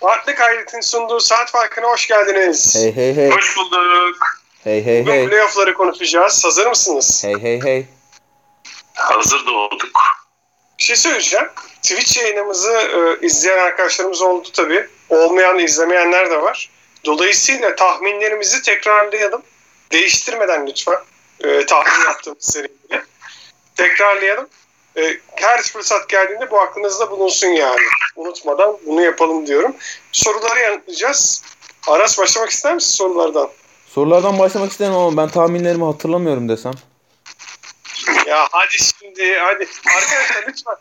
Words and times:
Farklı 0.00 0.34
Kaydet'in 0.34 0.80
sunduğu 0.80 1.20
saat 1.20 1.50
farkına 1.50 1.86
hoş 1.86 2.06
geldiniz. 2.08 2.76
Hey 2.76 2.96
hey 2.96 3.16
hey. 3.16 3.30
Hoş 3.30 3.56
bulduk. 3.56 4.16
Hey 4.64 4.84
hey 4.84 5.00
Bugün 5.02 5.12
hey. 5.12 5.28
playoff'ları 5.28 5.74
konuşacağız. 5.74 6.44
Hazır 6.44 6.66
mısınız? 6.66 7.24
Hey 7.24 7.42
hey 7.42 7.60
hey. 7.62 7.86
Hazır 8.94 9.46
doğduk. 9.46 10.00
Bir 10.78 10.82
şey 10.84 10.96
söyleyeceğim. 10.96 11.48
Twitch 11.82 12.16
yayınımızı 12.18 12.72
e, 12.72 13.26
izleyen 13.26 13.58
arkadaşlarımız 13.58 14.22
oldu 14.22 14.48
tabii. 14.52 14.88
Olmayan, 15.08 15.58
izlemeyenler 15.58 16.30
de 16.30 16.42
var. 16.42 16.70
Dolayısıyla 17.04 17.76
tahminlerimizi 17.76 18.62
tekrarlayalım. 18.62 19.42
Değiştirmeden 19.92 20.66
lütfen. 20.66 20.98
E, 21.40 21.66
tahmin 21.66 22.04
yaptığımız 22.04 22.44
seriyi. 22.52 23.02
Tekrarlayalım. 23.76 24.48
E, 24.98 25.18
her 25.36 25.62
fırsat 25.62 26.08
geldiğinde 26.08 26.50
bu 26.50 26.60
aklınızda 26.60 27.10
bulunsun 27.10 27.48
yani. 27.48 27.80
Unutmadan 28.16 28.78
bunu 28.86 29.02
yapalım 29.02 29.46
diyorum. 29.46 29.76
Soruları 30.12 30.58
yanıtlayacağız. 30.58 31.42
Aras 31.88 32.18
başlamak 32.18 32.50
ister 32.50 32.74
misin 32.74 32.96
sorulardan? 32.96 33.48
Sorulardan 33.86 34.38
başlamak 34.38 34.70
isterim 34.70 34.92
ama 34.94 35.16
ben 35.16 35.28
tahminlerimi 35.28 35.84
hatırlamıyorum 35.84 36.48
desem. 36.48 36.72
Ya 38.26 38.48
hadi 38.52 38.76
şimdi 38.78 39.38
hadi. 39.38 39.68
Arkadaşlar 39.96 40.44
lütfen. 40.48 40.74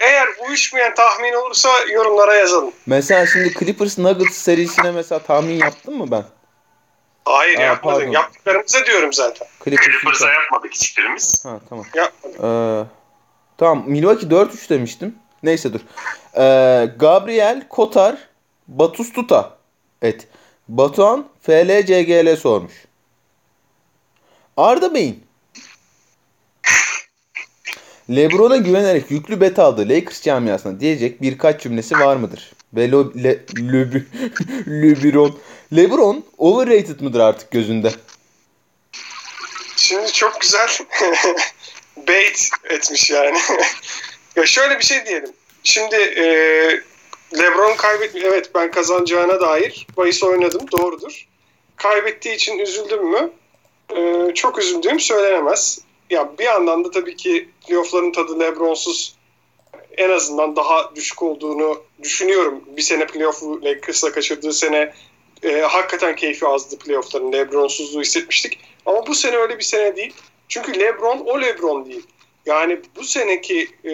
Eğer 0.00 0.28
uyuşmayan 0.48 0.94
tahmin 0.94 1.32
olursa 1.32 1.68
yorumlara 1.92 2.34
yazalım. 2.34 2.72
Mesela 2.86 3.26
şimdi 3.26 3.54
Clippers 3.58 3.98
Nuggets 3.98 4.36
serisine 4.36 4.90
mesela 4.90 5.18
tahmin 5.18 5.54
yaptım 5.54 5.96
mı 5.98 6.10
ben? 6.10 6.24
Hayır 7.24 7.58
Aa, 7.58 7.62
yapmadın. 7.62 7.98
pardon. 7.98 8.12
Yaptıklarımıza 8.12 8.86
diyorum 8.86 9.12
zaten. 9.12 9.48
Clippers. 9.64 9.86
Clippers'a 9.86 10.32
yapmadık 10.32 10.72
hiçbirimiz. 10.74 11.44
Ha 11.44 11.60
tamam. 11.68 11.84
Yapmadık. 11.94 12.40
Ee, 12.44 12.97
tamam 13.58 13.84
Milwaukee 13.86 14.26
4-3 14.26 14.68
demiştim. 14.70 15.14
Neyse 15.42 15.72
dur. 15.72 15.80
Ee, 16.36 16.90
Gabriel 16.98 17.68
Kotar 17.68 18.16
Batustuta 18.68 19.56
et. 20.02 20.28
Batuhan 20.68 21.28
FLCGL 21.42 22.36
sormuş. 22.36 22.72
Arda 24.56 24.94
Bey'in 24.94 25.24
LeBron'a 28.10 28.56
güvenerek 28.56 29.10
yüklü 29.10 29.40
bet 29.40 29.58
aldığı 29.58 29.88
Lakers 29.88 30.22
camiasına 30.22 30.80
diyecek 30.80 31.22
birkaç 31.22 31.62
cümlesi 31.62 31.94
var 31.94 32.16
mıdır? 32.16 32.52
Ve 32.74 32.90
lo, 32.90 33.12
le, 33.16 33.44
Lebi- 33.56 34.04
LeBron 34.66 35.38
LeBron 35.76 36.24
overrated 36.38 37.00
mıdır 37.00 37.20
artık 37.20 37.50
gözünde? 37.50 37.92
Şimdi 39.76 40.12
çok 40.12 40.40
güzel 40.40 40.68
bait 42.08 42.50
etmiş 42.64 43.10
yani. 43.10 43.38
ya 44.36 44.46
şöyle 44.46 44.78
bir 44.78 44.84
şey 44.84 45.06
diyelim. 45.06 45.32
Şimdi 45.62 45.96
e, 45.96 46.24
LeBron 47.38 47.76
kaybetmiş. 47.76 48.22
Evet 48.24 48.50
ben 48.54 48.70
kazanacağına 48.70 49.40
dair 49.40 49.86
bahis 49.96 50.22
oynadım. 50.22 50.66
Doğrudur. 50.72 51.26
Kaybettiği 51.76 52.34
için 52.34 52.58
üzüldüm 52.58 53.06
mü? 53.10 53.30
E, 53.96 54.34
çok 54.34 54.58
üzüldüğüm 54.58 55.00
söylenemez. 55.00 55.78
Ya 56.10 56.38
bir 56.38 56.44
yandan 56.44 56.84
da 56.84 56.90
tabii 56.90 57.16
ki 57.16 57.48
playoff'ların 57.66 58.12
tadı 58.12 58.40
LeBron'suz 58.40 59.18
en 59.96 60.10
azından 60.10 60.56
daha 60.56 60.94
düşük 60.94 61.22
olduğunu 61.22 61.82
düşünüyorum. 62.02 62.64
Bir 62.76 62.82
sene 62.82 63.06
playoff'u 63.06 63.64
Lakers'la 63.64 64.12
kaçırdığı 64.12 64.52
sene 64.52 64.94
e, 65.42 65.60
hakikaten 65.60 66.16
keyfi 66.16 66.46
azdı 66.46 66.78
playoff'ların. 66.78 67.32
LeBron'suzluğu 67.32 68.00
hissetmiştik. 68.00 68.60
Ama 68.86 69.06
bu 69.06 69.14
sene 69.14 69.36
öyle 69.36 69.58
bir 69.58 69.64
sene 69.64 69.96
değil. 69.96 70.14
Çünkü 70.48 70.80
LeBron 70.80 71.18
o 71.18 71.40
LeBron 71.40 71.86
değil. 71.86 72.06
Yani 72.46 72.80
bu 72.96 73.04
seneki 73.04 73.68
e, 73.84 73.92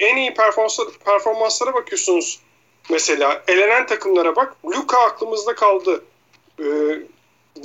en 0.00 0.16
iyi 0.16 0.34
performanslara, 0.34 0.88
performanslara 1.04 1.74
bakıyorsunuz. 1.74 2.40
Mesela 2.90 3.42
elenen 3.48 3.86
takımlara 3.86 4.36
bak. 4.36 4.56
Luka 4.64 4.98
aklımızda 4.98 5.54
kaldı. 5.54 6.04
E, 6.58 6.64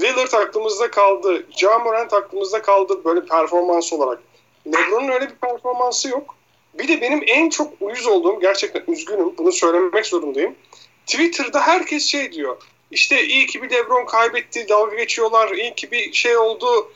Lillard 0.02 0.33
aklımızda 0.33 0.91
kaldı. 0.91 1.45
Ja 1.58 1.80
Morant 1.80 2.13
aklımızda 2.13 2.61
kaldı 2.61 3.03
böyle 3.05 3.25
performans 3.25 3.94
olarak. 3.94 4.20
LeBron'un 4.67 5.08
öyle 5.08 5.30
bir 5.30 5.36
performansı 5.36 6.09
yok. 6.09 6.36
Bir 6.73 6.87
de 6.87 7.02
benim 7.02 7.23
en 7.27 7.49
çok 7.49 7.73
uyuz 7.80 8.08
olduğum, 8.08 8.39
gerçekten 8.39 8.93
üzgünüm, 8.93 9.37
bunu 9.37 9.52
söylemek 9.52 10.05
zorundayım. 10.05 10.55
Twitter'da 11.05 11.67
herkes 11.67 12.05
şey 12.05 12.31
diyor. 12.31 12.58
İşte 12.92 13.23
iyi 13.23 13.45
ki 13.45 13.64
bir 13.64 13.71
LeBron 13.71 14.05
kaybetti, 14.05 14.70
dalga 14.70 14.95
geçiyorlar. 14.95 15.52
İyi 15.52 15.75
ki 15.75 15.92
bir 15.92 16.14
şey 16.14 16.37
oldu, 16.37 16.92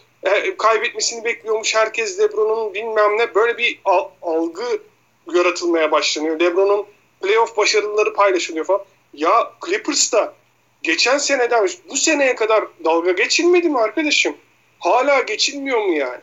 kaybetmesini 0.57 1.23
bekliyormuş 1.23 1.75
herkes 1.75 2.19
LeBron'un 2.19 2.73
bilmem 2.73 3.17
ne. 3.17 3.35
Böyle 3.35 3.57
bir 3.57 3.79
al- 3.85 4.09
algı 4.22 4.81
yaratılmaya 5.34 5.91
başlanıyor. 5.91 6.39
LeBron'un 6.39 6.85
playoff 7.22 7.57
başarıları 7.57 8.13
paylaşılıyor 8.13 8.66
falan. 8.66 8.85
Ya 9.13 9.51
Clippers'ta 9.66 10.34
geçen 10.84 11.17
seneden 11.17 11.67
bu 11.89 11.97
seneye 11.97 12.35
kadar 12.35 12.63
dalga 12.85 13.11
geçilmedi 13.11 13.69
mi 13.69 13.79
arkadaşım? 13.79 14.35
Hala 14.79 15.22
geçilmiyor 15.22 15.81
mu 15.85 15.94
yani? 15.94 16.22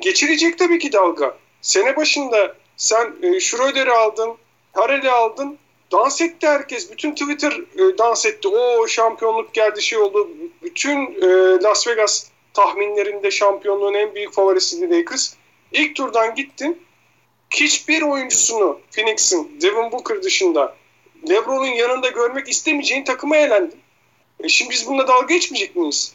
Geçilecek 0.00 0.58
tabii 0.58 0.78
ki 0.78 0.92
dalga. 0.92 1.36
Sene 1.62 1.96
başında 1.96 2.56
sen 2.76 3.14
e, 3.22 3.40
Schroeder'i 3.40 3.92
aldın, 3.92 4.36
Harrell'i 4.72 5.10
aldın, 5.10 5.58
dans 5.92 6.20
etti 6.20 6.46
herkes. 6.46 6.90
Bütün 6.90 7.14
Twitter 7.14 7.52
e, 7.52 7.98
dans 7.98 8.26
etti. 8.26 8.48
O 8.48 8.86
şampiyonluk 8.86 9.54
geldi 9.54 9.82
şey 9.82 9.98
oldu. 9.98 10.28
Bütün 10.62 10.96
e, 10.98 11.26
Las 11.62 11.88
Vegas 11.88 12.26
tahminlerinde 12.54 13.30
şampiyonluğun 13.30 13.94
en 13.94 14.14
büyük 14.14 14.32
favorisiydi 14.32 14.90
Lakers. 14.98 15.34
İlk 15.72 15.96
turdan 15.96 16.34
gittin. 16.34 16.82
Hiçbir 17.50 18.02
oyuncusunu 18.02 18.80
Phoenix'in 18.96 19.60
Devin 19.60 19.92
Booker 19.92 20.22
dışında 20.22 20.76
LeBron'un 21.28 21.66
yanında 21.66 22.08
görmek 22.08 22.48
istemeyeceğin 22.48 23.04
takıma 23.04 23.36
elendin. 23.36 23.80
E 24.40 24.48
şimdi 24.48 24.70
biz 24.70 24.86
bununla 24.86 25.08
dalga 25.08 25.34
geçmeyecek 25.34 25.76
miyiz? 25.76 26.14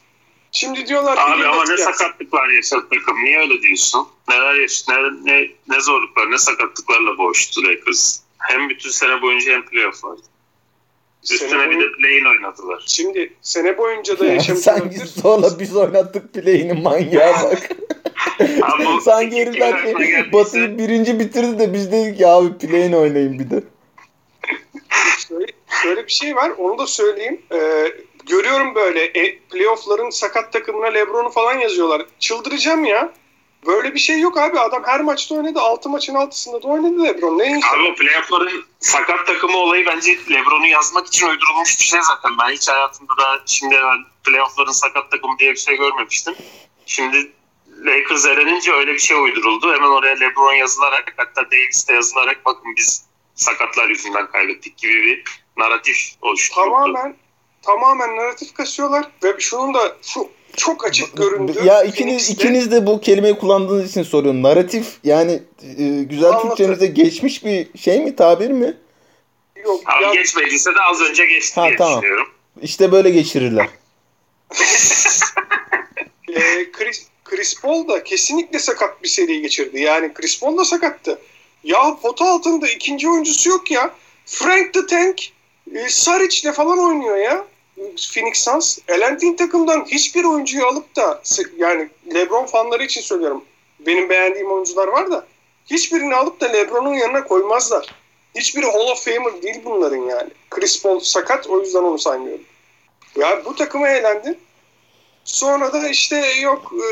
Şimdi 0.52 0.86
diyorlar 0.86 1.16
ki 1.16 1.22
Abi 1.22 1.46
ama 1.46 1.64
ne 1.64 1.68
gelsin. 1.68 1.84
sakatlıklar 1.84 2.48
yaşadı 2.48 2.86
takım. 2.90 3.24
Niye 3.24 3.38
öyle 3.38 3.62
diyorsun? 3.62 4.08
Neler 4.28 4.54
yaş 4.54 4.88
ne, 4.88 4.94
ne, 5.24 5.50
ne 5.68 5.80
zorluklar, 5.80 6.30
ne 6.30 6.38
sakatlıklarla 6.38 7.18
boğuştu 7.18 7.62
Lakers. 7.64 8.20
Hem 8.38 8.68
bütün 8.68 8.90
sene 8.90 9.22
boyunca 9.22 9.52
hem 9.52 9.66
playoff'larda. 9.66 10.22
Üstüne 11.30 11.50
Sene 11.50 11.70
bir 11.70 11.80
de 11.80 11.92
play-in 11.92 12.24
oynadılar. 12.24 12.82
Şimdi 12.86 13.32
sene 13.42 13.78
boyunca 13.78 14.18
da 14.18 14.24
Sanki 14.54 14.94
yaşamış 14.94 15.10
zorla 15.10 15.58
biz 15.58 15.76
oynattık 15.76 16.34
play'ini 16.34 16.72
manyağa 16.72 17.32
bak. 17.44 17.68
Bu 18.96 19.00
Sanki 19.04 19.36
herifler 19.36 19.70
geldiyse- 19.84 20.32
Batı'yı 20.32 20.78
birinci 20.78 21.18
bitirdi 21.18 21.58
de 21.58 21.72
biz 21.72 21.92
dedik 21.92 22.18
ki 22.18 22.26
abi 22.26 22.58
play'ini 22.58 22.96
oynayın 22.96 23.38
bir 23.38 23.50
de. 23.50 23.62
şöyle, 25.28 25.46
şöyle 25.82 26.06
bir 26.06 26.12
şey 26.12 26.36
var 26.36 26.52
onu 26.58 26.78
da 26.78 26.86
söyleyeyim. 26.86 27.40
Ee, 27.52 27.92
görüyorum 28.26 28.74
böyle 28.74 29.04
e, 29.04 29.38
playoff'ların 29.38 30.10
sakat 30.10 30.52
takımına 30.52 30.86
Lebron'u 30.86 31.30
falan 31.30 31.58
yazıyorlar. 31.58 32.06
Çıldıracağım 32.18 32.84
ya. 32.84 33.12
Böyle 33.68 33.94
bir 33.94 33.98
şey 33.98 34.20
yok 34.20 34.38
abi. 34.38 34.60
Adam 34.60 34.82
her 34.86 35.00
maçta 35.00 35.34
oynadı. 35.34 35.60
6 35.60 35.88
maçın 35.88 36.14
altısında 36.14 36.62
da 36.62 36.68
oynadı 36.68 37.04
Lebron. 37.04 37.38
Ne 37.38 37.60
Abi 37.72 37.82
o 37.92 37.94
playoff'ların 37.94 38.64
sakat 38.80 39.26
takımı 39.26 39.56
olayı 39.56 39.86
bence 39.86 40.18
LeBron'u 40.30 40.66
yazmak 40.66 41.06
için 41.06 41.28
uydurulmuş 41.28 41.78
bir 41.78 41.84
şey 41.84 42.00
zaten. 42.02 42.38
Ben 42.38 42.50
hiç 42.50 42.68
hayatımda 42.68 43.16
da 43.16 43.42
şimdi 43.46 43.76
playoff'ların 44.24 44.72
sakat 44.72 45.10
takımı 45.10 45.38
diye 45.38 45.50
bir 45.50 45.56
şey 45.56 45.76
görmemiştim. 45.76 46.34
Şimdi 46.86 47.32
Lakers 47.84 48.26
elenince 48.26 48.72
öyle 48.72 48.94
bir 48.94 48.98
şey 48.98 49.16
uyduruldu. 49.16 49.74
Hemen 49.74 49.88
oraya 49.88 50.14
LeBron 50.14 50.52
yazılarak 50.52 51.14
hatta 51.16 51.50
Davis 51.50 51.88
de 51.88 51.92
yazılarak 51.92 52.44
bakın 52.44 52.76
biz 52.76 53.04
sakatlar 53.34 53.88
yüzünden 53.88 54.26
kaybettik 54.26 54.76
gibi 54.76 55.02
bir 55.02 55.24
narratif 55.56 55.96
oluşturuldu. 56.22 56.70
tamamen 56.70 57.16
tamamen 57.62 58.16
narratif 58.16 58.54
kasıyorlar 58.54 59.06
ve 59.24 59.40
şunun 59.40 59.74
da 59.74 59.96
şu 60.02 60.37
çok 60.56 60.84
açık 60.86 61.16
göründü. 61.16 61.52
Ya 61.64 61.82
ikiniz 61.82 62.22
Phoenix'te- 62.30 62.32
ikiniz 62.32 62.70
de 62.72 62.86
bu 62.86 63.00
kelimeyi 63.00 63.34
kullandığınız 63.38 63.90
için 63.90 64.02
soruyorum. 64.02 64.42
Narratif 64.42 64.86
yani 65.04 65.42
e, 65.78 65.84
güzel 66.02 66.28
Anlatın. 66.28 66.48
Türkçemizde 66.48 66.86
geçmiş 66.86 67.44
bir 67.44 67.66
şey 67.78 68.04
mi 68.04 68.16
tabir 68.16 68.50
mi? 68.50 68.76
yok. 69.64 69.80
Abi 69.86 70.04
Ya, 70.04 70.14
geçmediyse 70.14 70.70
de 70.74 70.80
az 70.92 71.00
önce 71.00 71.26
geçti 71.26 71.60
Ha, 71.60 71.66
diye 71.66 71.76
tamam. 71.76 72.02
düşünüyorum. 72.02 72.26
İşte 72.62 72.92
böyle 72.92 73.10
geçirirler. 73.10 73.68
e, 76.28 76.70
Chris, 76.72 77.06
Chris 77.24 77.60
Paul 77.60 77.88
da 77.88 78.04
kesinlikle 78.04 78.58
sakat 78.58 79.02
bir 79.02 79.08
seri 79.08 79.42
geçirdi. 79.42 79.80
Yani 79.80 80.14
Chris 80.14 80.40
Paul 80.40 80.58
da 80.58 80.64
sakattı. 80.64 81.18
Ya 81.64 81.96
pota 82.02 82.24
altında 82.24 82.68
ikinci 82.68 83.08
oyuncusu 83.08 83.48
yok 83.50 83.70
ya. 83.70 83.94
Frank 84.26 84.74
the 84.74 84.86
Tank 84.86 85.20
e, 85.74 85.88
Saric'le 85.88 86.52
falan 86.52 86.78
oynuyor 86.78 87.16
ya. 87.16 87.44
Phoenix 88.12 88.38
Suns. 88.38 88.78
Elendiğin 88.88 89.36
takımdan 89.36 89.84
hiçbir 89.84 90.24
oyuncuyu 90.24 90.66
alıp 90.66 90.96
da 90.96 91.22
yani 91.56 91.88
LeBron 92.14 92.46
fanları 92.46 92.84
için 92.84 93.00
söylüyorum. 93.00 93.44
Benim 93.80 94.10
beğendiğim 94.10 94.52
oyuncular 94.52 94.88
var 94.88 95.10
da 95.10 95.26
hiçbirini 95.70 96.14
alıp 96.14 96.40
da 96.40 96.46
LeBron'un 96.46 96.94
yanına 96.94 97.24
koymazlar. 97.24 97.86
Hiçbiri 98.34 98.66
Hall 98.66 98.88
of 98.88 99.04
Famer 99.04 99.42
değil 99.42 99.60
bunların 99.64 99.96
yani. 99.96 100.30
Chris 100.50 100.82
Paul 100.82 101.00
sakat 101.00 101.46
o 101.46 101.60
yüzden 101.60 101.82
onu 101.82 101.98
saymıyorum. 101.98 102.44
Ya 103.16 103.44
bu 103.44 103.54
takıma 103.54 103.88
eğlendin. 103.88 104.38
Sonra 105.24 105.72
da 105.72 105.88
işte 105.88 106.16
yok 106.40 106.72
e, 106.74 106.90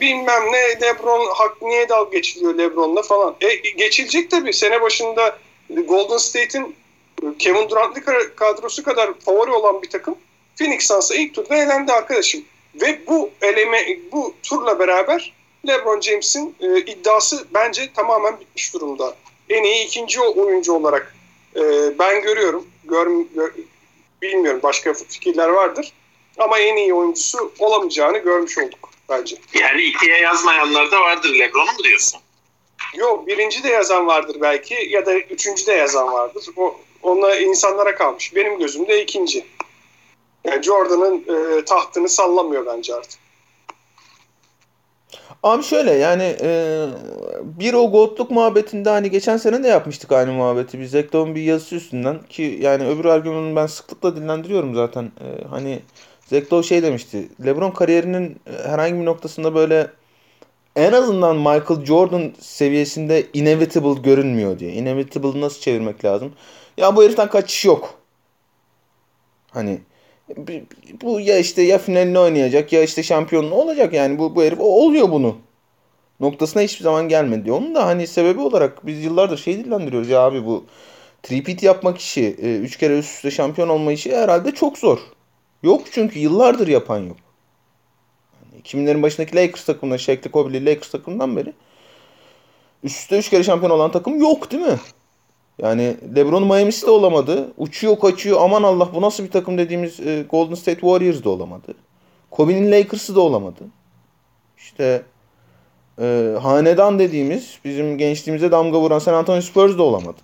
bilmem 0.00 0.52
ne 0.52 0.80
Lebron 0.80 1.34
hak 1.34 1.62
niye 1.62 1.88
dalga 1.88 2.10
geçiliyor 2.10 2.58
Lebron'la 2.58 3.02
falan. 3.02 3.36
E, 3.40 3.54
geçilecek 3.54 4.30
tabii. 4.30 4.52
Sene 4.52 4.82
başında 4.82 5.38
Golden 5.70 6.16
State'in 6.16 6.76
Kevin 7.38 7.68
Durant'lı 7.70 8.34
kadrosu 8.34 8.82
kadar 8.82 9.14
favori 9.14 9.50
olan 9.50 9.82
bir 9.82 9.90
takım 9.90 10.18
Phoenix 10.58 10.86
Suns'a 10.86 11.14
ilk 11.14 11.34
turda 11.34 11.56
elendi 11.56 11.92
arkadaşım. 11.92 12.44
Ve 12.74 13.06
bu 13.06 13.30
eleme 13.42 13.98
bu 14.12 14.34
turla 14.42 14.78
beraber 14.78 15.32
LeBron 15.68 16.00
James'in 16.00 16.54
e, 16.60 16.78
iddiası 16.78 17.46
bence 17.54 17.92
tamamen 17.92 18.40
bitmiş 18.40 18.74
durumda. 18.74 19.16
En 19.48 19.62
iyi 19.62 19.86
ikinci 19.86 20.20
oyuncu 20.20 20.72
olarak 20.72 21.14
e, 21.56 21.62
ben 21.98 22.22
görüyorum. 22.22 22.66
Gör, 22.84 23.06
gör, 23.34 23.52
bilmiyorum 24.22 24.60
başka 24.62 24.94
fikirler 24.94 25.48
vardır. 25.48 25.92
Ama 26.38 26.58
en 26.58 26.76
iyi 26.76 26.94
oyuncusu 26.94 27.52
olamayacağını 27.58 28.18
görmüş 28.18 28.58
olduk 28.58 28.90
bence. 29.08 29.36
Yani 29.60 29.82
ikiye 29.82 30.18
yazmayanlar 30.18 30.90
da 30.90 31.00
vardır. 31.00 31.34
LeBron'u 31.38 31.72
mu 31.72 31.84
diyorsun? 31.84 32.20
Yok 32.94 33.26
birinci 33.26 33.62
de 33.62 33.68
yazan 33.68 34.06
vardır 34.06 34.36
belki 34.40 34.74
ya 34.88 35.06
da 35.06 35.14
üçüncü 35.14 35.66
de 35.66 35.72
yazan 35.72 36.12
vardır. 36.12 36.44
O, 36.56 36.80
ona 37.02 37.36
insanlara 37.36 37.94
kalmış. 37.94 38.34
Benim 38.34 38.58
gözümde 38.58 39.02
ikinci. 39.02 39.46
Yani 40.44 40.62
Jordan'ın 40.62 41.24
e, 41.28 41.64
tahtını 41.64 42.08
sallamıyor 42.08 42.66
bence 42.66 42.94
artık. 42.94 43.20
Abi 45.42 45.62
şöyle 45.62 45.92
yani 45.92 46.36
e, 46.42 46.86
bir 47.42 47.74
o 47.74 47.90
gotluk 47.90 48.30
muhabbetinde 48.30 48.90
hani 48.90 49.10
geçen 49.10 49.36
sene 49.36 49.64
de 49.64 49.68
yapmıştık 49.68 50.12
aynı 50.12 50.32
muhabbeti. 50.32 50.80
Biz 50.80 50.90
Zekdo'nun 50.90 51.34
bir 51.34 51.42
yazısı 51.42 51.74
üstünden 51.74 52.22
ki 52.22 52.58
yani 52.62 52.88
öbür 52.88 53.04
argümanını 53.04 53.56
ben 53.56 53.66
sıklıkla 53.66 54.16
dillendiriyorum 54.16 54.74
zaten. 54.74 55.04
E, 55.04 55.44
hani 55.50 55.82
Zekdo 56.26 56.62
şey 56.62 56.82
demişti. 56.82 57.28
LeBron 57.46 57.70
kariyerinin 57.70 58.40
herhangi 58.64 58.94
bir 59.00 59.04
noktasında 59.04 59.54
böyle 59.54 59.90
en 60.76 60.92
azından 60.92 61.36
Michael 61.36 61.84
Jordan 61.84 62.32
seviyesinde 62.40 63.26
inevitable 63.32 64.00
görünmüyor 64.00 64.58
diye. 64.58 64.72
Inevitable 64.72 65.40
nasıl 65.40 65.60
çevirmek 65.60 66.04
lazım? 66.04 66.32
Ya 66.78 66.96
bu 66.96 67.02
heriften 67.04 67.28
kaçış 67.28 67.64
yok. 67.64 67.94
Hani 69.50 69.80
bu 71.02 71.20
ya 71.20 71.38
işte 71.38 71.62
ya 71.62 71.78
finalini 71.78 72.18
oynayacak 72.18 72.72
ya 72.72 72.82
işte 72.82 73.02
şampiyonluğu 73.02 73.54
olacak 73.54 73.92
yani 73.92 74.18
bu, 74.18 74.36
bu 74.36 74.42
herif 74.42 74.60
oluyor 74.60 75.10
bunu. 75.10 75.36
Noktasına 76.20 76.62
hiçbir 76.62 76.84
zaman 76.84 77.08
gelmedi. 77.08 77.52
Onun 77.52 77.74
da 77.74 77.86
hani 77.86 78.06
sebebi 78.06 78.40
olarak 78.40 78.86
biz 78.86 79.04
yıllardır 79.04 79.38
şey 79.38 79.58
dillendiriyoruz 79.58 80.08
ya 80.08 80.20
abi 80.20 80.44
bu 80.46 80.66
tripit 81.22 81.62
yapmak 81.62 81.98
işi, 81.98 82.36
e, 82.42 82.56
üç 82.58 82.76
kere 82.76 82.98
üst 82.98 83.14
üste 83.14 83.30
şampiyon 83.30 83.68
olma 83.68 83.92
işi 83.92 84.16
herhalde 84.16 84.52
çok 84.52 84.78
zor. 84.78 84.98
Yok 85.62 85.82
çünkü 85.92 86.18
yıllardır 86.18 86.68
yapan 86.68 86.98
yok. 86.98 87.16
Yani 88.52 88.62
2000'lerin 88.62 89.02
başındaki 89.02 89.36
Lakers 89.36 89.64
takımında, 89.64 89.98
Shaq'li 89.98 90.30
Kobe'li 90.30 90.66
Lakers 90.66 90.90
takımından 90.90 91.36
beri 91.36 91.52
üst 92.84 92.96
üste 93.00 93.18
üç 93.18 93.30
kere 93.30 93.42
şampiyon 93.44 93.70
olan 93.70 93.92
takım 93.92 94.20
yok 94.20 94.50
değil 94.50 94.62
mi? 94.62 94.78
Yani 95.58 95.96
LeBron 96.16 96.46
Miami'si 96.46 96.86
de 96.86 96.90
olamadı. 96.90 97.52
Uçuyor 97.56 97.98
kaçıyor 97.98 98.40
aman 98.40 98.62
Allah 98.62 98.88
bu 98.94 99.02
nasıl 99.02 99.24
bir 99.24 99.30
takım 99.30 99.58
dediğimiz 99.58 100.00
e, 100.00 100.24
Golden 100.30 100.54
State 100.54 100.80
Warriors 100.80 101.24
da 101.24 101.30
olamadı. 101.30 101.74
Kobe'nin 102.30 102.72
Lakers'ı 102.72 103.16
da 103.16 103.20
olamadı. 103.20 103.64
İşte 104.58 105.02
e, 106.00 106.34
hanedan 106.42 106.98
dediğimiz 106.98 107.58
bizim 107.64 107.98
gençliğimize 107.98 108.50
damga 108.50 108.80
vuran 108.80 108.98
San 108.98 109.14
Antonio 109.14 109.40
Spurs 109.40 109.78
da 109.78 109.82
olamadı. 109.82 110.20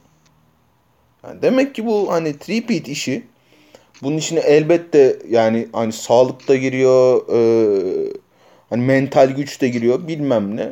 Yani 1.25 1.43
demek 1.43 1.75
ki 1.75 1.87
bu 1.87 2.13
hani 2.13 2.29
three-peat 2.29 2.91
işi 2.91 3.27
bunun 4.03 4.17
içine 4.17 4.41
elbette 4.41 5.19
yani 5.29 5.69
hani 5.73 5.93
sağlık 5.93 6.49
da 6.49 6.57
giriyor, 6.57 7.29
e, 7.29 8.13
hani 8.71 8.83
mental 8.83 9.31
güç 9.31 9.61
de 9.61 9.69
giriyor 9.69 10.09
bilmem 10.09 10.57
ne. 10.57 10.71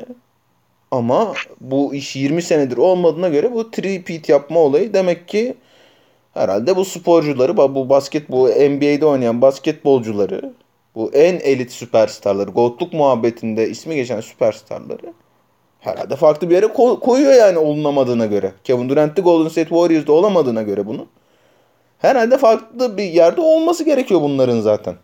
Ama 0.93 1.35
bu 1.61 1.95
iş 1.95 2.17
20 2.17 2.43
senedir 2.43 2.77
olmadığına 2.77 3.29
göre 3.29 3.53
bu 3.53 3.61
three-peat 3.63 4.33
yapma 4.33 4.61
olayı 4.61 4.95
demek 4.95 5.29
ki 5.29 5.55
herhalde 6.35 6.77
bu 6.77 6.85
sporcuları, 6.85 7.57
bu 7.57 7.89
basket 7.89 8.31
bu 8.31 8.49
NBA'de 8.49 9.07
oynayan 9.07 9.43
basketbolcuları, 9.43 10.55
bu 10.95 11.11
en 11.15 11.35
elit 11.35 11.73
süperstarları, 11.73 12.51
gotluk 12.51 12.93
muhabbetinde 12.93 13.71
ismi 13.71 13.95
geçen 13.97 14.21
süperstarları 14.21 15.13
herhalde 15.81 16.17
farklı 16.17 16.51
bir 16.51 16.55
yere 16.55 16.67
ko- 16.67 17.01
koyuyor 17.01 17.33
yani 17.33 17.59
olunamadığına 17.59 18.27
göre. 18.27 18.53
Kevin 18.65 18.89
Durant 18.89 19.17
de 19.17 19.21
Golden 19.21 19.49
State 19.49 19.69
Warriors'da 19.69 20.13
olamadığına 20.13 20.63
göre 20.63 20.87
bunu. 20.87 21.07
Herhalde 21.99 22.39
farklı 22.39 22.97
bir 22.97 23.05
yerde 23.05 23.41
olması 23.41 23.85
gerekiyor 23.85 24.21
bunların 24.21 24.61
zaten. 24.61 24.95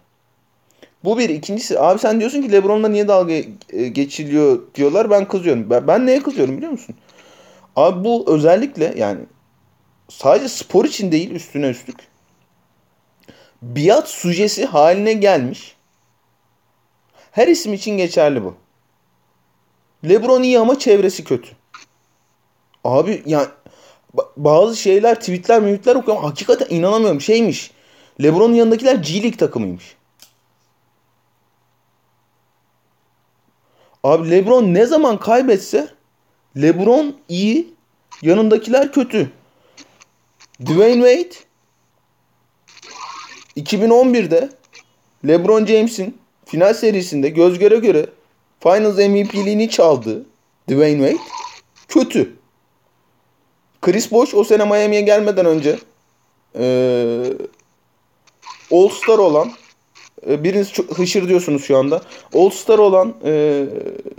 Bu 1.09 1.19
bir. 1.19 1.29
ikincisi 1.29 1.81
abi 1.81 1.99
sen 1.99 2.21
diyorsun 2.21 2.43
ki 2.43 2.53
Lebron'la 2.53 2.89
niye 2.89 3.09
dalga 3.09 3.33
e, 3.73 3.89
geçiliyor 3.89 4.63
diyorlar. 4.75 5.11
Ben 5.11 5.29
kızıyorum. 5.29 5.71
Ben, 5.71 5.87
ben 5.87 6.07
neye 6.07 6.23
kızıyorum 6.23 6.57
biliyor 6.57 6.73
musun? 6.73 6.95
Abi 7.77 8.05
bu 8.05 8.25
özellikle 8.29 8.95
yani 8.97 9.21
sadece 10.09 10.49
spor 10.49 10.85
için 10.85 11.13
değil 11.13 11.31
üstüne 11.31 11.69
üstlük 11.69 11.97
biat 13.63 14.09
sujesi 14.09 14.67
haline 14.67 15.13
gelmiş. 15.13 15.77
Her 17.31 17.49
isim 17.49 17.73
için 17.73 17.97
geçerli 17.97 18.45
bu. 18.45 18.55
Lebron 20.09 20.43
iyi 20.43 20.59
ama 20.59 20.79
çevresi 20.79 21.25
kötü. 21.25 21.49
Abi 22.85 23.23
yani 23.27 23.47
bazı 24.37 24.77
şeyler 24.77 25.21
tweetler 25.21 25.63
mümitler 25.63 25.95
okuyorum. 25.95 26.25
Hakikaten 26.25 26.77
inanamıyorum. 26.77 27.21
Şeymiş. 27.21 27.71
Lebron'un 28.23 28.55
yanındakiler 28.55 28.95
G 28.95 29.15
League 29.15 29.37
takımıymış. 29.37 29.98
Abi 34.05 34.31
LeBron 34.31 34.75
ne 34.75 34.87
zaman 34.87 35.19
kaybetse 35.19 35.89
LeBron 36.57 37.17
iyi, 37.29 37.75
yanındakiler 38.23 38.93
kötü. 38.93 39.31
Dwayne 40.67 41.25
Wade 41.25 41.49
2011'de 43.57 44.49
LeBron 45.27 45.67
James'in 45.67 46.19
final 46.45 46.75
serisinde 46.75 47.29
göz 47.29 47.59
göre 47.59 47.77
göre 47.77 48.07
Finals 48.61 48.99
MVP'liğini 48.99 49.71
çaldı. 49.71 50.27
Dwayne 50.71 51.09
Wade 51.09 51.29
kötü. 51.89 52.37
Chris 53.83 54.13
Bosh 54.13 54.35
o 54.35 54.45
sene 54.45 54.65
Miami'ye 54.65 55.01
gelmeden 55.03 55.47
önce 55.47 55.79
ee, 56.59 57.33
All 58.73 58.89
Star 58.89 59.19
olan 59.19 59.53
biriniz 60.29 60.73
çok 60.73 60.99
hışır 60.99 61.29
diyorsunuz 61.29 61.65
şu 61.65 61.79
anda. 61.79 62.03
All 62.35 62.51
Star 62.51 62.79
olan 62.79 63.15
e, 63.25 63.65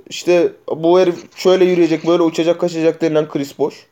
işte 0.10 0.52
bu 0.78 1.00
herif 1.00 1.38
şöyle 1.38 1.66
yürüyecek 1.66 2.08
böyle 2.08 2.24
uçacak 2.24 2.60
kaçacak 2.60 3.02
denilen 3.02 3.30
Chris 3.30 3.60
Bosh. 3.60 3.86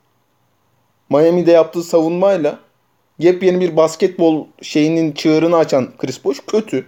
Miami'de 1.10 1.52
yaptığı 1.52 1.84
savunmayla 1.84 2.60
yepyeni 3.19 3.60
bir 3.60 3.78
basketbol 3.78 4.46
şeyinin 4.62 5.12
çığırını 5.12 5.58
açan 5.58 5.90
Chris 5.98 6.24
Bosh 6.24 6.40
kötü. 6.47 6.86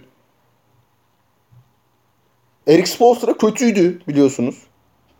Eric 2.66 2.86
Spoelstra 2.86 3.36
kötüydü 3.36 4.00
biliyorsunuz. 4.08 4.62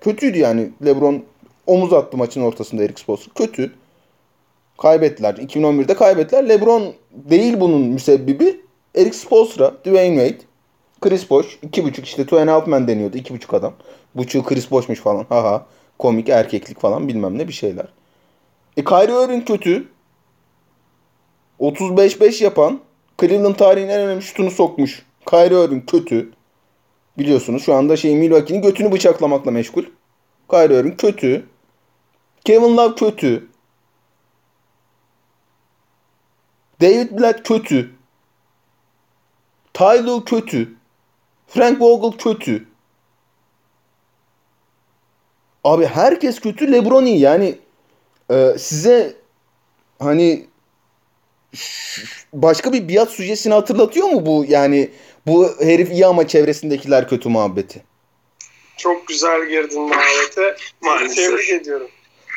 Kötüydü 0.00 0.38
yani. 0.38 0.70
LeBron 0.84 1.24
omuz 1.66 1.92
attı 1.92 2.16
maçın 2.16 2.42
ortasında 2.42 2.84
Eric 2.84 3.02
Spoelstra. 3.02 3.32
Kötü. 3.34 3.72
Kaybettiler. 4.78 5.34
2011'de 5.34 5.94
kaybettiler. 5.94 6.48
LeBron 6.48 6.94
değil 7.10 7.60
bunun 7.60 7.80
müsebbibi. 7.80 8.60
Eric 8.94 9.14
Spoelstra, 9.14 9.74
Dwayne 9.84 10.16
Wade, 10.16 10.50
Chris 11.00 11.30
Bosh. 11.30 11.58
2.5 11.62 12.02
işte 12.02 12.26
Two 12.26 12.40
and 12.40 12.48
a 12.48 12.52
Half 12.52 12.66
Man 12.66 12.88
deniyordu. 12.88 13.16
2.5 13.16 13.56
adam. 13.56 13.74
Buçuğu 14.14 14.44
Chris 14.44 14.70
Bosh'muş 14.70 15.00
falan. 15.00 15.26
Haha. 15.28 15.66
Komik 15.98 16.28
erkeklik 16.28 16.80
falan 16.80 17.08
bilmem 17.08 17.38
ne 17.38 17.48
bir 17.48 17.52
şeyler. 17.52 17.86
E 18.76 18.84
Kyrie 18.84 19.24
Irving 19.24 19.46
kötü. 19.46 19.88
35-5 21.60 22.44
yapan 22.44 22.80
Cleveland 23.20 23.54
tarihinin 23.54 23.90
en 23.90 24.00
önemli 24.00 24.22
şutunu 24.22 24.50
sokmuş. 24.50 25.06
Kyrie 25.30 25.64
Irving 25.64 25.90
kötü. 25.90 26.32
Biliyorsunuz 27.18 27.64
şu 27.64 27.74
anda 27.74 27.96
şey 27.96 28.16
Milwaukee'nin 28.16 28.62
götünü 28.62 28.92
bıçaklamakla 28.92 29.50
meşgul. 29.50 29.84
Kyrie 30.50 30.80
Irving 30.80 31.00
kötü. 31.00 31.46
Kevin 32.44 32.76
Love 32.76 32.94
kötü. 32.94 33.48
David 36.80 37.18
Blatt 37.18 37.48
kötü. 37.48 37.99
Tyler 39.74 40.24
kötü. 40.24 40.68
Frank 41.48 41.80
Vogel 41.80 42.18
kötü. 42.18 42.66
Abi 45.64 45.86
herkes 45.86 46.40
kötü. 46.40 46.72
LeBron 46.72 47.06
iyi. 47.06 47.20
Yani 47.20 47.58
e, 48.30 48.54
size 48.58 49.14
hani 49.98 50.46
başka 52.32 52.72
bir 52.72 52.88
biat 52.88 53.10
sujesini 53.10 53.54
hatırlatıyor 53.54 54.08
mu 54.08 54.26
bu 54.26 54.44
yani 54.48 54.90
bu 55.26 55.48
herif 55.60 55.90
iyi 55.90 56.06
ama 56.06 56.28
çevresindekiler 56.28 57.08
kötü 57.08 57.28
muhabbeti? 57.28 57.82
Çok 58.76 59.08
güzel 59.08 59.48
girdin 59.48 59.82
muhabbete. 59.82 60.56
Maalesef. 60.80 61.16
Tebrik 61.16 61.50
ediyorum. 61.50 61.88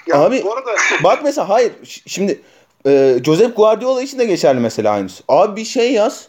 Ya 0.08 0.20
Abi 0.20 0.44
bu 0.44 0.54
arada... 0.54 0.76
bak 1.04 1.24
mesela 1.24 1.50
hayır 1.50 1.72
şimdi 2.08 2.42
e, 2.88 3.18
Josep 3.26 3.58
Guardiola 3.58 4.02
için 4.02 4.20
de 4.20 4.26
geçerli 4.26 4.60
mesela 4.60 4.92
aynısı. 4.92 5.24
Abi 5.28 5.62
bir 5.62 5.66
şey 5.66 5.92
yaz. 5.92 6.28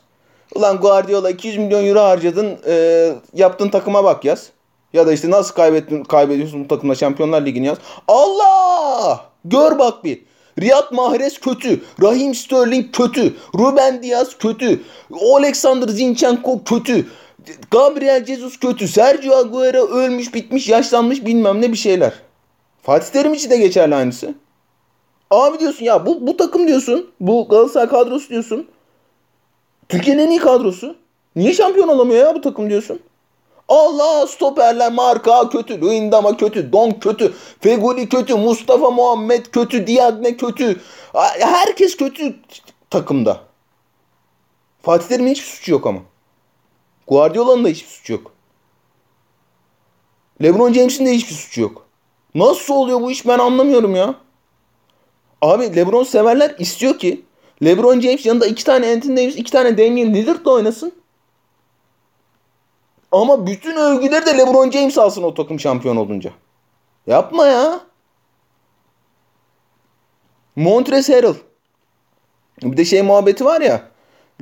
Ulan 0.55 0.77
Guardiola 0.81 1.31
200 1.31 1.59
milyon 1.59 1.85
euro 1.85 2.01
harcadın 2.01 2.59
e, 2.67 3.15
yaptığın 3.35 3.69
takıma 3.69 4.05
bak 4.05 4.25
yaz. 4.25 4.51
Ya 4.93 5.07
da 5.07 5.13
işte 5.13 5.31
nasıl 5.31 5.55
kaybettin, 5.55 6.05
kaybediyorsun 6.05 6.65
bu 6.65 6.69
takımla 6.69 6.95
Şampiyonlar 6.95 7.47
Ligi'ni 7.47 7.67
yaz. 7.67 7.79
Allah! 8.09 9.25
Gör 9.45 9.79
bak 9.79 10.05
bir. 10.05 10.25
Riyad 10.61 10.93
Mahrez 10.93 11.39
kötü. 11.39 11.81
Rahim 12.03 12.35
Sterling 12.35 12.95
kötü. 12.97 13.35
Ruben 13.59 14.03
Diaz 14.03 14.39
kötü. 14.39 14.81
Alexander 15.37 15.89
Zinchenko 15.89 16.65
kötü. 16.65 17.07
Gabriel 17.71 18.25
Jesus 18.25 18.59
kötü. 18.59 18.89
Sergio 18.89 19.37
Aguero 19.37 19.87
ölmüş 19.87 20.35
bitmiş 20.35 20.69
yaşlanmış 20.69 21.27
bilmem 21.27 21.63
ne 21.63 21.73
bir 21.73 21.77
şeyler. 21.77 22.13
Fatih 22.83 23.13
Terim 23.13 23.35
için 23.35 23.51
de 23.51 23.57
geçerli 23.57 23.95
aynısı. 23.95 24.35
Abi 25.31 25.59
diyorsun 25.59 25.85
ya 25.85 26.07
bu, 26.07 26.27
bu 26.27 26.37
takım 26.37 26.69
diyorsun. 26.69 27.11
Bu 27.21 27.49
Galatasaray 27.49 27.89
kadrosu 27.89 28.29
diyorsun. 28.29 28.69
Türkiye'nin 29.88 30.26
en 30.26 30.31
iyi 30.31 30.41
kadrosu. 30.41 30.97
Niye 31.37 31.53
şampiyon 31.53 31.88
olamıyor 31.88 32.26
ya 32.26 32.35
bu 32.35 32.41
takım 32.41 32.71
diyorsun? 32.71 33.00
Allah 33.69 34.26
stoperler 34.26 34.93
marka 34.93 35.49
kötü. 35.49 35.81
Luyendama 35.81 36.37
kötü. 36.37 36.73
Don 36.73 36.91
kötü. 36.91 37.35
Feguli 37.61 38.09
kötü. 38.09 38.35
Mustafa 38.35 38.91
Muhammed 38.91 39.47
kötü. 39.47 39.87
Diagne 39.87 40.37
kötü. 40.37 40.81
Herkes 41.38 41.97
kötü 41.97 42.37
takımda. 42.91 43.41
Fatih 44.83 45.09
Terim'in 45.09 45.31
hiçbir 45.31 45.47
suçu 45.47 45.73
yok 45.73 45.87
ama. 45.87 46.00
Guardiola'nın 47.07 47.64
da 47.64 47.69
hiçbir 47.69 47.88
suçu 47.88 48.12
yok. 48.12 48.33
LeBron 50.43 50.73
James'in 50.73 51.07
de 51.07 51.11
hiçbir 51.11 51.35
suçu 51.35 51.61
yok. 51.61 51.87
Nasıl 52.35 52.75
oluyor 52.75 53.00
bu 53.00 53.11
iş 53.11 53.26
ben 53.26 53.38
anlamıyorum 53.38 53.97
ya. 53.97 54.14
Abi 55.43 55.76
LeBron 55.76 56.05
severler 56.05 56.55
istiyor 56.59 56.99
ki 56.99 57.25
LeBron 57.64 58.00
James 58.00 58.26
yanında 58.26 58.47
iki 58.47 58.64
tane 58.64 58.92
Anthony 58.92 59.16
Davis, 59.16 59.37
iki 59.37 59.52
tane 59.52 59.78
Damian 59.78 60.14
Lillard'la 60.14 60.50
oynasın. 60.50 60.92
Ama 63.12 63.47
bütün 63.47 63.76
övgüleri 63.76 64.26
de 64.26 64.38
LeBron 64.38 64.71
James 64.71 64.99
alsın 64.99 65.23
o 65.23 65.35
takım 65.35 65.61
şampiyon 65.61 65.97
olunca. 65.97 66.30
Yapma 67.06 67.47
ya. 67.47 67.80
Montrezl 70.56 71.12
Harrell. 71.12 71.35
Bir 72.62 72.76
de 72.76 72.85
şey 72.85 73.02
muhabbeti 73.02 73.44
var 73.44 73.61
ya. 73.61 73.83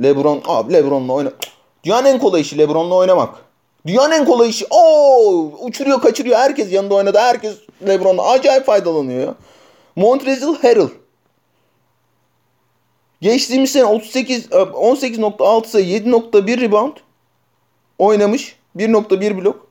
LeBron, 0.02 0.42
abi 0.46 0.72
LeBron'la 0.72 1.12
oyna. 1.12 1.32
Dünyanın 1.84 2.06
en 2.06 2.18
kolay 2.18 2.40
işi 2.40 2.58
LeBron'la 2.58 2.94
oynamak. 2.94 3.34
Dünyanın 3.86 4.12
en 4.12 4.24
kolay 4.24 4.48
işi. 4.48 4.66
Oo, 4.70 5.52
uçuruyor 5.60 6.00
kaçırıyor. 6.00 6.38
Herkes 6.38 6.72
yanında 6.72 6.94
oynadı. 6.94 7.18
Herkes 7.18 7.56
LeBron'la 7.86 8.30
acayip 8.30 8.66
faydalanıyor 8.66 9.26
ya. 9.26 9.34
Montrezl 9.96 10.54
Harrell. 10.62 10.88
Geçtiğimiz 13.22 13.72
sene 13.72 13.84
38 13.84 14.46
18.6 14.46 15.66
sayı 15.66 15.86
7.1 15.86 16.60
rebound 16.60 16.96
oynamış. 17.98 18.56
1.1 18.76 19.42
blok. 19.42 19.66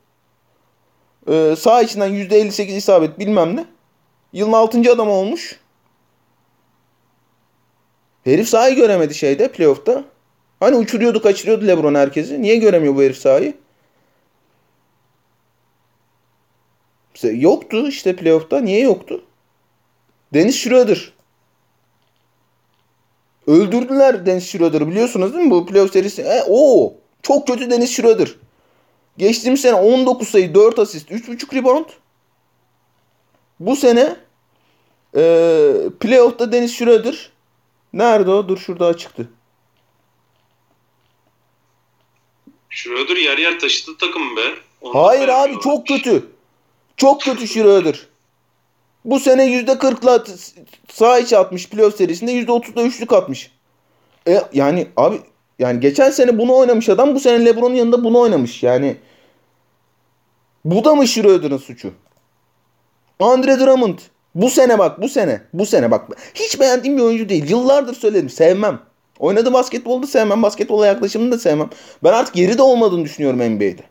Ee, 1.28 1.56
sağ 1.58 1.82
içinden 1.82 2.10
%58 2.10 2.62
isabet 2.62 3.20
bilmem 3.20 3.56
ne. 3.56 3.66
Yılın 4.34 4.54
6. 4.54 4.92
adam 4.92 5.10
olmuş. 5.10 5.60
Herif 8.24 8.50
sahayı 8.50 8.76
göremedi 8.76 9.16
şeyde 9.16 9.52
playoff'ta. 9.52 10.04
Hani 10.60 10.76
uçuruyordu 10.76 11.22
kaçırıyordu 11.22 11.68
Lebron 11.68 11.96
herkesi. 11.96 12.42
Niye 12.42 12.56
göremiyor 12.56 12.96
bu 12.96 13.02
herif 13.04 13.18
sahayı? 13.18 13.54
Yoktu 17.24 17.88
işte 17.88 18.16
playoff'ta. 18.16 18.60
Niye 18.60 18.82
yoktu? 18.82 19.24
Deniz 20.34 20.56
Schroeder. 20.56 21.14
Öldürdüler 23.52 24.26
Deniz 24.26 24.48
Schroeder'ı 24.48 24.88
biliyorsunuz 24.88 25.34
değil 25.34 25.46
mi 25.46 25.52
bu 25.52 25.66
playoff 25.66 25.94
serisi? 25.94 26.22
E, 26.22 26.44
o 26.48 26.94
çok 27.22 27.48
kötü 27.48 27.70
Deniz 27.70 27.92
Schroeder. 27.92 28.36
Geçtiğimiz 29.18 29.62
sene 29.62 29.76
19 29.76 30.28
sayı 30.28 30.56
4 30.56 30.80
asist 30.80 31.12
3.5 31.12 31.56
rebound. 31.56 31.86
Bu 33.60 33.76
sene 33.76 34.16
e, 35.16 35.22
playoff'ta 36.00 36.52
Deniz 36.52 36.76
Schroeder 36.76 37.32
nerede 37.94 38.32
o? 38.32 38.48
Dur 38.48 38.58
şurada 38.58 38.86
açıktı. 38.86 39.30
Schroeder 42.70 43.16
yer 43.16 43.38
yer 43.38 43.60
taşıdı 43.60 43.98
takım 43.98 44.36
be. 44.38 44.42
Onu 44.82 44.96
Hayır 44.96 45.28
abi 45.28 45.60
çok 45.64 45.88
kötü. 45.88 46.26
Çok 46.98 47.22
kötü 47.22 47.48
Schroeder. 47.48 48.08
Bu 49.06 49.20
sene 49.20 49.46
%40'la 49.46 50.24
sağ 50.90 51.20
içi 51.20 51.38
atmış 51.38 51.70
playoff 51.70 51.96
serisinde 51.96 52.32
%30'da 52.32 52.84
üçlük 52.84 53.14
atmış. 53.14 53.52
E, 54.28 54.42
yani 54.54 54.88
abi 54.98 55.20
yani 55.60 55.80
geçen 55.80 56.12
sene 56.12 56.38
bunu 56.38 56.56
oynamış 56.56 56.90
adam 56.90 57.16
bu 57.16 57.20
sene 57.20 57.46
LeBron'un 57.46 57.76
yanında 57.76 58.04
bunu 58.04 58.20
oynamış. 58.20 58.64
Yani 58.64 58.98
bu 60.66 60.84
da 60.84 60.96
mı 60.96 61.08
Schroeder'ın 61.08 61.58
suçu? 61.58 61.94
Andre 63.20 63.60
Drummond 63.60 64.00
bu 64.36 64.50
sene 64.50 64.80
bak 64.80 65.02
bu 65.02 65.10
sene 65.10 65.42
bu 65.54 65.66
sene 65.66 65.92
bak 65.92 66.08
hiç 66.34 66.60
beğendiğim 66.60 66.98
bir 66.98 67.02
oyuncu 67.02 67.30
değil. 67.30 67.50
Yıllardır 67.50 67.96
söyledim 67.96 68.30
sevmem. 68.30 68.80
Oynadı 69.20 69.54
basketbolda 69.54 70.08
sevmem. 70.08 70.44
Basketbola 70.44 70.88
yaklaşımını 70.88 71.32
da 71.32 71.40
sevmem. 71.40 71.70
Ben 72.04 72.14
artık 72.14 72.36
yeri 72.36 72.58
de 72.58 72.62
olmadığını 72.62 73.04
düşünüyorum 73.04 73.40
NBA'de. 73.40 73.84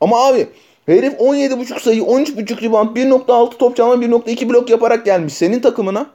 Ama 0.00 0.26
abi 0.26 0.48
herif 0.86 1.20
17.5 1.20 1.80
sayı, 1.80 2.02
13.5 2.02 2.62
rebound, 2.62 2.96
1.6 2.96 3.56
top 3.56 3.76
çalma, 3.76 4.04
1.2 4.04 4.48
blok 4.48 4.70
yaparak 4.70 5.04
gelmiş 5.04 5.34
senin 5.34 5.60
takımına. 5.60 6.06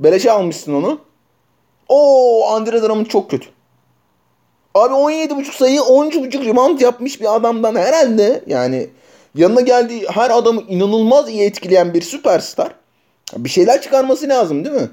Beleşe 0.00 0.32
almışsın 0.32 0.74
onu. 0.74 1.00
O 1.88 2.48
Andre 2.48 2.82
Drummond 2.82 3.06
çok 3.06 3.30
kötü. 3.30 3.48
Abi 4.74 4.94
17.5 4.94 5.56
sayı 5.56 5.80
13.5 5.80 6.44
rebound 6.44 6.80
yapmış 6.80 7.20
bir 7.20 7.36
adamdan 7.36 7.74
herhalde 7.74 8.44
yani 8.46 8.90
yanına 9.34 9.60
geldiği 9.60 10.06
her 10.08 10.30
adamı 10.30 10.62
inanılmaz 10.68 11.28
iyi 11.28 11.42
etkileyen 11.42 11.94
bir 11.94 12.02
süperstar. 12.02 12.74
Bir 13.36 13.48
şeyler 13.48 13.82
çıkarması 13.82 14.28
lazım 14.28 14.64
değil 14.64 14.76
mi? 14.76 14.90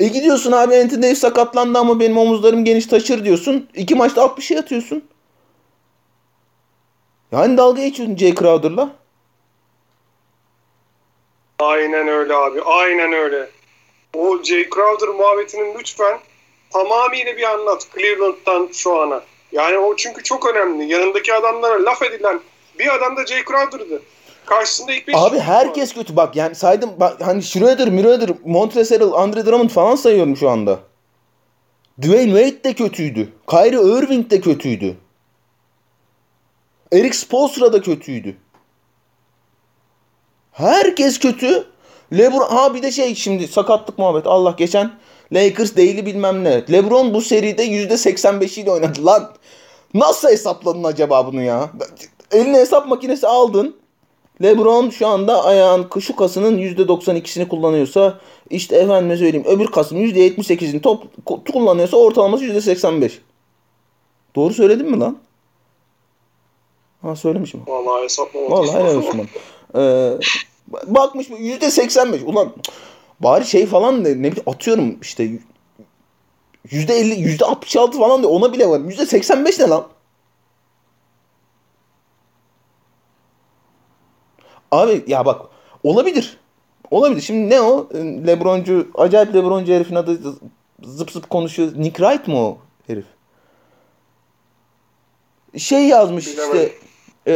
E 0.00 0.08
gidiyorsun 0.08 0.52
abi 0.52 0.76
Anthony 0.76 1.02
Davis 1.02 1.18
sakatlandı 1.18 1.78
ama 1.78 2.00
benim 2.00 2.18
omuzlarım 2.18 2.64
geniş 2.64 2.86
taşır 2.86 3.24
diyorsun. 3.24 3.68
İki 3.74 3.94
maçta 3.94 4.22
60'a 4.22 4.60
atıyorsun. 4.60 5.04
Yani 7.34 7.56
dalga 7.56 7.82
geçiyorsun 7.82 8.16
Jay 8.16 8.34
Crowder'la. 8.34 8.90
Aynen 11.58 12.08
öyle 12.08 12.34
abi. 12.34 12.62
Aynen 12.62 13.12
öyle. 13.12 13.48
O 14.14 14.42
Jay 14.42 14.68
Crowder 14.74 15.08
muhabbetinin 15.08 15.78
lütfen 15.78 16.18
tamamıyla 16.72 17.36
bir 17.36 17.42
anlat 17.42 17.86
Cleveland'dan 17.94 18.68
şu 18.72 19.00
ana. 19.00 19.22
Yani 19.52 19.78
o 19.78 19.96
çünkü 19.96 20.22
çok 20.22 20.46
önemli. 20.54 20.92
Yanındaki 20.92 21.34
adamlara 21.34 21.84
laf 21.84 22.02
edilen 22.02 22.40
bir 22.78 22.94
adam 22.94 23.16
da 23.16 23.26
Jay 23.26 23.44
Crowder'dı. 23.44 24.02
Karşısında 24.46 24.92
ilk 24.92 25.08
beş 25.08 25.16
Abi 25.18 25.38
herkes 25.38 25.90
var. 25.90 25.94
kötü 26.02 26.16
bak 26.16 26.36
yani 26.36 26.54
saydım 26.54 26.90
bak, 27.00 27.20
hani 27.20 27.42
Schroeder, 27.42 27.88
Müreder, 27.88 28.30
Montrezl, 28.44 29.12
Andre 29.12 29.46
Drummond 29.46 29.70
falan 29.70 29.96
sayıyorum 29.96 30.36
şu 30.36 30.50
anda. 30.50 30.78
Dwayne 32.02 32.38
Wade 32.38 32.64
de 32.64 32.74
kötüydü. 32.74 33.32
Kyrie 33.50 33.98
Irving 33.98 34.30
de 34.30 34.40
kötüydü. 34.40 34.96
Eric 36.94 37.16
Spoelstra 37.16 37.72
da 37.72 37.82
kötüydü. 37.82 38.36
Herkes 40.52 41.18
kötü. 41.18 41.64
LeBron 42.12 42.48
ha 42.48 42.74
bir 42.74 42.82
de 42.82 42.92
şey 42.92 43.14
şimdi 43.14 43.48
sakatlık 43.48 43.98
muhabbet. 43.98 44.26
Allah 44.26 44.54
geçen 44.58 44.92
Lakers 45.32 45.76
değili 45.76 46.06
bilmem 46.06 46.44
ne. 46.44 46.64
LeBron 46.72 47.14
bu 47.14 47.20
seride 47.20 47.66
%85'iyle 47.66 48.70
oynadı 48.70 49.06
lan. 49.06 49.32
Nasıl 49.94 50.28
hesapladın 50.28 50.84
acaba 50.84 51.26
bunu 51.26 51.42
ya? 51.42 51.70
Eline 52.32 52.58
hesap 52.58 52.86
makinesi 52.86 53.26
aldın. 53.26 53.76
LeBron 54.42 54.90
şu 54.90 55.06
anda 55.06 55.44
ayağın 55.44 55.90
şu 56.00 56.16
kasının 56.16 56.58
%92'sini 56.58 57.48
kullanıyorsa 57.48 58.20
işte 58.50 58.76
efendime 58.76 59.16
söyleyeyim 59.16 59.46
öbür 59.48 59.66
kasın 59.66 59.96
%78'ini 59.96 60.80
top 60.80 61.26
kullanıyorsa 61.52 61.96
ortalaması 61.96 62.44
%85. 62.44 63.10
Doğru 64.36 64.54
söyledim 64.54 64.90
mi 64.90 65.00
lan? 65.00 65.18
Ha 67.04 67.16
söylemişim. 67.16 67.62
Vallahi 67.66 68.04
hesaplamadım. 68.04 68.52
Vallahi 68.52 68.84
helal 68.84 68.96
olsun 68.96 69.28
Ee, 69.76 70.18
bakmış 70.86 71.30
mı 71.30 71.36
%85 71.38 72.24
ulan 72.24 72.52
bari 73.20 73.44
şey 73.44 73.66
falan 73.66 74.04
de, 74.04 74.10
ne 74.10 74.14
bileyim 74.14 74.42
atıyorum 74.46 74.98
işte 75.02 75.30
%50 76.68 77.38
%66 77.38 77.98
falan 77.98 78.22
de 78.22 78.26
ona 78.26 78.52
bile 78.52 78.68
var. 78.68 78.78
%85 78.80 79.62
ne 79.62 79.68
lan? 79.68 79.86
Abi 84.70 85.04
ya 85.06 85.26
bak 85.26 85.46
olabilir. 85.82 86.38
Olabilir. 86.90 87.20
Şimdi 87.20 87.50
ne 87.50 87.60
o? 87.60 87.88
Lebroncu, 88.26 88.88
acayip 88.94 89.34
Lebroncu 89.34 89.72
herifin 89.72 89.94
adı 89.94 90.18
zıp 90.82 91.10
zıp 91.10 91.30
konuşuyor. 91.30 91.72
Nick 91.76 91.96
Wright 92.04 92.28
mı 92.28 92.38
o 92.38 92.58
herif? 92.86 93.04
Şey 95.56 95.86
yazmış 95.88 96.26
Bilemedim. 96.26 96.60
işte 96.60 96.74
e, 97.26 97.32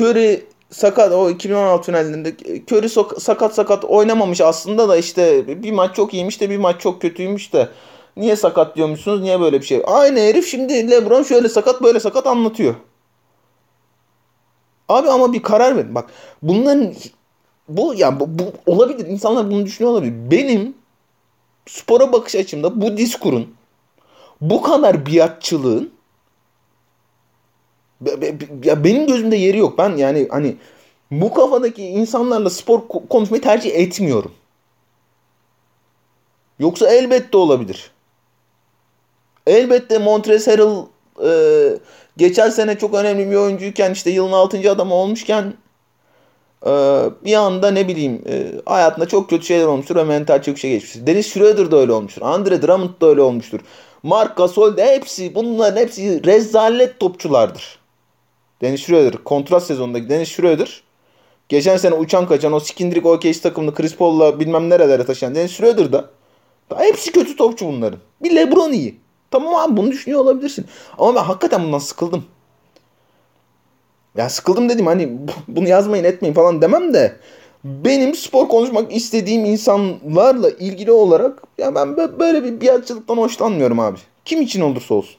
Curry 0.00 0.46
sakat 0.70 1.12
o 1.12 1.30
2016 1.30 1.86
finallerinde 1.86 2.28
Curry 2.72 2.86
so- 2.86 3.20
sakat 3.20 3.54
sakat 3.54 3.84
oynamamış 3.84 4.40
aslında 4.40 4.88
da 4.88 4.96
işte 4.96 5.46
bir 5.62 5.72
maç 5.72 5.96
çok 5.96 6.14
iyiymiş 6.14 6.40
de 6.40 6.50
bir 6.50 6.56
maç 6.56 6.80
çok 6.80 7.02
kötüymüş 7.02 7.52
de 7.52 7.68
niye 8.16 8.36
sakat 8.36 8.76
diyormuşsunuz 8.76 9.20
niye 9.20 9.40
böyle 9.40 9.60
bir 9.60 9.66
şey? 9.66 9.82
Aynı 9.86 10.20
herif 10.20 10.46
şimdi 10.46 10.90
LeBron 10.90 11.22
şöyle 11.22 11.48
sakat 11.48 11.82
böyle 11.82 12.00
sakat 12.00 12.26
anlatıyor. 12.26 12.74
Abi 14.88 15.10
ama 15.10 15.32
bir 15.32 15.42
karar 15.42 15.76
verin. 15.76 15.94
Bak 15.94 16.10
bunların 16.42 16.94
bu 17.68 17.94
yani 17.96 18.20
bu, 18.20 18.26
bu 18.38 18.72
olabilir. 18.72 19.06
İnsanlar 19.06 19.50
bunu 19.50 19.66
düşünüyor 19.66 19.92
olabilir. 19.92 20.30
Benim 20.30 20.74
spora 21.66 22.12
bakış 22.12 22.34
açımda 22.34 22.80
bu 22.80 22.96
diskurun 22.96 23.54
bu 24.40 24.62
kadar 24.62 25.06
biatçılığın 25.06 25.95
ya 28.64 28.84
benim 28.84 29.06
gözümde 29.06 29.36
yeri 29.36 29.58
yok. 29.58 29.78
Ben 29.78 29.96
yani 29.96 30.28
hani 30.30 30.56
bu 31.10 31.34
kafadaki 31.34 31.82
insanlarla 31.82 32.50
spor 32.50 32.80
konuşmayı 33.10 33.42
tercih 33.42 33.74
etmiyorum. 33.74 34.32
Yoksa 36.58 36.90
elbette 36.90 37.36
olabilir. 37.36 37.90
Elbette 39.46 39.98
Montrezl 39.98 40.50
Harrell 40.50 40.84
e, 41.24 41.78
geçen 42.16 42.50
sene 42.50 42.78
çok 42.78 42.94
önemli 42.94 43.30
bir 43.30 43.36
oyuncuyken 43.36 43.92
işte 43.92 44.10
yılın 44.10 44.32
6. 44.32 44.70
adamı 44.70 44.94
olmuşken 44.94 45.54
e, 46.66 46.70
bir 47.24 47.34
anda 47.34 47.70
ne 47.70 47.88
bileyim 47.88 48.22
e, 48.28 48.52
hayatında 48.66 49.08
çok 49.08 49.30
kötü 49.30 49.46
şeyler 49.46 49.66
olmuştur 49.66 49.96
ve 49.96 50.04
mental 50.04 50.42
çöküşe 50.42 50.68
geçmiştir. 50.68 51.06
Dennis 51.06 51.32
Schroeder 51.32 51.70
da 51.70 51.76
öyle 51.76 51.92
olmuştur. 51.92 52.22
Andre 52.22 52.62
Drummond 52.62 53.00
da 53.00 53.06
öyle 53.06 53.22
olmuştur. 53.22 53.60
Mark 54.02 54.36
Gasol 54.36 54.76
de 54.76 54.86
hepsi 54.86 55.34
bunların 55.34 55.80
hepsi 55.80 56.24
rezalet 56.24 57.00
topçulardır. 57.00 57.85
Dennis 58.60 58.80
Schroeder 58.86 59.24
kontrat 59.24 59.62
sezonundaki 59.62 60.08
Dennis 60.08 60.28
Schroeder 60.28 60.82
geçen 61.48 61.76
sene 61.76 61.94
uçan 61.94 62.26
kaçan 62.26 62.52
o 62.52 62.60
Skindrik 62.60 63.06
OKC 63.06 63.40
takımını 63.40 63.74
Chris 63.74 63.96
Paul'la 63.96 64.40
bilmem 64.40 64.70
nerelere 64.70 65.04
taşıyan 65.04 65.34
Dennis 65.34 65.52
Schroeder 65.52 65.92
da 65.92 66.10
hepsi 66.76 67.12
kötü 67.12 67.36
topçu 67.36 67.66
bunların. 67.66 67.98
Bir 68.22 68.36
LeBron 68.36 68.72
iyi. 68.72 68.96
Tamam 69.30 69.54
abi 69.54 69.76
bunu 69.76 69.90
düşünüyor 69.90 70.20
olabilirsin. 70.20 70.66
Ama 70.98 71.14
ben 71.14 71.24
hakikaten 71.24 71.64
bundan 71.64 71.78
sıkıldım. 71.78 72.24
Ya 74.16 74.28
sıkıldım 74.28 74.68
dedim 74.68 74.86
hani 74.86 75.18
bunu 75.48 75.68
yazmayın 75.68 76.04
etmeyin 76.04 76.34
falan 76.34 76.62
demem 76.62 76.94
de 76.94 77.16
benim 77.64 78.14
spor 78.14 78.48
konuşmak 78.48 78.92
istediğim 78.92 79.44
insanlarla 79.44 80.50
ilgili 80.50 80.92
olarak 80.92 81.42
ya 81.58 81.74
ben 81.74 81.96
böyle 81.96 82.44
bir 82.44 82.60
biatçılıktan 82.60 83.16
hoşlanmıyorum 83.16 83.80
abi. 83.80 83.98
Kim 84.24 84.42
için 84.42 84.60
olursa 84.60 84.94
olsun. 84.94 85.16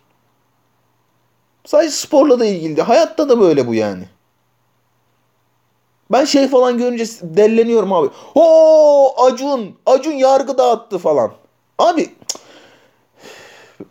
Sadece 1.67 1.91
sporla 1.91 2.39
da 2.39 2.45
ilgili. 2.45 2.81
Hayatta 2.81 3.29
da 3.29 3.39
böyle 3.39 3.67
bu 3.67 3.73
yani. 3.73 4.03
Ben 6.11 6.25
şey 6.25 6.47
falan 6.47 6.77
görünce 6.77 7.05
delleniyorum 7.21 7.93
abi. 7.93 8.09
O 8.35 9.25
Acun, 9.25 9.75
Acun 9.85 10.11
yargı 10.11 10.57
dağıttı 10.57 10.97
falan. 10.97 11.31
Abi 11.77 12.09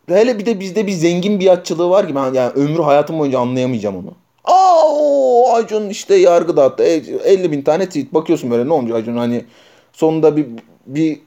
hele 0.08 0.38
bir 0.38 0.46
de 0.46 0.60
bizde 0.60 0.86
bir 0.86 0.92
zengin 0.92 1.40
biatçılığı 1.40 1.90
var 1.90 2.08
ki 2.08 2.14
ben 2.14 2.34
yani 2.34 2.52
ömrü 2.52 2.82
hayatım 2.82 3.18
boyunca 3.18 3.38
anlayamayacağım 3.38 3.96
onu. 3.96 4.14
Aa 4.44 5.52
Acun 5.54 5.88
işte 5.88 6.14
yargı 6.14 6.56
dağıttı. 6.56 6.82
50 6.82 7.46
e, 7.46 7.52
bin 7.52 7.62
tane 7.62 7.86
tweet 7.86 8.14
bakıyorsun 8.14 8.50
böyle 8.50 8.68
ne 8.68 8.72
olmuş 8.72 8.92
Acun 8.92 9.16
hani 9.16 9.44
sonunda 9.92 10.36
bir 10.36 10.46
bir 10.86 11.20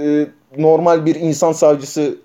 e, 0.00 0.26
normal 0.58 1.06
bir 1.06 1.14
insan 1.14 1.52
savcısı 1.52 2.16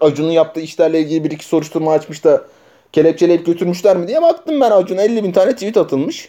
Acun'un 0.00 0.30
yaptığı 0.30 0.60
işlerle 0.60 1.00
ilgili 1.00 1.24
bir 1.24 1.30
iki 1.30 1.44
soruşturma 1.44 1.92
açmış 1.92 2.24
da 2.24 2.44
kelepçeleyip 2.92 3.46
götürmüşler 3.46 3.96
mi 3.96 4.08
diye 4.08 4.22
baktım 4.22 4.60
ben 4.60 4.70
Acun'a 4.70 5.02
50 5.02 5.24
bin 5.24 5.32
tane 5.32 5.52
tweet 5.54 5.76
atılmış. 5.76 6.28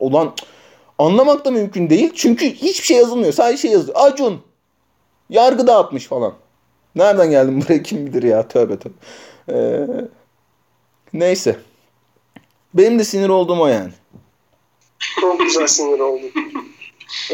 Ulan 0.00 0.34
anlamak 0.98 1.44
da 1.44 1.50
mümkün 1.50 1.90
değil. 1.90 2.12
Çünkü 2.14 2.46
hiçbir 2.46 2.86
şey 2.86 2.96
yazılmıyor. 2.96 3.32
Sadece 3.32 3.62
şey 3.62 3.70
yazıyor. 3.70 3.96
Acun 4.00 4.42
yargı 5.30 5.66
dağıtmış 5.66 6.06
falan. 6.06 6.34
Nereden 6.94 7.30
geldim 7.30 7.62
buraya 7.62 7.82
kim 7.82 8.06
bilir 8.06 8.22
ya. 8.22 8.48
Tövbe 8.48 8.78
tövbe. 8.78 8.94
Ee, 9.48 9.86
neyse. 11.12 11.56
Benim 12.74 12.98
de 12.98 13.04
sinir 13.04 13.28
olduğum 13.28 13.60
o 13.60 13.66
yani. 13.66 13.92
Çok 15.20 15.40
güzel 15.40 15.66
sinir 15.66 15.98
oldum. 15.98 16.30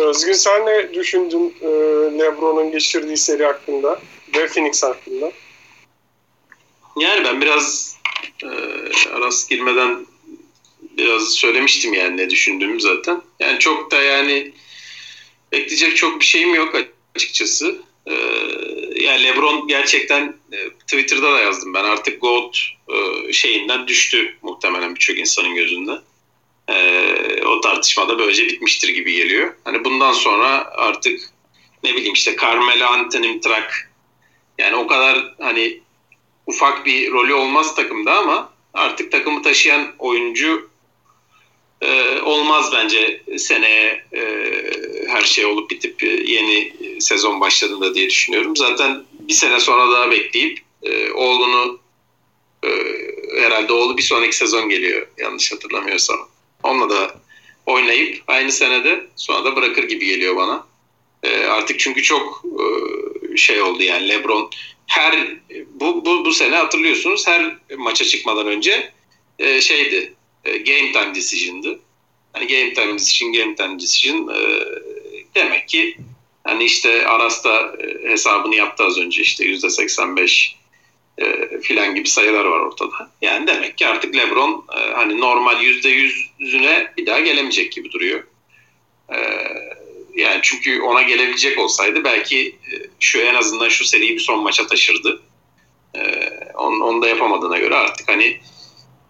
Özgür 0.01 0.35
sen 0.35 0.67
ne 0.67 0.95
düşündün 0.95 1.55
e, 1.61 1.67
Lebron'un 2.19 2.71
geçirdiği 2.71 3.17
seri 3.17 3.45
hakkında 3.45 4.01
ve 4.37 4.47
Phoenix 4.47 4.83
hakkında? 4.83 5.33
Yani 7.01 7.25
ben 7.25 7.41
biraz 7.41 7.97
e, 8.43 8.49
Aras 9.13 9.49
girmeden 9.49 10.07
biraz 10.99 11.33
söylemiştim 11.35 11.95
yani 11.95 12.17
ne 12.17 12.31
düşündüğümü 12.31 12.81
zaten. 12.81 13.23
Yani 13.41 13.59
çok 13.59 13.91
da 13.91 14.03
yani 14.03 14.53
bekleyecek 15.53 15.97
çok 15.97 16.21
bir 16.21 16.25
şeyim 16.25 16.55
yok 16.55 16.75
açıkçası. 17.15 17.79
Ee, 18.07 18.15
yani 18.97 19.25
LeBron 19.25 19.69
gerçekten 19.69 20.35
e, 20.53 20.71
Twitter'da 20.71 21.33
da 21.33 21.41
yazdım 21.41 21.75
ben 21.75 21.85
artık 21.85 22.21
GOAT 22.21 22.59
e, 22.89 23.33
şeyinden 23.33 23.87
düştü 23.87 24.37
muhtemelen 24.43 24.95
birçok 24.95 25.19
insanın 25.19 25.55
gözünde. 25.55 25.93
Ee, 26.71 27.43
o 27.45 27.61
tartışmada 27.61 28.19
böylece 28.19 28.47
bitmiştir 28.47 28.89
gibi 28.89 29.13
geliyor. 29.13 29.55
Hani 29.65 29.85
bundan 29.85 30.13
sonra 30.13 30.71
artık 30.77 31.21
ne 31.85 31.95
bileyim 31.95 32.15
işte 32.15 32.37
Carmelo 32.43 32.87
Anthony 32.87 33.41
Trak 33.41 33.93
yani 34.59 34.77
o 34.77 34.87
kadar 34.87 35.35
hani 35.41 35.81
ufak 36.49 36.87
bir 36.87 37.11
rolü 37.11 37.35
olmaz 37.35 37.75
takımda 37.75 38.13
ama 38.19 38.53
artık 38.75 39.13
takımı 39.13 39.43
taşıyan 39.43 39.93
oyuncu 39.99 40.71
e, 41.81 42.21
olmaz 42.21 42.71
bence 42.73 43.23
seneye 43.39 44.05
e, 44.13 44.23
her 45.09 45.23
şey 45.23 45.45
olup 45.45 45.71
bitip 45.71 46.03
yeni 46.03 46.73
sezon 47.01 47.41
başladığında 47.41 47.95
diye 47.95 48.09
düşünüyorum. 48.09 48.57
Zaten 48.57 49.05
bir 49.13 49.33
sene 49.33 49.61
sonra 49.61 49.93
daha 49.93 50.11
bekleyip 50.11 50.59
e, 50.83 51.11
oğlunu 51.11 51.79
e, 52.65 52.69
herhalde 53.41 53.73
oğlu 53.73 53.97
bir 53.97 54.03
sonraki 54.03 54.37
sezon 54.37 54.69
geliyor 54.69 55.07
yanlış 55.19 55.53
hatırlamıyorsam. 55.53 56.19
Onunla 56.63 56.91
da 56.91 57.15
oynayıp 57.67 58.23
aynı 58.27 58.53
senede 58.53 59.07
sonra 59.17 59.45
da 59.45 59.57
bırakır 59.57 59.85
gibi 59.85 60.07
geliyor 60.07 60.37
bana. 60.37 60.67
E, 61.23 61.45
artık 61.47 61.81
çünkü 61.81 62.03
çok 62.03 62.45
e, 62.45 62.65
şey 63.39 63.63
oldu 63.63 63.83
yani 63.83 64.09
LeBron 64.09 64.51
her 64.87 65.29
bu, 65.71 66.05
bu, 66.05 66.25
bu 66.25 66.33
sene 66.33 66.57
hatırlıyorsunuz 66.57 67.27
her 67.27 67.57
maça 67.77 68.05
çıkmadan 68.05 68.47
önce 68.47 68.93
e, 69.39 69.61
şeydi 69.61 70.15
e, 70.45 70.59
game 70.59 70.93
time 70.93 71.15
decision'dı. 71.15 71.81
Hani 72.33 72.47
game 72.47 72.75
time 72.75 72.95
decision, 72.95 73.33
game 73.33 73.55
time 73.55 73.81
decision 73.81 74.29
e, 74.29 74.65
demek 75.35 75.69
ki 75.69 75.97
hani 76.45 76.65
işte 76.65 77.07
Aras'ta 77.07 77.73
e, 77.81 78.11
hesabını 78.11 78.55
yaptı 78.55 78.85
az 78.85 78.99
önce 78.99 79.23
işte 79.23 79.45
yüzde 79.45 79.71
85 79.71 80.57
e, 81.19 81.49
filan 81.61 81.95
gibi 81.95 82.09
sayılar 82.09 82.45
var 82.45 82.61
ortada. 82.61 83.11
Yani 83.23 83.47
demek 83.47 83.79
ki 83.79 83.87
artık 83.87 84.17
LeBron 84.17 84.65
e, 84.77 84.93
hani 84.93 85.21
normal 85.21 85.63
yüzde 85.63 85.89
yüzüne 85.89 86.93
bir 86.97 87.07
daha 87.07 87.21
gelemeyecek 87.21 87.73
gibi 87.73 87.93
duruyor. 87.93 88.25
E, 89.11 89.17
yani 90.19 90.41
çünkü 90.43 90.83
ona 90.83 91.03
gelebilecek 91.03 91.59
olsaydı 91.59 92.05
belki 92.05 92.49
e, 92.49 92.75
şu 93.01 93.19
en 93.21 93.35
azından 93.35 93.69
şu 93.69 93.85
seriyi 93.85 94.15
bir 94.15 94.21
son 94.21 94.43
maça 94.43 94.67
taşırdı. 94.67 95.23
E, 95.97 96.01
onu, 96.55 96.85
onu 96.85 97.03
da 97.03 97.09
yapamadığına 97.09 97.59
göre 97.59 97.75
artık 97.75 98.09
hani 98.09 98.41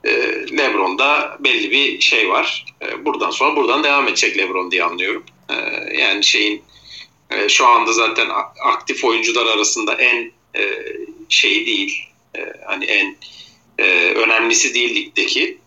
e, 0.04 0.10
LeBron'da 0.58 1.36
belli 1.40 1.70
bir 1.70 2.00
şey 2.00 2.28
var. 2.28 2.64
E, 2.82 3.04
buradan 3.04 3.30
sonra 3.30 3.56
buradan 3.56 3.84
devam 3.84 4.08
edecek 4.08 4.38
LeBron 4.38 4.70
diye 4.70 4.84
anlıyorum. 4.84 5.24
E, 5.48 5.54
yani 5.98 6.24
şeyin 6.24 6.62
şu 7.48 7.66
anda 7.66 7.92
zaten 7.92 8.28
aktif 8.64 9.04
oyuncular 9.04 9.46
arasında 9.46 9.94
en 9.94 10.32
e, 10.56 10.86
şey 11.28 11.66
değil. 11.66 12.04
Hani 12.66 12.84
en 12.84 13.16
önemlisi 14.14 14.74
değil 14.74 14.94
ligdeki 14.94 15.58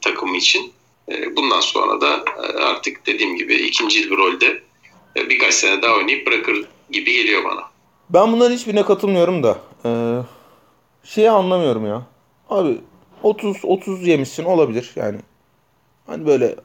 takımı 0.00 0.36
için. 0.36 0.72
E, 1.10 1.36
bundan 1.36 1.60
sonra 1.60 2.00
da 2.00 2.16
e, 2.16 2.64
artık 2.64 3.06
dediğim 3.06 3.36
gibi 3.36 3.54
ikinci 3.54 4.10
bir 4.10 4.16
rolde 4.16 4.62
e, 5.16 5.30
birkaç 5.30 5.54
sene 5.54 5.82
daha 5.82 5.96
oynayıp 5.96 6.26
bırakır 6.26 6.64
gibi 6.90 7.12
geliyor 7.12 7.44
bana. 7.44 7.62
Ben 8.10 8.32
bunların 8.32 8.54
hiçbirine 8.54 8.82
katılmıyorum 8.82 9.42
da. 9.42 9.58
E, 9.84 9.90
şeyi 11.04 11.30
anlamıyorum 11.30 11.86
ya. 11.86 12.02
Abi 12.50 12.78
30 13.22 13.56
30 13.64 14.06
yemişsin 14.06 14.44
olabilir 14.44 14.90
yani. 14.96 15.18
Hani 16.06 16.26
böyle 16.26 16.56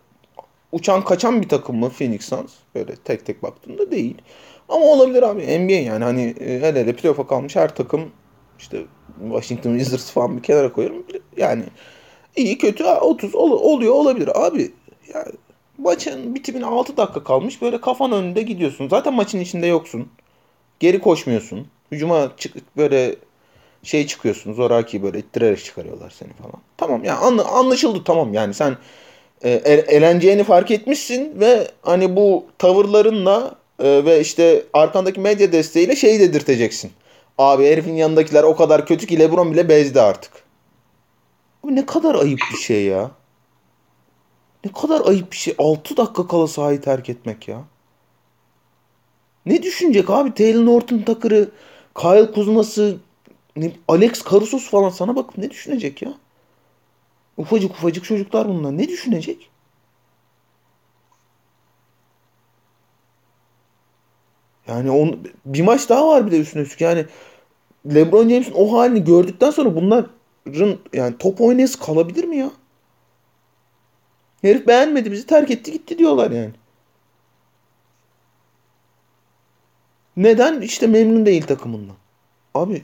uçan 0.71 1.03
kaçan 1.03 1.41
bir 1.41 1.49
takım 1.49 1.75
mı 1.75 1.89
Phoenix 1.89 2.25
Suns? 2.29 2.53
Böyle 2.75 2.95
tek 2.95 3.25
tek 3.25 3.43
baktığımda 3.43 3.91
değil. 3.91 4.15
Ama 4.69 4.86
olabilir 4.86 5.23
abi 5.23 5.60
NBA 5.60 5.73
yani 5.73 6.03
hani 6.03 6.36
hele 6.39 6.79
hele 6.79 6.95
playoff'a 6.95 7.27
kalmış 7.27 7.55
her 7.55 7.75
takım 7.75 8.12
işte 8.60 8.84
Washington 9.31 9.77
Wizards 9.77 10.12
falan 10.12 10.38
bir 10.38 10.43
kenara 10.43 10.73
koyarım. 10.73 11.03
Yani 11.38 11.63
iyi 12.35 12.57
kötü 12.57 12.83
30 12.83 13.35
ol, 13.35 13.51
oluyor 13.51 13.93
olabilir 13.93 14.45
abi. 14.45 14.71
Yani 15.13 15.31
maçın 15.77 16.35
bitimine 16.35 16.65
6 16.65 16.97
dakika 16.97 17.23
kalmış 17.23 17.61
böyle 17.61 17.81
kafan 17.81 18.11
önünde 18.11 18.41
gidiyorsun. 18.41 18.87
Zaten 18.87 19.13
maçın 19.13 19.39
içinde 19.39 19.67
yoksun. 19.67 20.07
Geri 20.79 20.99
koşmuyorsun. 20.99 21.67
Hücuma 21.91 22.31
çık 22.37 22.77
böyle 22.77 23.15
şey 23.83 24.07
çıkıyorsun 24.07 24.53
zoraki 24.53 25.03
böyle 25.03 25.19
ittirerek 25.19 25.63
çıkarıyorlar 25.63 26.09
seni 26.09 26.33
falan. 26.33 26.61
Tamam 26.77 27.03
yani 27.03 27.19
anla, 27.19 27.45
anlaşıldı 27.45 28.03
tamam 28.03 28.33
yani 28.33 28.53
sen 28.53 28.77
e, 29.43 29.51
eğleneceğini 29.87 30.43
fark 30.43 30.71
etmişsin 30.71 31.39
ve 31.39 31.67
hani 31.81 32.15
bu 32.15 32.45
tavırlarınla 32.57 33.55
e, 33.79 34.05
ve 34.05 34.21
işte 34.21 34.63
arkandaki 34.73 35.19
medya 35.19 35.51
desteğiyle 35.51 35.95
şeyi 35.95 36.19
dedirteceksin. 36.19 36.91
Abi 37.37 37.65
herifin 37.65 37.93
yanındakiler 37.93 38.43
o 38.43 38.55
kadar 38.55 38.85
kötü 38.85 39.07
ki 39.07 39.19
Lebron 39.19 39.51
bile 39.53 39.69
bezdi 39.69 40.01
artık. 40.01 40.31
Bu 41.65 41.75
ne 41.75 41.86
kadar 41.86 42.15
ayıp 42.15 42.39
bir 42.51 42.58
şey 42.58 42.86
ya. 42.86 43.12
Ne 44.65 44.71
kadar 44.71 45.06
ayıp 45.06 45.32
bir 45.32 45.38
şey. 45.38 45.56
6 45.58 45.97
dakika 45.97 46.28
kala 46.28 46.47
sahayı 46.47 46.82
terk 46.82 47.10
etmek 47.10 47.47
ya. 47.47 47.63
Ne 49.45 49.63
düşünecek 49.63 50.10
abi? 50.10 50.34
Taylor 50.34 50.65
Norton 50.65 50.99
Tucker'ı, 50.99 51.51
Kyle 51.95 52.32
Kuzma'sı, 52.32 52.97
Alex 53.88 54.23
Carusos 54.32 54.69
falan 54.69 54.89
sana 54.89 55.15
bakıp 55.15 55.38
ne 55.38 55.49
düşünecek 55.49 56.01
ya? 56.01 56.13
Ufacık 57.38 57.71
ufacık 57.71 58.04
çocuklar 58.04 58.47
bunlar. 58.47 58.78
Ne 58.78 58.88
düşünecek? 58.88 59.49
Yani 64.67 64.91
on, 64.91 65.19
bir 65.45 65.62
maç 65.62 65.89
daha 65.89 66.08
var 66.08 66.28
bir 66.28 66.32
de 66.32 66.39
üstüne 66.39 66.62
üstlük. 66.62 66.82
Yani 66.82 67.06
LeBron 67.86 68.30
James'in 68.30 68.54
o 68.56 68.73
halini 68.73 69.04
gördükten 69.04 69.51
sonra 69.51 69.75
bunların 69.75 70.14
yani 70.93 71.17
top 71.17 71.41
oynayası 71.41 71.79
kalabilir 71.79 72.23
mi 72.23 72.38
ya? 72.38 72.51
Herif 74.41 74.67
beğenmedi 74.67 75.12
bizi 75.12 75.27
terk 75.27 75.51
etti 75.51 75.71
gitti 75.71 75.97
diyorlar 75.97 76.31
yani. 76.31 76.53
Neden? 80.17 80.62
İşte 80.62 80.88
memnun 80.88 81.25
değil 81.25 81.43
takımından. 81.43 81.95
Abi 82.53 82.84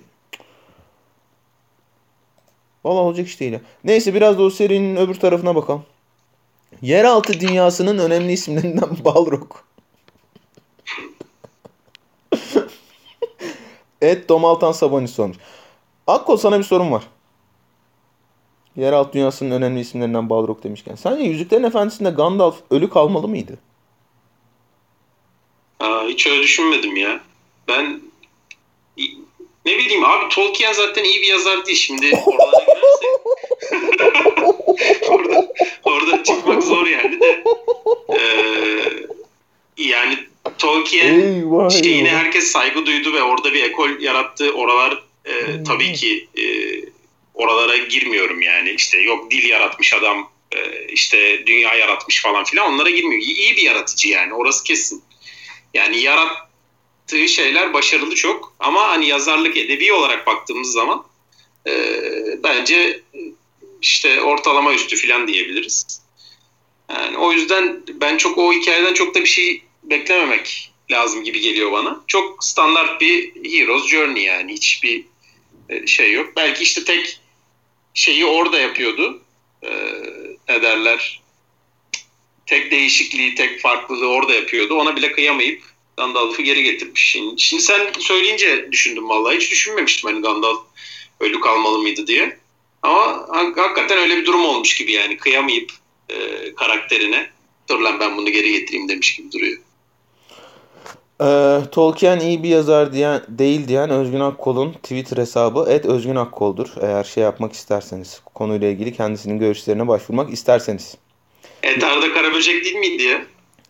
Valla 2.85 2.99
olacak 2.99 3.27
iş 3.27 3.39
değil 3.39 3.53
ya. 3.53 3.61
Neyse 3.83 4.13
biraz 4.13 4.37
da 4.37 4.43
o 4.43 4.49
serinin 4.49 4.95
öbür 4.95 5.15
tarafına 5.15 5.55
bakalım. 5.55 5.83
Yeraltı 6.81 7.39
dünyasının 7.39 7.97
önemli 7.97 8.31
isimlerinden 8.31 8.89
Balrog. 9.05 9.55
Et 14.01 14.29
Domaltan 14.29 14.71
Sabonis 14.71 15.11
sormuş. 15.11 15.37
Akkol 16.07 16.37
sana 16.37 16.59
bir 16.59 16.63
sorum 16.63 16.91
var. 16.91 17.03
Yeraltı 18.75 19.13
dünyasının 19.13 19.51
önemli 19.51 19.79
isimlerinden 19.79 20.29
Balrog 20.29 20.63
demişken. 20.63 20.95
Sence 20.95 21.23
Yüzüklerin 21.23 21.63
Efendisi'nde 21.63 22.09
Gandalf 22.09 22.55
ölü 22.71 22.89
kalmalı 22.89 23.27
mıydı? 23.27 23.59
Aa, 25.79 26.03
hiç 26.07 26.27
öyle 26.27 26.41
düşünmedim 26.41 26.97
ya. 26.97 27.19
Ben 27.67 28.01
ne 29.65 29.77
bileyim 29.77 30.05
abi 30.05 30.29
Tolkien 30.29 30.73
zaten 30.73 31.03
iyi 31.03 31.21
bir 31.21 31.27
yazar 31.27 31.65
değil. 31.65 31.77
Şimdi 31.77 32.05
oralara 32.25 32.65
girersek 32.65 33.11
orada, 35.09 35.53
orada 35.83 36.23
çıkmak 36.23 36.63
zor 36.63 36.87
yani 36.87 37.19
de 37.19 37.43
ee, 38.09 39.83
yani 39.83 40.17
Tolkien 40.57 41.19
Eyvah, 41.19 41.69
şeyine 41.69 42.09
eyvah. 42.09 42.19
herkes 42.19 42.51
saygı 42.51 42.85
duydu 42.85 43.13
ve 43.13 43.23
orada 43.23 43.53
bir 43.53 43.63
ekol 43.63 43.89
yarattı. 43.99 44.51
Oralar 44.51 45.03
e, 45.25 45.63
tabii 45.67 45.93
ki 45.93 46.27
e, 46.37 46.43
oralara 47.33 47.77
girmiyorum 47.77 48.41
yani. 48.41 48.71
İşte 48.71 49.01
yok 49.01 49.31
dil 49.31 49.49
yaratmış 49.49 49.93
adam, 49.93 50.31
e, 50.51 50.87
işte 50.87 51.45
dünya 51.45 51.75
yaratmış 51.75 52.21
falan 52.21 52.43
filan 52.43 52.73
onlara 52.73 52.89
girmiyor. 52.89 53.21
İyi, 53.21 53.57
bir 53.57 53.61
yaratıcı 53.61 54.09
yani 54.09 54.33
orası 54.33 54.63
kesin. 54.63 55.03
Yani 55.73 56.01
yarattığı 56.01 57.27
şeyler 57.27 57.73
başarılı 57.73 58.15
çok 58.15 58.53
ama 58.59 58.87
hani 58.87 59.07
yazarlık 59.07 59.57
edebi 59.57 59.93
olarak 59.93 60.27
baktığımız 60.27 60.71
zaman 60.71 61.05
e, 61.67 61.73
bence 62.43 63.01
işte 63.81 64.21
ortalama 64.21 64.73
üstü 64.73 64.95
filan 64.95 65.27
diyebiliriz. 65.27 66.01
Yani 66.89 67.17
o 67.17 67.31
yüzden 67.31 67.83
ben 67.93 68.17
çok 68.17 68.37
o 68.37 68.53
hikayeden 68.53 68.93
çok 68.93 69.15
da 69.15 69.21
bir 69.21 69.29
şey 69.29 69.63
beklememek 69.83 70.71
lazım 70.91 71.23
gibi 71.23 71.39
geliyor 71.39 71.71
bana. 71.71 72.03
Çok 72.07 72.43
standart 72.43 73.01
bir 73.01 73.31
Hero's 73.35 73.87
Journey 73.87 74.23
yani 74.23 74.53
hiçbir 74.53 75.05
e, 75.69 75.87
şey 75.87 76.13
yok. 76.13 76.33
Belki 76.35 76.63
işte 76.63 76.83
tek 76.83 77.20
şeyi 77.93 78.25
orada 78.25 78.59
yapıyordu. 78.59 79.21
Ee, 79.63 79.69
ne 80.49 80.61
derler? 80.61 81.21
Tek 82.45 82.71
değişikliği, 82.71 83.35
tek 83.35 83.61
farklılığı 83.61 84.07
orada 84.07 84.33
yapıyordu. 84.33 84.75
Ona 84.75 84.95
bile 84.95 85.11
kıyamayıp 85.11 85.63
Gandalf'ı 85.97 86.41
geri 86.41 86.63
getirmiş. 86.63 87.01
Şimdi, 87.11 87.41
şimdi 87.41 87.63
sen 87.63 87.93
söyleyince 87.99 88.71
düşündüm 88.71 89.09
vallahi. 89.09 89.37
Hiç 89.37 89.51
düşünmemiştim 89.51 90.09
hani 90.09 90.21
Gandalf 90.21 90.61
ölü 91.19 91.39
kalmalı 91.39 91.77
mıydı 91.79 92.07
diye. 92.07 92.37
Ama 92.81 93.27
hak- 93.29 93.57
hakikaten 93.57 93.97
öyle 93.97 94.17
bir 94.17 94.25
durum 94.25 94.45
olmuş 94.45 94.75
gibi 94.75 94.91
yani. 94.91 95.17
Kıyamayıp 95.17 95.71
e, 96.09 96.15
karakterine 96.55 97.29
dur 97.69 97.79
lan 97.79 97.99
ben 97.99 98.17
bunu 98.17 98.29
geri 98.29 98.51
getireyim 98.51 98.89
demiş 98.89 99.15
gibi 99.15 99.31
duruyor. 99.31 99.57
Ee, 101.21 101.59
Tolkien 101.71 102.19
iyi 102.19 102.43
bir 102.43 102.49
yazar 102.49 102.93
diyen, 102.93 103.21
değil 103.27 103.67
diyen 103.67 103.89
Özgün 103.89 104.19
Akkol'un 104.19 104.73
Twitter 104.73 105.17
hesabı 105.17 105.65
et 105.69 105.85
Özgün 105.85 106.15
Akkol'dur. 106.15 106.67
Eğer 106.81 107.03
şey 107.03 107.23
yapmak 107.23 107.53
isterseniz, 107.53 108.21
konuyla 108.35 108.67
ilgili 108.67 108.93
kendisinin 108.93 109.39
görüşlerine 109.39 109.87
başvurmak 109.87 110.33
isterseniz. 110.33 110.97
Et 111.63 111.83
Arda 111.83 112.13
Karaböcek 112.13 112.65
değil 112.65 112.75
miydi 112.75 113.03
ya? 113.03 113.21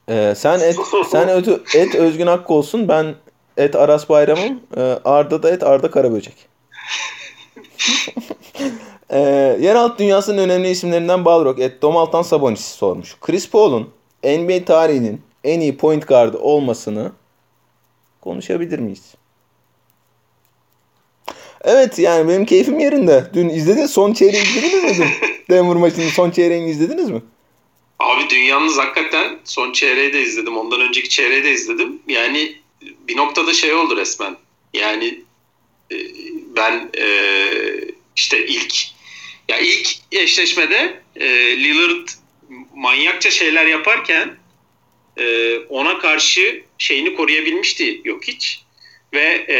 Ee, 0.10 0.36
sen 0.36 0.60
et, 0.60 0.76
sen 1.12 1.30
ötü, 1.38 1.64
et 1.76 1.96
Özgün 1.96 2.28
Akkol'sun, 2.28 2.88
ben 2.88 3.16
et 3.58 3.76
Aras 3.76 4.10
Bayram'ım, 4.10 4.60
ee, 4.78 4.82
Arda 5.06 5.44
da 5.44 5.52
et 5.52 5.64
Arda 5.64 5.92
Karaböcek. 5.92 6.36
ee, 9.10 9.20
yeraltı 9.62 9.98
dünyasının 9.98 10.38
önemli 10.38 10.70
isimlerinden 10.70 11.26
Balrog 11.26 11.60
et 11.60 11.82
Domaltan 11.82 12.22
Sabonis 12.22 12.66
sormuş. 12.66 13.16
Chris 13.22 13.50
Paul'un 13.50 13.90
NBA 14.24 14.66
tarihinin 14.66 15.22
en 15.44 15.60
iyi 15.60 15.78
point 15.78 16.08
guard'ı 16.08 16.40
olmasını 16.40 17.12
konuşabilir 18.22 18.80
miyiz? 18.80 19.16
Evet 21.64 22.00
yani 22.00 22.30
benim 22.30 22.46
keyfim 22.46 22.80
yerinde. 22.80 23.26
Dün 23.34 23.50
izlediniz 23.50 23.92
son 23.92 24.14
çeyreği 24.14 24.44
izlediniz 24.44 25.00
mi 25.00 25.06
dün? 25.06 25.28
Denver 25.50 25.76
maçının 25.76 26.10
son 26.10 26.32
çeyreğini 26.32 26.70
izlediniz 26.70 27.10
mi? 27.10 27.22
Abi 28.00 28.30
dünyanız 28.30 28.78
hakikaten 28.78 29.40
son 29.44 29.72
çeyreği 29.72 30.14
de 30.14 30.22
izledim. 30.22 30.58
Ondan 30.58 30.82
önceki 30.82 31.10
çeyreği 31.10 31.44
de 31.44 31.52
izledim. 31.52 32.00
Yani 32.08 32.56
bir 32.82 33.18
noktada 33.18 33.54
şey 33.54 33.74
oldu 33.74 33.98
resmen. 33.98 34.38
Yani 34.74 35.22
e, 35.92 35.96
ben 36.56 36.90
e, 36.98 37.08
işte 38.16 38.48
ilk 38.48 38.74
ya 39.50 39.60
ilk 39.60 39.88
eşleşmede 40.12 41.02
e, 41.16 41.28
Lillard 41.58 42.08
manyakça 42.76 43.32
şeyler 43.32 43.66
yaparken 43.66 44.38
e, 45.18 45.58
ona 45.58 46.00
karşı 46.00 46.64
şeyini 46.78 47.16
koruyabilmişti 47.16 48.02
yok 48.06 48.24
hiç. 48.24 48.62
Ve 49.14 49.46
e, 49.50 49.58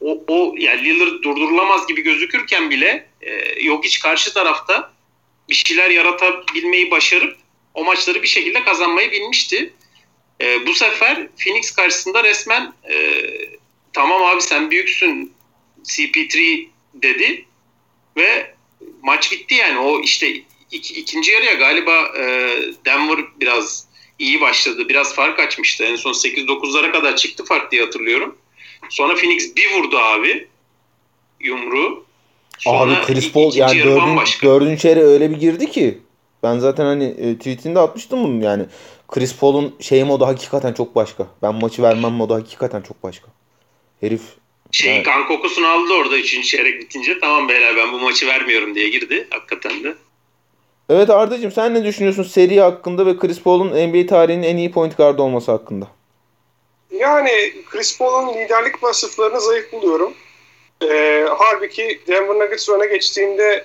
o, 0.00 0.24
o 0.28 0.54
yani 0.58 0.84
Lillard 0.84 1.22
durdurulamaz 1.22 1.86
gibi 1.86 2.02
gözükürken 2.02 2.70
bile 2.70 3.08
e, 3.22 3.62
yok 3.62 3.84
hiç 3.84 3.98
karşı 3.98 4.34
tarafta 4.34 4.92
bir 5.48 5.54
şeyler 5.54 5.90
yaratabilmeyi 5.90 6.90
başarıp 6.90 7.36
o 7.74 7.84
maçları 7.84 8.22
bir 8.22 8.28
şekilde 8.28 8.64
kazanmayı 8.64 9.10
bilmişti. 9.10 9.72
E, 10.40 10.66
bu 10.66 10.74
sefer 10.74 11.28
Phoenix 11.44 11.70
karşısında 11.70 12.24
resmen 12.24 12.72
e, 12.90 13.24
tamam 13.92 14.22
abi 14.22 14.42
sen 14.42 14.70
büyüksün 14.70 15.32
CP3 15.84 16.66
dedi 16.94 17.44
ve 18.16 18.54
maç 19.02 19.32
bitti 19.32 19.54
yani 19.54 19.78
o 19.78 20.00
işte 20.00 20.32
ik, 20.70 20.90
ikinci 20.90 21.32
yarıya 21.32 21.54
galiba 21.54 22.12
e, 22.18 22.24
Denver 22.84 23.18
biraz 23.40 23.86
iyi 24.20 24.40
başladı. 24.40 24.88
Biraz 24.88 25.14
fark 25.14 25.40
açmıştı. 25.40 25.84
En 25.84 25.96
son 25.96 26.12
8-9'lara 26.12 26.92
kadar 26.92 27.16
çıktı 27.16 27.44
fark 27.44 27.72
diye 27.72 27.84
hatırlıyorum. 27.84 28.36
Sonra 28.90 29.14
Phoenix 29.14 29.56
bir 29.56 29.74
vurdu 29.74 29.98
abi 29.98 30.48
yumruğu. 31.40 32.04
Sonra 32.58 32.96
Abi 32.96 33.06
Chris 33.06 33.32
Paul 33.32 33.54
yani 33.54 33.82
dördüncü, 33.82 34.42
dördüncü 34.42 34.78
çeyreğe 34.78 35.04
öyle 35.04 35.30
bir 35.30 35.36
girdi 35.36 35.70
ki. 35.70 35.98
Ben 36.42 36.58
zaten 36.58 36.84
hani 36.84 37.04
e, 37.04 37.36
tweetinde 37.36 37.78
atmıştım 37.78 38.24
bunu 38.24 38.44
yani. 38.44 38.66
Chris 39.08 39.36
Paul'un 39.36 39.74
şey 39.80 40.04
modu 40.04 40.26
hakikaten 40.26 40.72
çok 40.72 40.94
başka. 40.94 41.26
Ben 41.42 41.54
maçı 41.54 41.82
vermem 41.82 42.12
modu 42.12 42.34
hakikaten 42.34 42.82
çok 42.82 43.02
başka. 43.02 43.28
Herif 44.00 44.22
Şeyin 44.72 44.94
Evet. 44.94 45.06
kan 45.06 45.26
kokusunu 45.28 45.66
aldı 45.66 45.92
orada 45.92 46.18
3. 46.18 46.44
çeyrek 46.44 46.80
bitince. 46.80 47.20
Tamam 47.20 47.48
beyler 47.48 47.76
ben 47.76 47.92
bu 47.92 47.98
maçı 47.98 48.26
vermiyorum 48.26 48.74
diye 48.74 48.88
girdi. 48.88 49.26
Hakikaten 49.30 49.84
de. 49.84 49.94
Evet 50.90 51.10
Arda'cığım 51.10 51.52
sen 51.52 51.74
ne 51.74 51.84
düşünüyorsun 51.84 52.22
seri 52.22 52.60
hakkında 52.60 53.06
ve 53.06 53.16
Chris 53.16 53.42
Paul'un 53.42 53.88
NBA 53.88 54.06
tarihinin 54.06 54.42
en 54.42 54.56
iyi 54.56 54.72
point 54.72 54.96
guard 54.96 55.18
olması 55.18 55.52
hakkında? 55.52 55.86
Yani 56.92 57.30
Chris 57.70 57.98
Paul'un 57.98 58.34
liderlik 58.34 58.82
vasıflarını 58.82 59.40
zayıf 59.40 59.72
buluyorum. 59.72 60.12
Ee, 60.90 61.26
halbuki 61.38 62.00
Denver 62.08 62.34
Nuggets 62.34 62.68
öne 62.68 62.86
geçtiğinde 62.86 63.64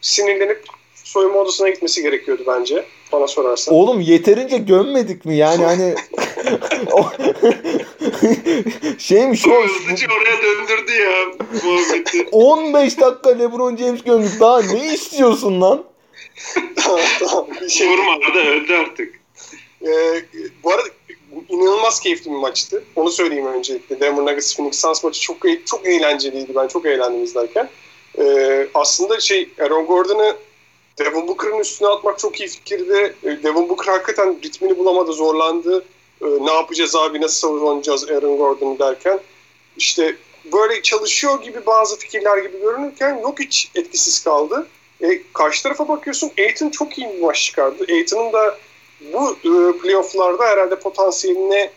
sinirlenip 0.00 0.64
soyunma 0.94 1.38
odasına 1.38 1.68
gitmesi 1.68 2.02
gerekiyordu 2.02 2.42
bence. 2.46 2.84
Bana 3.12 3.26
sorarsan. 3.26 3.74
Oğlum 3.74 4.00
yeterince 4.00 4.58
gömmedik 4.58 5.24
mi? 5.24 5.36
Yani 5.36 5.64
hani 5.64 5.94
şeymiş 8.98 9.46
o 9.48 9.62
Hızlıca 9.62 10.06
oraya 10.20 10.42
döndürdü 10.42 10.92
ya 10.92 11.26
muhabbeti. 11.64 12.28
15 12.32 13.00
dakika 13.00 13.30
LeBron 13.30 13.76
James 13.76 14.02
gömdük. 14.02 14.40
Daha 14.40 14.62
ne 14.62 14.94
istiyorsun 14.94 15.60
lan? 15.60 15.84
tamam 16.76 17.00
tamam. 17.18 17.46
Bir 17.60 17.68
şey 17.68 17.88
Vurma 17.88 18.34
da 18.34 18.40
öldü 18.40 18.74
artık. 18.74 19.20
Ee, 19.82 20.24
bu 20.64 20.72
arada 20.72 20.88
inanılmaz 21.48 22.00
keyifli 22.00 22.30
bir 22.30 22.36
maçtı. 22.36 22.84
Onu 22.96 23.10
söyleyeyim 23.10 23.46
öncelikle. 23.46 24.00
Denver 24.00 24.22
Nuggets 24.22 24.56
Phoenix 24.56 24.80
Suns 24.80 25.04
maçı 25.04 25.20
çok 25.20 25.36
çok 25.66 25.86
eğlenceliydi. 25.86 26.54
Ben 26.54 26.68
çok 26.68 26.86
eğlendim 26.86 27.24
izlerken. 27.24 27.70
Ee, 28.18 28.66
aslında 28.74 29.20
şey 29.20 29.50
Aaron 29.60 29.86
Gordon'ı 29.86 30.36
Devin 30.98 31.28
Booker'ın 31.28 31.58
üstüne 31.58 31.88
atmak 31.88 32.18
çok 32.18 32.40
iyi 32.40 32.48
fikirdi. 32.48 33.14
E, 33.22 33.42
Devin 33.42 33.68
Booker 33.68 33.92
hakikaten 33.92 34.38
ritmini 34.44 34.78
bulamadı, 34.78 35.12
zorlandı. 35.12 35.84
E, 36.22 36.26
ne 36.40 36.52
yapacağız 36.52 36.96
abi, 36.96 37.20
nasıl 37.20 37.60
savunacağız 37.60 38.10
Aaron 38.10 38.36
Gordon 38.36 38.78
derken. 38.78 39.20
İşte 39.76 40.16
böyle 40.52 40.82
çalışıyor 40.82 41.42
gibi 41.42 41.66
bazı 41.66 41.98
fikirler 41.98 42.38
gibi 42.38 42.60
görünürken 42.60 43.18
yok 43.18 43.40
hiç 43.40 43.70
etkisiz 43.74 44.24
kaldı. 44.24 44.66
E, 45.04 45.22
karşı 45.32 45.62
tarafa 45.62 45.88
bakıyorsun 45.88 46.30
Aiton 46.38 46.70
çok 46.70 46.98
iyi 46.98 47.08
bir 47.08 47.20
maç 47.20 47.42
çıkardı. 47.42 47.86
Aiton'un 47.88 48.32
da 48.32 48.58
bu 49.12 49.30
e, 49.32 49.78
playofflarda 49.78 50.44
herhalde 50.44 50.78
potansiyeline 50.78 51.70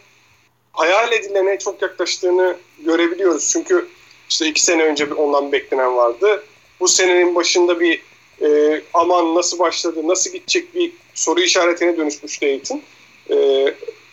hayal 0.72 1.12
edilene 1.12 1.60
çok 1.60 1.82
yaklaştığını 1.82 2.58
görebiliyoruz. 2.80 3.50
Çünkü 3.52 3.88
işte 4.30 4.48
iki 4.48 4.63
sene 4.63 4.84
önce 4.84 5.13
ondan 5.13 5.52
beklenen 5.52 5.96
vardı. 5.96 6.44
Bu 6.80 6.88
senenin 6.88 7.36
başında 7.36 7.80
bir 7.80 8.02
e, 8.42 8.82
aman 8.94 9.36
nasıl 9.36 9.60
başladı, 9.60 10.08
nasıl 10.08 10.32
gidecek 10.32 10.76
bir 10.76 10.92
soru 11.13 11.42
işaretine 11.42 11.98
dönüşmüştü 11.98 12.46
Aiton. 12.46 12.82
E, 13.30 13.66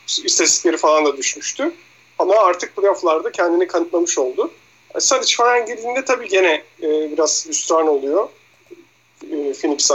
istatistikleri 0.06 0.76
falan 0.76 1.04
da 1.04 1.16
düşmüştü. 1.16 1.72
Ama 2.18 2.34
artık 2.34 2.76
playofflarda 2.76 3.32
kendini 3.32 3.66
kanıtlamış 3.66 4.18
oldu. 4.18 4.50
E, 4.94 5.00
Saric 5.00 5.36
falan 5.36 5.66
girdiğinde 5.66 6.04
tabii 6.04 6.28
gene 6.28 6.62
e, 6.82 7.12
biraz 7.12 7.46
hüsran 7.48 7.88
oluyor 7.88 8.28
Phoenix 9.54 9.90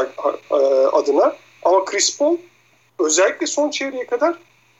adına. 0.94 1.36
Ama 1.64 1.86
Chris 1.86 2.18
Paul 2.18 2.38
özellikle 3.00 3.48
son 3.48 3.70
çeyreğe 3.70 4.06
kadar 4.06 4.36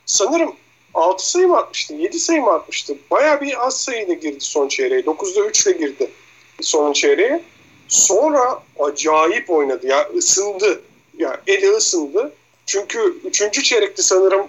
sanırım 0.06 0.56
6 0.94 1.30
sayı 1.30 1.48
mı 1.48 1.58
atmıştı, 1.58 1.94
7 1.94 2.20
sayı 2.20 2.42
mı 2.42 2.52
atmıştı? 2.52 2.98
Baya 3.12 3.42
bir 3.42 3.68
az 3.68 3.82
sayıyla 3.82 4.14
girdi 4.14 4.40
son 4.40 4.68
çeyreğe. 4.68 5.02
9'da 5.02 5.46
3 5.46 5.68
ile 5.68 5.72
girdi 5.72 6.10
son 6.62 6.94
çeyreğe. 6.94 7.44
Sonra 7.88 8.64
acayip 8.80 9.50
oynadı 9.50 9.88
ya 9.88 10.10
ısındı. 10.18 10.82
Ya 11.18 11.42
eli 11.48 11.70
ısındı. 11.70 12.34
Çünkü 12.66 13.16
3. 13.26 13.64
çeyrekte 13.64 14.02
sanırım 14.02 14.48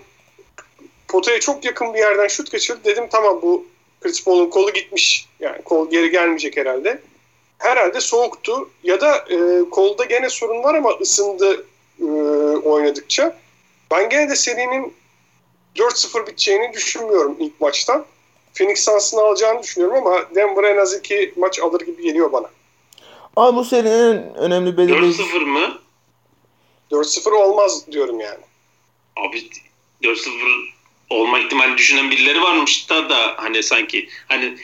potaya 1.09 1.41
çok 1.41 1.65
yakın 1.65 1.95
bir 1.95 1.99
yerden 1.99 2.29
şut 2.29 2.51
kaçırdı. 2.51 2.85
Dedim 2.85 3.09
tamam 3.11 3.43
bu 3.43 3.67
Chris 4.01 4.25
Paul'un 4.25 4.51
kolu 4.51 4.73
gitmiş. 4.73 5.29
Yani 5.41 5.63
kol 5.63 5.91
geri 5.91 6.11
gelmeyecek 6.11 6.57
herhalde. 6.57 7.03
Herhalde 7.61 8.01
soğuktu. 8.01 8.71
Ya 8.83 9.01
da 9.01 9.17
e, 9.17 9.71
kolda 9.71 10.05
gene 10.05 10.31
sorun 10.31 10.63
var 10.63 10.75
ama 10.75 10.91
ısındı 11.01 11.67
e, 12.01 12.05
oynadıkça. 12.65 13.39
Ben 13.91 14.09
gene 14.09 14.31
de 14.31 14.37
serinin 14.37 14.95
4-0 15.77 16.27
biteceğini 16.27 16.73
düşünmüyorum 16.73 17.37
ilk 17.39 17.61
maçtan. 17.61 18.05
Phoenix 18.55 18.85
Suns'ın 18.85 19.19
alacağını 19.19 19.63
düşünüyorum 19.63 20.07
ama 20.07 20.35
Denver 20.35 20.65
en 20.65 20.79
az 20.79 20.95
iki 20.95 21.35
maç 21.37 21.61
alır 21.61 21.81
gibi 21.81 22.03
geliyor 22.03 22.33
bana. 22.33 22.51
Ama 23.37 23.57
bu 23.57 23.65
serinin 23.65 23.91
en 23.91 24.35
önemli 24.35 24.77
belirleyici... 24.77 25.23
4-0 25.23 25.45
mı? 25.45 25.79
4-0 26.91 27.35
olmaz 27.35 27.93
diyorum 27.93 28.21
yani. 28.21 28.45
Abi 29.17 29.51
4-0 30.03 30.31
olma 31.11 31.39
ihtimali 31.39 31.79
düşünen 31.79 32.11
birileri 32.11 32.43
varmış 32.43 32.91
da 32.91 33.11
da 33.11 33.35
hani 33.37 33.63
sanki 33.63 34.09
hani 34.29 34.57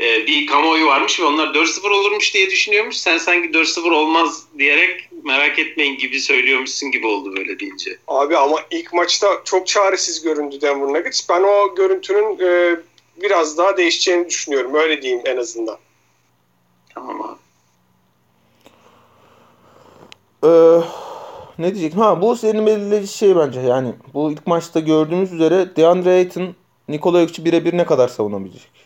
e, 0.00 0.26
bir 0.26 0.46
kamuoyu 0.46 0.86
varmış 0.86 1.20
ve 1.20 1.24
onlar 1.24 1.46
4-0 1.46 1.90
olurmuş 1.90 2.34
diye 2.34 2.50
düşünüyormuş. 2.50 2.96
Sen 2.96 3.18
sanki 3.18 3.48
4-0 3.48 3.94
olmaz 3.94 4.42
diyerek 4.58 5.08
merak 5.24 5.58
etmeyin 5.58 5.98
gibi 5.98 6.20
söylüyormuşsun 6.20 6.90
gibi 6.90 7.06
oldu 7.06 7.36
böyle 7.36 7.58
deyince. 7.58 7.98
Abi 8.08 8.36
ama 8.36 8.56
ilk 8.70 8.92
maçta 8.92 9.42
çok 9.44 9.66
çaresiz 9.66 10.22
göründü 10.22 10.60
Denver 10.60 10.88
Nuggets. 10.88 11.28
Ben 11.28 11.42
o 11.42 11.74
görüntünün 11.74 12.38
e, 12.40 12.76
biraz 13.22 13.58
daha 13.58 13.76
değişeceğini 13.76 14.28
düşünüyorum. 14.28 14.74
Öyle 14.74 15.02
diyeyim 15.02 15.22
en 15.24 15.36
azından. 15.36 15.78
Tamam 16.94 17.22
abi. 17.22 17.38
Ee, 20.44 20.80
ne 21.58 21.74
diyecek? 21.74 22.00
Ha 22.00 22.22
bu 22.22 22.36
senin 22.36 22.66
belirleyici 22.66 23.12
şey 23.12 23.36
bence. 23.36 23.60
Yani 23.60 23.92
bu 24.14 24.32
ilk 24.32 24.46
maçta 24.46 24.80
gördüğümüz 24.80 25.32
üzere 25.32 25.76
DeAndre 25.76 26.10
Ayton 26.10 26.54
Nikola 26.88 27.20
Jokic'i 27.20 27.44
birebir 27.44 27.76
ne 27.76 27.86
kadar 27.86 28.08
savunabilecek? 28.08 28.77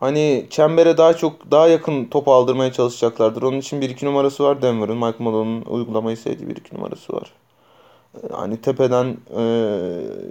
Hani 0.00 0.46
çembere 0.50 0.96
daha 0.98 1.16
çok 1.16 1.50
daha 1.50 1.66
yakın 1.68 2.04
top 2.04 2.28
aldırmaya 2.28 2.72
çalışacaklardır. 2.72 3.42
Onun 3.42 3.58
için 3.58 3.80
bir 3.80 3.90
iki 3.90 4.06
numarası 4.06 4.44
var 4.44 4.62
Denver'ın. 4.62 4.96
Mike 4.96 5.24
Malone'un 5.24 5.62
uygulamayı 5.62 6.16
sevdiği 6.16 6.48
bir 6.48 6.56
iki 6.56 6.74
numarası 6.74 7.12
var. 7.12 7.32
Hani 8.32 8.60
tepeden 8.60 9.16
e, 9.36 9.42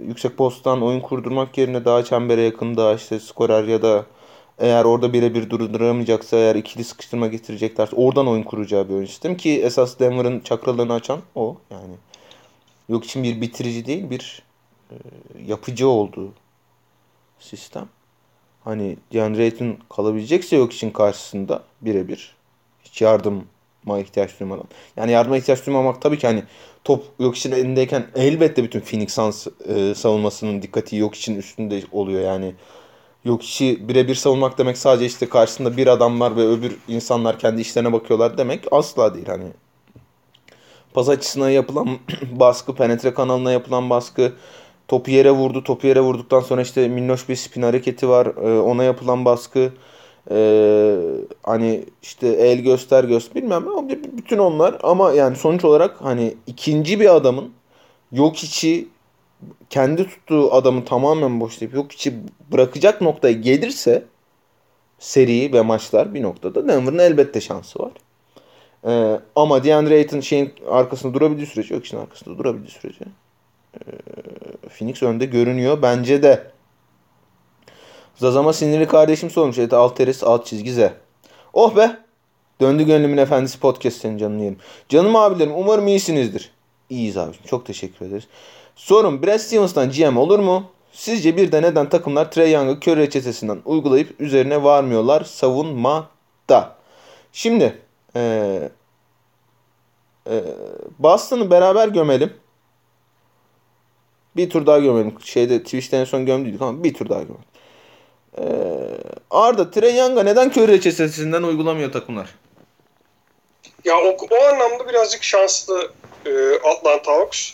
yüksek 0.06 0.36
posttan 0.36 0.82
oyun 0.82 1.00
kurdurmak 1.00 1.58
yerine 1.58 1.84
daha 1.84 2.04
çembere 2.04 2.42
yakın 2.42 2.76
daha 2.76 2.94
işte 2.94 3.20
skorer 3.20 3.64
ya 3.64 3.82
da 3.82 4.06
eğer 4.58 4.84
orada 4.84 5.12
birebir 5.12 5.50
durduramayacaksa 5.50 6.36
eğer 6.36 6.54
ikili 6.54 6.84
sıkıştırma 6.84 7.26
getireceklerse 7.26 7.96
oradan 7.96 8.26
oyun 8.28 8.42
kuracağı 8.42 8.88
bir 8.88 8.94
oyun 8.94 9.06
sistem 9.06 9.36
ki 9.36 9.62
esas 9.62 9.98
Denver'ın 9.98 10.40
çakralarını 10.40 10.92
açan 10.92 11.20
o 11.34 11.56
yani. 11.70 11.94
Yok 12.88 13.04
için 13.04 13.22
bir 13.22 13.40
bitirici 13.40 13.86
değil 13.86 14.10
bir 14.10 14.42
e, 14.90 14.94
yapıcı 15.46 15.88
olduğu 15.88 16.32
sistem. 17.38 17.88
Hani 18.64 18.96
DeAndre 19.12 19.42
Ayton 19.42 19.76
kalabilecekse 19.96 20.56
yok 20.56 20.72
için 20.72 20.90
karşısında 20.90 21.62
birebir 21.82 22.34
hiç 22.84 23.02
yardıma 23.02 23.98
ihtiyaç 23.98 24.40
duymadan. 24.40 24.64
Yani 24.96 25.12
yardıma 25.12 25.36
ihtiyaç 25.36 25.66
duymamak 25.66 26.02
tabii 26.02 26.18
ki 26.18 26.26
hani 26.26 26.42
top 26.84 27.04
yok 27.18 27.36
için 27.36 27.52
elindeyken 27.52 28.06
elbette 28.14 28.64
bütün 28.64 28.80
Phoenix 28.80 29.14
Suns 29.14 29.46
e, 29.68 29.94
savunmasının 29.94 30.62
dikkati 30.62 30.96
yok 30.96 31.14
için 31.14 31.36
üstünde 31.36 31.82
oluyor 31.92 32.20
yani. 32.20 32.54
Yok 33.24 33.42
işi 33.42 33.88
birebir 33.88 34.14
savunmak 34.14 34.58
demek 34.58 34.78
sadece 34.78 35.06
işte 35.06 35.28
karşısında 35.28 35.76
bir 35.76 35.86
adam 35.86 36.20
var 36.20 36.36
ve 36.36 36.48
öbür 36.48 36.76
insanlar 36.88 37.38
kendi 37.38 37.60
işlerine 37.60 37.92
bakıyorlar 37.92 38.38
demek 38.38 38.64
asla 38.70 39.14
değil 39.14 39.26
hani. 39.26 39.44
Pas 40.94 41.08
açısına 41.08 41.50
yapılan 41.50 41.98
baskı, 42.32 42.74
penetre 42.74 43.14
kanalına 43.14 43.52
yapılan 43.52 43.90
baskı, 43.90 44.32
topu 44.90 45.10
yere 45.10 45.30
vurdu. 45.30 45.64
Topu 45.64 45.86
yere 45.86 46.00
vurduktan 46.00 46.40
sonra 46.40 46.62
işte 46.62 46.88
minnoş 46.88 47.28
bir 47.28 47.36
spin 47.36 47.62
hareketi 47.62 48.08
var. 48.08 48.26
Ee, 48.26 48.60
ona 48.60 48.84
yapılan 48.84 49.24
baskı. 49.24 49.72
Ee, 50.30 50.96
hani 51.42 51.84
işte 52.02 52.28
el 52.28 52.58
göster 52.60 53.04
göster 53.04 53.42
bilmem 53.42 53.68
ama 53.68 53.88
bütün 53.88 54.38
onlar 54.38 54.78
ama 54.82 55.12
yani 55.12 55.36
sonuç 55.36 55.64
olarak 55.64 56.00
hani 56.00 56.34
ikinci 56.46 57.00
bir 57.00 57.16
adamın 57.16 57.52
yok 58.12 58.36
içi 58.44 58.88
kendi 59.70 60.08
tuttuğu 60.08 60.52
adamı 60.52 60.84
tamamen 60.84 61.40
boşlayıp 61.40 61.74
yok 61.74 61.92
içi 61.92 62.14
bırakacak 62.52 63.00
noktaya 63.00 63.32
gelirse 63.32 64.04
seri 64.98 65.52
ve 65.52 65.62
maçlar 65.62 66.14
bir 66.14 66.22
noktada 66.22 66.68
Denver'ın 66.68 66.98
elbette 66.98 67.40
şansı 67.40 67.78
var. 67.78 67.92
Ee, 68.86 69.20
ama 69.36 69.64
DeAndre 69.64 69.94
Ayton 69.94 70.20
şeyin 70.20 70.52
arkasında 70.70 71.14
durabildiği 71.14 71.46
sürece, 71.46 71.74
yok 71.74 71.86
için 71.86 71.96
arkasında 71.96 72.38
durabildiği 72.38 72.70
sürece 72.70 73.04
e, 73.04 73.29
Phoenix 74.68 75.02
önde 75.02 75.26
görünüyor 75.26 75.82
bence 75.82 76.22
de. 76.22 76.50
Zazama 78.16 78.52
sinirli 78.52 78.88
kardeşim 78.88 79.30
sormuş. 79.30 79.58
Evet 79.58 79.72
alt 79.72 79.96
teris 79.96 80.24
alt 80.24 80.46
çizgi 80.46 80.72
Z. 80.72 80.78
Oh 81.52 81.76
be. 81.76 81.96
Döndü 82.60 82.82
gönlümün 82.82 83.16
efendisi 83.16 83.60
podcast 83.60 84.00
senin 84.00 84.18
canını 84.18 84.42
yerim. 84.42 84.58
Canım 84.88 85.16
abilerim 85.16 85.52
umarım 85.56 85.88
iyisinizdir. 85.88 86.50
İyiyiz 86.90 87.16
abicim 87.16 87.42
çok 87.46 87.66
teşekkür 87.66 88.06
ederiz. 88.06 88.24
Sorum 88.76 89.22
Brad 89.22 89.38
Stevens'tan 89.38 89.90
GM 89.90 90.16
olur 90.16 90.38
mu? 90.38 90.64
Sizce 90.92 91.36
bir 91.36 91.52
de 91.52 91.62
neden 91.62 91.88
takımlar 91.88 92.30
Trey 92.30 92.52
Young'ı 92.52 92.80
kör 92.80 92.96
reçetesinden 92.96 93.58
uygulayıp 93.64 94.20
üzerine 94.20 94.62
varmıyorlar 94.62 95.24
savunmada? 95.24 96.76
Şimdi 97.32 97.78
ee, 98.16 98.70
e, 100.30 100.44
Boston'ı 100.98 101.50
beraber 101.50 101.88
gömelim. 101.88 102.32
Bir 104.36 104.50
tur 104.50 104.66
daha 104.66 104.78
gömelim. 104.78 105.14
Şeyde 105.24 105.62
Twitch'ten 105.62 106.00
en 106.00 106.04
son 106.04 106.26
gömdüydük 106.26 106.62
ama 106.62 106.84
bir 106.84 106.94
tur 106.94 107.08
daha 107.08 107.22
gömelim. 107.22 107.44
Ee, 108.38 108.44
Arda 109.30 109.70
Trey 109.70 109.96
Young'a 109.96 110.22
neden 110.22 110.52
kör 110.52 110.68
reçetesinden 110.68 111.42
uygulamıyor 111.42 111.92
takımlar? 111.92 112.34
Ya 113.84 113.98
o, 113.98 114.16
o 114.30 114.44
anlamda 114.44 114.88
birazcık 114.88 115.22
şanslı 115.22 115.92
e, 116.26 116.54
Atlanta 116.54 117.12
Hawks 117.12 117.52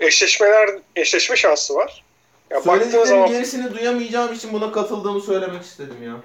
eşleşmeler 0.00 0.70
eşleşme 0.96 1.36
şansı 1.36 1.74
var. 1.74 2.04
Ya 2.50 2.60
Söylediklerin 2.60 3.04
zaman... 3.04 3.28
gerisini 3.28 3.74
duyamayacağım 3.74 4.32
için 4.32 4.52
buna 4.52 4.72
katıldığımı 4.72 5.20
söylemek 5.20 5.62
istedim 5.62 6.02
ya. 6.02 6.16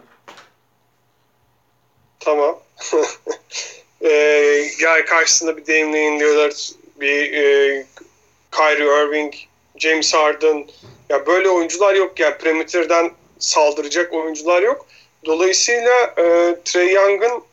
Tamam. 2.19 2.59
ee, 4.01 4.09
yani 4.79 5.05
karşısında 5.05 5.57
bir 5.57 5.67
Damian 5.67 6.19
Lillard, 6.19 6.55
bir 7.01 7.33
e, 7.33 7.85
Kyrie 8.51 9.03
Irving, 9.03 9.33
James 9.83 10.13
Harden 10.13 10.67
ya 11.09 11.25
böyle 11.25 11.49
oyuncular 11.49 11.95
yok 11.95 12.19
yani 12.19 12.37
perimeterden 12.37 13.11
saldıracak 13.39 14.13
oyuncular 14.13 14.61
yok. 14.61 14.85
Dolayısıyla 15.25 16.13
e, 16.17 16.55
Trey 16.65 16.93
Young'ın 16.93 17.43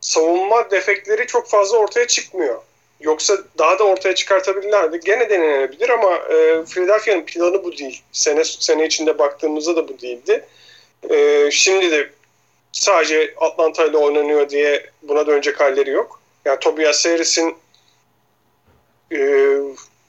savunma 0.00 0.70
defekleri 0.70 1.26
çok 1.26 1.48
fazla 1.48 1.78
ortaya 1.78 2.06
çıkmıyor. 2.06 2.62
Yoksa 3.00 3.38
daha 3.58 3.78
da 3.78 3.84
ortaya 3.84 4.14
çıkartabilirlerdi. 4.14 5.00
Gene 5.04 5.30
denenebilir 5.30 5.88
ama 5.88 6.16
e, 6.16 6.64
Philadelphia'nın 6.64 7.24
planı 7.24 7.64
bu 7.64 7.78
değil. 7.78 8.02
Sene 8.12 8.44
sene 8.44 8.86
içinde 8.86 9.18
baktığımızda 9.18 9.76
da 9.76 9.88
bu 9.88 10.00
değildi. 10.00 10.44
E, 11.10 11.48
şimdi 11.50 11.90
de 11.90 12.10
sadece 12.72 13.34
Atlanta 13.40 13.86
ile 13.86 13.96
oynanıyor 13.96 14.48
diye 14.48 14.90
buna 15.02 15.26
dönecek 15.26 15.60
halleri 15.60 15.90
yok. 15.90 16.20
Yani 16.44 16.58
Tobias 16.60 17.06
Harris'in 17.06 17.56
e, 19.12 19.18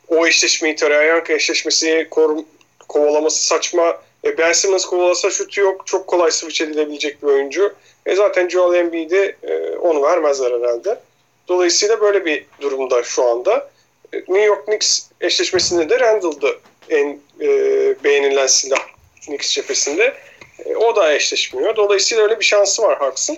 o 0.07 0.27
eşleşmeyi 0.27 0.75
Trae 0.75 1.05
Young 1.05 1.29
eşleşmesi 1.29 2.07
korum, 2.11 2.45
kovalaması 2.87 3.45
saçma. 3.45 4.01
E, 4.25 4.37
ben 4.37 4.53
Simmons 4.53 4.85
kovalasa 4.85 5.29
şutu 5.29 5.61
yok. 5.61 5.87
Çok 5.87 6.07
kolay 6.07 6.31
switch 6.31 6.61
edilebilecek 6.61 7.23
bir 7.23 7.27
oyuncu. 7.27 7.73
E, 8.05 8.15
zaten 8.15 8.49
Joel 8.49 8.79
Embiid'i 8.79 9.35
e, 9.43 9.69
onu 9.69 10.01
vermezler 10.01 10.51
herhalde. 10.51 10.99
Dolayısıyla 11.47 12.01
böyle 12.01 12.25
bir 12.25 12.45
durumda 12.61 13.03
şu 13.03 13.23
anda. 13.23 13.69
E, 14.13 14.17
New 14.17 14.43
York 14.43 14.65
Knicks 14.65 15.03
eşleşmesinde 15.21 15.89
de 15.89 15.99
Randall'dı 15.99 16.59
en 16.89 17.19
e, 17.41 17.47
beğenilen 18.03 18.47
silah 18.47 18.87
Knicks 19.25 19.49
cephesinde. 19.49 20.13
E, 20.65 20.75
o 20.75 20.95
da 20.95 21.13
eşleşmiyor. 21.13 21.75
Dolayısıyla 21.75 22.23
öyle 22.23 22.39
bir 22.39 22.45
şansı 22.45 22.81
var 22.81 22.97
Hawks'ın. 22.97 23.37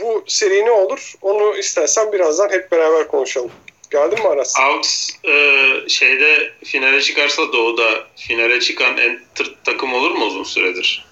Bu 0.00 0.24
seri 0.26 0.64
ne 0.64 0.70
olur? 0.70 1.14
Onu 1.22 1.56
istersen 1.56 2.12
birazdan 2.12 2.50
hep 2.50 2.72
beraber 2.72 3.08
konuşalım. 3.08 3.50
Geldin 3.90 4.18
mi 4.18 4.28
Aras? 4.28 4.54
Hawks 4.58 5.10
e, 5.28 5.74
şeyde 5.88 6.52
finale 6.64 7.00
çıkarsa 7.02 7.52
Doğu'da 7.52 8.06
finale 8.16 8.60
çıkan 8.60 8.96
en 8.98 9.20
tırt 9.34 9.64
takım 9.64 9.94
olur 9.94 10.10
mu 10.10 10.24
uzun 10.24 10.44
süredir? 10.44 11.04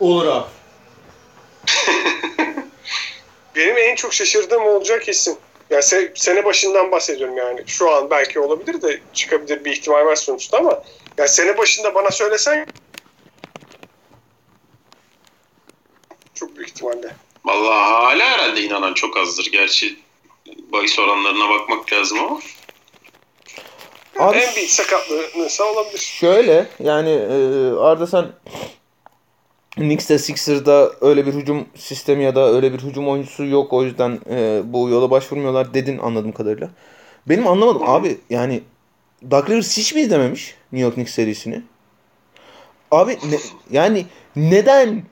Olur 0.00 0.26
abi. 0.26 0.46
Benim 3.56 3.76
en 3.76 3.94
çok 3.94 4.14
şaşırdığım 4.14 4.62
olacak 4.66 5.02
kesin. 5.02 5.38
Yani 5.70 5.82
se- 5.82 6.12
sene 6.14 6.44
başından 6.44 6.92
bahsediyorum 6.92 7.36
yani. 7.36 7.64
Şu 7.66 7.90
an 7.90 8.10
belki 8.10 8.40
olabilir 8.40 8.82
de 8.82 9.02
çıkabilir 9.12 9.64
bir 9.64 9.72
ihtimal 9.72 10.04
var 10.06 10.16
sonuçta 10.16 10.58
ama 10.58 10.82
yani 11.18 11.28
sene 11.28 11.58
başında 11.58 11.94
bana 11.94 12.10
söylesen 12.10 12.72
çok 16.34 16.56
büyük 16.56 16.68
ihtimalle. 16.70 17.16
Vallahi 17.44 17.92
hala 17.92 18.24
herhalde 18.30 18.60
inanan 18.62 18.94
çok 18.94 19.16
azdır. 19.16 19.48
Gerçi 19.52 19.98
bahis 20.72 20.98
oranlarına 20.98 21.48
bakmak 21.50 21.92
lazım 21.92 22.18
ama. 22.18 22.40
Abi 24.18 24.38
en 24.38 24.54
büyük 24.56 24.70
sakatlığınsa 24.70 25.64
olabilir. 25.64 25.98
Şöyle 25.98 26.66
yani 26.82 27.10
e, 27.10 27.70
Arda 27.80 28.06
sen 28.06 28.26
Knicks'te 29.70 30.18
Sixers'da 30.18 30.92
öyle 31.00 31.26
bir 31.26 31.32
hücum 31.34 31.66
sistemi 31.74 32.24
ya 32.24 32.34
da 32.34 32.52
öyle 32.52 32.72
bir 32.72 32.78
hücum 32.78 33.08
oyuncusu 33.08 33.44
yok 33.44 33.72
o 33.72 33.84
yüzden 33.84 34.20
e, 34.30 34.60
bu 34.64 34.88
yola 34.88 35.10
başvurmuyorlar 35.10 35.74
dedin 35.74 35.98
anladığım 35.98 36.32
kadarıyla. 36.32 36.70
Benim 37.28 37.46
anlamadım 37.46 37.82
abi 37.84 38.18
yani 38.30 38.62
Doug 39.30 39.50
Rivers 39.50 39.76
hiç 39.76 39.94
mi 39.94 40.00
izlememiş 40.00 40.54
New 40.72 40.84
York 40.84 40.94
Knicks 40.94 41.14
serisini? 41.14 41.62
Abi 42.90 43.18
ne- 43.30 43.38
yani 43.70 44.06
neden 44.36 45.02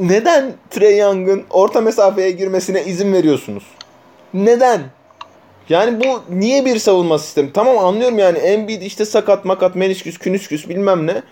neden 0.00 0.54
Trey 0.70 0.98
Young'ın 0.98 1.44
orta 1.50 1.80
mesafeye 1.80 2.30
girmesine 2.30 2.84
izin 2.84 3.12
veriyorsunuz? 3.12 3.64
Neden? 4.34 4.80
Yani 5.68 6.04
bu 6.04 6.22
niye 6.28 6.64
bir 6.64 6.78
savunma 6.78 7.18
sistemi? 7.18 7.52
Tamam 7.52 7.78
anlıyorum 7.78 8.18
yani 8.18 8.38
Embiid 8.38 8.82
işte 8.82 9.04
sakat 9.04 9.44
makat 9.44 9.76
menisküs 9.76 10.18
künüsküs 10.18 10.68
bilmem 10.68 11.06
ne. 11.06 11.22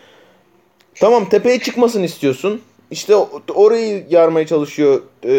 Tamam 0.95 1.29
tepeye 1.29 1.61
çıkmasını 1.61 2.05
istiyorsun. 2.05 2.63
İşte 2.91 3.15
orayı 3.55 4.07
yarmaya 4.11 4.47
çalışıyor 4.47 5.03
e, 5.25 5.33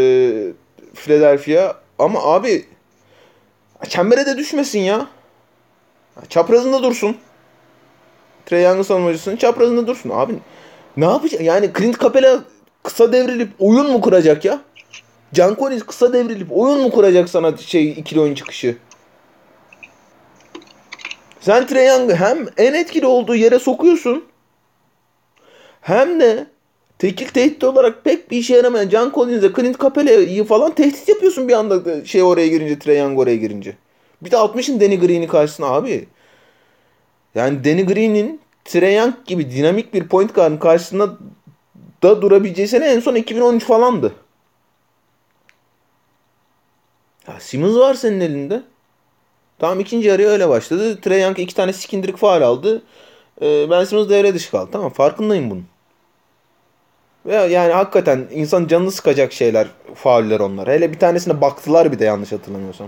Philadelphia. 0.94 1.74
Ama 2.00 2.24
abi 2.24 2.66
çembere 3.90 4.26
de 4.26 4.38
düşmesin 4.38 4.80
ya. 4.80 5.08
Çaprazında 6.30 6.84
dursun. 6.84 7.18
Trey 8.46 8.64
Young'ın 8.64 8.82
savunmacısının 8.84 9.38
çaprazında 9.38 9.88
dursun. 9.88 10.10
Abi 10.14 10.34
ne 10.98 11.06
yapacak? 11.06 11.42
Yani 11.42 11.72
Clint 11.78 12.00
Capela 12.00 12.44
kısa 12.84 13.14
devrilip 13.14 13.50
oyun 13.60 13.92
mu 13.92 14.02
kuracak 14.02 14.46
ya? 14.46 14.62
Can 15.34 15.56
kısa 15.88 16.14
devrilip 16.14 16.48
oyun 16.52 16.82
mu 16.82 16.92
kuracak 16.92 17.30
sana 17.30 17.58
şey 17.58 17.92
ikili 17.92 18.20
oyun 18.20 18.36
çıkışı? 18.36 18.78
Sen 21.40 21.68
Trae 21.68 22.16
hem 22.16 22.48
en 22.58 22.74
etkili 22.74 23.06
olduğu 23.06 23.36
yere 23.36 23.60
sokuyorsun 23.60 24.26
hem 25.82 26.20
de 26.20 26.48
tekil 27.00 27.28
tehdit 27.28 27.64
olarak 27.64 28.04
pek 28.04 28.32
bir 28.32 28.38
işe 28.38 28.56
yaramayan 28.56 28.90
Can 28.90 29.12
Collins'e 29.16 29.54
Clint 29.54 29.82
Capela'yı 29.82 30.44
falan 30.44 30.76
tehdit 30.76 31.10
yapıyorsun 31.10 31.48
bir 31.48 31.54
anda 31.54 32.06
şey 32.06 32.24
oraya 32.24 32.48
girince 32.48 32.80
Trae 32.80 32.98
Young 32.98 33.20
oraya 33.20 33.36
girince. 33.36 33.74
Bir 34.22 34.32
de 34.32 34.36
60'ın 34.36 34.80
Danny 34.80 35.00
Green'i 35.00 35.28
karşısına 35.28 35.66
abi. 35.66 36.08
Yani 37.36 37.64
Danny 37.64 37.86
Green'in 37.86 38.42
Trae 38.66 38.94
Young 38.94 39.14
gibi 39.26 39.52
dinamik 39.52 39.94
bir 39.94 40.08
point 40.08 40.36
guard'ın 40.36 40.58
karşısında 40.58 41.18
da 42.04 42.22
durabileceği 42.22 42.68
sene 42.68 42.86
en 42.86 43.00
son 43.00 43.16
2013 43.16 43.64
falandı. 43.64 44.14
Ya 47.28 47.40
Simmons 47.40 47.76
var 47.76 47.94
senin 47.94 48.20
elinde. 48.20 48.64
Tamam 49.60 49.80
ikinci 49.80 50.08
yarıya 50.08 50.30
öyle 50.30 50.50
başladı. 50.50 51.02
Trae 51.02 51.20
Young 51.20 51.40
iki 51.40 51.56
tane 51.56 51.74
sikindirik 51.74 52.18
faal 52.18 52.42
aldı. 52.42 52.82
Ee, 53.42 53.70
ben 53.70 53.84
Simmons 53.84 54.10
devre 54.10 54.34
dışı 54.34 54.52
kaldı. 54.52 54.70
Tamam 54.72 54.90
farkındayım 54.94 55.50
bunun. 55.50 55.66
Ve 57.26 57.36
yani 57.36 57.74
hakikaten 57.74 58.28
insan 58.32 58.68
canını 58.68 58.92
sıkacak 58.92 59.34
şeyler, 59.34 59.68
fauller 59.96 60.40
onlar. 60.40 60.68
Hele 60.68 60.92
bir 60.94 61.00
tanesine 61.00 61.42
baktılar 61.42 61.92
bir 61.92 62.00
de 62.00 62.06
yanlış 62.06 62.32
hatırlamıyorsam. 62.32 62.88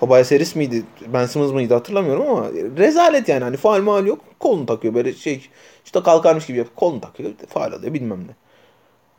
Tobias 0.00 0.30
Harris 0.30 0.54
miydi, 0.56 0.82
Ben 1.06 1.26
Simmons 1.26 1.52
mıydı 1.52 1.74
hatırlamıyorum 1.74 2.28
ama 2.28 2.46
rezalet 2.78 3.28
yani. 3.28 3.44
Hani 3.44 3.56
faal 3.56 3.82
mal 3.82 4.06
yok. 4.06 4.20
Kolunu 4.40 4.66
takıyor 4.66 4.94
böyle 4.94 5.14
şey 5.14 5.48
işte 5.84 6.02
kalkarmış 6.02 6.46
gibi 6.46 6.58
yapıp 6.58 6.76
kolunu 6.76 7.00
takıyor. 7.00 7.30
Faal 7.48 7.72
alıyor 7.72 7.94
bilmem 7.94 8.20
ne. 8.28 8.32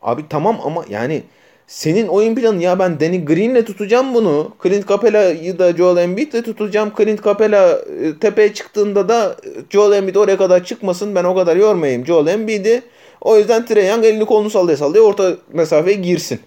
Abi 0.02 0.30
tamam 0.30 0.60
ama 0.64 0.86
yani 0.90 1.24
senin 1.70 2.08
oyun 2.08 2.36
planı 2.36 2.64
ya 2.64 2.80
ben 2.80 3.00
Danny 3.00 3.26
Green'le 3.26 3.66
tutacağım 3.66 4.14
bunu. 4.14 4.56
Clint 4.64 4.88
Capela'yı 4.88 5.60
da 5.60 5.74
Joel 5.74 5.98
Embiid'le 5.98 6.44
tutacağım. 6.44 6.94
Clint 6.98 7.24
Capela 7.24 7.72
e, 7.72 8.20
tepeye 8.20 8.54
çıktığında 8.54 9.10
da 9.10 9.38
e, 9.46 9.50
Joel 9.70 9.98
Embiid 9.98 10.16
oraya 10.16 10.38
kadar 10.38 10.64
çıkmasın. 10.64 11.16
Ben 11.16 11.24
o 11.24 11.36
kadar 11.36 11.56
yormayayım 11.56 12.06
Joel 12.06 12.28
Embiid'i. 12.28 12.82
O 13.22 13.38
yüzden 13.38 13.66
Trae 13.66 13.86
Young 13.86 14.06
elini 14.06 14.26
kolunu 14.26 14.50
sallaya 14.50 14.78
sallaya 14.78 15.02
orta 15.04 15.38
mesafeye 15.54 15.96
girsin. 15.96 16.40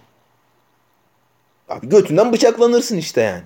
Abi 1.69 1.89
götünden 1.89 2.33
bıçaklanırsın 2.33 2.97
işte 2.97 3.21
yani. 3.21 3.45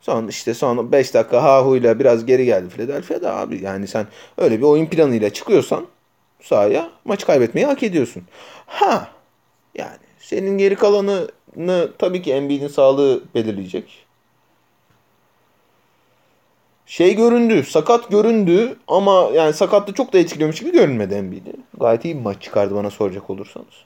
Son 0.00 0.28
işte 0.28 0.54
son 0.54 0.92
5 0.92 1.14
dakika 1.14 1.42
hahuyla 1.42 1.98
biraz 1.98 2.26
geri 2.26 2.44
geldi 2.44 2.68
Philadelphia'da 2.68 3.36
abi. 3.36 3.62
Yani 3.62 3.86
sen 3.86 4.06
öyle 4.38 4.58
bir 4.58 4.64
oyun 4.64 4.86
planıyla 4.86 5.30
çıkıyorsan 5.30 5.86
sahaya 6.42 6.90
maç 7.04 7.26
kaybetmeyi 7.26 7.66
hak 7.66 7.82
ediyorsun. 7.82 8.22
Ha 8.66 9.10
yani 9.74 9.98
senin 10.18 10.58
geri 10.58 10.74
kalanını 10.76 11.92
tabii 11.98 12.22
ki 12.22 12.32
Embiid'in 12.32 12.68
sağlığı 12.68 13.22
belirleyecek. 13.34 14.04
Şey 16.86 17.16
göründü, 17.16 17.62
sakat 17.64 18.10
göründü 18.10 18.76
ama 18.88 19.30
yani 19.34 19.52
sakatlığı 19.52 19.94
çok 19.94 20.12
da 20.12 20.18
etkiliyormuş 20.18 20.60
gibi 20.60 20.72
görünmedi 20.72 21.14
Embiid'i. 21.14 21.52
Gayet 21.80 22.04
iyi 22.04 22.16
bir 22.16 22.22
maç 22.22 22.42
çıkardı 22.42 22.74
bana 22.74 22.90
soracak 22.90 23.30
olursanız. 23.30 23.84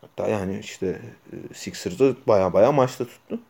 Hatta 0.00 0.28
yani 0.28 0.58
işte 0.58 1.00
e, 1.32 1.54
Sixers'ı 1.54 2.16
baya 2.26 2.52
baya 2.52 2.72
maçta 2.72 3.04
tuttu. 3.04 3.40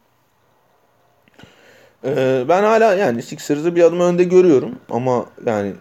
Ee, 2.04 2.44
ben 2.48 2.62
hala 2.62 2.94
yani 2.94 3.22
Sixers'ı 3.22 3.76
bir 3.76 3.82
adım 3.82 4.00
önde 4.00 4.24
görüyorum 4.24 4.78
ama 4.90 5.26
yani 5.46 5.72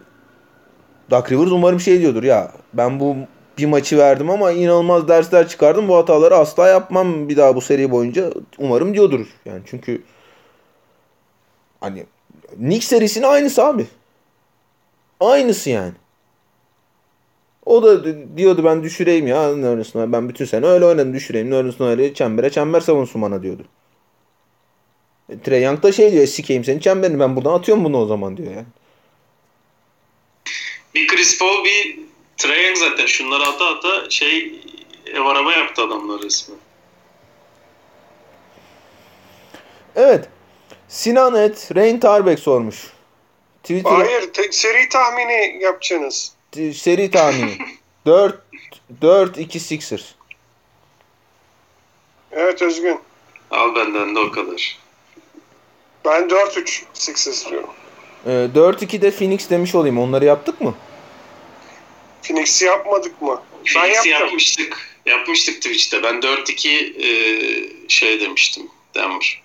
Doug 1.10 1.32
Rivers 1.32 1.50
umarım 1.50 1.80
şey 1.80 2.00
diyordur 2.00 2.22
ya 2.22 2.52
ben 2.74 3.00
bu 3.00 3.16
bir 3.58 3.66
maçı 3.66 3.98
verdim 3.98 4.30
ama 4.30 4.52
inanılmaz 4.52 5.08
dersler 5.08 5.48
çıkardım. 5.48 5.88
Bu 5.88 5.96
hataları 5.96 6.36
asla 6.36 6.68
yapmam 6.68 7.28
bir 7.28 7.36
daha 7.36 7.56
bu 7.56 7.60
seri 7.60 7.90
boyunca. 7.90 8.30
Umarım 8.58 8.94
diyordur. 8.94 9.26
Yani 9.44 9.62
çünkü 9.66 10.02
hani 11.80 12.06
Knicks 12.56 12.86
serisinin 12.86 13.26
aynısı 13.26 13.64
abi. 13.64 13.86
Aynısı 15.20 15.70
yani. 15.70 15.92
O 17.66 17.82
da 17.82 18.04
diyordu 18.36 18.64
ben 18.64 18.82
düşüreyim 18.82 19.26
ya 19.26 19.56
Nerlenson'a. 19.56 20.12
Ben 20.12 20.28
bütün 20.28 20.44
sene 20.44 20.66
öyle 20.66 20.84
oynadım 20.84 21.14
düşüreyim. 21.14 21.50
Nerlenson'a 21.50 21.88
öyle 21.88 22.14
çembere 22.14 22.50
çember 22.50 22.80
savunsun 22.80 23.22
bana 23.22 23.42
diyordu. 23.42 23.64
E, 25.28 25.38
Trey 25.38 25.62
Young 25.62 25.82
da 25.82 25.92
şey 25.92 26.12
diyor 26.12 26.26
sikeyim 26.26 26.64
senin 26.64 26.78
çemberini 26.78 27.20
ben 27.20 27.36
buradan 27.36 27.52
atıyorum 27.54 27.84
bunu 27.84 27.98
o 27.98 28.06
zaman 28.06 28.36
diyor 28.36 28.52
yani. 28.52 28.66
Bir 30.94 31.06
Chris 31.06 31.38
Paul 31.38 31.64
bir 31.64 31.98
Trae 32.36 32.62
Young 32.62 32.76
zaten 32.76 33.06
şunları 33.06 33.42
ata 33.42 33.66
ata 33.66 34.10
şey 34.10 34.60
ev 35.06 35.20
araba 35.20 35.52
yaptı 35.52 35.82
adamlar 35.82 36.22
resmen. 36.22 36.58
Evet. 39.96 40.28
Sinan 40.88 41.34
Et, 41.36 41.70
Rain 41.76 42.00
Tarbek 42.00 42.38
sormuş. 42.38 42.76
Twitter 43.62 43.90
Hayır, 43.90 44.32
te- 44.32 44.52
seri 44.52 44.88
tahmini 44.88 45.58
yapacaksınız. 45.62 46.32
t- 46.52 46.72
seri 46.74 47.10
tahmini. 47.10 47.58
4 48.06 48.42
4 49.02 49.38
2 49.38 49.60
Sixers. 49.60 50.04
Evet 52.32 52.62
Özgün. 52.62 53.00
Al 53.50 53.74
benden 53.74 54.14
de 54.14 54.18
o 54.18 54.30
kadar. 54.30 54.78
Ben 56.04 56.28
4-3 56.28 56.82
Sixers 56.94 57.50
diyorum. 57.50 57.70
Ee, 58.26 58.30
4-2'de 58.54 59.10
Phoenix 59.10 59.50
demiş 59.50 59.74
olayım. 59.74 59.98
Onları 59.98 60.24
yaptık 60.24 60.60
mı? 60.60 60.74
Phoenix'i 62.22 62.64
yapmadık 62.64 63.22
mı? 63.22 63.42
Ben 63.66 63.72
Phoenix'i 63.72 64.08
yaptım. 64.08 64.26
yapmıştık. 64.26 64.76
Yapmıştık 65.06 65.54
Twitch'te. 65.62 66.02
Ben 66.02 66.14
4-2 66.14 66.68
e, 66.68 67.08
şey 67.88 68.20
demiştim. 68.20 68.68
Denver. 68.94 69.42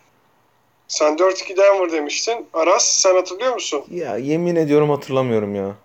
Sen 0.87 1.13
4-2 1.17 1.57
Denver 1.57 1.91
demiştin. 1.91 2.45
Aras 2.53 2.85
sen 3.01 3.13
hatırlıyor 3.15 3.53
musun? 3.53 3.83
Ya 3.91 4.17
yemin 4.17 4.55
ediyorum 4.55 4.89
hatırlamıyorum 4.89 5.55
ya. 5.55 5.75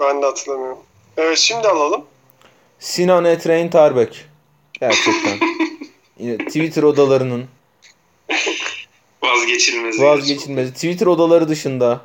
Ben 0.00 0.22
de 0.22 0.26
hatırlamıyorum. 0.26 0.78
Evet 1.16 1.38
şimdi 1.38 1.68
alalım. 1.68 2.04
Sinan 2.78 3.24
Etrein 3.24 3.70
Tarbek. 3.70 4.24
Gerçekten. 4.80 5.38
Yine 6.18 6.38
Twitter 6.38 6.82
odalarının 6.82 7.46
Vazgeçilmez. 9.22 10.00
vazgeçilmezi. 10.00 10.72
Twitter 10.74 11.06
odaları 11.06 11.48
dışında 11.48 12.00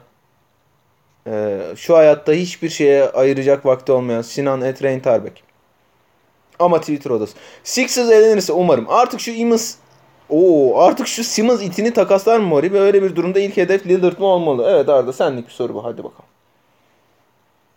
e, 1.28 1.62
şu 1.76 1.98
hayatta 1.98 2.32
hiçbir 2.32 2.70
şeye 2.70 3.10
ayıracak 3.10 3.66
vakti 3.66 3.92
olmayan 3.92 4.22
Sinan 4.22 4.62
Etrein 4.62 5.00
Tarbek. 5.00 5.44
Ama 6.60 6.80
Twitter 6.80 7.10
odası. 7.10 7.34
Sixers 7.64 8.12
elenirse 8.12 8.54
umarım. 8.54 8.90
Artık 8.90 9.20
şu 9.20 9.32
Simmons 9.32 9.76
Oo, 10.30 10.80
artık 10.80 11.08
şu 11.08 11.24
Simmons 11.24 11.62
itini 11.62 11.94
takaslar 11.94 12.40
mı 12.40 12.48
Mori? 12.48 12.74
Ve 12.74 12.80
öyle 12.80 13.04
bir 13.04 13.16
durumda 13.16 13.40
ilk 13.40 13.58
hedef 13.58 13.88
Lillard 13.88 14.20
mı 14.20 14.26
olmalı? 14.26 14.68
Evet 14.70 14.90
Arda 14.90 15.14
senlik 15.14 15.48
bir 15.48 15.54
soru 15.54 15.74
bu. 15.74 15.86
Hadi 15.86 15.98
bakalım. 15.98 16.26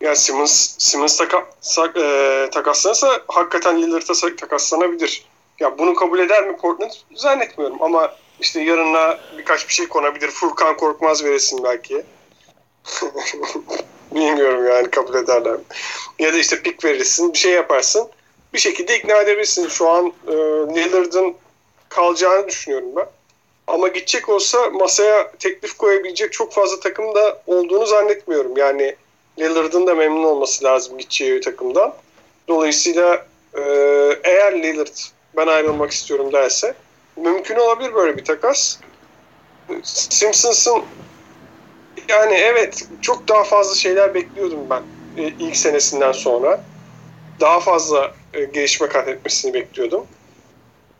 Ya 0.00 0.16
Simmons, 0.16 0.74
Simmons 0.78 1.16
taka, 1.16 1.46
sak, 1.60 1.96
e, 1.96 2.48
takaslanırsa 2.52 3.08
hakikaten 3.28 3.82
Lillard'a 3.82 4.36
takaslanabilir. 4.36 5.24
Ya 5.60 5.78
bunu 5.78 5.94
kabul 5.94 6.18
eder 6.18 6.48
mi 6.48 6.56
Portland? 6.56 6.90
Zannetmiyorum 7.14 7.82
ama 7.82 8.12
işte 8.40 8.60
yarına 8.60 9.18
birkaç 9.38 9.68
bir 9.68 9.74
şey 9.74 9.88
konabilir. 9.88 10.28
Furkan 10.28 10.76
Korkmaz 10.76 11.24
veresin 11.24 11.64
belki. 11.64 12.04
Bilmiyorum 14.14 14.66
yani 14.66 14.90
kabul 14.90 15.14
ederler 15.14 15.52
mi? 15.52 15.64
Ya 16.18 16.32
da 16.32 16.38
işte 16.38 16.62
pik 16.62 16.84
verirsin, 16.84 17.32
bir 17.32 17.38
şey 17.38 17.52
yaparsın. 17.52 18.08
Bir 18.54 18.58
şekilde 18.58 18.98
ikna 18.98 19.20
edebilirsin. 19.20 19.68
Şu 19.68 19.88
an 19.88 20.12
e, 20.28 20.32
Lillard'ın 20.74 21.34
kalacağını 21.88 22.48
düşünüyorum 22.48 22.88
ben. 22.96 23.06
Ama 23.66 23.88
gidecek 23.88 24.28
olsa 24.28 24.70
masaya 24.70 25.32
teklif 25.38 25.76
koyabilecek 25.76 26.32
çok 26.32 26.52
fazla 26.52 26.80
takım 26.80 27.14
da 27.14 27.42
olduğunu 27.46 27.86
zannetmiyorum. 27.86 28.56
Yani 28.56 28.96
Lillard'ın 29.38 29.86
da 29.86 29.94
memnun 29.94 30.24
olması 30.24 30.64
lazım 30.64 30.98
gideceği 30.98 31.40
takımdan. 31.40 31.94
Dolayısıyla 32.48 33.26
e, 33.54 33.62
eğer 34.24 34.62
Lillard 34.62 34.96
ben 35.36 35.46
ayrılmak 35.46 35.90
istiyorum 35.90 36.32
derse 36.32 36.74
mümkün 37.16 37.56
olabilir 37.56 37.94
böyle 37.94 38.16
bir 38.16 38.24
takas. 38.24 38.78
Simpsons'ın 39.82 40.82
yani 42.08 42.34
evet 42.34 42.88
çok 43.02 43.28
daha 43.28 43.44
fazla 43.44 43.74
şeyler 43.74 44.14
bekliyordum 44.14 44.60
ben 44.70 44.82
e, 45.22 45.32
ilk 45.38 45.56
senesinden 45.56 46.12
sonra. 46.12 46.64
Daha 47.40 47.60
fazla 47.60 48.12
e, 48.34 48.44
gelişme 48.44 48.88
kat 48.88 49.08
etmesini 49.08 49.54
bekliyordum. 49.54 50.06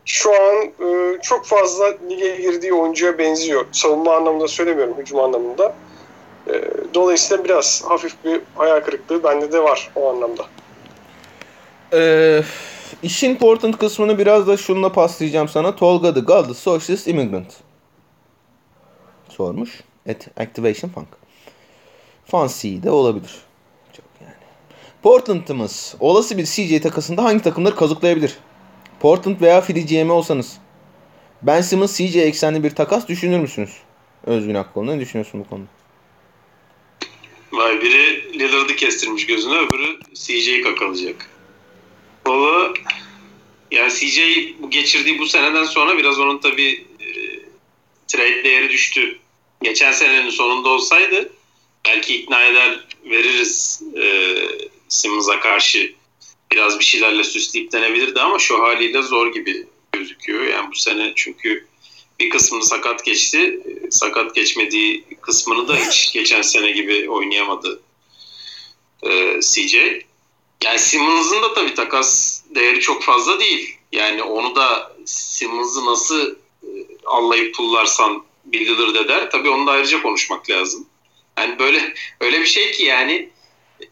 Şu 0.04 0.30
an 0.30 0.64
e, 0.64 1.18
çok 1.22 1.46
fazla 1.46 1.94
lige 2.11 2.36
girdiği 2.36 2.72
oyuncuya 2.72 3.18
benziyor. 3.18 3.64
Savunma 3.72 4.16
anlamında 4.16 4.48
söylemiyorum, 4.48 4.94
hücum 4.98 5.20
anlamında. 5.20 5.74
E, 6.48 6.52
dolayısıyla 6.94 7.44
biraz 7.44 7.84
hafif 7.88 8.24
bir 8.24 8.40
hayal 8.54 8.80
kırıklığı 8.80 9.24
bende 9.24 9.52
de 9.52 9.62
var 9.62 9.90
o 9.96 10.11
anlamda. 10.11 10.46
Ee, 11.92 12.42
işin 13.02 13.30
important 13.30 13.78
kısmını 13.78 14.18
biraz 14.18 14.46
da 14.46 14.57
şununla 14.57 14.92
paslayacağım 14.92 15.48
sana. 15.48 15.76
Tolga 15.76 16.14
the 16.14 16.20
God, 16.20 16.54
Socialist 16.54 17.09
Immigrant. 17.09 17.52
Sormuş. 19.28 19.80
At 20.09 20.28
Activation 20.36 20.90
Funk. 20.90 21.09
Fancy 22.26 22.82
de 22.82 22.90
olabilir. 22.90 23.34
Çok 23.96 24.04
yani. 24.20 24.34
Portland'ımız 25.02 25.94
olası 26.00 26.38
bir 26.38 26.44
CJ 26.44 26.82
takasında 26.82 27.24
hangi 27.24 27.42
takımları 27.42 27.76
kazıklayabilir? 27.76 28.36
Portland 29.00 29.40
veya 29.40 29.61
Philly 29.61 29.86
GM 29.86 30.11
olsanız. 30.11 30.59
Ben 31.42 31.61
Simmons 31.61 31.96
CJ 31.96 32.16
eksenli 32.16 32.64
bir 32.64 32.70
takas 32.70 33.09
düşünür 33.09 33.38
müsünüz? 33.38 33.70
Özgün 34.24 34.54
Akkol 34.54 34.84
ne 34.84 35.00
düşünüyorsun 35.00 35.40
bu 35.40 35.48
konuda? 35.48 35.68
Vay 37.52 37.80
biri 37.80 38.38
Lillard'ı 38.38 38.76
kestirmiş 38.76 39.26
gözüne 39.26 39.54
öbürü 39.54 40.00
CJ'yi 40.14 40.62
kakalacak. 40.62 41.30
Valla 42.26 42.74
yani 43.70 43.92
CJ 43.92 44.20
bu 44.62 44.70
geçirdiği 44.70 45.18
bu 45.18 45.26
seneden 45.26 45.64
sonra 45.64 45.98
biraz 45.98 46.18
onun 46.18 46.38
tabi 46.38 46.86
e, 47.00 47.07
trade 48.07 48.44
değeri 48.44 48.68
düştü. 48.68 49.18
Geçen 49.66 49.92
senenin 49.92 50.30
sonunda 50.30 50.68
olsaydı 50.68 51.32
belki 51.84 52.16
ikna 52.16 52.44
eder 52.44 52.86
veririz 53.04 53.82
e, 53.96 54.34
Simmons'a 54.88 55.40
karşı 55.40 55.94
biraz 56.52 56.78
bir 56.78 56.84
şeylerle 56.84 57.24
süsleyip 57.24 57.72
denebilirdi 57.72 58.20
ama 58.20 58.38
şu 58.38 58.62
haliyle 58.62 59.02
zor 59.02 59.32
gibi 59.32 59.66
gözüküyor. 59.92 60.44
Yani 60.44 60.70
bu 60.70 60.76
sene 60.76 61.12
çünkü 61.16 61.66
bir 62.20 62.30
kısmını 62.30 62.64
sakat 62.64 63.04
geçti. 63.04 63.60
Sakat 63.90 64.34
geçmediği 64.34 65.04
kısmını 65.20 65.68
da 65.68 65.76
hiç 65.76 66.12
geçen 66.14 66.42
sene 66.42 66.70
gibi 66.70 67.10
oynayamadı 67.10 67.80
e, 69.02 69.40
CJ. 69.40 69.74
Yani 70.64 70.78
Simmons'ın 70.78 71.42
da 71.42 71.54
tabii 71.54 71.74
takas 71.74 72.40
değeri 72.54 72.80
çok 72.80 73.02
fazla 73.02 73.40
değil. 73.40 73.76
Yani 73.92 74.22
onu 74.22 74.54
da 74.54 74.96
Simmons'ı 75.04 75.86
nasıl 75.86 76.30
e, 76.30 76.36
allayıp 77.04 77.54
pullarsan 77.54 78.26
bildirir 78.47 79.05
eder. 79.05 79.30
Tabii 79.30 79.51
onu 79.51 79.66
da 79.66 79.70
ayrıca 79.70 80.03
konuşmak 80.03 80.51
lazım. 80.51 80.86
Yani 81.38 81.59
böyle 81.59 81.94
öyle 82.20 82.40
bir 82.40 82.47
şey 82.47 82.72
ki 82.72 82.84
yani 82.84 83.30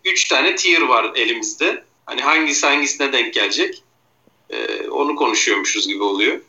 üç 0.05 0.29
tane 0.29 0.57
tier 0.57 0.83
var 0.83 1.13
elimizde. 1.15 1.85
Hani 2.07 2.21
hangisi 2.21 2.67
hangisine 2.67 3.13
denk 3.13 3.35
gelecek? 3.35 3.83
Ee, 4.51 4.89
onu 4.89 5.17
konuşuyormuşuz 5.17 5.89
gibi 5.89 6.03
oluyor. 6.03 6.41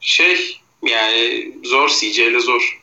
Şey 0.00 0.60
yani 0.82 1.52
zor 1.64 1.88
CJ 1.88 2.18
ile 2.18 2.40
zor. 2.40 2.82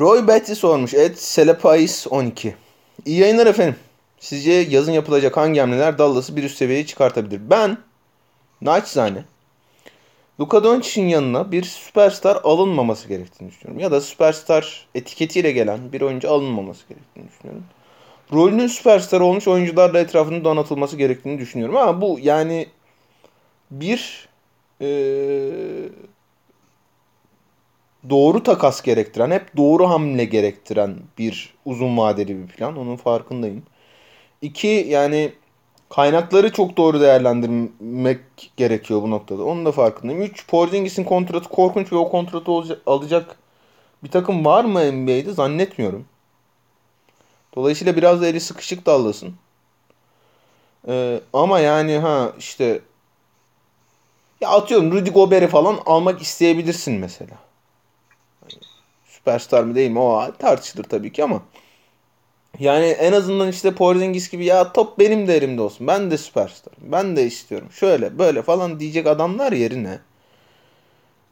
Roy 0.00 0.26
Betty 0.28 0.52
sormuş. 0.52 0.94
Ed 0.94 1.14
Selepais 1.14 2.06
12. 2.06 2.56
İyi 3.06 3.18
yayınlar 3.18 3.46
efendim. 3.46 3.76
Sizce 4.20 4.52
yazın 4.52 4.92
yapılacak 4.92 5.36
hangi 5.36 5.60
hamleler 5.60 5.98
Dallas'ı 5.98 6.36
bir 6.36 6.42
üst 6.42 6.56
seviyeye 6.56 6.86
çıkartabilir? 6.86 7.40
Ben 7.50 7.78
naçizane 8.60 9.24
Luka 10.40 10.64
Doncic'in 10.64 11.08
yanına 11.08 11.52
bir 11.52 11.62
süperstar 11.62 12.40
alınmaması 12.44 13.08
gerektiğini 13.08 13.50
düşünüyorum. 13.50 13.82
Ya 13.82 13.90
da 13.90 14.00
süperstar 14.00 14.86
etiketiyle 14.94 15.52
gelen 15.52 15.92
bir 15.92 16.00
oyuncu 16.00 16.30
alınmaması 16.30 16.88
gerektiğini 16.88 17.28
düşünüyorum. 17.28 17.64
Rolünün 18.32 18.66
süperstar 18.66 19.20
olmuş 19.20 19.48
oyuncularla 19.48 19.98
etrafının 19.98 20.44
donatılması 20.44 20.96
gerektiğini 20.96 21.38
düşünüyorum. 21.38 21.76
Ama 21.76 22.00
bu 22.00 22.18
yani 22.22 22.66
bir 23.70 24.28
ee, 24.82 25.88
doğru 28.10 28.42
takas 28.42 28.82
gerektiren, 28.82 29.30
hep 29.30 29.56
doğru 29.56 29.90
hamle 29.90 30.24
gerektiren 30.24 30.96
bir 31.18 31.54
uzun 31.64 31.96
vadeli 31.98 32.38
bir 32.42 32.46
plan. 32.46 32.78
Onun 32.78 32.96
farkındayım. 32.96 33.62
İki 34.42 34.86
yani 34.88 35.32
kaynakları 35.92 36.52
çok 36.52 36.76
doğru 36.76 37.00
değerlendirmek 37.00 38.20
gerekiyor 38.56 39.02
bu 39.02 39.10
noktada. 39.10 39.44
Onun 39.44 39.66
da 39.66 39.72
farkındayım. 39.72 40.22
Üç 40.22 40.46
Porzingis'in 40.46 41.04
kontratı 41.04 41.48
korkunç 41.48 41.92
ve 41.92 41.96
o 41.96 42.10
kontratı 42.10 42.80
alacak 42.86 43.36
bir 44.04 44.10
takım 44.10 44.44
var 44.44 44.64
mı 44.64 44.92
NBA'de 44.92 45.32
zannetmiyorum. 45.32 46.04
Dolayısıyla 47.56 47.96
biraz 47.96 48.22
da 48.22 48.26
eli 48.26 48.40
sıkışık 48.40 48.86
dallasın. 48.86 49.34
Ee, 50.88 51.20
ama 51.32 51.58
yani 51.58 51.98
ha 51.98 52.32
işte 52.38 52.80
ya 54.40 54.48
atıyorum 54.48 54.92
Rudy 54.92 55.10
Gobert'i 55.10 55.48
falan 55.48 55.78
almak 55.86 56.22
isteyebilirsin 56.22 56.94
mesela. 56.94 57.38
Yani, 58.42 58.62
süperstar 59.06 59.64
mı 59.64 59.74
değil 59.74 59.90
mi 59.90 59.98
o 59.98 60.32
tartışılır 60.38 60.84
tabii 60.84 61.12
ki 61.12 61.24
ama 61.24 61.42
yani 62.58 62.86
en 62.86 63.12
azından 63.12 63.48
işte 63.48 63.74
Porzingis 63.74 64.30
gibi 64.30 64.44
ya 64.44 64.72
top 64.72 64.98
benim 64.98 65.28
de 65.28 65.36
elimde 65.36 65.62
olsun. 65.62 65.86
Ben 65.86 66.10
de 66.10 66.18
süperstarım. 66.18 66.78
Ben 66.92 67.16
de 67.16 67.26
istiyorum. 67.26 67.68
Şöyle 67.72 68.18
böyle 68.18 68.42
falan 68.42 68.80
diyecek 68.80 69.06
adamlar 69.06 69.52
yerine 69.52 69.98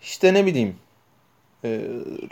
işte 0.03 0.35
ne 0.35 0.47
bileyim 0.47 0.77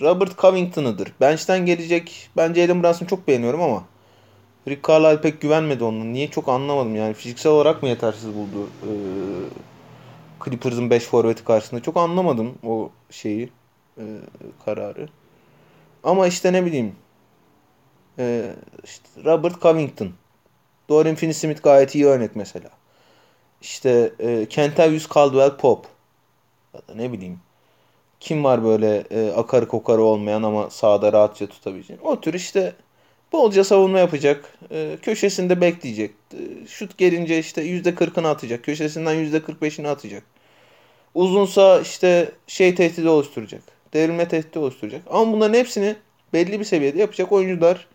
Robert 0.03 0.39
Covington'ıdır. 0.39 1.13
Bench'ten 1.21 1.67
gelecek. 1.67 2.31
Ben 2.37 2.55
Jalen 2.55 2.83
Brunson'u 2.83 3.09
çok 3.09 3.29
beğeniyorum 3.29 3.63
ama 3.63 3.85
Rick 4.69 4.89
Carlisle 4.89 5.21
pek 5.21 5.41
güvenmedi 5.41 5.85
onunla. 5.85 6.05
Niye 6.05 6.31
çok 6.31 6.49
anlamadım 6.49 6.97
yani. 6.97 7.15
Fiziksel 7.15 7.53
olarak 7.53 7.83
mı 7.83 7.89
yetersiz 7.89 8.35
buldu 8.35 8.69
ee, 8.83 8.91
Clippers'ın 10.45 10.91
5 10.91 11.05
forveti 11.05 11.45
karşısında. 11.45 11.83
Çok 11.83 11.97
anlamadım 11.97 12.55
o 12.67 12.91
şeyi 13.11 13.51
e, 13.99 14.05
kararı. 14.65 15.09
Ama 16.05 16.27
işte 16.27 16.53
ne 16.53 16.67
bileyim 16.67 16.93
e, 18.19 18.55
işte 18.85 19.05
Robert 19.25 19.63
Covington 19.63 20.11
Dorian 20.89 21.15
Finney-Smith 21.15 21.63
gayet 21.63 21.95
iyi 21.95 22.07
örnek 22.07 22.37
mesela. 22.37 22.71
İşte 23.61 24.13
e, 24.19 24.47
Kentavius 24.47 25.09
Caldwell 25.15 25.57
Pope 25.57 25.89
ya 26.75 26.81
da 26.89 26.95
ne 26.95 27.13
bileyim 27.13 27.41
kim 28.21 28.45
var 28.45 28.65
böyle 28.65 29.05
e, 29.11 29.33
akarı 29.33 29.69
kokarı 29.69 30.03
olmayan 30.03 30.43
ama 30.43 30.71
sahada 30.71 31.13
rahatça 31.13 31.47
tutabileceğin. 31.47 32.01
O 32.03 32.21
tür 32.21 32.35
işte 32.35 32.75
Bolca 33.33 33.65
savunma 33.65 33.99
yapacak. 33.99 34.55
E, 34.71 34.99
köşesinde 35.03 35.61
bekleyecek. 35.61 36.11
E, 36.35 36.67
şut 36.67 36.99
gelince 36.99 37.39
işte 37.39 37.63
%40'ını 37.67 38.29
atacak. 38.29 38.65
Köşesinden 38.65 39.15
%45'ini 39.15 39.89
atacak. 39.89 40.23
Uzunsa 41.15 41.81
işte 41.81 42.33
şey 42.47 42.75
tehdidi 42.75 43.09
oluşturacak. 43.09 43.63
Devrilme 43.93 44.29
tehdidi 44.29 44.59
oluşturacak. 44.59 45.03
Ama 45.11 45.33
bunların 45.33 45.55
hepsini 45.55 45.97
belli 46.33 46.61
bir 46.61 46.65
seviyede 46.65 46.99
yapacak 46.99 47.33
oyuncular 47.33 47.87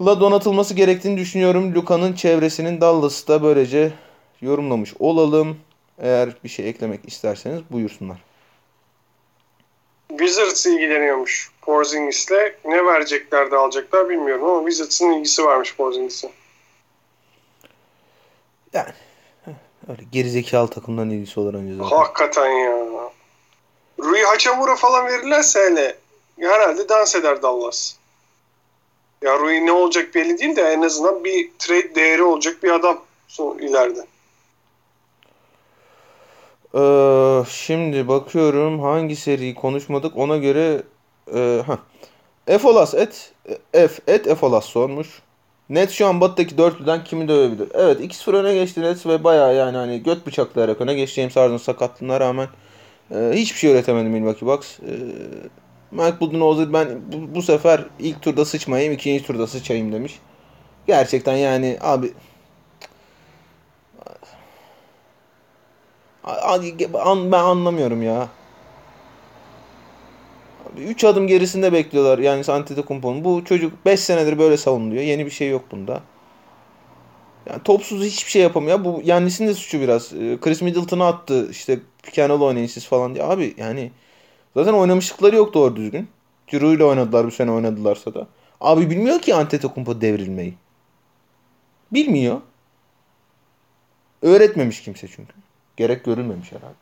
la 0.00 0.20
donatılması 0.20 0.74
gerektiğini 0.74 1.18
düşünüyorum. 1.18 1.74
Luka'nın 1.74 2.12
çevresinin 2.12 2.80
Dallas'ı 2.80 3.28
da 3.28 3.42
böylece 3.42 3.92
yorumlamış 4.40 4.94
olalım. 4.98 5.58
Eğer 5.98 6.30
bir 6.44 6.48
şey 6.48 6.68
eklemek 6.68 7.08
isterseniz 7.08 7.60
buyursunlar. 7.70 8.16
Wizards 10.08 10.66
ilgileniyormuş 10.66 11.50
Porzingis'le. 11.62 12.54
Ne 12.64 12.86
verecekler 12.86 13.50
de 13.50 13.56
alacaklar 13.56 14.08
bilmiyorum 14.08 14.44
ama 14.44 14.70
Wizards'ın 14.70 15.12
ilgisi 15.12 15.44
varmış 15.44 15.76
Porzingis'e. 15.76 16.30
Yani 18.72 18.92
öyle 19.88 20.02
gerizekalı 20.12 20.68
takımdan 20.68 21.10
ilgisi 21.10 21.40
olur 21.40 21.54
önce 21.54 21.74
zaten. 21.74 21.96
Hakikaten 21.96 22.50
ya. 22.50 22.78
Rui 23.98 24.22
Hachimura 24.22 24.76
falan 24.76 25.06
verirlerse 25.06 25.60
hele 25.60 25.96
herhalde 26.40 26.88
dans 26.88 27.14
eder 27.14 27.42
Dallas. 27.42 27.97
Ya 29.22 29.38
Rui 29.38 29.66
ne 29.66 29.72
olacak 29.72 30.14
belli 30.14 30.38
değil 30.38 30.56
de 30.56 30.62
en 30.62 30.82
azından 30.82 31.24
bir 31.24 31.50
trade 31.58 31.94
değeri 31.94 32.22
olacak 32.22 32.62
bir 32.62 32.70
adam 32.70 32.98
son 33.28 33.58
ileride. 33.58 34.06
Ee, 36.74 37.44
şimdi 37.50 38.08
bakıyorum 38.08 38.80
hangi 38.80 39.16
seriyi 39.16 39.54
konuşmadık 39.54 40.16
ona 40.16 40.36
göre 40.36 40.82
e. 41.34 41.62
Efolas 42.46 42.94
et 42.94 43.32
F 43.72 43.90
et 44.06 44.26
Efolas 44.26 44.64
sormuş. 44.64 45.22
Net 45.70 45.90
şu 45.90 46.06
an 46.06 46.20
battaki 46.20 46.58
dörtlüden 46.58 47.04
kimi 47.04 47.28
dövebilir? 47.28 47.68
Evet 47.74 48.00
2-0 48.00 48.36
öne 48.36 48.54
geçti 48.54 48.82
Nets 48.82 49.06
ve 49.06 49.24
baya 49.24 49.52
yani 49.52 49.76
hani 49.76 50.02
göt 50.02 50.26
bıçaklayarak 50.26 50.80
öne 50.80 50.94
geçti. 50.94 51.20
James 51.20 51.36
Harden 51.36 51.56
sakatlığına 51.56 52.20
rağmen 52.20 52.48
e, 53.10 53.30
hiçbir 53.34 53.58
şey 53.58 53.72
üretemedi 53.72 54.08
Milwaukee 54.08 54.46
Bucks. 54.46 54.78
E, 54.80 54.92
Mike 55.90 56.20
Budenholzer 56.20 56.72
ben 56.72 56.88
bu, 57.12 57.34
bu 57.34 57.42
sefer 57.42 57.84
ilk 57.98 58.22
turda 58.22 58.44
sıçmayayım 58.44 58.92
ikinci 58.92 59.24
turda 59.24 59.46
sıçayım 59.46 59.92
demiş. 59.92 60.18
Gerçekten 60.86 61.36
yani 61.36 61.78
abi 61.80 62.12
ben 67.32 67.38
anlamıyorum 67.38 68.02
ya. 68.02 68.28
3 70.78 71.04
adım 71.04 71.26
gerisinde 71.26 71.72
bekliyorlar 71.72 72.18
yani 72.18 72.44
Antetokounmpo'nun. 72.48 73.24
Bu 73.24 73.44
çocuk 73.44 73.86
5 73.86 74.00
senedir 74.00 74.38
böyle 74.38 74.56
savunuluyor. 74.56 75.02
Yeni 75.02 75.26
bir 75.26 75.30
şey 75.30 75.50
yok 75.50 75.64
bunda. 75.70 76.00
Yani 77.50 77.62
topsuz 77.62 78.04
hiçbir 78.04 78.30
şey 78.30 78.42
yapamıyor. 78.42 78.84
Bu 78.84 79.00
Yannis'in 79.04 79.46
de 79.46 79.54
suçu 79.54 79.80
biraz. 79.80 80.12
Ee, 80.12 80.38
Chris 80.40 80.62
Middleton'ı 80.62 81.06
attı 81.06 81.48
işte 81.50 81.80
pick 82.02 82.18
and 82.18 82.30
oynayın 82.30 82.66
siz 82.66 82.86
falan 82.86 83.14
diye. 83.14 83.24
Abi 83.24 83.54
yani 83.58 83.90
zaten 84.54 84.72
oynamışlıkları 84.72 85.36
yok 85.36 85.54
doğru 85.54 85.76
düzgün. 85.76 86.08
Ciro 86.46 86.72
ile 86.72 86.84
oynadılar 86.84 87.26
bu 87.26 87.30
sene 87.30 87.50
oynadılarsa 87.50 88.14
da. 88.14 88.26
Abi 88.60 88.90
bilmiyor 88.90 89.20
ki 89.20 89.34
Antetokounmpo 89.34 90.00
devrilmeyi. 90.00 90.54
Bilmiyor. 91.92 92.40
Öğretmemiş 94.22 94.82
kimse 94.82 95.08
çünkü. 95.08 95.32
Gerek 95.76 96.04
görülmemiş 96.04 96.52
herhalde. 96.52 96.74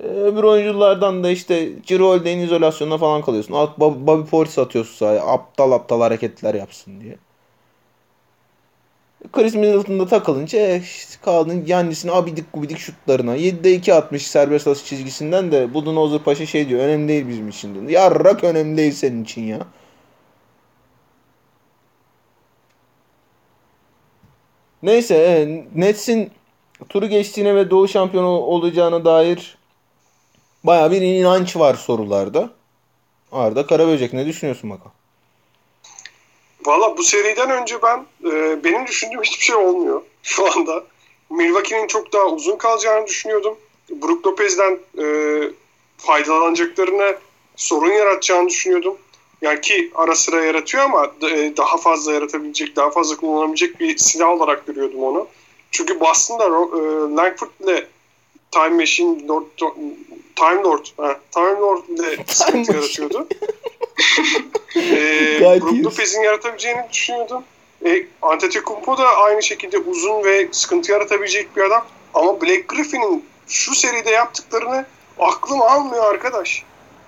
Ee, 0.00 0.06
öbür 0.06 0.42
oyunculardan 0.42 1.24
da 1.24 1.30
işte 1.30 1.82
Cirolde'nin 1.82 2.42
izolasyonuna 2.42 2.98
falan 2.98 3.22
kalıyorsun. 3.22 3.54
Alt 3.54 3.78
Bobby 3.78 4.30
Portis 4.30 4.58
atıyorsun 4.58 4.94
sahaya. 4.96 5.26
Aptal 5.26 5.72
aptal 5.72 6.00
hareketler 6.00 6.54
yapsın 6.54 7.00
diye. 7.00 7.18
Chris 9.32 9.54
Middleton'da 9.54 10.06
takılınca 10.06 10.76
işte 10.76 11.14
kaldın 11.24 11.64
Yannis'in 11.66 12.08
abidik 12.08 12.52
gubidik 12.52 12.78
şutlarına. 12.78 13.36
7'de 13.36 13.74
2 13.74 13.94
atmış 13.94 14.26
serbest 14.26 14.66
atış 14.68 14.84
çizgisinden 14.84 15.52
de 15.52 15.74
Budenholzer 15.74 16.18
Paşa 16.18 16.46
şey 16.46 16.68
diyor. 16.68 16.80
Önemli 16.80 17.08
değil 17.08 17.28
bizim 17.28 17.48
için 17.48 17.74
diyor. 17.74 17.88
Yarrak 17.88 18.44
önemli 18.44 18.76
değil 18.76 18.92
senin 18.92 19.24
için 19.24 19.42
ya. 19.42 19.58
Neyse 24.82 25.14
e, 25.14 25.64
Nets'in 25.74 26.30
turu 26.88 27.06
geçtiğine 27.06 27.54
ve 27.54 27.70
Doğu 27.70 27.88
şampiyonu 27.88 28.28
olacağına 28.28 29.04
dair 29.04 29.58
baya 30.64 30.90
bir 30.90 31.02
inanç 31.02 31.56
var 31.56 31.74
sorularda. 31.74 32.50
Arda 33.32 33.66
Karaböcek 33.66 34.12
ne 34.12 34.26
düşünüyorsun 34.26 34.70
bakalım? 34.70 34.97
Valla 36.68 36.96
bu 36.96 37.02
seriden 37.02 37.50
önce 37.50 37.82
ben 37.82 38.06
e, 38.30 38.64
benim 38.64 38.86
düşündüğüm 38.86 39.22
hiçbir 39.22 39.44
şey 39.44 39.56
olmuyor 39.56 40.02
şu 40.22 40.52
anda. 40.52 40.84
Milwaukee'nin 41.30 41.86
çok 41.86 42.12
daha 42.12 42.26
uzun 42.26 42.56
kalacağını 42.56 43.06
düşünüyordum. 43.06 43.58
Brook 43.90 44.26
Lopez'den 44.26 44.78
e, 44.98 45.04
faydalanacaklarına 45.98 47.14
sorun 47.56 47.92
yaratacağını 47.92 48.48
düşünüyordum. 48.48 48.98
Yani 49.42 49.60
ki 49.60 49.90
ara 49.94 50.14
sıra 50.14 50.44
yaratıyor 50.44 50.84
ama 50.84 51.12
e, 51.30 51.56
daha 51.56 51.76
fazla 51.76 52.12
yaratabilecek, 52.12 52.76
daha 52.76 52.90
fazla 52.90 53.16
kullanabilecek 53.16 53.80
bir 53.80 53.98
silah 53.98 54.28
olarak 54.28 54.66
görüyordum 54.66 55.02
onu. 55.02 55.28
Çünkü 55.70 56.00
Boston'da 56.00 56.44
e, 56.44 57.16
Langford 57.16 57.50
ile 57.60 57.86
Time 58.50 58.68
Machine 58.76 59.28
Lord, 59.28 59.44
Time 60.36 60.62
Lord, 60.62 60.86
ha, 60.96 61.16
Time 61.34 61.60
Lord 61.60 61.88
ile 61.88 62.24
sıkıntı 62.26 62.72
yaratıyordu. 62.72 63.26
e, 64.76 65.40
Brook 65.40 65.84
Lopez'in 65.84 66.22
yaratabileceğini 66.22 66.80
düşünüyordum. 66.92 67.44
E, 67.86 68.06
Antetokounmpo 68.22 68.98
da 68.98 69.08
aynı 69.16 69.42
şekilde 69.42 69.78
uzun 69.78 70.24
ve 70.24 70.48
sıkıntı 70.52 70.92
yaratabilecek 70.92 71.56
bir 71.56 71.62
adam. 71.62 71.86
Ama 72.14 72.40
Black 72.40 72.68
Griffin'in 72.68 73.24
şu 73.48 73.74
seride 73.74 74.10
yaptıklarını 74.10 74.86
aklım 75.18 75.62
almıyor 75.62 76.04
arkadaş. 76.04 76.62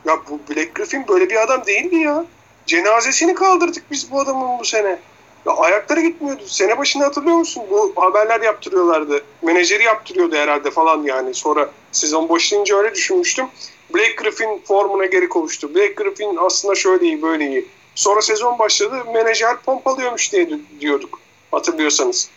Ya 0.05 0.19
bu 0.31 0.41
Black 0.55 0.75
Griffin 0.75 1.09
böyle 1.09 1.31
bir 1.31 1.43
adam 1.43 1.67
değildi 1.67 1.97
ya. 1.97 2.25
Cenazesini 2.67 3.35
kaldırdık 3.35 3.91
biz 3.91 4.11
bu 4.11 4.21
adamın 4.21 4.59
bu 4.59 4.65
sene. 4.65 4.99
Ya 5.47 5.53
ayakları 5.53 6.01
gitmiyordu. 6.01 6.43
Sene 6.47 6.79
başında 6.79 7.05
hatırlıyor 7.05 7.37
musun? 7.37 7.63
Bu 7.71 7.93
haberler 7.97 8.41
yaptırıyorlardı. 8.41 9.25
Menajeri 9.43 9.83
yaptırıyordu 9.85 10.37
herhalde 10.37 10.71
falan 10.71 11.03
yani. 11.03 11.35
Sonra 11.35 11.71
sezon 11.93 12.29
başlayınca 12.29 12.77
öyle 12.77 12.95
düşünmüştüm. 12.95 13.47
Blake 13.95 14.15
Griffin 14.17 14.63
formuna 14.65 15.07
geri 15.07 15.29
kavuştu. 15.29 15.75
Blake 15.75 15.93
Griffin 15.93 16.37
aslında 16.37 16.75
şöyle 16.75 17.07
iyi 17.07 17.23
böyle 17.23 17.47
iyi. 17.49 17.67
Sonra 17.95 18.23
sezon 18.23 18.59
başladı. 18.59 19.05
Menajer 19.15 19.57
pompalıyormuş 19.57 20.33
diye 20.33 20.49
diyorduk. 20.81 21.21
Hatırlıyorsanız. 21.51 22.31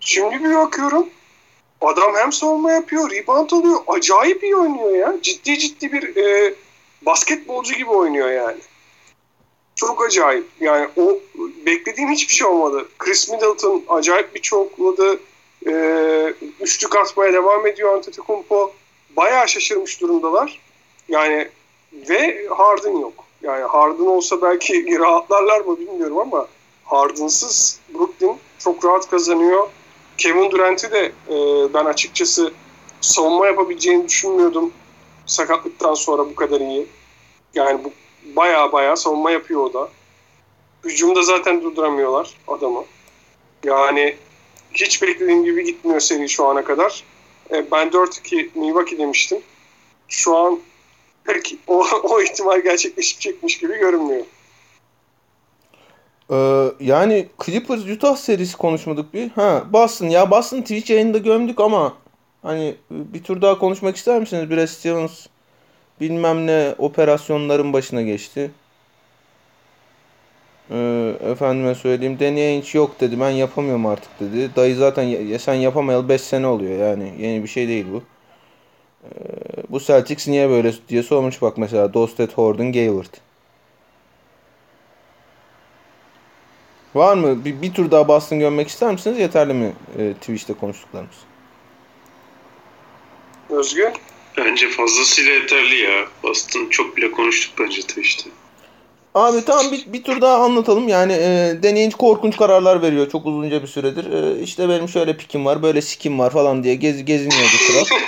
Şimdi 0.00 0.44
bir 0.44 0.54
bakıyorum. 0.54 1.06
Adam 1.80 2.16
hem 2.16 2.32
savunma 2.32 2.72
yapıyor, 2.72 3.10
rebound 3.10 3.50
alıyor. 3.50 3.80
Acayip 3.86 4.44
iyi 4.44 4.56
oynuyor 4.56 4.96
ya. 4.96 5.14
Ciddi 5.22 5.58
ciddi 5.58 5.92
bir 5.92 6.16
e, 6.16 6.54
basketbolcu 7.02 7.74
gibi 7.74 7.90
oynuyor 7.90 8.30
yani. 8.30 8.58
Çok 9.76 10.04
acayip. 10.04 10.46
Yani 10.60 10.88
o 10.96 11.18
beklediğim 11.66 12.10
hiçbir 12.10 12.34
şey 12.34 12.46
olmadı. 12.46 12.88
Chris 12.98 13.28
Middleton 13.28 13.84
acayip 13.88 14.34
bir 14.34 14.40
çokladı. 14.40 15.20
Ee, 15.66 16.34
üçlük 16.60 16.96
atmaya 16.96 17.32
devam 17.32 17.66
ediyor 17.66 17.94
Antetokounmpo. 17.94 18.72
Bayağı 19.16 19.48
şaşırmış 19.48 20.00
durumdalar. 20.00 20.60
Yani 21.08 21.48
ve 21.92 22.46
Harden 22.48 22.98
yok. 22.98 23.24
Yani 23.42 23.64
Harden 23.64 24.06
olsa 24.06 24.42
belki 24.42 24.98
rahatlarlar 24.98 25.60
mı 25.60 25.78
bilmiyorum 25.80 26.18
ama 26.18 26.48
Harden'sız 26.84 27.80
Brooklyn 27.94 28.36
çok 28.58 28.84
rahat 28.84 29.10
kazanıyor. 29.10 29.68
Kevin 30.18 30.50
Durant'i 30.50 30.92
de 30.92 31.12
e, 31.28 31.34
ben 31.74 31.84
açıkçası 31.84 32.52
savunma 33.00 33.46
yapabileceğini 33.46 34.08
düşünmüyordum 34.08 34.72
sakatlıktan 35.26 35.94
sonra 35.94 36.26
bu 36.26 36.34
kadar 36.34 36.60
iyi. 36.60 36.86
Yani 37.54 37.84
bu 37.84 37.92
baya 38.36 38.72
baya 38.72 38.96
savunma 38.96 39.30
yapıyor 39.30 39.60
o 39.60 39.72
da. 39.72 39.88
Hücumda 40.84 41.22
zaten 41.22 41.62
durduramıyorlar 41.62 42.30
adamı. 42.48 42.84
Yani 43.64 44.16
hiç 44.72 45.02
beklediğim 45.02 45.44
gibi 45.44 45.64
gitmiyor 45.64 46.00
seri 46.00 46.28
şu 46.28 46.46
ana 46.46 46.64
kadar. 46.64 47.04
E, 47.50 47.70
ben 47.70 47.88
4-2 47.88 48.48
Milwaukee 48.54 48.98
demiştim. 48.98 49.38
Şu 50.08 50.36
an 50.36 50.60
pek 51.24 51.56
o, 51.66 51.86
o 52.02 52.22
ihtimal 52.22 52.60
gerçekleşecekmiş 52.60 53.58
gibi 53.58 53.78
görünmüyor. 53.78 54.24
Ee, 56.30 56.68
yani 56.80 57.28
Clippers 57.44 57.80
Utah 57.80 58.16
serisi 58.16 58.56
konuşmadık 58.56 59.14
bir. 59.14 59.28
Ha 59.28 59.64
Boston 59.72 60.06
ya 60.06 60.30
Boston 60.30 60.60
Twitch 60.60 60.90
yayında 60.90 61.18
gömdük 61.18 61.60
ama 61.60 61.94
hani 62.42 62.76
bir 62.90 63.22
tur 63.22 63.42
daha 63.42 63.58
konuşmak 63.58 63.96
ister 63.96 64.20
misiniz? 64.20 64.50
Brad 64.50 64.66
Stevens 64.66 65.26
bilmem 66.00 66.46
ne 66.46 66.74
operasyonların 66.78 67.72
başına 67.72 68.02
geçti. 68.02 68.50
Ee, 70.70 71.14
efendime 71.30 71.74
söyleyeyim 71.74 72.18
deneye 72.18 72.60
hiç 72.60 72.74
yok 72.74 73.00
dedi 73.00 73.20
ben 73.20 73.30
yapamıyorum 73.30 73.86
artık 73.86 74.20
dedi. 74.20 74.50
Dayı 74.56 74.76
zaten 74.76 75.02
ya, 75.02 75.38
sen 75.38 75.54
yapamayalı 75.54 76.08
5 76.08 76.20
sene 76.20 76.46
oluyor 76.46 76.78
yani 76.88 77.14
yeni 77.18 77.42
bir 77.42 77.48
şey 77.48 77.68
değil 77.68 77.86
bu. 77.92 78.02
Ee, 79.04 79.18
bu 79.68 79.80
Celtics 79.80 80.28
niye 80.28 80.50
böyle 80.50 80.72
diye 80.88 81.02
sormuş 81.02 81.42
bak 81.42 81.58
mesela 81.58 81.94
Dostet 81.94 82.38
Horton 82.38 82.72
Gayward. 82.72 83.14
Var 86.94 87.16
mı? 87.16 87.44
Bir, 87.44 87.62
bir 87.62 87.74
tur 87.74 87.90
daha 87.90 88.08
Boston 88.08 88.38
görmek 88.38 88.68
ister 88.68 88.92
misiniz? 88.92 89.18
Yeterli 89.18 89.54
mi 89.54 89.72
e, 89.98 90.12
Twitch'te 90.14 90.54
konuştuklarımız? 90.54 91.16
Özgür? 93.50 93.92
Bence 94.36 94.68
fazlasıyla 94.68 95.32
yeterli 95.32 95.76
ya. 95.76 96.06
Boston 96.22 96.68
çok 96.70 96.96
bile 96.96 97.10
konuştuk 97.10 97.54
bence 97.58 97.80
Twitch'te. 97.80 98.30
Abi 99.14 99.44
tamam 99.44 99.72
bir, 99.72 99.92
bir 99.92 100.02
tur 100.04 100.20
daha 100.20 100.44
anlatalım. 100.44 100.88
Yani 100.88 101.12
e, 101.12 101.58
deneyince 101.62 101.96
korkunç 101.96 102.36
kararlar 102.36 102.82
veriyor 102.82 103.10
çok 103.10 103.26
uzunca 103.26 103.62
bir 103.62 103.66
süredir. 103.66 104.12
E, 104.12 104.42
işte 104.42 104.68
benim 104.68 104.88
şöyle 104.88 105.16
pikim 105.16 105.44
var, 105.44 105.62
böyle 105.62 105.82
sikim 105.82 106.18
var 106.18 106.30
falan 106.30 106.64
diye 106.64 106.74
gez, 106.74 107.04
geziniyordu 107.04 107.56
kral. 107.68 107.98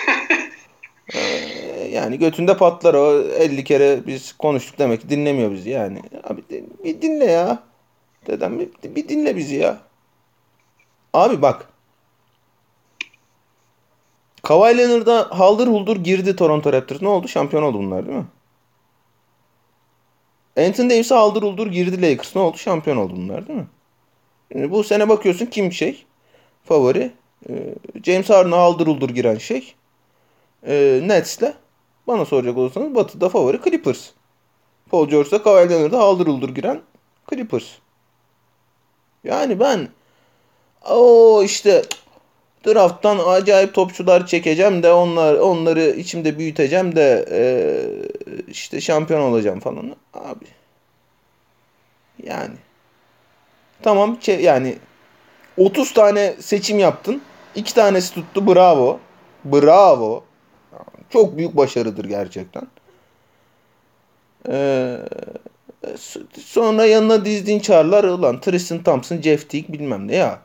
e, 1.15 1.21
yani 1.93 2.19
götünde 2.19 2.57
patlar 2.57 2.95
o 2.95 3.23
50 3.23 3.65
kere 3.65 4.07
biz 4.07 4.33
konuştuk 4.33 4.79
demek 4.79 5.01
ki 5.01 5.09
dinlemiyor 5.09 5.53
bizi 5.53 5.71
yani. 5.71 6.03
Abi 6.25 6.43
bir 6.85 7.03
dinle 7.03 7.25
ya. 7.25 7.63
Dedem 8.27 8.59
bir, 8.59 8.69
bir 8.97 9.09
dinle 9.09 9.37
bizi 9.37 9.57
ya. 9.57 9.79
Abi 11.13 11.43
bak. 11.43 11.69
Kawhi 14.49 14.79
Leonard'a 14.79 15.39
haldır 15.39 15.67
huldur 15.67 15.97
girdi 15.97 16.37
Toronto 16.37 16.73
Raptors. 16.73 17.03
Ne 17.03 17.09
oldu? 17.09 17.29
Şampiyon 17.29 17.63
oldu 17.63 17.79
bunlar 17.79 18.07
değil 18.07 18.19
mi? 18.19 18.27
Anthony 20.59 20.91
Davis'e 20.91 21.15
haldır 21.15 21.43
huldur 21.43 21.67
girdi 21.67 22.03
Lakers. 22.03 22.37
Ne 22.37 22.43
oldu? 22.43 22.59
Şampiyon 22.59 22.97
oldu 22.97 23.13
bunlar 23.17 23.49
değil 23.49 23.59
mi? 23.59 23.67
Şimdi 24.53 24.71
bu 24.71 24.85
sene 24.85 25.09
bakıyorsun 25.09 25.47
kim 25.47 25.73
şey? 25.73 26.07
Favori. 26.65 27.13
Ee, 27.49 27.75
James 28.05 28.31
Harden'a 28.31 28.57
haldır 28.57 28.87
huldur 28.87 29.11
giren 29.11 29.39
şey. 29.39 29.75
Ee, 30.67 31.01
Nets'le. 31.05 31.55
Bana 32.07 32.25
soracak 32.25 32.59
olursanız 32.59 32.95
Batı'da 32.95 33.29
favori 33.29 33.61
Clippers. 33.65 34.11
Paul 34.91 35.09
George'da 35.09 35.43
Kawhi 35.43 35.71
Leonard'a 35.71 35.99
haldır 35.99 36.27
huldur 36.27 36.49
giren 36.49 36.81
Clippers. 37.31 37.67
Yani 39.25 39.61
ben 39.61 39.89
o 40.91 41.43
işte 41.45 41.83
drafttan 42.67 43.19
acayip 43.27 43.75
topçular 43.75 44.27
çekeceğim 44.27 44.83
de 44.83 44.93
onlar 44.93 45.35
onları 45.35 45.91
içimde 45.91 46.39
büyüteceğim 46.39 46.97
de 46.97 47.27
e, 47.31 47.41
işte 48.49 48.81
şampiyon 48.81 49.21
olacağım 49.21 49.61
falan. 49.61 49.97
Abi. 50.15 50.45
Yani. 52.23 52.55
Tamam 53.83 54.19
yani 54.41 54.77
30 55.57 55.93
tane 55.93 56.35
seçim 56.41 56.79
yaptın. 56.79 57.23
2 57.55 57.75
tanesi 57.75 58.15
tuttu. 58.15 58.47
Bravo. 58.47 58.99
Bravo. 59.45 60.25
Çok 61.11 61.37
büyük 61.37 61.57
başarıdır 61.57 62.05
gerçekten. 62.05 62.67
Eee 64.49 64.99
Sonra 66.45 66.85
yanına 66.85 67.25
dizdiğin 67.25 67.61
çağrılar 67.61 68.05
ulan 68.05 68.41
Tristan 68.41 68.83
Thompson, 68.83 69.21
Jeff 69.21 69.51
Teague 69.51 69.73
bilmem 69.73 70.09
ne 70.09 70.17
ya. 70.17 70.39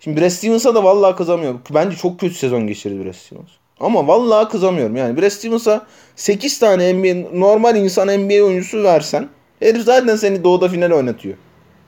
Şimdi 0.00 0.20
Brad 0.20 0.28
Stevens'a 0.28 0.74
da 0.74 0.84
vallahi 0.84 1.16
kızamıyorum. 1.16 1.62
Bence 1.70 1.96
çok 1.96 2.20
kötü 2.20 2.34
sezon 2.34 2.66
geçirdi 2.66 3.04
Brad 3.04 3.12
Stevens. 3.12 3.48
Ama 3.80 4.06
vallahi 4.06 4.48
kızamıyorum. 4.48 4.96
Yani 4.96 5.16
Brad 5.20 5.28
Stevens'a 5.28 5.86
8 6.16 6.58
tane 6.58 6.92
NBA, 6.92 7.38
normal 7.38 7.76
insan 7.76 8.08
NBA 8.08 8.44
oyuncusu 8.44 8.82
versen 8.82 9.28
herif 9.60 9.82
zaten 9.82 10.16
seni 10.16 10.44
doğuda 10.44 10.68
final 10.68 10.90
oynatıyor. 10.90 11.36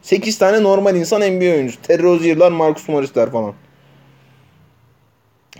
8 0.02 0.38
tane 0.38 0.62
normal 0.62 0.96
insan 0.96 1.20
NBA 1.20 1.54
oyuncusu. 1.54 1.82
Terry 1.82 2.02
Rozier'lar, 2.02 2.52
Marcus 2.52 2.88
Morris'ler 2.88 3.30
falan. 3.30 3.54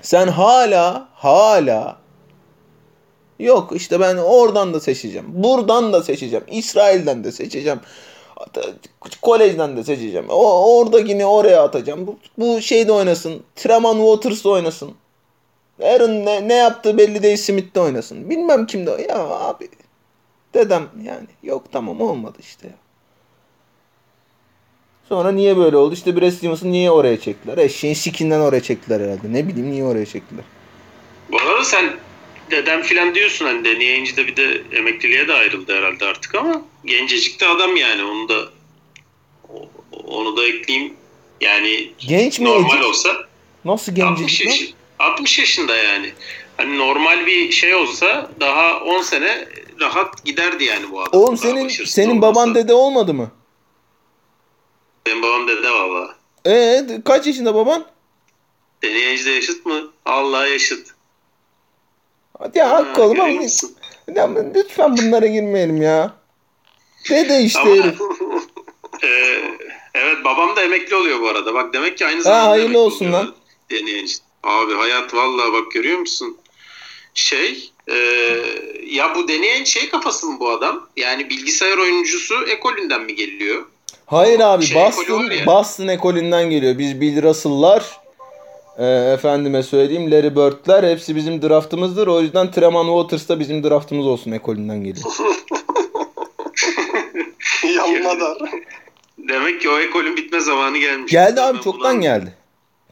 Sen 0.02 0.26
hala 0.28 1.08
hala 1.12 2.00
Yok 3.40 3.72
işte 3.76 4.00
ben 4.00 4.16
oradan 4.16 4.74
da 4.74 4.80
seçeceğim. 4.80 5.26
Buradan 5.28 5.92
da 5.92 6.02
seçeceğim. 6.02 6.44
İsrail'den 6.50 7.24
de 7.24 7.32
seçeceğim. 7.32 7.80
Kolejden 9.22 9.76
de 9.76 9.84
seçeceğim. 9.84 10.26
O, 10.28 10.78
orada 10.78 11.00
yine 11.00 11.26
oraya 11.26 11.62
atacağım. 11.62 12.06
Bu, 12.06 12.18
bu 12.38 12.60
şeyde 12.60 12.92
oynasın. 12.92 13.42
Treman 13.56 13.96
Waters'da 13.96 14.48
oynasın. 14.48 14.94
Aaron 15.82 16.10
ne, 16.10 16.48
ne 16.48 16.54
yaptığı 16.54 16.98
belli 16.98 17.22
değil 17.22 17.36
Smith'te 17.36 17.80
oynasın. 17.80 18.30
Bilmem 18.30 18.66
kimde. 18.66 19.06
Ya 19.08 19.18
abi. 19.18 19.68
Dedem 20.54 20.88
yani. 21.04 21.26
Yok 21.42 21.64
tamam 21.72 22.00
olmadı 22.00 22.38
işte. 22.40 22.68
Sonra 25.08 25.32
niye 25.32 25.56
böyle 25.56 25.76
oldu? 25.76 25.94
İşte 25.94 26.16
Brad 26.16 26.30
Stevens'ı 26.30 26.72
niye 26.72 26.90
oraya 26.90 27.20
çektiler? 27.20 27.58
Eşeğin 27.58 27.94
sikinden 27.94 28.40
oraya 28.40 28.62
çektiler 28.62 29.00
herhalde. 29.00 29.32
Ne 29.32 29.48
bileyim 29.48 29.70
niye 29.70 29.84
oraya 29.84 30.06
çektiler. 30.06 30.44
Bu 31.32 31.36
arada 31.36 31.64
sen 31.64 31.90
dedem 32.50 32.82
filan 32.82 33.14
diyorsun 33.14 33.44
hani 33.46 33.64
deneyince 33.64 34.16
de 34.16 34.26
bir 34.26 34.36
de 34.36 34.62
emekliliğe 34.72 35.28
de 35.28 35.32
ayrıldı 35.34 35.76
herhalde 35.76 36.04
artık 36.04 36.34
ama 36.34 36.62
gencecik 36.84 37.40
de 37.40 37.46
adam 37.48 37.76
yani 37.76 38.04
onu 38.04 38.28
da 38.28 38.48
onu 40.04 40.36
da 40.36 40.46
ekleyeyim. 40.46 40.94
Yani 41.40 41.92
Genç 41.98 42.38
mi 42.40 42.44
normal 42.44 42.76
Ecik? 42.76 42.84
olsa 42.88 43.16
Nasıl 43.64 43.92
60, 44.02 44.38
gencecik 44.38 44.46
lan? 44.46 44.50
yaş, 44.52 44.74
60 44.98 45.38
yaşında 45.38 45.76
yani. 45.76 46.12
Hani 46.56 46.78
normal 46.78 47.26
bir 47.26 47.50
şey 47.52 47.74
olsa 47.74 48.30
daha 48.40 48.80
10 48.80 49.02
sene 49.02 49.48
rahat 49.80 50.24
giderdi 50.24 50.64
yani 50.64 50.90
bu 50.90 51.02
adam. 51.02 51.20
Oğlum 51.20 51.36
senin 51.36 51.68
senin 51.68 52.22
baban 52.22 52.48
olmasa. 52.48 52.64
dede 52.64 52.74
olmadı 52.74 53.14
mı? 53.14 53.30
Benim 55.06 55.22
babam 55.22 55.48
dede 55.48 55.70
valla. 55.70 56.14
Ee 56.46 56.86
kaç 57.04 57.26
yaşında 57.26 57.54
baban? 57.54 57.86
Deneyici 58.82 59.26
de 59.26 59.30
yaşıt 59.30 59.66
mı? 59.66 59.90
Allah 60.04 60.46
yaşıt. 60.46 60.88
Hadi 62.40 62.58
ya 62.58 62.70
hak 62.70 62.98
Ha, 62.98 63.02
oğlum 63.02 63.20
ama 63.20 63.42
ya, 64.14 64.30
lütfen 64.54 64.96
bunlara 64.96 65.26
girmeyelim 65.26 65.82
ya. 65.82 66.14
Dede 67.10 67.42
işte 67.42 67.60
Ama 67.60 67.70
herif. 67.70 68.00
e, 69.02 69.08
evet 69.94 70.24
babam 70.24 70.56
da 70.56 70.62
emekli 70.62 70.96
oluyor 70.96 71.20
bu 71.20 71.28
arada. 71.28 71.54
Bak 71.54 71.72
demek 71.72 71.98
ki 71.98 72.06
aynı 72.06 72.22
zamanda 72.22 72.50
hayırlı 72.50 72.64
emekli 72.64 72.78
olsun 72.78 73.06
oluyor 73.06 73.18
lan. 73.18 73.34
Deneyici. 73.70 74.14
Abi 74.42 74.74
hayat 74.74 75.14
vallahi 75.14 75.52
bak 75.52 75.70
görüyor 75.72 75.98
musun? 75.98 76.36
Şey 77.14 77.70
e, 77.88 77.96
ya 78.86 79.14
bu 79.14 79.28
deneyen 79.28 79.64
şey 79.64 79.88
kafası 79.88 80.26
mı 80.26 80.40
bu 80.40 80.50
adam? 80.50 80.88
Yani 80.96 81.30
bilgisayar 81.30 81.78
oyuncusu 81.78 82.34
ekolünden 82.46 83.00
mi 83.00 83.14
geliyor? 83.14 83.64
Hayır 84.06 84.40
abi 84.40 84.64
Şey 84.64 84.76
Boston, 84.76 85.30
ya. 85.30 85.46
Boston 85.46 85.88
ekolünden 85.88 86.50
geliyor. 86.50 86.78
Biz 86.78 87.00
Bill 87.00 87.22
Russell'lar 87.22 88.00
e, 88.80 88.86
efendime 89.14 89.62
söyleyeyim 89.62 90.10
Larry 90.10 90.36
Bird'ler 90.36 90.90
hepsi 90.90 91.16
bizim 91.16 91.42
draftımızdır. 91.42 92.06
O 92.06 92.20
yüzden 92.20 92.50
Treman 92.50 92.86
Waters 92.86 93.28
da 93.28 93.40
bizim 93.40 93.64
draftımız 93.64 94.06
olsun 94.06 94.32
ekolünden 94.32 94.84
geliyor. 94.84 95.06
Yanmadar. 97.76 98.38
Demek 99.18 99.60
ki 99.60 99.68
o 99.70 99.78
ekolün 99.78 100.16
bitme 100.16 100.40
zamanı 100.40 100.78
gelmiş. 100.78 101.12
Geldi 101.12 101.40
abi 101.40 101.58
Ben 101.58 101.62
çoktan 101.62 101.94
bunu- 101.94 102.02
geldi. 102.02 102.34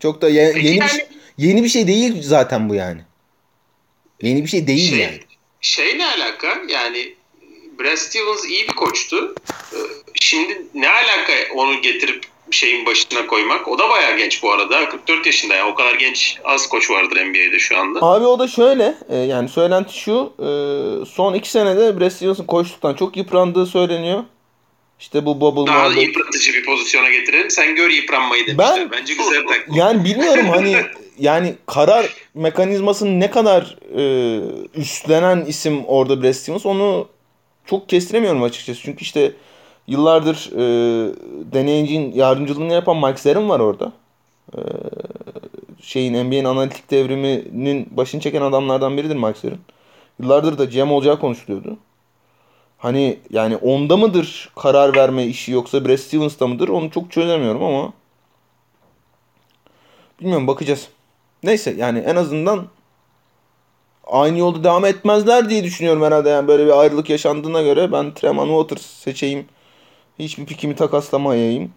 Çok 0.02 0.22
da 0.22 0.28
ye- 0.28 0.42
yeni 0.42 0.56
bir 0.64 0.70
yani- 0.80 0.90
şey, 0.90 1.06
yeni 1.38 1.62
bir 1.64 1.68
şey 1.68 1.86
değil 1.86 2.22
zaten 2.22 2.68
bu 2.68 2.74
yani. 2.74 3.00
Yeni 4.22 4.42
bir 4.42 4.48
şey 4.48 4.66
değil 4.66 4.90
Şey, 4.90 4.98
yani. 4.98 5.20
şey 5.60 5.98
ne 5.98 6.06
alaka? 6.06 6.46
Yani 6.68 7.14
Brad 7.80 7.96
Stevens 7.96 8.44
iyi 8.48 8.68
bir 8.68 8.72
koçtu. 8.74 9.34
Ee, 9.72 9.76
Şimdi 10.20 10.62
ne 10.74 10.88
alaka 10.88 11.32
onu 11.54 11.82
getirip 11.82 12.24
şeyin 12.50 12.86
başına 12.86 13.26
koymak? 13.26 13.68
O 13.68 13.78
da 13.78 13.88
bayağı 13.88 14.16
genç 14.16 14.42
bu 14.42 14.52
arada. 14.52 14.88
44 14.88 15.26
yaşında 15.26 15.54
ya. 15.54 15.66
O 15.68 15.74
kadar 15.74 15.94
genç 15.94 16.38
az 16.44 16.68
koç 16.68 16.90
vardır 16.90 17.16
NBA'de 17.16 17.58
şu 17.58 17.78
anda. 17.78 17.98
Abi 18.02 18.26
o 18.26 18.38
da 18.38 18.48
şöyle 18.48 18.94
e, 19.08 19.16
yani 19.16 19.48
söylenti 19.48 19.98
şu 19.98 20.32
e, 20.38 20.48
son 21.06 21.34
iki 21.34 21.50
senede 21.50 22.00
Brad 22.00 22.10
Stevens'ın 22.10 22.44
koçluktan 22.44 22.94
çok 22.94 23.16
yıprandığı 23.16 23.66
söyleniyor. 23.66 24.24
İşte 25.00 25.26
bu 25.26 25.40
bubble 25.40 25.72
Daha 25.72 25.78
muhabbet. 25.88 26.02
yıpratıcı 26.02 26.52
bir 26.52 26.64
pozisyona 26.64 27.10
getirelim. 27.10 27.50
Sen 27.50 27.76
gör 27.76 27.90
yıpranmayı 27.90 28.46
demişler. 28.46 28.80
Ben- 28.80 28.90
Bence 28.90 29.14
güzel 29.14 29.46
taktik. 29.46 29.76
Yani 29.76 30.04
bilmiyorum 30.04 30.46
hani 30.48 30.76
yani 31.18 31.54
karar 31.66 32.06
mekanizmasını 32.34 33.20
ne 33.20 33.30
kadar 33.30 33.76
e, 33.96 34.02
üstlenen 34.74 35.44
isim 35.44 35.84
orada 35.86 36.22
Brad 36.22 36.32
Stevens 36.32 36.66
onu 36.66 37.08
çok 37.66 37.88
kestiremiyorum 37.88 38.42
açıkçası. 38.42 38.80
Çünkü 38.82 39.02
işte 39.02 39.32
yıllardır 39.88 40.50
e, 40.52 41.14
deneyicinin 41.52 42.12
yardımcılığını 42.12 42.72
yapan 42.72 42.96
Mike 42.96 43.20
Zerrin 43.20 43.48
var 43.48 43.60
orada. 43.60 43.92
E, 44.56 44.60
şeyin 45.80 46.24
NBA'nin 46.24 46.44
analitik 46.44 46.90
devriminin 46.90 47.88
başını 47.90 48.20
çeken 48.20 48.42
adamlardan 48.42 48.96
biridir 48.96 49.16
Mike 49.16 49.38
Zerrin. 49.38 49.60
Yıllardır 50.20 50.58
da 50.58 50.64
GM 50.64 50.92
olacağı 50.92 51.20
konuşuluyordu. 51.20 51.76
Hani 52.78 53.18
yani 53.30 53.56
onda 53.56 53.96
mıdır 53.96 54.50
karar 54.56 54.96
verme 54.96 55.26
işi 55.26 55.52
yoksa 55.52 55.84
Brad 55.84 55.96
Stevens'ta 55.96 56.46
mıdır 56.46 56.68
onu 56.68 56.90
çok 56.90 57.12
çözemiyorum 57.12 57.62
ama 57.64 57.92
Bilmiyorum 60.20 60.46
bakacağız. 60.46 60.88
Neyse 61.42 61.74
yani 61.78 61.98
en 61.98 62.16
azından 62.16 62.66
aynı 64.06 64.38
yolda 64.38 64.64
devam 64.64 64.84
etmezler 64.84 65.50
diye 65.50 65.64
düşünüyorum 65.64 66.02
herhalde. 66.02 66.28
Yani 66.28 66.48
böyle 66.48 66.66
bir 66.66 66.80
ayrılık 66.80 67.10
yaşandığına 67.10 67.62
göre 67.62 67.92
ben 67.92 68.14
Treman 68.14 68.46
Waters 68.46 68.86
seçeyim. 68.86 69.46
Hiçbir 70.18 70.46
pikimi 70.46 70.76
takaslamayayım 70.76 71.72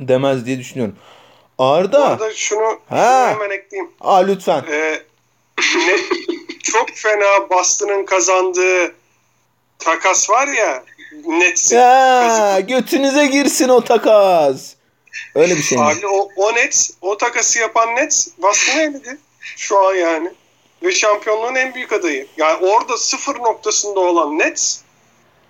demez 0.00 0.46
diye 0.46 0.58
düşünüyorum. 0.58 0.96
Bu 1.58 1.64
Arda. 1.64 2.04
arada 2.08 2.34
şunu, 2.34 2.80
Ha. 2.88 3.26
şunu 3.30 3.42
hemen 3.42 3.56
ekleyeyim. 3.56 3.90
Aa 4.00 4.16
lütfen. 4.18 4.64
Ee, 4.70 5.02
ne, 5.76 5.96
çok 6.62 6.90
fena 6.94 7.50
Boston'ın 7.50 8.04
kazandığı 8.06 8.94
takas 9.78 10.30
var 10.30 10.48
ya 10.48 10.84
Nets. 11.26 11.72
Ya 11.72 12.60
götünüze 12.60 13.26
girsin 13.26 13.68
o 13.68 13.84
takas. 13.84 14.74
Öyle 15.34 15.56
bir 15.56 15.62
şey 15.62 15.78
mi? 15.78 15.84
Abi 15.84 16.06
o, 16.06 16.28
o 16.36 16.54
Nets, 16.54 16.90
o 17.00 17.16
takası 17.18 17.58
yapan 17.58 17.96
Nets 17.96 18.28
Boston'ı 18.42 18.80
eledi. 18.82 19.18
Şu 19.40 19.88
an 19.88 19.94
yani. 19.94 20.32
Ve 20.82 20.92
şampiyonluğun 20.92 21.54
en 21.54 21.74
büyük 21.74 21.92
adayı. 21.92 22.26
Yani 22.36 22.66
orada 22.66 22.96
sıfır 22.98 23.34
noktasında 23.38 24.00
olan 24.00 24.38
Nets 24.38 24.80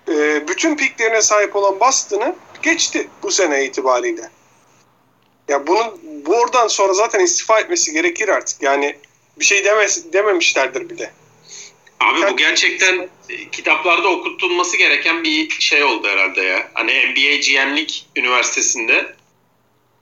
e, 0.09 0.49
bütün 0.49 0.77
piklerine 0.77 1.23
sahip 1.23 1.57
olan 1.57 1.81
Boston'ı 1.81 2.35
geçti 2.63 3.09
bu 3.23 3.31
sene 3.31 3.65
itibariyle. 3.65 4.31
Ya 5.49 5.67
bunun 5.67 6.01
bu 6.27 6.35
oradan 6.37 6.69
sonra 6.69 6.95
zaten 6.95 7.21
istifa 7.21 7.61
etmesi 7.61 7.93
gerekir 7.93 8.29
artık. 8.29 8.63
Yani 8.63 8.97
bir 9.39 9.45
şey 9.45 9.65
demez, 9.65 10.13
dememişlerdir 10.13 10.91
bile. 10.91 11.13
Abi 12.01 12.33
bu 12.33 12.37
gerçekten 12.37 13.09
kitaplarda 13.53 14.09
okutulması 14.09 14.77
gereken 14.77 15.25
bir 15.25 15.51
şey 15.51 15.85
oldu 15.85 16.09
herhalde 16.09 16.43
ya. 16.43 16.69
Hani 16.75 16.93
NBA 16.93 17.37
GM'lik 17.37 18.07
üniversitesinde 18.17 19.15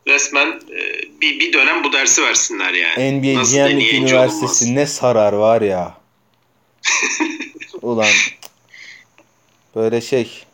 resmen 0.07 0.47
e, 0.49 1.03
bir, 1.21 1.41
bir 1.41 1.53
dönem 1.53 1.85
bu 1.85 1.93
dersi 1.93 2.23
versinler 2.23 2.73
yani. 2.73 3.13
NBA 3.13 3.41
Nasıl 3.41 3.57
GM'lik 3.57 3.71
deneyince 3.71 4.15
Üniversitesi 4.15 4.65
olmaz? 4.65 4.77
ne 4.77 4.87
sarar 4.87 5.33
var 5.33 5.63
ya. 5.63 5.99
Ulan 7.83 8.07
böyle 9.77 10.01
şey 10.01 10.45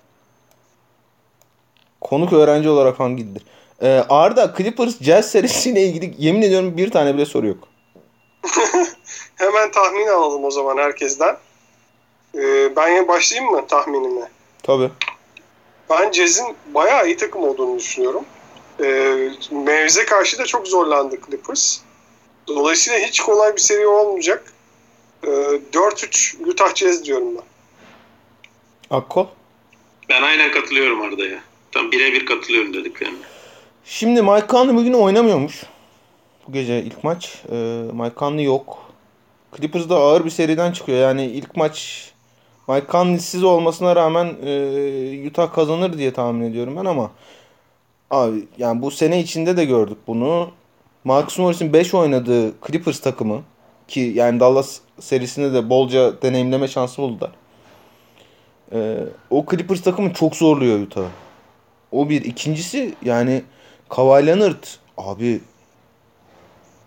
konuk 2.01 2.33
öğrenci 2.33 2.69
olarak 2.69 2.97
falan 2.97 3.17
gidilir. 3.17 3.43
Ee, 3.83 4.05
Arda 4.09 4.55
Clippers 4.57 5.03
Jazz 5.03 5.31
serisiyle 5.31 5.83
ilgili 5.83 6.15
yemin 6.19 6.43
ediyorum 6.43 6.77
bir 6.77 6.91
tane 6.91 7.15
bile 7.15 7.27
soru 7.27 7.47
yok. 7.47 7.69
Hemen 9.37 9.71
tahmin 9.71 10.07
alalım 10.07 10.45
o 10.45 10.51
zaman 10.51 10.79
herkesten. 10.79 11.37
E, 12.35 12.77
ben 12.77 12.89
ya 12.89 13.09
başlayayım 13.09 13.53
mı 13.53 13.67
tahminime? 13.67 14.31
Tabii. 14.63 14.91
Ben 15.91 16.13
Jazz'in 16.13 16.57
bayağı 16.75 17.07
iyi 17.07 17.17
takım 17.17 17.43
olduğunu 17.45 17.79
düşünüyorum. 17.79 18.25
Ee, 18.81 19.31
Mavs'e 19.51 20.05
karşı 20.05 20.39
da 20.39 20.47
çok 20.47 20.69
zorlandı 20.69 21.17
Clippers. 21.27 21.79
Dolayısıyla 22.47 22.99
hiç 22.99 23.21
kolay 23.21 23.57
bir 23.57 23.61
seri 23.61 23.87
olmayacak. 23.87 24.53
Ee, 25.25 25.29
4-3 25.73 26.51
Utah 26.51 26.75
Jazz 26.75 27.05
diyorum 27.05 27.29
ben. 27.37 27.43
Akko. 28.91 29.29
Ben 30.09 30.23
aynen 30.23 30.53
katılıyorum 30.53 31.01
Arda'ya. 31.01 31.39
Tam 31.73 31.93
birebir 31.93 32.27
katılıyorum 32.27 32.75
dediklerine. 32.75 33.17
Şimdi 33.85 34.23
Mike 34.23 34.47
Conley 34.49 34.77
bugün 34.77 34.93
oynamıyormuş. 34.93 35.63
Bu 36.47 36.53
gece 36.53 36.83
ilk 36.83 37.05
maç. 37.05 37.43
Ee, 37.53 37.55
Mike 37.93 38.15
Conley 38.17 38.45
yok. 38.45 38.93
Clippers 39.57 39.89
da 39.89 39.97
ağır 39.97 40.25
bir 40.25 40.31
seriden 40.31 40.73
çıkıyor. 40.73 40.99
Yani 40.99 41.27
ilk 41.27 41.57
maç 41.57 42.09
Mike 42.69 42.87
Conley'siz 42.91 43.45
olmasına 43.45 43.97
rağmen 43.97 44.37
e, 44.45 45.29
Utah 45.29 45.53
kazanır 45.53 45.99
diye 45.99 46.13
tahmin 46.13 46.51
ediyorum 46.51 46.77
ben 46.77 46.85
ama 46.85 47.11
abi 48.11 48.45
yani 48.59 48.83
bu 48.83 48.91
sene 48.91 49.21
içinde 49.21 49.57
de 49.57 49.65
gördük 49.65 49.99
bunu. 50.07 50.51
Marcus 51.05 51.39
Morris'in 51.39 51.73
5 51.73 51.95
oynadığı 51.95 52.55
Clippers 52.67 53.01
takımı 53.01 53.43
ki 53.89 54.13
yani 54.15 54.41
Dallas 54.41 54.81
serisinde 55.01 55.53
de 55.53 55.71
bolca 55.71 56.23
deneyimleme 56.23 56.69
şansı 56.69 57.03
buldular. 57.03 57.31
Ee, 58.73 58.99
o 59.31 59.47
Clippers 59.51 59.83
takımı 59.83 60.13
çok 60.13 60.37
zorluyor 60.37 60.81
Utah'ı. 60.81 61.09
O 61.93 62.09
bir. 62.09 62.25
İkincisi 62.25 62.95
yani 63.05 63.43
Kawhi 63.89 64.27
Leonard 64.27 64.65
abi 64.97 65.41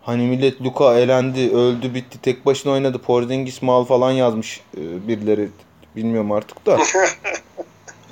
hani 0.02 0.24
millet 0.24 0.62
Luka 0.62 1.00
elendi, 1.00 1.52
öldü, 1.52 1.94
bitti, 1.94 2.22
tek 2.22 2.46
başına 2.46 2.72
oynadı. 2.72 2.98
Porzingis 3.00 3.62
mal 3.62 3.84
falan 3.86 4.12
yazmış 4.12 4.62
e, 4.78 5.08
birileri. 5.08 5.50
Bilmiyorum 5.96 6.32
artık 6.32 6.66
da. 6.66 6.78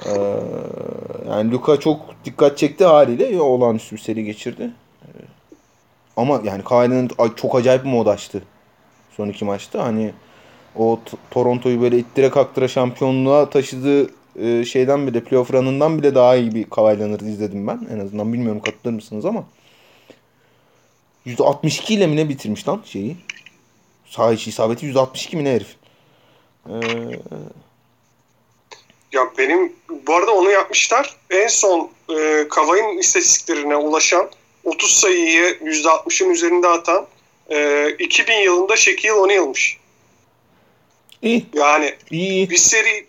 Ee, 0.05 0.11
yani 1.30 1.51
Luka 1.51 1.80
çok 1.80 2.01
dikkat 2.26 2.57
çekti 2.57 2.86
haliyle 2.86 3.26
ya, 3.26 3.43
olağanüstü 3.43 3.95
bir 3.95 4.01
seri 4.01 4.26
geçirdi. 4.26 4.72
Ee, 5.03 5.07
Ama 6.17 6.41
yani 6.43 6.63
Kawhi 6.63 6.91
Leonard 6.91 7.36
çok 7.36 7.55
acayip 7.55 7.86
bir 7.86 7.89
mod 7.89 8.07
açtı. 8.07 8.43
Son 9.17 9.30
iki 9.30 9.45
maçta. 9.45 9.84
Hani 9.84 10.13
o 10.76 10.99
Toronto'yu 11.32 11.82
böyle 11.82 11.97
ittire 11.97 12.30
kaktıra 12.30 12.67
şampiyonluğa 12.67 13.49
taşıdığı 13.49 14.11
e, 14.41 14.65
şeyden 14.65 15.07
bile 15.07 15.24
playoff 15.24 15.53
run'ından 15.53 15.97
bile 15.97 16.15
daha 16.15 16.36
iyi 16.36 16.55
bir 16.55 16.70
Kawhi 16.70 17.30
izledim 17.32 17.67
ben. 17.67 17.88
En 17.93 17.99
azından 17.99 18.34
bilmiyorum 18.34 18.61
katılır 18.61 18.93
mısınız 18.93 19.26
ama. 19.26 19.45
%62 21.26 21.93
ile 21.93 22.07
mi 22.07 22.15
ne 22.15 22.30
bitirmiş 22.30 22.67
lan 22.67 22.82
şeyi? 22.86 23.17
Sağ 24.05 24.34
içi 24.34 24.49
isabeti 24.49 24.86
%62 24.86 25.36
mi 25.36 25.43
ne 25.43 25.51
herif? 25.51 25.76
Ee, 26.70 26.74
Ya 29.11 29.32
benim 29.38 29.74
bu 30.07 30.15
arada 30.15 30.32
onu 30.32 30.51
yapmışlar. 30.51 31.15
En 31.30 31.47
son 31.47 31.91
e, 32.09 32.47
Kavay'ın 32.49 32.97
istatistiklerine 32.97 33.76
ulaşan 33.76 34.30
30 34.63 34.91
sayıyı 34.91 35.57
%60'ın 35.61 36.30
üzerinde 36.30 36.67
atan 36.67 37.07
e, 37.49 37.89
2000 37.99 38.34
yılında 38.34 38.76
Shaquille 38.76 39.13
O'Neal'mış. 39.13 39.79
İyi, 41.22 41.45
Yani 41.53 41.95
iyi. 42.11 42.49
bir 42.49 42.57
seri 42.57 43.07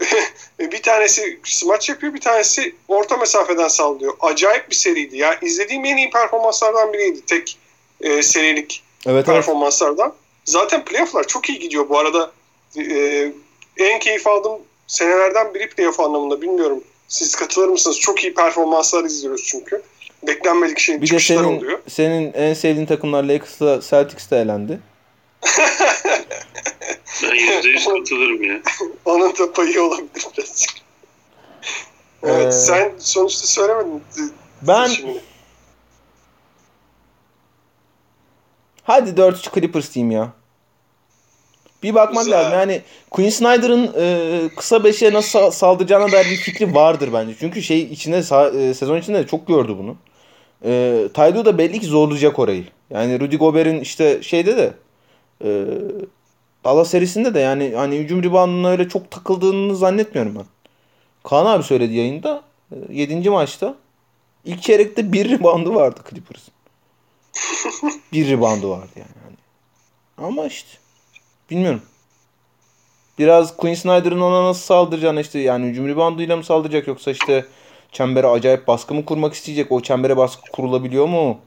bir 0.60 0.82
tanesi 0.82 1.40
smaç 1.44 1.88
yapıyor 1.88 2.14
bir 2.14 2.20
tanesi 2.20 2.74
orta 2.88 3.16
mesafeden 3.16 3.68
sallıyor. 3.68 4.14
Acayip 4.20 4.70
bir 4.70 4.74
seriydi. 4.74 5.16
Ya 5.16 5.38
izlediğim 5.42 5.84
en 5.84 5.96
iyi 5.96 6.10
performanslardan 6.10 6.92
biriydi. 6.92 7.20
Tek 7.26 7.58
e, 8.00 8.22
serilik 8.22 8.82
Evet 9.06 9.14
evet. 9.14 9.26
performanslardan. 9.26 10.14
Zaten 10.44 10.84
playofflar 10.84 11.26
çok 11.26 11.48
iyi 11.48 11.58
gidiyor. 11.58 11.88
Bu 11.88 11.98
arada 11.98 12.32
e, 12.78 13.32
en 13.78 13.98
keyif 14.00 14.26
aldığım 14.26 14.58
senelerden 14.86 15.54
biri 15.54 15.68
playoff 15.70 16.00
anlamında 16.00 16.42
bilmiyorum. 16.42 16.84
Siz 17.08 17.34
katılır 17.34 17.68
mısınız? 17.68 18.00
Çok 18.00 18.22
iyi 18.24 18.34
performanslar 18.34 19.04
izliyoruz 19.04 19.44
çünkü. 19.46 19.82
Beklenmedik 20.26 20.78
şeyin 20.78 21.00
Bir 21.00 21.06
de 21.06 21.08
çıkışları 21.08 21.38
senin 21.44 21.56
oluyor. 21.58 21.78
senin 21.88 22.32
en 22.32 22.54
sevdiğin 22.54 22.86
takımlar 22.86 23.24
Lakers'la 23.24 23.80
Celtics 23.90 24.30
de 24.30 24.36
elendi. 24.40 24.80
Ben 27.22 27.34
yüzde 27.34 27.68
yüz 27.68 27.84
katılırım 27.84 28.42
ya. 28.42 28.60
Onun 29.04 29.38
da 29.38 29.52
payı 29.52 29.82
olabilir 29.82 30.08
birazcık. 30.38 30.70
Evet, 32.22 32.46
Ee, 32.46 32.52
sen 32.52 32.92
sonuçta 32.98 33.46
söylemedin. 33.46 34.32
Ben 34.62 34.86
seçimini. 34.86 35.20
hadi 38.82 39.10
4-3 39.10 39.54
Clippers 39.54 39.94
diyeyim 39.94 40.10
ya. 40.10 40.32
Bir 41.82 41.94
bakmak 41.94 42.24
Güzel. 42.24 42.38
lazım. 42.40 42.52
Yani 42.52 42.82
Quinn 43.10 43.30
Snyder'ın 43.30 43.92
e, 43.98 44.48
kısa 44.56 44.84
beşe 44.84 45.12
nasıl 45.12 45.38
sa- 45.38 45.52
saldıracağına 45.52 46.12
dair 46.12 46.30
bir 46.30 46.36
fikri 46.36 46.74
vardır 46.74 47.10
bence. 47.12 47.34
Çünkü 47.40 47.62
şey 47.62 47.80
içinde 47.82 48.16
e, 48.18 48.74
sezon 48.74 48.96
içinde 48.98 49.18
de 49.18 49.26
çok 49.26 49.46
gördü 49.46 49.76
bunu. 49.78 49.96
E, 50.64 51.02
Taydo 51.14 51.44
da 51.44 51.58
belli 51.58 51.80
ki 51.80 51.86
zorlayacak 51.86 52.38
orayı. 52.38 52.64
Yani 52.90 53.20
Rudy 53.20 53.36
Gobert'in 53.36 53.80
işte 53.80 54.22
şeyde 54.22 54.56
de 54.56 54.72
e, 55.44 55.66
Dallas 56.64 56.90
serisinde 56.90 57.34
de 57.34 57.40
yani 57.40 57.72
hani 57.76 57.96
hücum 57.96 58.22
rebounduna 58.22 58.68
öyle 58.68 58.88
çok 58.88 59.10
takıldığını 59.10 59.76
zannetmiyorum 59.76 60.34
ben. 60.34 60.44
Kaan 61.22 61.46
abi 61.46 61.62
söyledi 61.62 61.94
yayında. 61.94 62.42
7. 62.90 63.30
maçta 63.30 63.74
ilk 64.44 64.62
çeyrekte 64.62 65.12
bir 65.12 65.30
reboundu 65.30 65.74
vardı 65.74 66.00
Clippers'ın. 66.10 66.54
bir 68.12 68.28
reboundu 68.28 68.70
vardı 68.70 68.90
yani. 68.96 69.08
Hani. 69.24 69.36
Ama 70.28 70.46
işte 70.46 70.68
bilmiyorum. 71.50 71.82
Biraz 73.18 73.56
Quinn 73.56 73.74
Snyder'ın 73.74 74.20
ona 74.20 74.44
nasıl 74.44 74.62
saldıracağını 74.62 75.20
işte 75.20 75.38
yani 75.38 75.66
hücum 75.66 75.88
rebounduyla 75.88 76.36
mı 76.36 76.44
saldıracak 76.44 76.86
yoksa 76.86 77.10
işte 77.10 77.46
çembere 77.92 78.26
acayip 78.26 78.68
baskı 78.68 78.94
mı 78.94 79.04
kurmak 79.04 79.34
isteyecek? 79.34 79.72
O 79.72 79.80
çembere 79.82 80.16
baskı 80.16 80.50
kurulabiliyor 80.52 81.06
mu? 81.06 81.38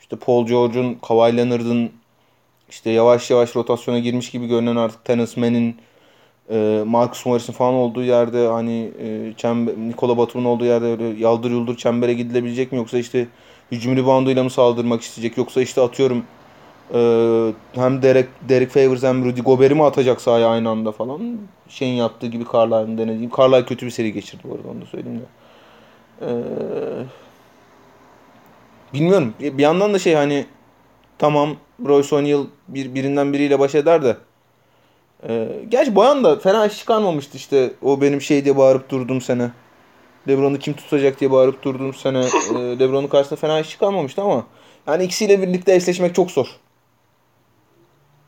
İşte 0.00 0.16
Paul 0.16 0.46
George'un, 0.46 0.94
Kawhi 0.94 1.36
Leonard'ın 1.36 1.92
işte 2.72 2.90
yavaş 2.90 3.30
yavaş 3.30 3.56
rotasyona 3.56 3.98
girmiş 3.98 4.30
gibi 4.30 4.46
görünen 4.46 4.76
artık 4.76 5.04
Tennis 5.04 5.36
Mann'in 5.36 5.76
e, 6.50 6.82
Marcus 6.86 7.26
Morris'in 7.26 7.52
falan 7.52 7.74
olduğu 7.74 8.02
yerde 8.02 8.46
hani 8.46 8.92
e, 9.02 9.32
çember, 9.36 9.74
Nikola 9.76 10.18
Batum'un 10.18 10.44
olduğu 10.44 10.64
yerde 10.64 10.86
öyle 10.86 11.04
yaldır 11.04 11.50
yuldur 11.50 11.76
çembere 11.76 12.14
gidilebilecek 12.14 12.72
mi 12.72 12.78
yoksa 12.78 12.98
işte 12.98 13.26
hücum 13.72 13.96
rebounduyla 13.96 14.44
mı 14.44 14.50
saldırmak 14.50 15.02
isteyecek 15.02 15.38
yoksa 15.38 15.62
işte 15.62 15.80
atıyorum 15.80 16.24
e, 16.94 16.98
hem 17.72 18.02
Derek, 18.02 18.28
Derek 18.48 18.70
Favors 18.70 19.02
hem 19.02 19.24
Rudy 19.24 19.40
Gobert'i 19.40 19.74
mi 19.74 19.84
atacak 19.84 20.20
sahaya 20.20 20.48
aynı 20.48 20.68
anda 20.68 20.92
falan 20.92 21.38
şeyin 21.68 21.94
yaptığı 21.94 22.26
gibi 22.26 22.44
Carlisle'ın 22.52 22.98
denediğim. 22.98 23.30
Carlisle 23.38 23.64
kötü 23.64 23.86
bir 23.86 23.90
seri 23.90 24.12
geçirdi 24.12 24.42
bu 24.44 24.54
arada 24.54 24.68
onu 24.68 24.80
da 24.80 24.86
söyleyeyim 24.86 25.20
de. 25.20 25.24
E, 26.26 26.32
bilmiyorum. 28.94 29.34
Bir 29.40 29.62
yandan 29.62 29.94
da 29.94 29.98
şey 29.98 30.14
hani 30.14 30.46
tamam 31.18 31.56
Royce 31.86 32.16
O'Neal 32.16 32.44
bir, 32.68 32.94
birinden 32.94 33.32
biriyle 33.32 33.58
baş 33.58 33.74
eder 33.74 34.02
de 34.04 34.16
ee, 35.28 35.48
gerçi 35.68 35.94
Boyan 35.94 36.24
da 36.24 36.38
fena 36.38 36.66
iş 36.66 36.78
çıkarmamıştı 36.78 37.36
işte. 37.36 37.72
O 37.82 38.00
benim 38.00 38.20
şey 38.20 38.44
diye 38.44 38.56
bağırıp 38.56 38.90
durduğum 38.90 39.20
sene. 39.20 39.50
Lebron'u 40.28 40.58
kim 40.58 40.74
tutacak 40.74 41.20
diye 41.20 41.30
bağırıp 41.30 41.62
durduğum 41.62 41.94
sene. 41.94 42.18
e, 42.18 42.78
Lebron'un 42.78 43.06
karşısında 43.06 43.40
fena 43.40 43.60
iş 43.60 43.70
çıkarmamıştı 43.70 44.22
ama 44.22 44.46
yani 44.86 45.04
ikisiyle 45.04 45.42
birlikte 45.42 45.74
eşleşmek 45.74 46.14
çok 46.14 46.30
zor. 46.30 46.46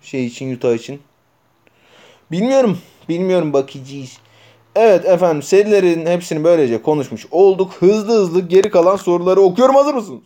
Şey 0.02 0.26
için 0.26 0.56
Utah 0.56 0.74
için. 0.74 1.02
Bilmiyorum. 2.30 2.78
Bilmiyorum 3.08 3.52
bakacağız. 3.52 4.18
Evet 4.76 5.04
efendim 5.04 5.42
serilerin 5.42 6.06
hepsini 6.06 6.44
böylece 6.44 6.82
konuşmuş 6.82 7.26
olduk. 7.30 7.72
Hızlı 7.72 8.12
hızlı 8.12 8.40
geri 8.40 8.70
kalan 8.70 8.96
soruları 8.96 9.40
okuyorum. 9.40 9.74
Hazır 9.74 9.94
mısınız? 9.94 10.22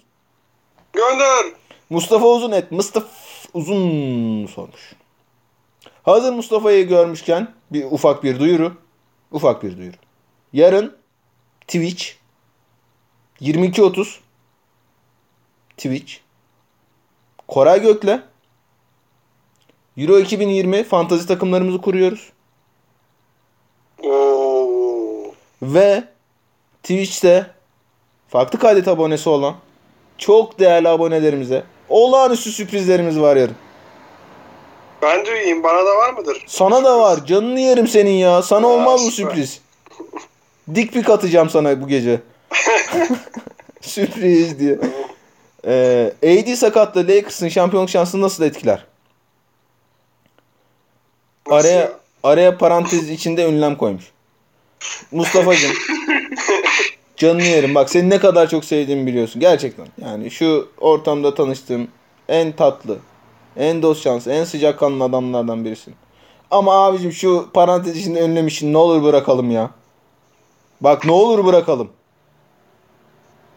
Gönder. 0.92 1.44
Mustafa 1.90 2.26
Uzun 2.26 2.52
et. 2.52 2.72
Mustafa 2.72 3.08
Uzun 3.54 4.46
sormuş. 4.46 4.94
Hazır 6.02 6.32
Mustafa'yı 6.32 6.88
görmüşken 6.88 7.54
bir 7.72 7.84
ufak 7.84 8.24
bir 8.24 8.38
duyuru. 8.38 8.72
Ufak 9.32 9.62
bir 9.62 9.76
duyuru. 9.76 9.96
Yarın 10.52 10.96
Twitch 11.60 12.04
22.30 13.40 14.18
Twitch 15.76 16.14
Koray 17.48 17.82
Gök'le 17.82 18.20
Euro 19.96 20.18
2020 20.18 20.84
fantazi 20.84 21.26
takımlarımızı 21.26 21.80
kuruyoruz. 21.80 22.32
Ve 25.62 26.04
Twitch'te 26.82 27.50
farklı 28.28 28.58
kaydet 28.58 28.88
abonesi 28.88 29.28
olan 29.28 29.56
çok 30.18 30.58
değerli 30.58 30.88
abonelerimize 30.88 31.64
olağanüstü 31.88 32.52
sürprizlerimiz 32.52 33.20
var 33.20 33.36
yarın. 33.36 33.56
Ben 35.02 35.26
de 35.26 35.44
iyiyim. 35.44 35.62
Bana 35.62 35.86
da 35.86 35.96
var 35.96 36.12
mıdır? 36.12 36.44
Sana 36.46 36.84
da 36.84 37.00
var. 37.00 37.26
Canını 37.26 37.60
yerim 37.60 37.88
senin 37.88 38.10
ya. 38.10 38.42
Sana 38.42 38.66
Aa, 38.66 38.70
olmaz 38.70 39.04
mı 39.04 39.10
sürpriz? 39.10 39.60
Dik 40.74 40.92
pik 40.92 41.10
atacağım 41.10 41.50
sana 41.50 41.80
bu 41.82 41.88
gece. 41.88 42.20
sürpriz 43.80 44.58
diye. 44.58 44.78
Ee, 45.66 46.12
AD 46.22 46.54
sakatlığı 46.54 47.00
Lakers'ın 47.08 47.48
şampiyonluk 47.48 47.90
şansını 47.90 48.20
nasıl 48.20 48.44
etkiler? 48.44 48.84
Nasıl 51.46 51.68
Araya 51.68 51.80
ya? 51.80 51.92
araya 52.22 52.58
parantez 52.58 53.10
içinde 53.10 53.44
ünlem 53.48 53.76
koymuş. 53.76 54.04
Mustafa'cığım. 55.12 55.72
canını 57.18 57.42
yerim. 57.42 57.74
Bak 57.74 57.90
seni 57.90 58.10
ne 58.10 58.18
kadar 58.18 58.48
çok 58.48 58.64
sevdiğimi 58.64 59.06
biliyorsun. 59.06 59.40
Gerçekten. 59.40 59.86
Yani 60.04 60.30
şu 60.30 60.68
ortamda 60.80 61.34
tanıştığım 61.34 61.88
en 62.28 62.52
tatlı, 62.52 62.96
en 63.56 63.82
dost 63.82 64.02
şansı, 64.02 64.30
en 64.30 64.44
sıcakkanlı 64.44 65.04
adamlardan 65.04 65.64
birisin. 65.64 65.94
Ama 66.50 66.72
abicim 66.86 67.12
şu 67.12 67.46
parantez 67.54 67.96
içinde 67.96 68.20
ünlem 68.24 68.46
işini 68.46 68.72
ne 68.72 68.78
olur 68.78 69.02
bırakalım 69.02 69.50
ya. 69.50 69.70
Bak 70.80 71.04
ne 71.04 71.12
olur 71.12 71.44
bırakalım. 71.44 71.88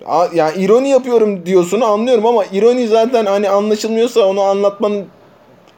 A- 0.05 0.27
Yani 0.33 0.63
ironi 0.63 0.89
yapıyorum 0.89 1.45
diyorsun 1.45 1.81
anlıyorum 1.81 2.25
ama 2.25 2.45
ironi 2.45 2.87
zaten 2.87 3.25
hani 3.25 3.49
anlaşılmıyorsa 3.49 4.25
onu 4.25 4.41
anlatmanın 4.41 5.05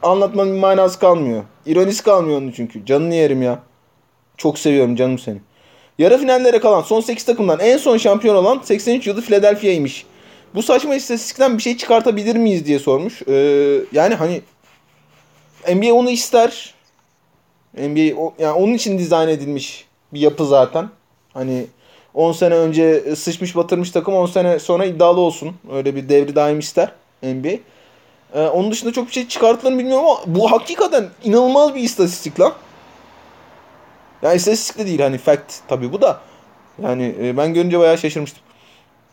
anlatmanın 0.02 0.56
manası 0.56 0.98
kalmıyor. 0.98 1.42
İronisi 1.66 2.02
kalmıyor 2.02 2.38
onun 2.38 2.50
çünkü. 2.50 2.86
Canını 2.86 3.14
yerim 3.14 3.42
ya. 3.42 3.58
Çok 4.36 4.58
seviyorum 4.58 4.96
canım 4.96 5.18
seni. 5.18 5.38
Yarı 5.98 6.18
finallere 6.18 6.60
kalan 6.60 6.82
son 6.82 7.00
8 7.00 7.24
takımdan 7.24 7.60
en 7.60 7.76
son 7.76 7.96
şampiyon 7.98 8.34
olan 8.36 8.60
83 8.64 9.06
yılı 9.06 9.22
Philadelphia'ymış. 9.22 10.06
Bu 10.54 10.62
saçma 10.62 10.94
istatistikten 10.94 11.58
bir 11.58 11.62
şey 11.62 11.76
çıkartabilir 11.76 12.36
miyiz 12.36 12.66
diye 12.66 12.78
sormuş. 12.78 13.22
Ee, 13.28 13.80
yani 13.92 14.14
hani 14.14 14.40
NBA 15.74 15.92
onu 15.94 16.10
ister. 16.10 16.74
NBA 17.78 18.16
o- 18.20 18.34
yani 18.38 18.52
onun 18.52 18.74
için 18.74 18.98
dizayn 18.98 19.28
edilmiş 19.28 19.84
bir 20.12 20.20
yapı 20.20 20.46
zaten. 20.46 20.88
Hani 21.34 21.66
10 22.14 22.32
sene 22.32 22.54
önce 22.54 23.16
sıçmış 23.16 23.56
batırmış 23.56 23.90
takım 23.90 24.14
10 24.14 24.26
sene 24.26 24.58
sonra 24.58 24.84
iddialı 24.84 25.20
olsun. 25.20 25.54
Öyle 25.72 25.96
bir 25.96 26.08
devri 26.08 26.34
daim 26.36 26.58
ister 26.58 26.92
NBA. 27.22 27.48
Ee, 28.34 28.40
onun 28.48 28.70
dışında 28.70 28.92
çok 28.92 29.06
bir 29.08 29.12
şey 29.12 29.28
çıkartılır 29.28 29.78
bilmiyorum 29.78 30.04
ama 30.04 30.20
bu 30.26 30.50
hakikaten 30.52 31.08
inanılmaz 31.24 31.74
bir 31.74 31.80
istatistik 31.80 32.40
lan. 32.40 32.52
Yani 34.24 34.36
istatistik 34.36 34.78
de 34.78 34.86
değil 34.86 35.00
hani 35.00 35.18
fact 35.18 35.54
tabii 35.68 35.92
bu 35.92 36.02
da. 36.02 36.20
Yani 36.82 37.14
e, 37.22 37.36
ben 37.36 37.54
görünce 37.54 37.78
bayağı 37.78 37.98
şaşırmıştım. 37.98 38.42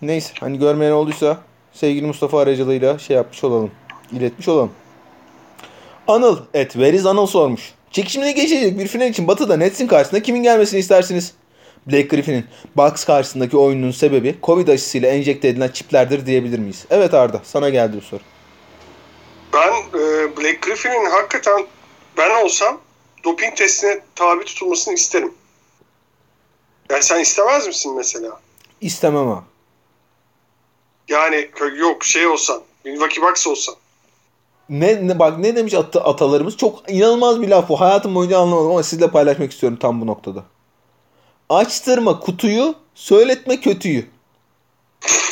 Neyse 0.02 0.34
hani 0.40 0.60
görmeyen 0.60 0.92
olduysa 0.92 1.38
sevgili 1.74 2.06
Mustafa 2.08 2.40
aracılığıyla 2.40 3.00
şey 3.00 3.16
yapmış 3.16 3.44
olalım. 3.44 3.72
iletmiş 4.12 4.48
olalım. 4.48 4.72
Anıl 6.08 6.40
et 6.54 6.78
Veriz 6.78 7.06
Anıl 7.06 7.26
sormuş. 7.26 7.74
Çekişmede 7.92 8.32
geçecek 8.32 8.80
bir 8.80 8.88
final 8.88 9.10
için 9.10 9.28
Batı'da 9.28 9.58
Nets'in 9.58 9.88
karşısında 9.88 10.24
kimin 10.24 10.44
gelmesini 10.44 10.80
istersiniz? 10.80 11.34
Blake 11.88 12.08
Griffin'in 12.08 12.46
Bucks 12.76 13.06
karşısındaki 13.06 13.58
oyunun 13.58 13.92
sebebi 13.92 14.36
Covid 14.44 14.68
aşısıyla 14.68 15.10
enjekte 15.10 15.48
edilen 15.48 15.68
çiplerdir 15.68 16.26
diyebilir 16.26 16.60
miyiz? 16.60 16.86
Evet 16.90 17.14
Arda 17.14 17.42
sana 17.44 17.70
geldi 17.70 17.98
bu 17.98 18.02
soru. 18.02 18.22
Ben 19.54 20.00
e, 20.00 20.38
Black 20.38 20.62
Griffin'in 20.62 21.10
hakikaten 21.10 21.66
ben 22.18 22.44
olsam 22.46 22.78
doping 23.24 23.58
testine 23.58 24.00
tabi 24.16 24.46
tutulmasını 24.46 24.94
isterim. 24.94 25.34
Yani 26.90 27.04
sen 27.04 27.20
istemez 27.20 27.68
misin 27.68 27.96
mesela? 27.96 28.40
İstemem 28.82 29.28
ha. 29.28 29.44
Yani 31.08 31.50
yok 31.78 32.04
şey 32.04 32.28
olsan, 32.28 32.62
Milwaukee 32.86 33.22
Bucks 33.22 33.48
olsan. 33.48 33.76
Ne, 34.70 35.08
ne 35.08 35.20
bak 35.20 35.38
ne 35.40 35.56
demiş 35.56 35.74
at- 35.74 35.96
atalarımız 35.96 36.58
çok 36.58 36.92
inanılmaz 36.92 37.42
bir 37.42 37.48
laf 37.48 37.70
bu. 37.70 37.82
Hayatım 37.82 38.16
boyunca 38.16 38.40
anlamadım 38.40 38.72
ama 38.72 38.84
sizle 38.84 39.12
paylaşmak 39.12 39.52
istiyorum 39.52 39.78
tam 39.82 40.02
bu 40.02 40.08
noktada. 40.08 40.44
Açtırma 41.50 42.20
kutuyu, 42.20 42.76
söyletme 42.96 43.62
kötüyü. 43.62 44.10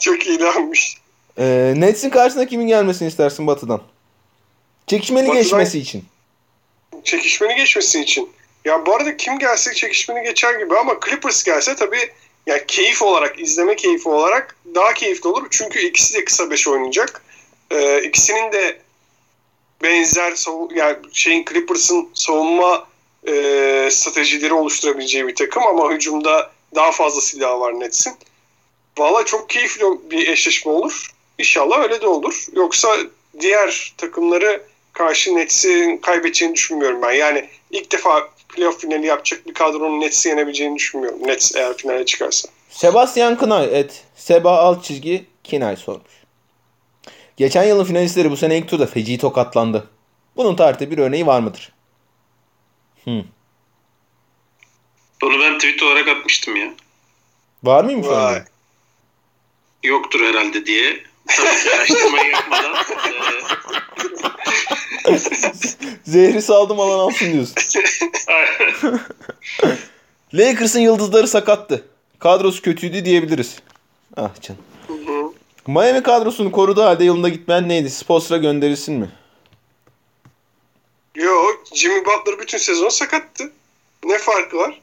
Çok 0.00 0.26
iyilenmiş. 0.26 0.96
Ee, 1.38 1.74
Nets'in 1.76 2.10
karşısına 2.10 2.46
kimin 2.46 2.66
gelmesini 2.66 3.08
istersin 3.08 3.46
Batı'dan? 3.46 3.80
Çekişmeli 4.86 5.28
Batı'dan- 5.28 5.42
geçmesi 5.42 5.78
için. 5.78 6.04
Çekişmeni 7.04 7.54
geçmesi 7.54 8.00
için. 8.00 8.30
Ya 8.64 8.86
bu 8.86 8.94
arada 8.94 9.16
kim 9.16 9.38
gelse 9.38 9.74
çekişmeni 9.74 10.24
geçer 10.24 10.54
gibi 10.54 10.78
ama 10.78 11.00
Clippers 11.04 11.44
gelse 11.44 11.76
tabii 11.76 12.10
ya 12.46 12.66
keyif 12.66 13.02
olarak, 13.02 13.40
izleme 13.40 13.76
keyfi 13.76 14.08
olarak 14.08 14.56
daha 14.74 14.94
keyifli 14.94 15.28
olur. 15.28 15.46
Çünkü 15.50 15.80
ikisi 15.86 16.14
de 16.14 16.24
kısa 16.24 16.50
beş 16.50 16.68
oynayacak. 16.68 17.22
Ee, 17.70 18.02
ikisinin 18.02 18.52
de 18.52 18.80
benzer 19.82 20.34
yani 20.74 20.96
şeyin 21.12 21.44
Clippers'ın 21.44 22.08
savunma 22.14 22.86
e, 23.28 23.32
stratejileri 23.92 24.52
oluşturabileceği 24.52 25.28
bir 25.28 25.34
takım 25.34 25.66
ama 25.66 25.92
hücumda 25.92 26.50
daha 26.74 26.92
fazla 26.92 27.20
silah 27.20 27.60
var 27.60 27.80
Nets'in. 27.80 28.14
Valla 28.98 29.24
çok 29.24 29.50
keyifli 29.50 29.84
bir 30.10 30.28
eşleşme 30.28 30.72
olur. 30.72 31.10
İnşallah 31.38 31.82
öyle 31.82 32.00
de 32.00 32.06
olur. 32.06 32.46
Yoksa 32.52 32.96
diğer 33.40 33.94
takımları 33.96 34.62
karşı 34.96 35.36
Nets'in 35.36 35.96
kaybedeceğini 35.96 36.54
düşünmüyorum 36.54 37.02
ben. 37.02 37.12
Yani 37.12 37.48
ilk 37.70 37.92
defa 37.92 38.28
playoff 38.48 38.80
finali 38.80 39.06
yapacak 39.06 39.46
bir 39.46 39.54
kadronun 39.54 40.00
Nets'i 40.00 40.28
yenebileceğini 40.28 40.76
düşünmüyorum. 40.76 41.26
Nets 41.26 41.56
eğer 41.56 41.76
finale 41.76 42.04
çıkarsa. 42.04 42.48
Sebastian 42.70 43.38
Kınay 43.38 43.80
et. 43.80 44.04
Seba 44.16 44.58
alt 44.58 44.84
çizgi 44.84 45.24
Kinay 45.44 45.76
sormuş. 45.76 46.12
Geçen 47.36 47.64
yılın 47.64 47.84
finalistleri 47.84 48.30
bu 48.30 48.36
sene 48.36 48.58
ilk 48.58 48.68
turda 48.68 48.86
feci 48.86 49.18
tokatlandı. 49.18 49.90
Bunun 50.36 50.56
tarihte 50.56 50.90
bir 50.90 50.98
örneği 50.98 51.26
var 51.26 51.40
mıdır? 51.40 51.72
Hmm. 53.04 53.22
Onu 55.22 55.40
ben 55.40 55.58
tweet 55.58 55.82
olarak 55.82 56.08
atmıştım 56.08 56.56
ya. 56.56 56.74
Var 57.62 57.84
mıymış 57.84 58.06
Vay. 58.06 58.42
Yoktur 59.82 60.20
herhalde 60.20 60.66
diye. 60.66 61.02
Tabii 61.26 61.70
araştırmayı 61.76 62.30
yapmadan. 62.32 62.74
e, 65.08 65.18
Zehri 66.04 66.42
saldım 66.42 66.80
alan 66.80 66.98
alsın 66.98 67.32
diyorsun. 67.32 67.54
Lakers'ın 70.34 70.80
yıldızları 70.80 71.28
sakattı. 71.28 71.84
Kadrosu 72.18 72.62
kötüydü 72.62 73.04
diyebiliriz. 73.04 73.56
Ah 74.16 74.40
canım. 74.40 74.60
hı. 74.88 75.32
Miami 75.66 76.02
kadrosunu 76.02 76.52
koruduğu 76.52 76.82
halde 76.84 77.04
yolunda 77.04 77.28
gitmeyen 77.28 77.68
neydi? 77.68 77.90
Spolstra 77.90 78.36
gönderilsin 78.36 78.94
mi? 78.94 79.10
Yo, 81.14 81.32
Jimmy 81.74 82.04
Butler 82.04 82.38
bütün 82.40 82.58
sezon 82.58 82.88
sakattı. 82.88 83.52
Ne 84.04 84.18
farkı 84.18 84.56
var? 84.56 84.80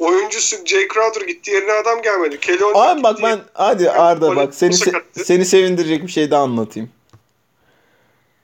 Oyuncusu 0.00 0.56
Jay 0.66 0.88
Crowder 0.94 1.26
gitti 1.26 1.50
yerine 1.50 1.72
adam 1.72 2.02
gelmedi. 2.02 2.40
Kelly 2.40 2.58
Abi 2.74 3.02
bak 3.02 3.18
ben 3.22 3.38
hadi 3.54 3.90
Arda 3.90 4.26
Olynyk 4.26 4.36
bak 4.46 4.54
seni 4.54 4.72
se- 4.74 5.02
seni 5.12 5.44
sevindirecek 5.44 6.02
bir 6.02 6.12
şey 6.12 6.30
daha 6.30 6.42
anlatayım. 6.42 6.90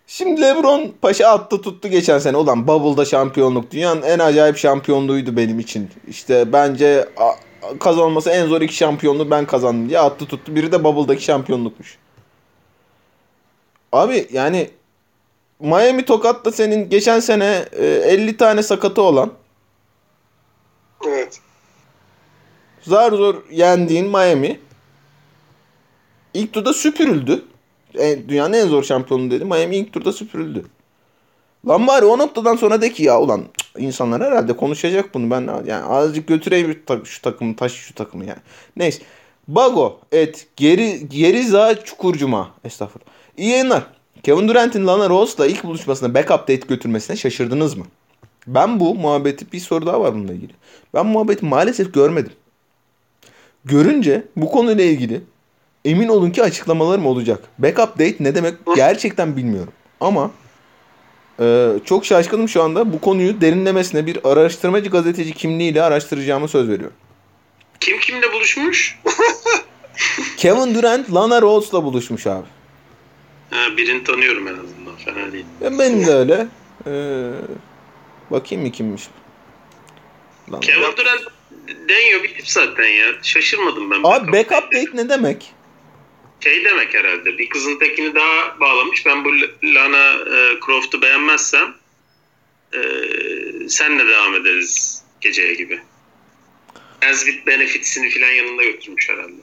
Şimdi 0.07 0.41
LeBron 0.41 0.95
Paşa 1.03 1.29
attı 1.29 1.61
tuttu 1.63 1.89
geçen 1.89 2.19
sene. 2.19 2.37
Ulan 2.37 2.67
Bubble'da 2.69 3.05
şampiyonluk 3.05 3.71
dünyanın 3.71 4.03
en 4.03 4.19
acayip 4.19 4.57
şampiyonluğuydu 4.57 5.37
benim 5.37 5.59
için. 5.59 5.91
İşte 6.09 6.53
bence 6.53 7.09
kazanması 7.81 8.31
en 8.31 8.47
zor 8.47 8.61
iki 8.61 8.75
şampiyonluğu 8.75 9.31
ben 9.31 9.47
kazandım 9.47 9.89
diye 9.89 9.99
attı 9.99 10.27
tuttu. 10.27 10.55
Biri 10.57 10.73
de 10.73 10.85
Bubble'daki 10.85 11.25
şampiyonlukmuş. 11.25 11.99
Abi 13.93 14.29
yani 14.33 14.71
Miami 15.61 16.05
tokatla 16.05 16.53
senin 16.53 16.89
geçen 16.91 17.21
sene 17.21 17.65
e, 17.73 17.87
50 17.87 18.37
tane 18.37 18.63
sakatı 18.63 19.03
olan 19.03 19.33
Evet. 21.09 21.41
Zar 22.87 23.13
zor 23.13 23.35
yendiğin 23.51 24.07
Miami 24.07 24.61
ilk 26.35 26.53
turda 26.53 26.73
süpürüldü. 26.73 27.45
E, 27.95 28.29
dünyanın 28.29 28.53
en 28.53 28.67
zor 28.67 28.83
şampiyonu 28.83 29.31
dedi. 29.31 29.45
Miami 29.45 29.77
ilk 29.77 29.93
turda 29.93 30.13
süpürüldü. 30.13 30.65
Lan 31.69 31.87
bari 31.87 32.05
o 32.05 32.19
noktadan 32.19 32.57
sonra 32.57 32.83
de 32.83 32.93
ki 32.93 33.03
ya 33.03 33.21
ulan 33.21 33.45
insanlar 33.79 34.23
herhalde 34.23 34.57
konuşacak 34.57 35.15
bunu. 35.15 35.31
Ben 35.31 35.41
yani 35.67 35.85
azıcık 35.85 36.29
götüreyim 36.29 36.83
şu 37.05 37.23
takımı 37.23 37.57
taşı 37.57 37.77
şu 37.77 37.95
takımı 37.95 38.25
yani. 38.25 38.39
Neyse. 38.77 39.03
Bago 39.49 40.01
et 40.13 40.47
geri 40.57 41.09
geriza 41.09 41.85
çukurcuma. 41.85 42.51
Estağfurullah. 42.65 43.11
İyi 43.37 43.51
yayınlar. 43.51 43.83
Kevin 44.23 44.49
Durant'in 44.49 44.87
Lana 44.87 45.09
Rose'la 45.09 45.47
ilk 45.47 45.65
buluşmasına 45.65 46.15
backup 46.15 46.41
date 46.41 46.57
götürmesine 46.57 47.17
şaşırdınız 47.17 47.75
mı? 47.75 47.85
Ben 48.47 48.81
bu 48.81 48.95
muhabbeti 48.95 49.53
bir 49.53 49.61
soru 49.61 49.87
daha 49.87 50.01
var 50.01 50.15
bununla 50.15 50.33
ilgili. 50.33 50.53
Ben 50.95 51.07
muhabbeti 51.07 51.47
maalesef 51.47 51.95
görmedim. 51.95 52.33
Görünce 53.67 54.25
bu 54.37 54.51
konuyla 54.51 54.85
ilgili 54.85 55.21
emin 55.85 56.09
olun 56.09 56.31
ki 56.31 56.43
açıklamalarım 56.43 57.07
olacak. 57.07 57.45
Backup 57.59 57.93
date 57.93 58.17
ne 58.21 58.35
demek 58.35 58.55
gerçekten 58.77 59.37
bilmiyorum. 59.37 59.73
Ama 60.01 60.31
e, 61.41 61.73
çok 61.85 62.07
şaşkınım 62.07 62.49
şu 62.49 62.63
anda. 62.63 62.93
Bu 62.93 63.01
konuyu 63.01 63.41
derinlemesine 63.41 64.07
bir 64.07 64.19
araştırmacı 64.25 64.91
gazeteci 64.91 65.35
kimliğiyle 65.35 65.83
araştıracağımı 65.83 66.49
söz 66.49 66.69
veriyorum. 66.69 66.97
Kim 67.81 68.01
kimle 68.01 68.33
buluşmuş? 68.33 69.01
Kevin 70.37 70.75
Durant 70.75 71.15
Lana 71.15 71.43
Rose'la 71.43 71.85
buluşmuş 71.85 72.27
abi. 72.27 72.47
Ha, 73.51 73.77
birini 73.77 74.05
tanıyorum 74.05 74.49
en 74.49 74.53
azından. 74.53 74.97
Fena 75.05 75.33
değil. 75.33 75.47
Ya 75.61 75.79
benim 75.79 76.07
de 76.07 76.13
öyle. 76.13 76.47
Ee, 76.87 77.31
bakayım 78.31 78.65
mı 78.65 78.73
kimmiş? 78.73 79.09
Lan. 80.53 80.61
Kevin 80.61 80.97
Durant 80.97 81.36
deniyor 81.89 82.23
bir 82.23 82.35
tip 82.35 82.49
zaten 82.49 82.85
ya. 82.89 83.07
Şaşırmadım 83.23 83.91
ben. 83.91 84.01
Abi 84.05 84.33
backup 84.33 84.73
date 84.73 84.91
ne 84.95 85.09
demek? 85.09 85.53
Şey 86.41 86.65
demek 86.65 86.95
herhalde. 86.95 87.39
Bir 87.39 87.49
kızın 87.49 87.79
tekini 87.79 88.15
daha 88.15 88.61
bağlamış. 88.61 89.07
Ben 89.07 89.25
bu 89.25 89.31
Lana 89.65 90.13
e, 90.13 90.61
Croft'u 90.67 91.03
beğenmezsem 91.03 91.75
e, 92.73 92.79
senle 93.69 94.09
devam 94.09 94.35
ederiz 94.35 95.03
geceye 95.21 95.55
gibi. 95.55 95.81
As 97.11 97.25
with 97.25 97.47
benefits'ini 97.47 98.11
filan 98.11 98.31
yanında 98.31 98.63
götürmüş 98.65 99.09
herhalde. 99.09 99.43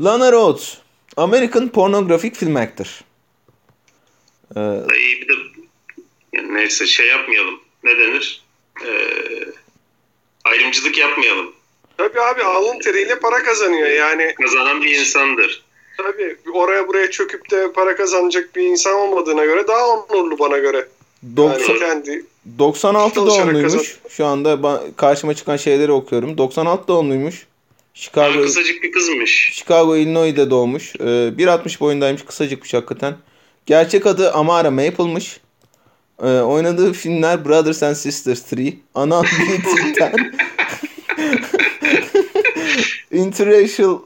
Lana 0.00 0.32
Rhodes. 0.32 0.78
American 1.16 1.68
Pornographic 1.68 2.34
Film 2.34 2.56
Actor. 2.56 3.00
Ee, 4.56 4.60
İyi 4.96 5.20
bir 5.20 5.28
de 5.28 5.32
yani 6.32 6.54
neyse 6.54 6.86
şey 6.86 7.06
yapmayalım. 7.06 7.60
Ne 7.84 7.98
denir? 7.98 8.42
E, 8.86 8.90
ayrımcılık 10.50 10.98
yapmayalım. 10.98 11.52
Tabii 11.98 12.20
abi 12.20 12.42
alın 12.42 12.78
teriyle 12.80 13.18
para 13.18 13.42
kazanıyor 13.42 13.88
yani. 13.88 14.34
Kazanan 14.42 14.82
bir 14.82 14.98
insandır. 14.98 15.64
Tabii 15.96 16.36
oraya 16.52 16.88
buraya 16.88 17.10
çöküp 17.10 17.50
de 17.50 17.72
para 17.72 17.96
kazanacak 17.96 18.56
bir 18.56 18.62
insan 18.62 18.94
olmadığına 18.94 19.44
göre 19.44 19.68
daha 19.68 19.86
onurlu 19.88 20.38
bana 20.38 20.58
göre. 20.58 20.88
Yani 21.22 21.36
90, 21.36 21.78
kendi 21.78 22.24
96 22.58 23.14
Çalışarak 23.14 23.44
doğumluymuş. 23.46 23.72
kazan- 23.72 24.08
Şu 24.10 24.26
anda 24.26 24.82
karşıma 24.96 25.34
çıkan 25.34 25.56
şeyleri 25.56 25.92
okuyorum. 25.92 26.38
96 26.38 26.88
doğumluymuş. 26.88 27.46
Chicago, 27.94 28.42
kısacık 28.42 28.82
bir 28.82 28.92
kızmış. 28.92 29.50
Chicago, 29.52 29.96
Illinois'de 29.96 30.50
doğmuş. 30.50 30.94
Ee, 31.00 31.04
1.60 31.38 31.80
boyundaymış. 31.80 32.22
Kısacıkmış 32.24 32.74
hakikaten. 32.74 33.16
Gerçek 33.66 34.06
adı 34.06 34.32
Amara 34.32 34.70
Maple'mış. 34.70 35.40
Ee, 36.22 36.40
oynadığı 36.40 36.92
filmler 36.92 37.44
Brothers 37.44 37.82
and 37.82 37.94
Sisters 37.94 38.52
3, 38.52 38.74
Ana 38.94 39.22
Beauty'den, 39.22 40.32
Interracial 43.12 43.98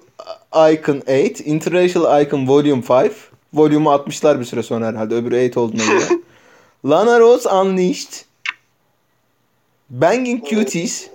Icon 0.73 1.03
8, 1.07 1.47
Interracial 1.47 2.23
Icon 2.23 2.49
Volume 2.49 2.83
5. 2.83 3.13
Volume'u 3.53 3.91
60'lar 3.91 4.41
bir 4.41 4.45
süre 4.45 4.63
sonra 4.63 4.87
herhalde. 4.87 5.15
Öbürü 5.15 5.35
8 5.35 5.57
olduğuna 5.57 5.85
göre. 5.85 6.05
Lana 6.85 7.21
Rose 7.21 7.49
Unleashed, 7.49 8.13
Banging 9.91 10.49
Cuties, 10.51 11.09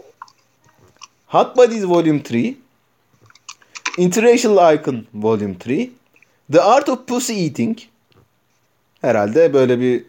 Hot 1.28 1.58
Buddies 1.58 1.84
Volume 1.84 2.20
3, 2.20 2.56
Interracial 3.98 4.76
Icon 4.76 5.06
Volume 5.14 5.56
3, 5.66 5.90
The 6.52 6.62
Art 6.62 6.90
of 6.90 7.08
Pussy 7.08 7.34
Eating. 7.34 7.78
Herhalde 9.02 9.54
böyle 9.54 9.80
bir 9.80 10.04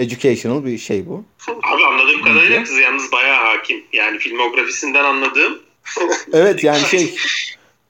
educational 0.00 0.64
bir 0.64 0.78
şey 0.78 1.06
bu. 1.06 1.24
Abi 1.48 1.84
anladığım 1.84 2.22
kadarıyla 2.22 2.62
kız 2.62 2.78
yalnız 2.78 3.12
bayağı 3.12 3.44
hakim. 3.44 3.84
Yani 3.92 4.18
filmografisinden 4.18 5.04
anladığım 5.04 5.58
Evet 6.32 6.64
yani 6.64 6.86
şey 6.86 7.14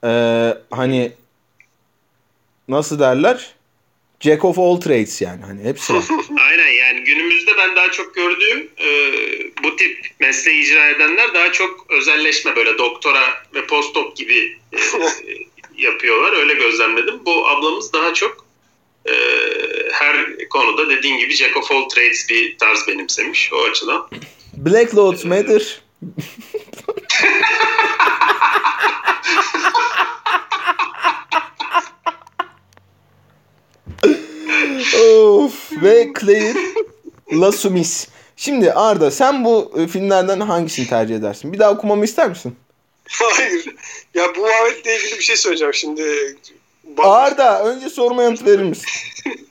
eee, 0.04 0.58
hani 0.70 1.12
nasıl 2.68 2.98
derler? 2.98 3.54
Jack 4.20 4.44
of 4.44 4.58
all 4.58 4.80
trades 4.80 5.22
yani 5.22 5.42
hani 5.44 5.64
hepsi 5.64 5.94
var. 5.94 6.04
Aynen 6.48 6.68
yani 6.68 7.00
günümüzde 7.04 7.50
ben 7.58 7.76
daha 7.76 7.90
çok 7.90 8.14
gördüğüm 8.14 8.70
e, 8.78 8.88
bu 9.64 9.76
tip 9.76 10.10
mesleği 10.20 10.62
icra 10.62 10.88
edenler 10.88 11.34
daha 11.34 11.52
çok 11.52 11.86
özelleşme 11.90 12.56
böyle 12.56 12.78
doktora 12.78 13.22
ve 13.54 13.66
postdoc 13.66 14.14
gibi 14.16 14.58
e, 14.72 14.78
yapıyorlar. 15.76 16.32
Öyle 16.32 16.54
gözlemledim. 16.54 17.24
Bu 17.26 17.48
ablamız 17.48 17.92
daha 17.92 18.14
çok 18.14 18.46
e, 19.06 19.12
her 19.92 20.48
konuda 20.48 20.90
dediğin 20.90 21.18
gibi 21.18 21.34
Jack 21.34 21.56
of 21.56 21.72
all 21.72 21.88
trades 21.88 22.30
bir 22.30 22.58
tarz 22.58 22.88
benimsemiş 22.88 23.52
o 23.52 23.62
açıdan. 23.70 24.08
Black 24.56 24.94
Lives 24.94 25.24
Matter. 25.24 25.80
of 35.50 35.72
ve 35.82 36.12
Claire 36.20 36.58
Lasumis. 37.32 38.08
Şimdi 38.36 38.72
Arda 38.72 39.10
sen 39.10 39.44
bu 39.44 39.72
e, 39.76 39.86
filmlerden 39.86 40.40
hangisini 40.40 40.86
tercih 40.86 41.16
edersin? 41.16 41.52
Bir 41.52 41.58
daha 41.58 41.70
okumamı 41.70 42.04
ister 42.04 42.28
misin? 42.28 42.56
Hayır. 43.08 43.64
Ya 44.14 44.24
bu 44.36 44.40
muhabbetle 44.40 44.96
ilgili 44.96 45.18
bir 45.18 45.24
şey 45.24 45.36
söyleyeceğim 45.36 45.74
şimdi. 45.74 46.36
Bak, 46.84 47.06
Arda 47.06 47.64
önce 47.64 47.88
soruma 47.88 48.22
yanıt 48.22 48.46
verir 48.46 48.62
misin? 48.62 48.88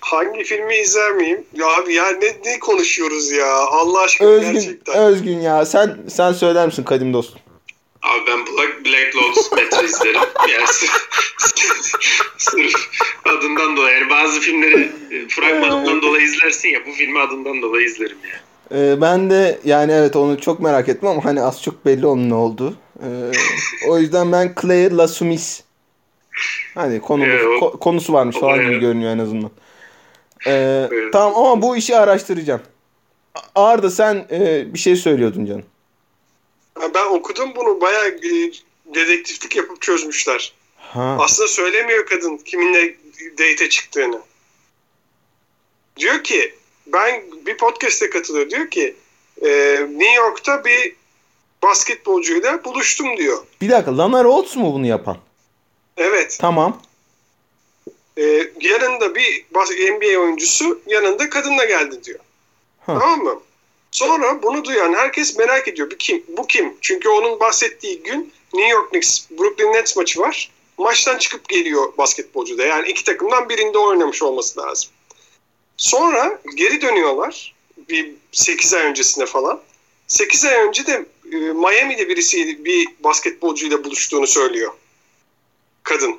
hangi 0.00 0.44
filmi 0.44 0.76
izler 0.76 1.12
miyim? 1.12 1.44
Ya 1.54 1.66
abi 1.66 1.94
ya 1.94 2.10
ne, 2.10 2.50
ne 2.50 2.58
konuşuyoruz 2.58 3.30
ya? 3.30 3.54
Allah 3.56 4.00
aşkına 4.00 4.28
Özgün, 4.28 4.52
gerçekten. 4.52 4.94
Özgün 4.94 5.40
ya 5.40 5.66
sen 5.66 5.98
sen 6.08 6.32
söyler 6.32 6.66
misin 6.66 6.82
kadim 6.82 7.12
dostum? 7.14 7.40
Abi 8.02 8.26
ben 8.26 8.46
Black, 8.46 8.84
Black 8.84 9.16
Lives 9.16 9.52
Matter 9.52 9.84
izlerim. 9.84 10.20
Yani 10.52 10.66
sırf, 10.66 11.08
sırf 12.38 12.72
adından 13.24 13.76
dolayı. 13.76 13.98
Yani 13.98 14.10
bazı 14.10 14.40
filmleri 14.40 14.92
e, 15.10 15.28
fragmanından 15.28 16.02
dolayı 16.02 16.24
izlersin 16.24 16.68
ya. 16.68 16.80
Bu 16.86 16.92
filmi 16.92 17.20
adından 17.20 17.62
dolayı 17.62 17.86
izlerim 17.86 18.18
yani. 18.24 18.42
Ee, 18.74 19.00
ben 19.00 19.30
de 19.30 19.58
yani 19.64 19.92
evet 19.92 20.16
onu 20.16 20.40
çok 20.40 20.60
merak 20.60 20.88
ettim 20.88 21.08
ama 21.08 21.24
hani 21.24 21.42
az 21.42 21.62
çok 21.62 21.86
belli 21.86 22.06
onun 22.06 22.30
ne 22.30 22.34
oldu. 22.34 22.74
Ee, 23.02 23.88
o 23.88 23.98
yüzden 23.98 24.32
ben 24.32 24.54
Claire 24.60 24.96
Lasumis. 24.96 25.62
Hani 26.74 27.00
konu, 27.00 27.24
Evet, 27.24 27.44
o- 27.46 27.66
ko- 27.66 27.78
konusu 27.78 28.12
varmış 28.12 28.36
falan 28.36 28.60
gibi 28.60 28.78
görünüyor 28.78 29.10
en 29.12 29.18
azından. 29.18 29.50
Ee. 30.46 30.88
Tamam 31.12 31.34
ama 31.46 31.62
bu 31.62 31.76
işi 31.76 31.96
araştıracağım. 31.96 32.62
Arda 33.54 33.90
sen 33.90 34.26
e, 34.30 34.64
bir 34.74 34.78
şey 34.78 34.96
söylüyordun 34.96 35.46
canım. 35.46 35.64
Ha, 36.74 36.86
Ben 36.94 37.06
okudum 37.06 37.52
bunu 37.56 37.80
bayağı 37.80 38.08
e, 38.08 38.52
dedektiflik 38.94 39.56
yapıp 39.56 39.82
çözmüşler. 39.82 40.52
Ha. 40.76 41.16
Aslında 41.20 41.48
söylemiyor 41.48 42.06
kadın 42.06 42.36
kiminle 42.36 42.94
date 43.38 43.68
çıktığını. 43.68 44.20
Diyor 45.96 46.22
ki 46.24 46.54
ben 46.86 47.22
bir 47.46 47.56
podcast'e 47.56 48.10
katılıyor. 48.10 48.50
Diyor 48.50 48.70
ki 48.70 48.94
e, 49.42 49.48
New 49.90 50.14
York'ta 50.14 50.64
bir 50.64 50.94
basketbolcuyla 51.62 52.64
buluştum 52.64 53.16
diyor. 53.16 53.38
Bir 53.60 53.70
dakika 53.70 53.98
Lana 53.98 54.24
Rhodes 54.24 54.56
mu 54.56 54.74
bunu 54.74 54.86
yapan? 54.86 55.16
Evet. 56.02 56.38
Tamam. 56.40 56.82
E, 58.18 58.22
yanında 58.60 59.14
bir 59.14 59.44
NBA 59.92 60.20
oyuncusu 60.20 60.80
yanında 60.86 61.30
kadınla 61.30 61.64
geldi 61.64 62.04
diyor. 62.04 62.18
Ha. 62.80 62.98
Tamam 63.00 63.20
mı? 63.20 63.40
Sonra 63.90 64.42
bunu 64.42 64.64
duyan 64.64 64.94
herkes 64.94 65.36
merak 65.36 65.68
ediyor. 65.68 65.90
Bu 65.90 65.96
kim? 65.96 66.24
Bu 66.28 66.46
kim? 66.46 66.74
Çünkü 66.80 67.08
onun 67.08 67.40
bahsettiği 67.40 68.02
gün 68.02 68.32
New 68.54 68.70
York 68.70 68.90
Knicks 68.90 69.30
Brooklyn 69.30 69.72
Nets 69.72 69.96
maçı 69.96 70.20
var. 70.20 70.50
Maçtan 70.78 71.18
çıkıp 71.18 71.48
geliyor 71.48 71.92
basketbolcu 71.98 72.58
da. 72.58 72.64
Yani 72.64 72.88
iki 72.88 73.04
takımdan 73.04 73.48
birinde 73.48 73.78
oynamış 73.78 74.22
olması 74.22 74.60
lazım. 74.60 74.90
Sonra 75.76 76.40
geri 76.54 76.80
dönüyorlar. 76.80 77.54
Bir 77.88 78.14
8 78.32 78.74
ay 78.74 78.82
öncesinde 78.82 79.26
falan. 79.26 79.60
8 80.06 80.44
ay 80.44 80.54
önce 80.54 80.86
de 80.86 81.06
e, 81.32 81.36
Miami'de 81.36 82.08
birisi 82.08 82.64
bir 82.64 82.88
basketbolcuyla 83.04 83.84
buluştuğunu 83.84 84.26
söylüyor. 84.26 84.72
Kadın. 85.82 86.16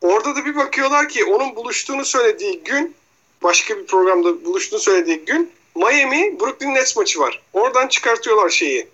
Orada 0.00 0.36
da 0.36 0.44
bir 0.44 0.56
bakıyorlar 0.56 1.08
ki 1.08 1.24
onun 1.24 1.56
buluştuğunu 1.56 2.04
söylediği 2.04 2.62
gün 2.64 2.94
başka 3.42 3.76
bir 3.76 3.86
programda 3.86 4.44
buluştuğunu 4.44 4.80
söylediği 4.80 5.18
gün 5.24 5.52
Miami 5.74 6.40
Brooklyn 6.40 6.74
Nets 6.74 6.96
maçı 6.96 7.20
var. 7.20 7.42
Oradan 7.52 7.88
çıkartıyorlar 7.88 8.50
şeyi. 8.50 8.88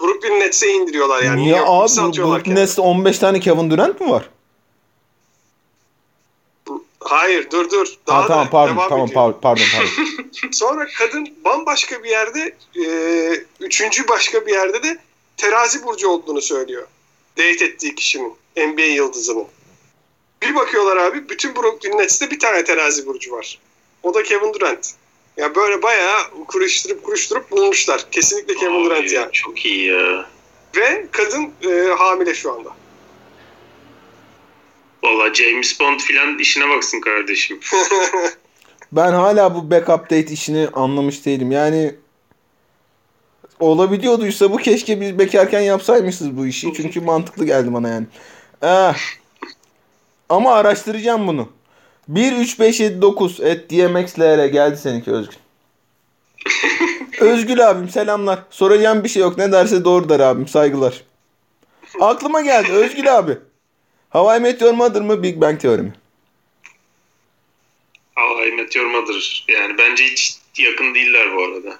Brooklyn 0.00 0.40
Nets'e 0.40 0.68
indiriyorlar 0.68 1.22
yani. 1.22 1.42
Niye 1.42 1.60
abi 1.60 1.88
Brooklyn. 2.16 2.54
Nets'te 2.56 2.80
15 2.82 3.18
tane 3.18 3.40
Kevin 3.40 3.70
Durant 3.70 4.00
mı 4.00 4.10
var? 4.10 4.28
Hayır 7.00 7.50
dur 7.50 7.70
dur. 7.70 7.86
Daha 8.06 8.22
Ha, 8.22 8.26
tamam 8.26 8.50
pardon 8.50 8.76
devam 8.76 8.88
tamam 8.88 9.06
ediyor. 9.06 9.14
pardon 9.14 9.40
pardon. 9.42 9.64
pardon. 9.72 10.50
Sonra 10.52 10.86
kadın 10.98 11.28
bambaşka 11.44 12.04
bir 12.04 12.10
yerde 12.10 12.56
e, 12.84 12.86
üçüncü 13.60 14.08
başka 14.08 14.46
bir 14.46 14.52
yerde 14.52 14.82
de 14.82 14.98
terazi 15.36 15.84
burcu 15.84 16.08
olduğunu 16.08 16.40
söylüyor. 16.42 16.86
Date 17.38 17.64
ettiği 17.64 17.94
kişinin. 17.94 18.34
NBA 18.56 18.82
yıldızının. 18.82 19.46
Bir 20.42 20.54
bakıyorlar 20.54 20.96
abi 20.96 21.28
bütün 21.28 21.56
Brooklyn 21.56 21.98
Nets'te 21.98 22.30
bir 22.30 22.38
tane 22.38 22.64
terazi 22.64 23.06
burcu 23.06 23.32
var. 23.32 23.58
O 24.02 24.14
da 24.14 24.22
Kevin 24.22 24.54
Durant. 24.54 24.94
Ya 25.36 25.54
böyle 25.54 25.82
bayağı 25.82 26.30
kuruşturup 26.48 27.04
kuruşturup 27.04 27.50
bulmuşlar. 27.50 28.10
Kesinlikle 28.10 28.54
Kevin 28.54 28.84
Durant 28.84 29.08
Ay, 29.08 29.14
ya. 29.14 29.30
Çok 29.32 29.66
iyi 29.66 29.86
ya. 29.86 30.30
Ve 30.76 31.06
kadın 31.12 31.52
e, 31.62 31.94
hamile 31.98 32.34
şu 32.34 32.52
anda. 32.52 32.70
Valla 35.02 35.34
James 35.34 35.80
Bond 35.80 36.00
filan 36.00 36.38
işine 36.38 36.68
baksın 36.68 37.00
kardeşim. 37.00 37.60
Ben 38.92 39.12
hala 39.12 39.54
bu 39.54 39.70
backup 39.70 40.04
date 40.04 40.32
işini 40.32 40.68
anlamış 40.72 41.26
değilim. 41.26 41.52
Yani 41.52 41.94
olabiliyorduysa 43.62 44.52
bu 44.52 44.56
keşke 44.56 45.00
biz 45.00 45.18
bekarken 45.18 45.60
yapsaymışız 45.60 46.36
bu 46.36 46.46
işi. 46.46 46.72
Çünkü 46.76 47.00
mantıklı 47.00 47.44
geldi 47.44 47.74
bana 47.74 47.88
yani. 47.88 48.06
Eh. 48.62 48.94
Ama 50.28 50.54
araştıracağım 50.54 51.26
bunu. 51.26 51.48
1 52.08 52.32
3 52.32 52.60
5 52.60 52.80
7 52.80 53.02
9 53.02 53.40
et 53.40 53.70
DMXLR 53.70 54.46
geldi 54.46 54.76
seninki 54.76 55.10
Özgül. 55.10 55.36
Özgül 57.20 57.70
abim 57.70 57.88
selamlar. 57.88 58.38
Soracağım 58.50 59.04
bir 59.04 59.08
şey 59.08 59.22
yok. 59.22 59.38
Ne 59.38 59.52
derse 59.52 59.84
doğru 59.84 60.08
der 60.08 60.20
abim. 60.20 60.48
Saygılar. 60.48 61.04
Aklıma 62.00 62.40
geldi 62.40 62.72
Özgül 62.72 63.18
abi. 63.18 63.38
Hawaii 64.10 64.40
Meteor 64.40 64.72
Mother 64.72 65.02
mı 65.02 65.22
Big 65.22 65.40
Bang 65.40 65.60
Theory 65.60 65.82
mi? 65.82 65.94
How 68.14 68.48
I 68.48 68.52
Met 68.52 68.76
Your 68.76 68.86
Mother. 68.86 69.44
Yani 69.48 69.78
bence 69.78 70.04
hiç 70.04 70.36
yakın 70.58 70.94
değiller 70.94 71.36
bu 71.36 71.42
arada. 71.42 71.78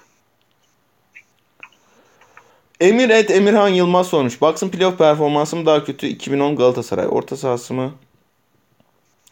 Emir 2.79 3.09
et 3.09 3.31
Emirhan 3.31 3.69
Yılmaz 3.69 4.07
sormuş. 4.07 4.41
Baksın 4.41 4.69
playoff 4.69 4.97
performansı 4.97 5.55
mı 5.55 5.65
daha 5.65 5.83
kötü? 5.83 6.07
2010 6.07 6.55
Galatasaray. 6.55 7.07
Orta 7.09 7.37
sahası 7.37 7.73
mı? 7.73 7.93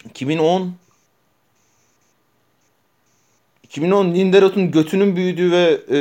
2010 0.05 0.73
2010 3.63 4.05
Linderot'un 4.13 4.71
götünün 4.71 5.15
büyüdüğü 5.15 5.51
ve 5.51 5.81
e, 5.91 5.99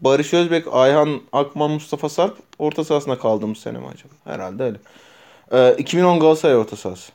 Barış 0.00 0.34
Özbek, 0.34 0.66
Ayhan 0.72 1.20
Akman, 1.32 1.70
Mustafa 1.70 2.08
Sarp 2.08 2.38
orta 2.58 2.84
sahasına 2.84 3.18
kaldığımız 3.18 3.58
sene 3.58 3.78
mi 3.78 3.86
acaba? 3.86 4.12
Herhalde 4.24 4.62
öyle. 4.62 4.78
E, 5.52 5.76
2010 5.78 6.20
Galatasaray 6.20 6.56
orta 6.56 6.76
sahası. 6.76 7.12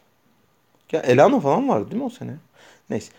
Ya 0.92 1.00
Elano 1.00 1.40
falan 1.40 1.70
vardı 1.70 1.92
değil 1.92 2.02
mi 2.02 2.06
o 2.06 2.10
sene? 2.10 2.38
Neyse. 2.94 3.12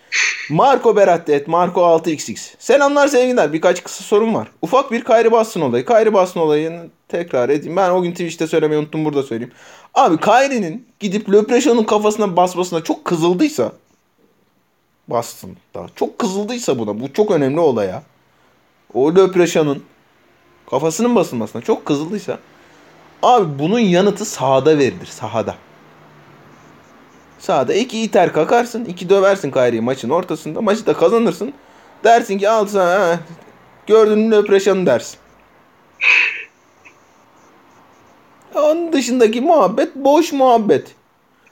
Marco 0.51 0.97
Beratti 0.97 1.33
et 1.33 1.49
Marco 1.49 1.81
6xx. 1.81 2.55
Selamlar 2.59 3.09
sevgiler. 3.09 3.53
Birkaç 3.53 3.85
kısa 3.85 4.05
sorum 4.05 4.35
var. 4.35 4.49
Ufak 4.63 4.93
bir 4.93 5.05
Kyrie 5.05 5.33
Boston 5.33 5.61
olayı. 5.61 5.87
Kyrie 5.87 6.13
Boston 6.13 6.41
olayını 6.41 6.87
tekrar 7.09 7.49
edeyim. 7.49 7.77
Ben 7.77 7.91
o 7.91 8.03
gün 8.03 8.11
Twitch'te 8.11 8.47
söylemeyi 8.47 8.81
unuttum 8.81 9.05
burada 9.05 9.23
söyleyeyim. 9.23 9.53
Abi 9.95 10.17
Kyrie'nin 10.21 10.87
gidip 11.01 11.33
Löpreşan'ın 11.33 11.85
kafasına 11.85 12.37
basmasına 12.37 12.85
çok 12.85 13.05
kızıldıysa 13.05 13.73
Boston'da 15.09 15.87
çok 15.95 16.19
kızıldıysa 16.19 16.79
buna 16.79 17.01
bu 17.01 17.13
çok 17.13 17.31
önemli 17.31 17.61
olay 17.61 17.87
ya. 17.87 18.03
O 18.95 19.15
Löpreşan'ın 19.15 19.83
kafasının 20.71 21.15
basılmasına 21.15 21.63
çok 21.63 21.87
kızıldıysa 21.87 22.39
abi 23.23 23.59
bunun 23.59 23.79
yanıtı 23.79 24.25
sahada 24.25 24.79
verilir. 24.79 25.07
Sahada. 25.07 25.55
Sahada 27.45 27.75
iki 27.75 28.03
iter 28.03 28.33
kakarsın. 28.33 28.85
iki 28.85 29.09
döversin 29.09 29.51
Kyrie'yi 29.51 29.81
maçın 29.81 30.11
ortasında. 30.11 30.61
Maçı 30.61 30.87
da 30.87 30.95
kazanırsın. 30.95 31.53
Dersin 32.05 32.39
ki 32.39 32.49
al 32.49 32.67
sana 32.67 33.01
ha, 33.01 33.21
gördün 33.87 34.19
mü 34.19 34.31
Löpreşan'ı 34.31 34.87
dersin. 34.87 35.19
Onun 38.55 38.93
dışındaki 38.93 39.41
muhabbet 39.41 39.97
boş 39.97 40.33
muhabbet. 40.33 40.87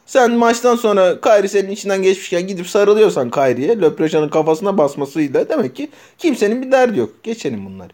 Sen 0.06 0.32
maçtan 0.32 0.76
sonra 0.76 1.20
Kyrie 1.20 1.48
senin 1.48 1.70
içinden 1.70 2.02
geçmişken 2.02 2.46
gidip 2.46 2.68
sarılıyorsan 2.68 3.30
Kyrie'ye 3.30 3.80
Löpreşan'ın 3.80 4.28
kafasına 4.28 4.78
basmasıyla 4.78 5.48
demek 5.48 5.76
ki 5.76 5.88
kimsenin 6.18 6.62
bir 6.62 6.72
derdi 6.72 6.98
yok. 6.98 7.10
Geçelim 7.22 7.66
bunları. 7.66 7.90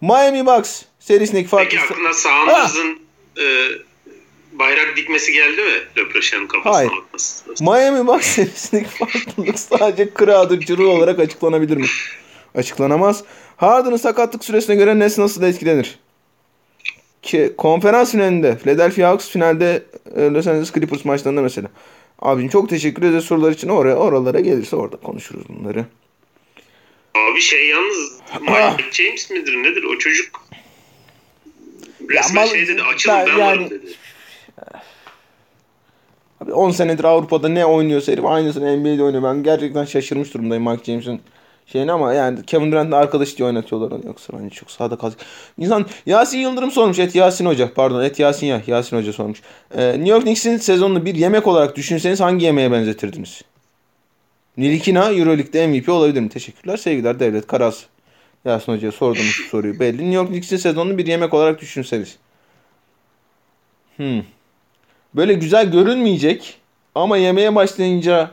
Miami 0.00 0.46
Bucks 0.46 0.82
serisindeki 0.98 1.48
farklı... 1.48 1.78
Peki 1.78 1.94
aklına 1.94 2.12
e, 3.38 3.44
bayrak 4.58 4.96
dikmesi 4.96 5.32
geldi 5.32 5.62
mi? 5.62 5.72
Löpreşan'ın 5.96 6.46
kafasına 6.46 6.74
Hayır. 6.78 6.90
atması. 7.06 7.44
Miami 7.64 8.06
Bucks 8.06 8.26
serisindeki 8.26 8.88
farklılık 8.88 9.58
sadece 9.58 10.08
Crowder 10.18 10.60
cırı 10.66 10.88
olarak 10.88 11.18
açıklanabilir 11.18 11.76
mi? 11.76 11.86
Açıklanamaz. 12.54 13.24
Harden'ın 13.56 13.96
sakatlık 13.96 14.44
süresine 14.44 14.74
göre 14.76 14.98
Nets 14.98 15.18
nasıl 15.18 15.42
etkilenir? 15.42 15.98
Ki 17.22 17.54
konferans 17.58 18.12
finalinde 18.12 18.58
Philadelphia 18.58 19.08
Hawks 19.08 19.28
finalde 19.30 19.82
e, 20.16 20.20
Los 20.20 20.46
Angeles 20.46 20.72
Clippers 20.72 21.04
maçlarında 21.04 21.42
mesela. 21.42 21.68
Abim 22.18 22.48
çok 22.48 22.68
teşekkür 22.68 23.02
ederiz 23.02 23.24
sorular 23.24 23.52
için. 23.52 23.68
Oraya 23.68 23.96
oralara 23.96 24.40
gelirse 24.40 24.76
orada 24.76 24.96
konuşuruz 24.96 25.44
bunları. 25.48 25.84
Abi 27.14 27.40
şey 27.40 27.68
yalnız 27.68 28.12
Ah. 28.32 28.40
Michael 28.40 28.90
James 28.92 29.30
midir 29.30 29.56
nedir 29.62 29.82
o 29.84 29.98
çocuk? 29.98 30.44
Resmen 32.10 32.44
mal- 32.44 32.50
şey 32.50 32.68
dedi 32.68 32.82
açılın 32.82 33.14
ben 33.16 33.26
ben, 33.26 33.30
yani- 33.32 33.40
varım 33.40 33.70
dedi. 33.70 33.94
Abi 36.40 36.52
10 36.52 36.70
senedir 36.70 37.04
Avrupa'da 37.04 37.48
ne 37.48 37.66
oynuyorsa 37.66 38.12
herif 38.12 38.24
aynısını 38.24 38.76
NBA'de 38.76 39.02
oynuyor. 39.02 39.22
Ben 39.22 39.42
gerçekten 39.42 39.84
şaşırmış 39.84 40.34
durumdayım 40.34 40.70
Mike 40.70 40.84
James'in 40.84 41.20
şeyini 41.66 41.92
ama 41.92 42.12
yani 42.14 42.46
Kevin 42.46 42.72
Durant'le 42.72 42.92
arkadaş 42.92 43.36
diye 43.36 43.48
oynatıyorlar 43.48 43.90
onu. 43.90 44.06
Yoksa 44.06 44.32
bence 44.38 44.50
çok 44.50 44.70
sağda 44.70 44.96
kalacak. 44.96 45.20
İnsan 45.58 45.86
Yasin 46.06 46.38
Yıldırım 46.38 46.70
sormuş. 46.70 46.98
Et 46.98 47.14
Yasin 47.14 47.46
Hoca. 47.46 47.74
Pardon 47.74 48.02
et 48.02 48.18
Yasin 48.18 48.46
ya. 48.46 48.62
Yasin 48.66 48.96
Hoca 48.96 49.12
sormuş. 49.12 49.42
Ee, 49.76 49.88
New 49.88 50.08
York 50.08 50.22
Knicks'in 50.22 50.56
sezonunu 50.56 51.04
bir 51.04 51.14
yemek 51.14 51.46
olarak 51.46 51.76
düşünseniz 51.76 52.20
hangi 52.20 52.44
yemeğe 52.44 52.72
benzetirdiniz? 52.72 53.42
Nilikina 54.56 55.12
Euroleague'de 55.12 55.66
MVP 55.66 55.88
olabilir 55.88 56.20
mi? 56.20 56.28
Teşekkürler. 56.28 56.76
Sevgiler 56.76 57.20
Devlet 57.20 57.46
Karas. 57.46 57.82
Yasin 58.44 58.72
Hoca'ya 58.72 58.92
sorduğumuz 58.92 59.46
soruyu 59.50 59.80
belli. 59.80 59.98
New 59.98 60.14
York 60.14 60.28
Knicks'in 60.28 60.56
sezonunu 60.56 60.98
bir 60.98 61.06
yemek 61.06 61.34
olarak 61.34 61.60
düşünseniz. 61.60 62.16
Hmm. 63.96 64.22
Böyle 65.16 65.34
güzel 65.34 65.70
görünmeyecek 65.70 66.60
ama 66.94 67.16
yemeye 67.16 67.54
başlayınca 67.54 68.30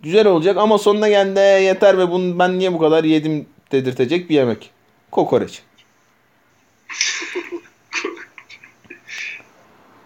güzel 0.00 0.26
olacak 0.26 0.56
ama 0.56 0.78
sonuna 0.78 1.08
geldi 1.08 1.38
yeter 1.64 1.98
ve 1.98 2.10
bunu 2.10 2.38
ben 2.38 2.58
niye 2.58 2.72
bu 2.72 2.78
kadar 2.78 3.04
yedim 3.04 3.46
dedirtecek 3.72 4.30
bir 4.30 4.34
yemek. 4.34 4.70
Kokoreç. 5.10 5.62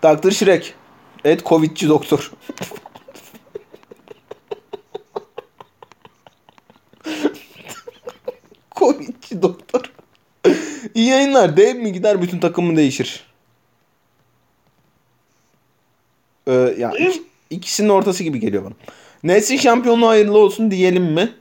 Dr. 0.02 0.30
Shrek. 0.30 0.74
Et 1.24 1.46
Covid'ci 1.46 1.88
doktor. 1.88 2.32
Covid'ci 8.76 9.42
doktor. 9.42 9.92
İyi 10.94 11.08
yayınlar. 11.08 11.56
Dev 11.56 11.76
mi 11.76 11.92
gider 11.92 12.22
bütün 12.22 12.38
takım 12.38 12.64
mı 12.64 12.76
değişir? 12.76 13.33
Ee, 16.46 16.52
ya 16.78 16.90
ik- 16.90 17.22
ikisinin 17.50 17.88
ortası 17.88 18.24
gibi 18.24 18.40
geliyor 18.40 18.64
bana. 18.64 18.72
Nets'in 19.24 19.56
şampiyonluğu 19.56 20.08
hayırlı 20.08 20.38
olsun 20.38 20.70
diyelim 20.70 21.04
mi? 21.04 21.32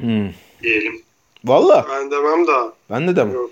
Hmm. 0.00 0.28
Diyelim. 0.62 1.02
Valla 1.44 1.86
Ben 1.90 2.10
demem 2.10 2.46
daha. 2.46 2.72
ben 2.90 3.08
de 3.08 3.16
demem. 3.16 3.34
Yok. 3.34 3.50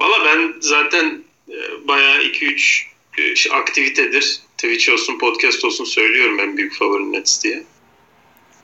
Valla 0.00 0.24
ben 0.24 0.54
zaten 0.60 1.22
e, 1.50 1.88
bayağı 1.88 2.22
2-3 2.22 2.86
e, 3.18 3.34
şey- 3.36 3.52
aktivitedir. 3.56 4.40
Twitch 4.58 4.88
olsun 4.92 5.18
podcast 5.18 5.64
olsun 5.64 5.84
söylüyorum 5.84 6.40
en 6.40 6.56
büyük 6.56 6.74
favorim 6.78 7.12
Nets 7.12 7.44
diye. 7.44 7.62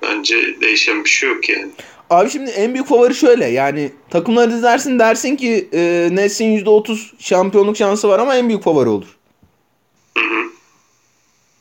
Bence 0.02 0.60
değişen 0.60 1.04
bir 1.04 1.10
şey 1.10 1.28
yok 1.28 1.48
yani. 1.48 1.70
Abi 2.10 2.30
şimdi 2.30 2.50
en 2.50 2.74
büyük 2.74 2.86
favori 2.86 3.14
şöyle 3.14 3.44
yani 3.46 3.92
takımları 4.10 4.50
dizersin 4.52 4.98
dersin 4.98 5.36
ki 5.36 5.68
e, 5.72 6.08
Nets'in 6.12 6.64
%30 6.64 6.98
şampiyonluk 7.18 7.76
şansı 7.76 8.08
var 8.08 8.18
ama 8.18 8.36
en 8.36 8.48
büyük 8.48 8.62
favori 8.62 8.88
olur. 8.88 9.17
Hı 10.18 10.34
hı. 10.40 10.50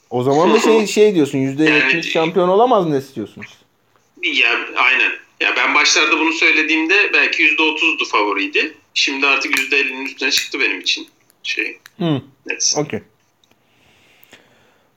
O 0.10 0.24
zaman 0.24 0.54
da 0.54 0.60
şey 0.60 0.88
şey 0.88 1.16
diyorsun 1.16 1.38
%70 1.38 1.70
Yani- 1.70 2.04
şampiyon 2.04 2.50
olamaz 2.50 2.88
Nets 2.88 3.16
diyorsun 3.16 3.42
işte. 3.42 3.58
Ya 4.42 4.50
aynen. 4.76 5.12
Ya 5.42 5.54
ben 5.58 5.76
başlarda 5.76 6.20
bunu 6.20 6.34
söylediğimde 6.34 7.14
belki 7.14 7.44
%30'du 7.44 8.06
favoriydi. 8.06 8.74
Şimdi 8.94 9.28
artık 9.28 9.58
%50'nin 9.60 10.06
üstüne 10.06 10.32
çıktı 10.32 10.60
benim 10.60 10.80
için. 10.80 11.08
Şey 11.44 11.78
Hı. 12.00 12.22
Nets. 12.46 12.78
Okey. 12.78 13.00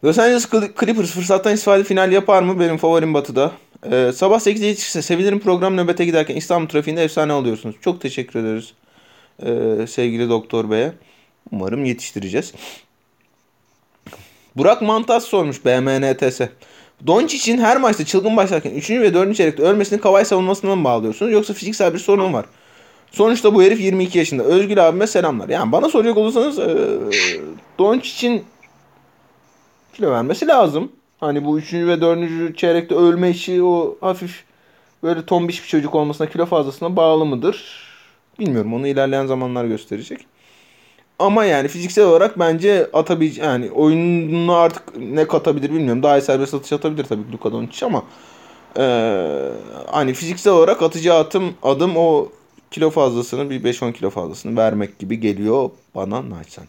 Los 0.04 0.18
Angeles 0.18 0.44
Cl- 0.44 0.80
Clippers 0.80 1.10
fırsattan 1.10 1.54
istifade 1.54 1.84
final 1.84 2.12
yapar 2.12 2.42
mı? 2.42 2.60
Benim 2.60 2.76
favorim 2.76 3.14
batıda. 3.14 3.52
Ee, 3.92 4.12
sabah 4.14 4.40
8'de 4.40 4.66
yetişirse 4.66 5.02
sevinirim 5.02 5.40
program 5.40 5.76
nöbete 5.76 6.04
giderken 6.04 6.36
İstanbul 6.36 6.68
trafiğinde 6.68 7.04
efsane 7.04 7.32
oluyorsunuz. 7.32 7.76
Çok 7.84 8.00
teşekkür 8.00 8.40
ederiz 8.40 8.72
ee, 9.42 9.86
sevgili 9.86 10.28
doktor 10.28 10.70
beye. 10.70 10.92
Umarım 11.52 11.84
yetiştireceğiz. 11.84 12.52
Burak 14.56 14.82
Mantas 14.82 15.24
sormuş 15.24 15.64
BMNTS. 15.64 16.40
Doncic'in 17.06 17.58
her 17.58 17.76
maçta 17.76 18.04
çılgın 18.04 18.36
başlarken 18.36 18.70
3. 18.70 18.90
ve 18.90 19.14
4. 19.14 19.36
çeyrekte 19.36 19.62
ölmesini 19.62 20.00
Kavay 20.00 20.24
savunmasından 20.24 20.78
mı 20.78 20.84
bağlıyorsunuz 20.84 21.32
yoksa 21.32 21.54
fiziksel 21.54 21.94
bir 21.94 21.98
sorun 21.98 22.32
var? 22.32 22.44
Sonuçta 23.10 23.54
bu 23.54 23.62
herif 23.62 23.80
22 23.80 24.18
yaşında. 24.18 24.42
Özgül 24.42 24.88
abime 24.88 25.06
selamlar. 25.06 25.48
Yani 25.48 25.72
bana 25.72 25.88
soracak 25.88 26.16
olursanız 26.16 26.58
e, 26.58 26.76
Doncic'in 27.78 28.44
kilo 29.92 30.10
vermesi 30.10 30.46
lazım. 30.46 30.92
Hani 31.20 31.44
bu 31.44 31.58
3. 31.58 31.74
ve 31.74 32.00
4. 32.00 32.58
çeyrekte 32.58 32.94
ölme 32.94 33.30
işi 33.30 33.62
o 33.62 33.96
hafif 34.00 34.44
böyle 35.02 35.26
tombiş 35.26 35.62
bir 35.62 35.68
çocuk 35.68 35.94
olmasına 35.94 36.28
kilo 36.28 36.46
fazlasına 36.46 36.96
bağlı 36.96 37.26
mıdır? 37.26 37.86
Bilmiyorum 38.38 38.74
onu 38.74 38.86
ilerleyen 38.86 39.26
zamanlar 39.26 39.64
gösterecek. 39.64 40.26
Ama 41.20 41.44
yani 41.44 41.68
fiziksel 41.68 42.04
olarak 42.04 42.38
bence 42.38 42.90
atabilecek 42.92 43.44
yani 43.44 43.70
oyununu 43.70 44.54
artık 44.54 44.96
ne 44.96 45.28
katabilir 45.28 45.70
bilmiyorum. 45.70 46.02
Daha 46.02 46.18
iyi 46.18 46.22
serbest 46.22 46.54
atış 46.54 46.72
atabilir 46.72 47.04
tabii 47.04 47.32
Luka 47.32 47.52
Doncic 47.52 47.86
ama 47.86 48.02
e, 48.76 48.84
hani 49.90 50.14
fiziksel 50.14 50.52
olarak 50.52 50.82
atacağı 50.82 51.18
atım 51.18 51.54
adım 51.62 51.96
o 51.96 52.28
kilo 52.70 52.90
fazlasını 52.90 53.50
bir 53.50 53.64
5-10 53.64 53.92
kilo 53.92 54.10
fazlasını 54.10 54.56
vermek 54.56 54.98
gibi 54.98 55.20
geliyor 55.20 55.70
bana 55.94 56.30
naçizane. 56.30 56.68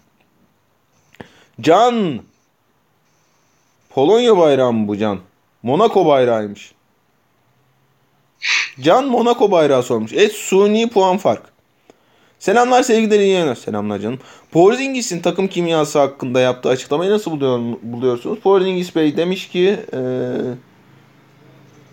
Can 1.62 2.20
Polonya 3.90 4.38
bayrağı 4.38 4.74
mı 4.74 4.88
bu 4.88 4.98
Can? 4.98 5.20
Monaco 5.64 6.06
bayrağıymış. 6.06 6.74
Can 8.80 9.06
Monaco 9.06 9.52
bayrağı 9.52 9.84
sormuş. 9.84 10.14
Et 10.14 10.32
suni 10.32 10.90
puan 10.90 11.18
fark. 11.18 11.51
Selamlar 12.42 12.84
sevgiler 12.84 13.20
iyi 13.20 13.32
yayınlar. 13.34 13.56
Selamlar 13.56 14.00
canım. 14.00 14.20
Porzingis'in 14.52 15.22
takım 15.22 15.48
kimyası 15.48 16.00
hakkında 16.00 16.40
yaptığı 16.40 16.70
açıklamayı 16.70 17.12
nasıl 17.12 17.32
buluyor, 17.32 17.60
buluyorsunuz? 17.82 18.40
Porzingis 18.40 18.96
Bey 18.96 19.18
demiş 19.18 19.50
ki 19.50 19.80
ee, 19.94 19.98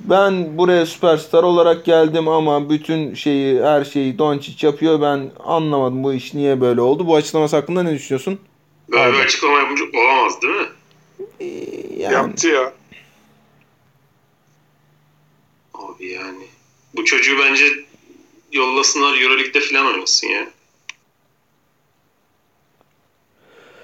ben 0.01 0.59
buraya 0.59 0.87
süperstar 0.87 1.43
olarak 1.43 1.85
geldim 1.85 2.29
ama 2.29 2.71
bütün 2.71 3.15
şeyi 3.15 3.63
her 3.63 3.85
şeyi 3.85 4.19
Doncic 4.19 4.67
yapıyor. 4.67 5.01
Ben 5.01 5.31
anlamadım 5.45 6.05
bu 6.05 6.13
iş 6.13 6.35
niye 6.35 6.61
böyle 6.61 6.81
oldu. 6.81 7.07
Bu 7.07 7.17
açıklaması 7.17 7.57
hakkında 7.57 7.83
ne 7.83 7.95
düşünüyorsun? 7.95 8.41
Böyle 8.89 9.13
bir 9.13 9.19
açıklama 9.19 9.59
yapınca 9.59 9.85
olamaz 9.95 10.43
değil 10.43 10.55
mi? 10.55 10.67
Ee, 11.41 11.47
yani, 12.03 12.15
Yaptı 12.15 12.49
ya. 12.49 12.73
Abi 15.75 16.07
yani. 16.07 16.45
Bu 16.97 17.05
çocuğu 17.05 17.39
bence 17.39 17.88
yollasınlar 18.53 19.21
Euroleague'de 19.21 19.61
falan 19.61 19.87
oynasın 19.87 20.27
ya. 20.27 20.49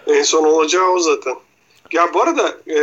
En 0.06 0.22
son 0.22 0.44
olacağı 0.44 0.88
o 0.88 0.98
zaten. 0.98 1.34
Ya 1.92 2.14
bu 2.14 2.22
arada 2.22 2.58
e, 2.68 2.78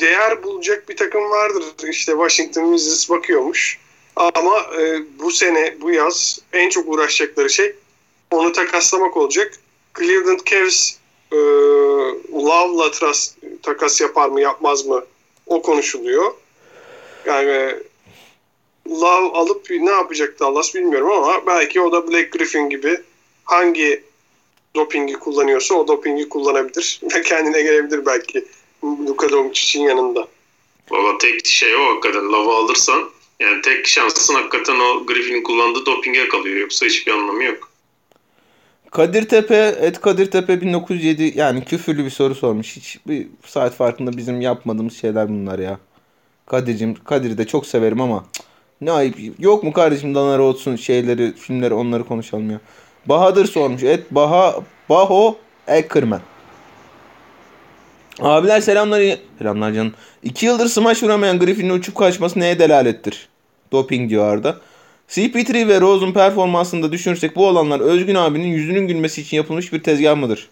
değer 0.00 0.42
bulacak 0.42 0.88
bir 0.88 0.96
takım 0.96 1.30
vardır. 1.30 1.64
İşte 1.88 2.12
Washington 2.12 2.76
Wizards 2.76 3.10
bakıyormuş. 3.10 3.78
Ama 4.16 4.60
e, 4.80 5.02
bu 5.18 5.30
sene, 5.30 5.76
bu 5.80 5.90
yaz 5.90 6.40
en 6.52 6.68
çok 6.68 6.88
uğraşacakları 6.88 7.50
şey 7.50 7.74
onu 8.30 8.52
takaslamak 8.52 9.16
olacak. 9.16 9.52
Cleveland 9.98 10.40
Cavs 10.44 10.92
e, 11.32 11.36
Love'la 12.32 12.90
takas 13.62 14.00
yapar 14.00 14.28
mı 14.28 14.40
yapmaz 14.40 14.86
mı 14.86 15.04
o 15.46 15.62
konuşuluyor. 15.62 16.34
Yani 17.26 17.74
Love 18.90 19.36
alıp 19.38 19.70
ne 19.70 19.90
yapacak 19.90 20.40
Dallas 20.40 20.74
bilmiyorum 20.74 21.10
ama 21.10 21.46
belki 21.46 21.80
o 21.80 21.92
da 21.92 22.12
Black 22.12 22.32
Griffin 22.32 22.70
gibi 22.70 23.00
hangi 23.44 24.02
dopingi 24.76 25.12
kullanıyorsa 25.12 25.74
o 25.74 25.88
dopingi 25.88 26.28
kullanabilir 26.28 27.00
ve 27.14 27.22
kendine 27.22 27.62
gelebilir 27.62 28.06
belki 28.06 28.44
Luka 28.84 29.30
Doncic'in 29.30 29.82
yanında. 29.82 30.28
Valla 30.90 31.18
tek 31.18 31.46
şey 31.46 31.74
o 31.74 31.94
hakikaten 31.94 32.32
lava 32.32 32.56
alırsan 32.56 33.10
yani 33.40 33.62
tek 33.62 33.86
şansın 33.86 34.34
hakikaten 34.34 34.80
o 34.80 35.06
Griffin'in 35.06 35.42
kullandığı 35.42 35.86
dopinge 35.86 36.28
kalıyor. 36.28 36.56
Yoksa 36.56 36.86
hiçbir 36.86 37.12
anlamı 37.12 37.44
yok. 37.44 37.70
Kadir 38.90 39.28
Tepe, 39.28 39.76
et 39.80 40.00
Kadir 40.00 40.30
Tepe 40.30 40.60
1907 40.60 41.32
yani 41.36 41.64
küfürlü 41.64 42.04
bir 42.04 42.10
soru 42.10 42.34
sormuş. 42.34 42.76
Hiç 42.76 42.98
bir 43.06 43.26
saat 43.46 43.74
farkında 43.74 44.16
bizim 44.16 44.40
yapmadığımız 44.40 45.00
şeyler 45.00 45.28
bunlar 45.28 45.58
ya. 45.58 45.78
Kadir'cim, 46.46 46.94
Kadir'i 47.04 47.38
de 47.38 47.46
çok 47.46 47.66
severim 47.66 48.00
ama 48.00 48.24
cık, 48.32 48.47
ne 48.80 48.92
ayıp. 48.92 49.16
Yok 49.38 49.64
mu 49.64 49.72
kardeşim 49.72 50.14
Danar 50.14 50.38
olsun 50.38 50.76
şeyleri, 50.76 51.32
filmleri 51.32 51.74
onları 51.74 52.04
konuşalım 52.04 52.50
ya. 52.50 52.60
Bahadır 53.06 53.46
sormuş. 53.46 53.82
Et 53.82 54.10
Baha 54.10 54.60
Baho 54.88 55.38
Ackerman. 55.68 56.20
Abiler 58.20 58.60
selamlar. 58.60 59.18
Selamlar 59.38 59.72
canım. 59.72 59.94
İki 60.22 60.46
yıldır 60.46 60.68
smaç 60.68 61.02
vuramayan 61.02 61.38
Griffin'in 61.38 61.70
uçup 61.70 61.96
kaçması 61.96 62.40
neye 62.40 62.58
delalettir? 62.58 63.28
Doping 63.72 64.10
diyor 64.10 64.32
Arda. 64.32 64.60
CP3 65.08 65.68
ve 65.68 65.80
Rose'un 65.80 66.12
performansını 66.12 66.82
da 66.82 66.92
düşünürsek 66.92 67.36
bu 67.36 67.46
olanlar 67.46 67.80
Özgün 67.80 68.14
abinin 68.14 68.46
yüzünün 68.46 68.88
gülmesi 68.88 69.20
için 69.20 69.36
yapılmış 69.36 69.72
bir 69.72 69.82
tezgah 69.82 70.16
mıdır? 70.16 70.48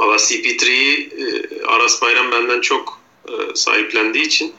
Valla 0.00 0.16
CP3'yi 0.16 1.08
e, 1.08 1.66
Aras 1.66 2.02
Bayram 2.02 2.32
benden 2.32 2.60
çok 2.60 3.00
e, 3.28 3.32
sahiplendiği 3.54 4.26
için 4.26 4.52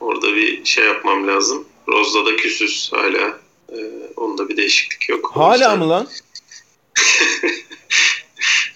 orada 0.00 0.34
bir 0.36 0.64
şey 0.64 0.84
yapmam 0.84 1.28
lazım. 1.28 1.66
Rose'da 1.88 2.26
da 2.26 2.36
küsüz 2.36 2.90
hala. 2.92 3.38
E, 3.68 3.76
onda 4.16 4.48
bir 4.48 4.56
değişiklik 4.56 5.08
yok. 5.08 5.30
Hala 5.34 5.54
yüzden- 5.54 5.78
mı 5.78 5.88
lan? 5.88 6.08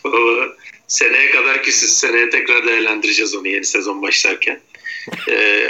Valla 0.04 0.48
seneye 0.86 1.30
kadar 1.30 1.62
küsüz. 1.62 1.90
Seneye 1.90 2.30
tekrar 2.30 2.66
değerlendireceğiz 2.66 3.34
onu 3.34 3.48
yeni 3.48 3.64
sezon 3.64 4.02
başlarken. 4.02 4.60
Ee, 5.28 5.68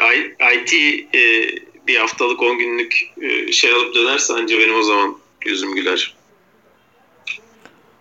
IT 0.55 0.73
e, 1.15 1.51
bir 1.87 1.97
haftalık 1.97 2.43
10 2.43 2.59
günlük 2.59 3.11
e, 3.23 3.53
şey 3.53 3.73
alıp 3.73 3.95
dönerse 3.95 4.33
anca 4.33 4.59
benim 4.59 4.75
o 4.75 4.83
zaman 4.83 5.19
yüzüm 5.47 5.75
güler. 5.75 6.17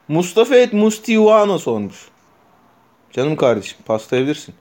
Mustafa 0.07 0.55
et 0.55 0.73
Mustivano 0.73 1.59
sormuş. 1.59 1.95
Canım 3.13 3.35
kardeşim 3.35 3.77
paslayabilirsin. 3.85 4.55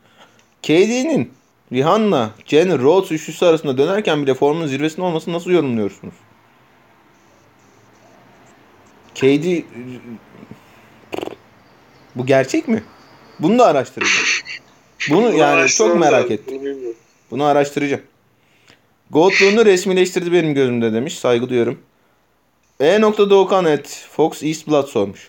KD'nin 0.62 1.32
Rihanna, 1.72 2.30
Jenner, 2.44 2.78
Rhodes 2.78 3.12
üçlüsü 3.12 3.44
arasında 3.44 3.78
dönerken 3.78 4.22
bile 4.22 4.34
formunun 4.34 4.66
zirvesinde 4.66 5.02
olmasını 5.02 5.34
nasıl 5.34 5.50
yorumluyorsunuz? 5.50 6.14
KD 9.14 9.62
bu 12.16 12.26
gerçek 12.26 12.68
mi? 12.68 12.84
Bunu 13.38 13.58
da 13.58 13.66
araştıracağım. 13.66 14.26
Bunu 15.10 15.36
yani 15.36 15.68
çok 15.68 16.00
merak 16.00 16.30
ettim. 16.30 16.60
Bunu 17.30 17.44
araştıracağım. 17.44 18.02
Goldblum'u 19.10 19.64
resmileştirdi 19.64 20.32
benim 20.32 20.54
gözümde 20.54 20.92
demiş. 20.92 21.18
Saygı 21.18 21.48
duyuyorum. 21.48 21.78
E. 22.80 23.02
Doğukan 23.02 23.64
et 23.64 24.06
Fox 24.10 24.42
East 24.42 24.68
Blood 24.68 24.86
sormuş. 24.86 25.28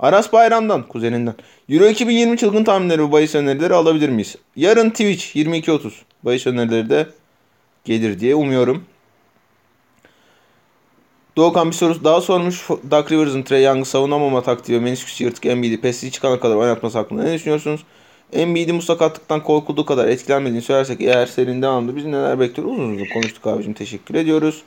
Aras 0.00 0.32
Bayram'dan, 0.32 0.82
kuzeninden. 0.82 1.34
Euro 1.68 1.86
2020 1.86 2.36
çılgın 2.36 2.64
tahminleri 2.64 3.02
ve 3.02 3.12
bahis 3.12 3.34
önerileri 3.34 3.74
alabilir 3.74 4.08
miyiz? 4.08 4.36
Yarın 4.56 4.90
Twitch 4.90 5.36
22.30. 5.36 5.90
Bahis 6.22 6.46
önerileri 6.46 6.90
de 6.90 7.06
gelir 7.84 8.20
diye 8.20 8.34
umuyorum. 8.34 8.84
Doğukan 11.36 11.70
bir 11.70 11.76
soru 11.76 12.04
daha 12.04 12.20
sormuş. 12.20 12.68
Doug 12.90 13.12
Rivers'ın 13.12 13.42
Trey 13.42 13.64
Young'ı 13.64 13.84
savunamama 13.84 14.42
taktiği 14.42 14.78
ve 14.78 14.84
menisküs 14.84 15.20
yırtık 15.20 15.46
Embiid'i 15.46 15.80
pesi 15.80 16.10
çıkana 16.10 16.40
kadar 16.40 16.56
oynatması 16.56 16.98
hakkında 16.98 17.22
ne 17.22 17.34
düşünüyorsunuz? 17.34 17.80
Embiid'in 18.32 18.78
bu 18.78 18.82
sakatlıktan 18.82 19.42
korkulduğu 19.42 19.86
kadar 19.86 20.08
etkilenmediğini 20.08 20.62
söylersek 20.62 21.00
eğer 21.00 21.26
serinin 21.26 21.62
devamında 21.62 21.96
biz 21.96 22.04
neler 22.04 22.40
bekliyoruz? 22.40 22.74
Uzun 22.74 22.94
uzun 22.94 23.06
konuştuk 23.14 23.46
abicim. 23.46 23.72
Teşekkür 23.72 24.14
ediyoruz. 24.14 24.62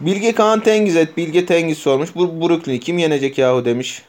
Bilge 0.00 0.32
Kaan 0.32 0.60
Tengiz 0.60 0.96
et. 0.96 1.16
Bilge 1.16 1.46
Tengiz 1.46 1.78
sormuş. 1.78 2.14
Bu 2.14 2.40
Brooklyn'i 2.40 2.80
kim 2.80 2.98
yenecek 2.98 3.38
yahu 3.38 3.64
demiş. 3.64 4.02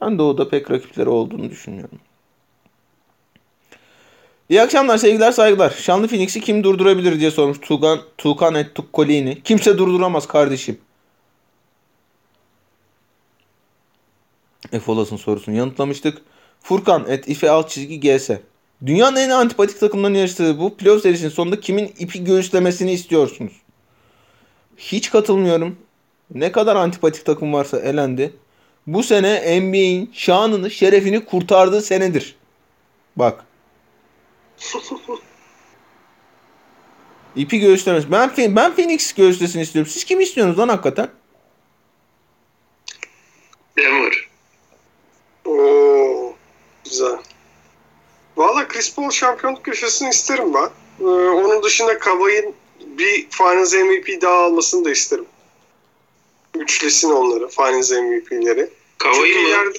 Ben 0.00 0.18
Doğu'da 0.18 0.48
pek 0.48 0.70
rakipleri 0.70 1.08
olduğunu 1.08 1.50
düşünmüyorum. 1.50 1.98
İyi 4.48 4.62
akşamlar 4.62 4.98
sevgiler 4.98 5.32
saygılar. 5.32 5.70
Şanlı 5.70 6.08
Phoenix'i 6.08 6.40
kim 6.40 6.64
durdurabilir 6.64 7.20
diye 7.20 7.30
sormuş 7.30 7.60
Tugan, 7.60 8.00
Tukan 8.18 8.54
et 8.54 8.74
Tukkolini. 8.74 9.42
Kimse 9.42 9.78
durduramaz 9.78 10.26
kardeşim. 10.26 10.78
Efolas'ın 14.72 15.16
sorusunu 15.16 15.56
yanıtlamıştık. 15.56 16.22
Furkan 16.60 17.06
et 17.08 17.28
ife 17.28 17.50
alt 17.50 17.70
çizgi 17.70 18.00
GS. 18.00 18.30
Dünyanın 18.86 19.16
en 19.16 19.30
antipatik 19.30 19.80
takımlarının 19.80 20.18
yarıştığı 20.18 20.58
bu 20.58 20.76
playoff 20.76 21.02
serisinin 21.02 21.30
sonunda 21.30 21.60
kimin 21.60 21.94
ipi 21.98 22.24
göğüslemesini 22.24 22.92
istiyorsunuz? 22.92 23.52
Hiç 24.76 25.10
katılmıyorum. 25.10 25.76
Ne 26.34 26.52
kadar 26.52 26.76
antipatik 26.76 27.26
takım 27.26 27.52
varsa 27.52 27.80
elendi 27.80 28.32
bu 28.86 29.02
sene 29.02 29.60
NBA'in 29.60 30.10
şanını, 30.14 30.70
şerefini 30.70 31.24
kurtardığı 31.24 31.82
senedir. 31.82 32.36
Bak. 33.16 33.44
İpi 37.36 37.58
göstermez. 37.58 38.10
Ben, 38.10 38.30
ben 38.36 38.74
Phoenix 38.74 39.12
göstersin 39.12 39.60
istiyorum. 39.60 39.92
Siz 39.92 40.04
kimi 40.04 40.22
istiyorsunuz 40.22 40.58
lan 40.58 40.68
hakikaten? 40.68 41.08
Denver. 43.78 44.28
Oo, 45.44 46.34
güzel. 46.84 47.18
Valla 48.36 48.68
Chris 48.68 48.94
Paul 48.94 49.10
şampiyonluk 49.10 49.64
köşesini 49.64 50.08
isterim 50.08 50.54
ben. 50.54 50.70
Ee, 51.00 51.04
onun 51.04 51.62
dışında 51.62 51.98
Kavay'ın 51.98 52.54
bir 52.80 53.26
Finals 53.30 53.74
MVP 53.74 54.22
daha 54.22 54.44
almasını 54.44 54.84
da 54.84 54.90
isterim. 54.90 55.26
Üçlesin 56.58 57.10
onları, 57.10 57.48
Finals 57.48 57.90
MVP'leri. 57.90 58.68
Kavayı 58.98 59.42
mı? 59.42 59.48
ileride... 59.48 59.78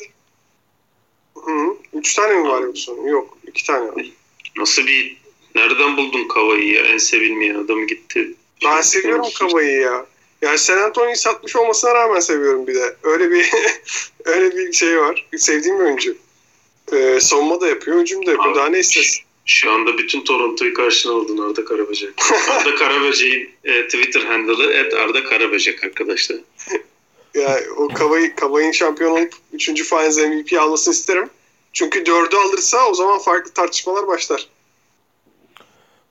Hı, 1.36 1.78
üç 1.94 2.14
tane 2.14 2.34
mi 2.36 2.48
var 2.48 2.62
yoksa? 2.62 2.92
Yok, 3.06 3.38
iki 3.48 3.66
tane 3.68 3.88
var. 3.88 4.12
Nasıl 4.58 4.88
bir... 4.88 5.18
Nereden 5.56 5.98
buldun 5.98 6.28
Kavayı 6.28 6.74
ya? 6.74 6.82
En 6.82 6.98
sevilmeyen 6.98 7.56
adam 7.56 7.88
gitti. 7.88 8.34
Ben 8.66 8.82
seviyorum 8.82 9.26
Kavai'yi 9.40 9.82
ya. 9.82 10.06
Yani 10.42 10.58
San 10.58 10.78
Antonio'yu 10.78 11.16
satmış 11.16 11.56
olmasına 11.56 11.96
rağmen 11.96 12.20
seviyorum 12.20 12.68
bir 12.68 12.76
de. 12.76 12.96
Öyle 13.04 13.32
bir 13.32 13.52
öyle 14.26 14.56
bir 14.56 14.74
şey 14.74 15.00
var. 15.00 15.28
Sevdiğim 15.38 15.80
bir 15.80 15.84
oyuncu. 15.84 16.18
Ee, 16.94 17.20
savunma 17.22 17.62
da 17.62 17.68
yapıyor, 17.68 18.02
hücum 18.02 18.26
da 18.26 18.32
yapıyor. 18.32 18.52
Abi, 18.52 18.60
Daha 18.60 18.70
ne 18.70 18.80
istesin? 18.80 19.25
Şu 19.46 19.72
anda 19.72 19.98
bütün 19.98 20.22
Toronto'yu 20.22 20.74
karşına 20.74 21.14
aldın 21.14 21.38
Arda 21.38 21.66
Karaböcek. 21.66 22.10
Arda 22.50 22.76
Karaböcek'in 22.76 23.50
e, 23.64 23.88
Twitter 23.88 24.22
handle'ı 24.22 24.74
et 24.74 24.94
Arda 24.94 25.24
Karaböcek 25.24 25.84
arkadaşlar. 25.84 26.38
Ya 27.36 27.60
o 27.78 27.88
Kavai, 27.88 28.36
Kavai'nin 28.36 28.72
şampiyon 28.72 29.12
olup 29.12 29.34
3. 29.54 29.66
Finals 29.84 30.18
MVP 30.18 30.62
almasını 30.62 30.94
isterim. 30.94 31.30
Çünkü 31.74 32.00
4'ü 32.00 32.36
alırsa 32.36 32.78
o 32.90 32.94
zaman 32.94 33.20
farklı 33.20 33.52
tartışmalar 33.54 34.08
başlar. 34.08 34.48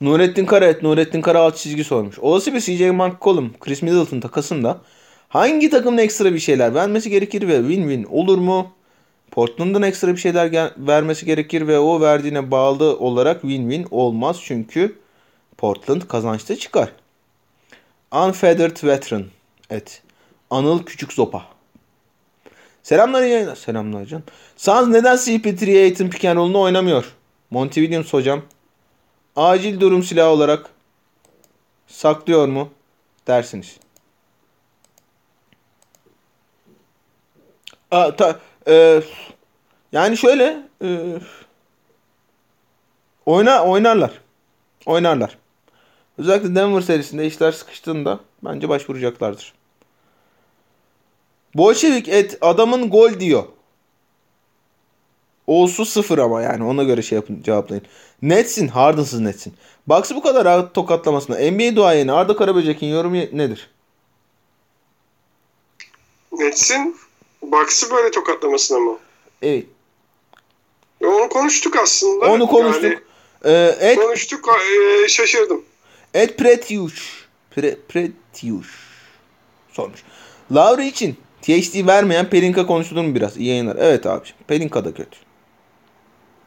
Nurettin 0.01 0.47
Kara 0.47 0.67
et 0.67 0.83
Nurettin 0.83 1.23
Kara 1.23 1.39
alt 1.39 1.57
çizgi 1.57 1.85
sormuş. 1.85 2.19
Olası 2.19 2.55
bir 2.55 2.61
CJ 2.61 2.81
McCollum, 2.81 3.53
Chris 3.61 3.83
Middleton 3.83 4.21
takasında 4.21 4.81
hangi 5.29 5.71
takımın 5.71 5.99
ekstra 5.99 6.35
bir 6.35 6.39
şeyler 6.39 6.75
vermesi 6.75 7.11
gerekir 7.11 7.49
ve 7.49 7.57
win-win 7.57 8.07
olur 8.07 8.39
mu? 8.39 8.73
Portland'ın 9.35 9.83
ekstra 9.83 10.13
bir 10.13 10.17
şeyler 10.17 10.47
gel- 10.47 10.73
vermesi 10.77 11.27
gerekir 11.27 11.67
ve 11.67 11.79
o 11.79 12.01
verdiğine 12.01 12.51
bağlı 12.51 12.99
olarak 12.99 13.43
win-win 13.43 13.87
olmaz 13.91 14.41
çünkü 14.43 14.99
Portland 15.57 16.03
kazançta 16.03 16.57
çıkar. 16.57 16.93
Unfeathered 18.13 18.77
Veteran 18.85 19.25
et. 19.71 20.03
Anıl 20.51 20.85
Küçük 20.85 21.13
Zopa. 21.13 21.45
Selamlar 22.83 23.23
yayınlar. 23.23 23.57
Selamlar 23.57 24.05
can. 24.07 24.23
Suns 24.57 24.89
neden 24.89 25.17
CP3 25.17 25.83
Aiton 25.83 26.09
pick 26.09 26.25
and 26.25 26.37
roll'unu 26.37 26.61
oynamıyor? 26.61 27.13
Monty 27.51 27.81
Williams 27.81 28.13
hocam. 28.13 28.43
Acil 29.37 29.81
durum 29.81 30.03
silahı 30.03 30.29
olarak 30.29 30.71
saklıyor 31.87 32.49
mu 32.49 32.69
dersiniz. 33.27 33.77
Aa, 37.91 38.17
ta, 38.17 38.41
e, 38.69 39.03
yani 39.93 40.17
şöyle 40.17 40.63
e, 40.83 41.19
oyna 43.27 43.65
oynarlar. 43.65 44.21
Oynarlar. 44.87 45.39
Özellikle 46.19 46.55
Denver 46.55 46.81
serisinde 46.81 47.27
işler 47.27 47.53
sıkıştığında 47.53 48.21
bence 48.45 48.69
başvuracaklardır. 48.69 49.55
Bolşevik 51.55 52.09
et 52.09 52.39
adamın 52.41 52.91
gol 52.91 53.21
diyor. 53.21 53.45
Olsu 55.47 55.85
sıfır 55.85 56.19
ama 56.19 56.43
yani 56.43 56.65
ona 56.65 56.83
göre 56.83 57.03
şey 57.03 57.17
yapın 57.17 57.43
cevaplayın. 57.43 57.85
Netsin, 58.23 58.69
Harden'sız 58.69 59.21
netsin. 59.21 59.55
Bucks'ı 59.87 60.17
bu 60.17 60.23
kadar 60.23 60.45
rahat 60.45 60.75
tokatlamasına 60.75 61.37
NBA 61.37 61.77
duayeni 61.77 62.13
Arda 62.13 62.37
Karaböcek'in 62.37 62.87
yorumu 62.87 63.17
nedir? 63.17 63.71
Nets'in 66.33 66.97
Bucks'ı 67.53 67.91
böyle 67.91 68.11
tokatlamasına 68.11 68.79
mı? 68.79 68.99
Evet. 69.43 69.65
E, 71.01 71.07
Onu 71.07 71.29
konuştuk 71.29 71.77
aslında. 71.77 72.25
Onu 72.33 72.47
konuştuk. 72.47 72.85
Yani, 72.85 72.99
Ee, 73.45 73.77
Ed, 73.81 73.97
konuştuk, 73.97 74.49
e, 75.05 75.09
şaşırdım. 75.09 75.65
Ed 76.15 76.31
Pretyuş. 76.37 77.27
Pre, 77.51 77.77
Pretyuş. 77.89 78.69
Sormuş. 79.73 80.03
Lauri 80.53 80.87
için 80.87 81.17
THD 81.43 81.87
vermeyen 81.87 82.31
Pelinka 82.31 82.67
konuşulur 82.67 83.03
mu 83.03 83.15
biraz? 83.15 83.37
İyi 83.37 83.49
yayınlar. 83.49 83.77
Evet 83.81 84.07
abiciğim. 84.07 84.37
Pelinka 84.47 84.85
da 84.85 84.95
kötü. 84.95 85.19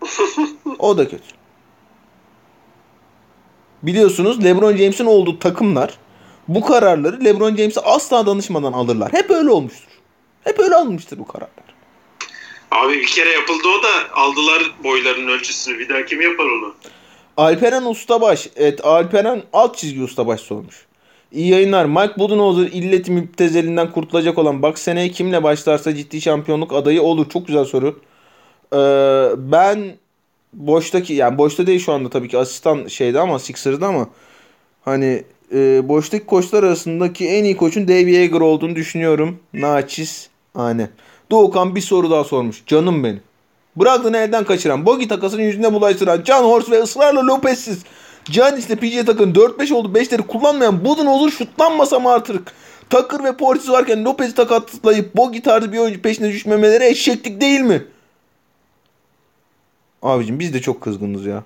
o 0.79 0.97
da 0.97 1.03
kötü. 1.09 1.23
Biliyorsunuz 3.83 4.43
LeBron 4.43 4.75
James'in 4.77 5.05
olduğu 5.05 5.39
takımlar 5.39 5.97
bu 6.47 6.61
kararları 6.61 7.25
LeBron 7.25 7.55
James'e 7.55 7.81
asla 7.81 8.25
danışmadan 8.25 8.73
alırlar. 8.73 9.13
Hep 9.13 9.31
öyle 9.31 9.49
olmuştur. 9.49 9.96
Hep 10.47 10.59
öyle 10.59 10.75
alınmıştır 10.75 11.19
bu 11.19 11.27
kararlar. 11.27 11.67
Abi 12.71 12.93
bir 12.93 13.07
kere 13.07 13.29
yapıldı 13.29 13.67
o 13.79 13.83
da 13.83 14.15
aldılar 14.15 14.71
boyların 14.83 15.27
ölçüsünü. 15.27 15.79
Bir 15.79 15.89
daha 15.89 16.05
kim 16.05 16.21
yapar 16.21 16.45
onu? 16.45 16.75
Alperen 17.37 17.83
Ustabaş. 17.83 18.49
Evet 18.55 18.85
Alperen 18.85 19.43
alt 19.53 19.77
çizgi 19.77 20.03
Ustabaş 20.03 20.41
sormuş. 20.41 20.85
İyi 21.31 21.47
yayınlar. 21.49 21.85
Mike 21.85 22.19
Budenholzer 22.19 22.71
illeti 22.71 23.11
müptezelinden 23.11 23.91
kurtulacak 23.91 24.37
olan 24.37 24.61
bak 24.61 24.79
seneye 24.79 25.09
kimle 25.09 25.43
başlarsa 25.43 25.95
ciddi 25.95 26.21
şampiyonluk 26.21 26.73
adayı 26.73 27.01
olur. 27.01 27.29
Çok 27.29 27.47
güzel 27.47 27.65
soru. 27.65 27.99
Ee, 28.73 28.77
ben 29.37 29.95
boştaki 30.53 31.13
yani 31.13 31.37
boşta 31.37 31.67
değil 31.67 31.79
şu 31.79 31.93
anda 31.93 32.09
tabii 32.09 32.27
ki 32.27 32.37
asistan 32.37 32.87
şeydi 32.87 33.19
ama 33.19 33.39
Sixers'da 33.39 33.87
ama 33.87 34.09
hani 34.85 35.23
e, 35.53 35.89
boştaki 35.89 36.25
koçlar 36.25 36.63
arasındaki 36.63 37.27
en 37.27 37.43
iyi 37.43 37.57
koçun 37.57 37.87
Dave 37.87 38.11
Yeager 38.11 38.41
olduğunu 38.41 38.75
düşünüyorum. 38.75 39.39
Naçiz. 39.53 40.29
Hani. 40.57 40.87
Doğukan 41.31 41.75
bir 41.75 41.81
soru 41.81 42.11
daha 42.11 42.23
sormuş. 42.23 42.63
Canım 42.65 43.03
benim. 43.03 43.21
Bıraktığını 43.75 44.17
elden 44.17 44.43
kaçıran, 44.43 44.85
Bogi 44.85 45.07
takasını 45.07 45.41
yüzüne 45.41 45.73
bulaştıran, 45.73 46.23
Can 46.23 46.43
Horst 46.43 46.71
ve 46.71 46.81
ısrarla 46.81 47.27
Lopez'siz. 47.27 47.83
Giannis'le 48.25 48.75
PJ 48.75 49.05
takın 49.05 49.33
4-5 49.33 49.73
oldu 49.73 49.97
5'leri 49.97 50.21
kullanmayan 50.21 50.85
Budenholzer 50.85 51.37
şutlanmasa 51.37 51.99
mı 51.99 52.11
artık? 52.11 52.53
Takır 52.89 53.23
ve 53.23 53.37
Portis 53.37 53.69
varken 53.69 54.05
Lopez'i 54.05 54.35
takatlayıp 54.35 55.15
Bogi 55.15 55.43
tarzı 55.43 55.73
bir 55.73 55.77
oyuncu 55.77 56.01
peşine 56.01 56.29
düşmemeleri 56.29 56.85
eşeklik 56.85 57.41
değil 57.41 57.61
mi? 57.61 57.85
Abicim 60.01 60.39
biz 60.39 60.53
de 60.53 60.61
çok 60.61 60.81
kızgınız 60.81 61.25
ya. 61.25 61.43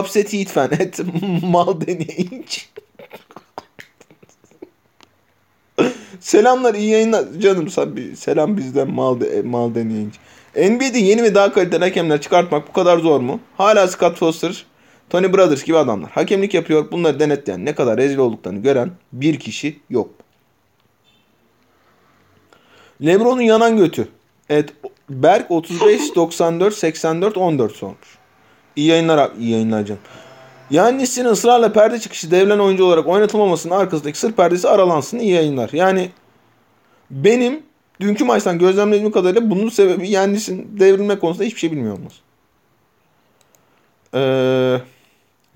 Upset 0.00 0.32
Heat 0.32 0.48
fan 0.48 0.72
et 0.80 1.00
mal 1.42 1.80
deneyinç. 1.80 2.68
Selamlar 6.20 6.74
iyi 6.74 6.90
yayınlar 6.90 7.24
canım 7.38 7.68
selam 8.16 8.56
bizden 8.56 8.90
mal 8.90 9.20
de, 9.20 9.42
mal 9.42 9.74
deneyinç. 9.74 10.14
NBA'de 10.56 10.98
yeni 10.98 11.22
ve 11.22 11.34
daha 11.34 11.52
kaliteli 11.52 11.84
hakemler 11.84 12.20
çıkartmak 12.20 12.68
bu 12.68 12.72
kadar 12.72 12.98
zor 12.98 13.20
mu? 13.20 13.40
Hala 13.56 13.88
Scott 13.88 14.18
Foster, 14.18 14.66
Tony 15.10 15.32
Brothers 15.32 15.64
gibi 15.64 15.76
adamlar. 15.78 16.10
Hakemlik 16.10 16.54
yapıyor. 16.54 16.90
Bunları 16.92 17.20
denetleyen 17.20 17.64
ne 17.64 17.74
kadar 17.74 17.96
rezil 17.96 18.18
olduklarını 18.18 18.62
gören 18.62 18.90
bir 19.12 19.38
kişi 19.38 19.78
yok. 19.90 20.10
Lebron'un 23.04 23.40
yanan 23.40 23.76
götü. 23.76 24.08
Evet 24.48 24.72
Berk 25.10 25.50
35 25.50 26.14
94 26.16 26.74
84 26.74 27.36
14 27.36 27.72
sormuş. 27.72 28.18
İyi 28.76 28.86
yayınlar 28.86 29.18
abi. 29.18 29.38
iyi 29.38 29.50
yayınlar 29.50 29.84
canım. 29.86 30.02
Yannis'in 30.70 31.24
ısrarla 31.24 31.72
perde 31.72 31.98
çıkışı 31.98 32.30
devlen 32.30 32.58
oyuncu 32.58 32.84
olarak 32.84 33.06
oynatılmamasının 33.06 33.74
arkasındaki 33.74 34.18
sır 34.18 34.32
perdesi 34.32 34.68
aralansın. 34.68 35.18
İyi 35.18 35.32
yayınlar. 35.32 35.70
Yani 35.72 36.10
benim 37.10 37.62
dünkü 38.00 38.24
maçtan 38.24 38.58
gözlemlediğim 38.58 39.12
kadarıyla 39.12 39.50
bunun 39.50 39.68
sebebi 39.68 40.08
Yannis'in 40.10 40.80
devrilme 40.80 41.18
konusunda 41.18 41.44
hiçbir 41.44 41.60
şey 41.60 41.72
bilmiyor 41.72 41.98
olması. 41.98 42.16
Ee, 44.14 44.80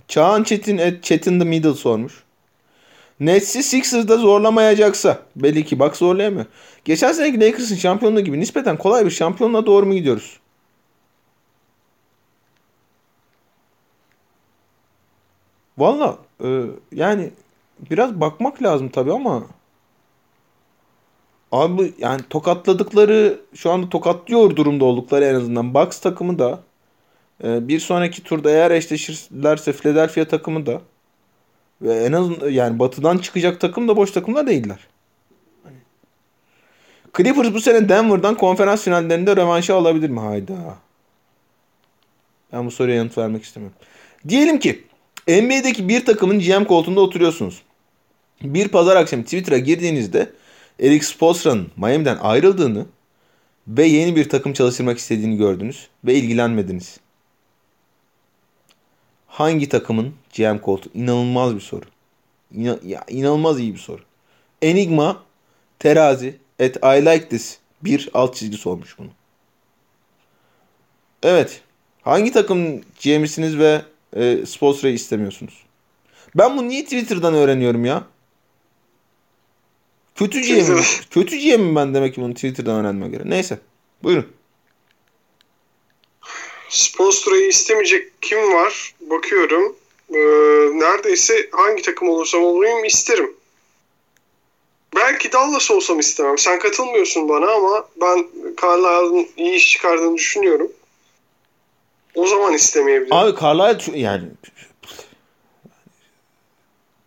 Çağan 0.08 0.42
Çetin 0.42 0.78
et 0.78 1.04
Çetin 1.04 1.40
the 1.40 1.44
Middle 1.44 1.74
sormuş. 1.74 2.24
Nets'i 3.20 3.62
Sixers'da 3.62 4.16
zorlamayacaksa 4.16 5.18
belli 5.36 5.64
ki 5.64 5.78
bak 5.78 5.96
zorlayamıyor. 5.96 6.46
Geçen 6.84 7.12
seneki 7.12 7.40
Lakers'ın 7.40 7.76
şampiyonluğu 7.76 8.20
gibi 8.20 8.40
nispeten 8.40 8.76
kolay 8.76 9.04
bir 9.04 9.10
şampiyonluğa 9.10 9.66
doğru 9.66 9.86
mu 9.86 9.94
gidiyoruz? 9.94 10.38
Valla 15.78 16.18
e, 16.44 16.64
yani 16.92 17.30
biraz 17.90 18.20
bakmak 18.20 18.62
lazım 18.62 18.88
tabii 18.88 19.12
ama 19.12 19.42
abi 21.52 21.94
yani 21.98 22.20
tokatladıkları 22.30 23.40
şu 23.54 23.70
anda 23.70 23.88
tokatlıyor 23.88 24.56
durumda 24.56 24.84
oldukları 24.84 25.24
en 25.24 25.34
azından 25.34 25.74
Bucks 25.74 26.00
takımı 26.00 26.38
da 26.38 26.60
e, 27.44 27.68
bir 27.68 27.80
sonraki 27.80 28.22
turda 28.22 28.50
eğer 28.50 28.70
eşleşirlerse 28.70 29.72
Philadelphia 29.72 30.24
takımı 30.24 30.66
da 30.66 30.80
ve 31.82 31.94
en 31.94 32.12
azından 32.12 32.48
yani 32.50 32.78
batıdan 32.78 33.18
çıkacak 33.18 33.60
takım 33.60 33.88
da 33.88 33.96
boş 33.96 34.10
takımlar 34.10 34.46
değiller. 34.46 34.78
Clippers 37.16 37.54
bu 37.54 37.60
sene 37.60 37.88
Denver'dan 37.88 38.34
konferans 38.34 38.84
finallerinde 38.84 39.36
rövanşı 39.36 39.74
alabilir 39.74 40.10
mi? 40.10 40.20
Hayda. 40.20 40.54
Ben 42.52 42.66
bu 42.66 42.70
soruya 42.70 42.96
yanıt 42.96 43.18
vermek 43.18 43.44
istemiyorum. 43.44 43.78
Diyelim 44.28 44.58
ki 44.58 44.84
NBA'deki 45.28 45.88
bir 45.88 46.04
takımın 46.04 46.40
GM 46.40 46.64
koltuğunda 46.64 47.00
oturuyorsunuz. 47.00 47.62
Bir 48.42 48.68
pazar 48.68 48.96
akşamı 48.96 49.24
Twitter'a 49.24 49.58
girdiğinizde 49.58 50.32
Eric 50.80 51.06
Spoelstra'nın 51.06 51.70
Miami'den 51.76 52.16
ayrıldığını 52.16 52.86
ve 53.68 53.86
yeni 53.86 54.16
bir 54.16 54.28
takım 54.28 54.52
çalıştırmak 54.52 54.98
istediğini 54.98 55.36
gördünüz 55.36 55.88
ve 56.04 56.14
ilgilenmediniz. 56.14 57.00
hangi 59.38 59.68
takımın 59.68 60.14
GM 60.36 60.58
koltuğu? 60.58 60.90
İnanılmaz 60.94 61.54
bir 61.54 61.60
soru. 61.60 61.84
İna, 62.54 62.78
ya, 62.84 63.04
inanılmaz 63.08 63.60
iyi 63.60 63.74
bir 63.74 63.78
soru. 63.78 64.02
Enigma 64.62 65.22
terazi 65.78 66.36
et 66.58 66.76
I 66.76 67.04
like 67.06 67.28
this 67.28 67.58
bir 67.82 68.08
alt 68.14 68.36
çizgi 68.36 68.56
sormuş 68.56 68.98
bunu. 68.98 69.08
Evet. 71.22 71.62
Hangi 72.02 72.32
takım 72.32 72.80
GM'siniz 72.80 73.58
ve 73.58 73.82
e, 74.16 74.46
Spolstra'yı 74.46 74.94
istemiyorsunuz? 74.94 75.62
Ben 76.34 76.56
bunu 76.56 76.68
niye 76.68 76.84
Twitter'dan 76.84 77.34
öğreniyorum 77.34 77.84
ya? 77.84 78.04
Kötü 80.14 80.40
GM'im. 80.40 80.84
Kötü 81.10 81.36
GM'im 81.36 81.76
ben 81.76 81.94
demek 81.94 82.14
ki 82.14 82.20
bunu 82.20 82.34
Twitter'dan 82.34 82.84
öğrenme 82.84 83.08
göre. 83.08 83.22
Neyse. 83.26 83.58
Buyurun. 84.02 84.26
Sponsor'ı 86.68 87.36
istemeyecek 87.36 88.22
kim 88.22 88.54
var? 88.54 88.94
Bakıyorum. 89.00 89.76
Ee, 90.10 90.18
neredeyse 90.78 91.48
hangi 91.52 91.82
takım 91.82 92.08
olursam 92.08 92.42
olayım 92.42 92.84
isterim. 92.84 93.34
Belki 94.96 95.32
Dallas 95.32 95.70
olsam 95.70 96.00
istemem. 96.00 96.38
Sen 96.38 96.58
katılmıyorsun 96.58 97.28
bana 97.28 97.50
ama 97.50 97.88
ben 98.00 98.26
Carlisle'ın 98.62 99.28
iyi 99.36 99.54
iş 99.54 99.72
çıkardığını 99.72 100.16
düşünüyorum. 100.16 100.72
O 102.14 102.26
zaman 102.26 102.52
istemeyebilirim. 102.54 103.16
Abi 103.16 103.40
Carlisle 103.40 103.98
yani 103.98 104.24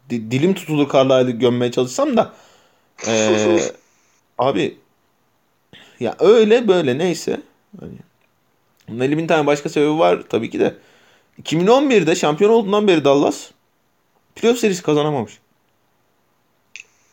dilim 0.09 0.53
tutulur 0.53 0.89
Carlisle'ı 0.93 1.31
gömmeye 1.31 1.71
çalışsam 1.71 2.17
da 2.17 2.33
ee, 3.07 3.59
abi 4.37 4.77
ya 5.99 6.15
öyle 6.19 6.67
böyle 6.67 6.97
neyse 6.97 7.41
hani 7.79 7.93
bunun 8.87 8.99
50 8.99 9.17
bin 9.17 9.27
tane 9.27 9.47
başka 9.47 9.69
sebebi 9.69 9.99
var 9.99 10.23
tabii 10.29 10.49
ki 10.49 10.59
de 10.59 10.75
2011'de 11.43 12.15
şampiyon 12.15 12.51
olduğundan 12.51 12.87
beri 12.87 13.05
Dallas 13.05 13.51
playoff 14.35 14.59
serisi 14.59 14.83
kazanamamış. 14.83 15.39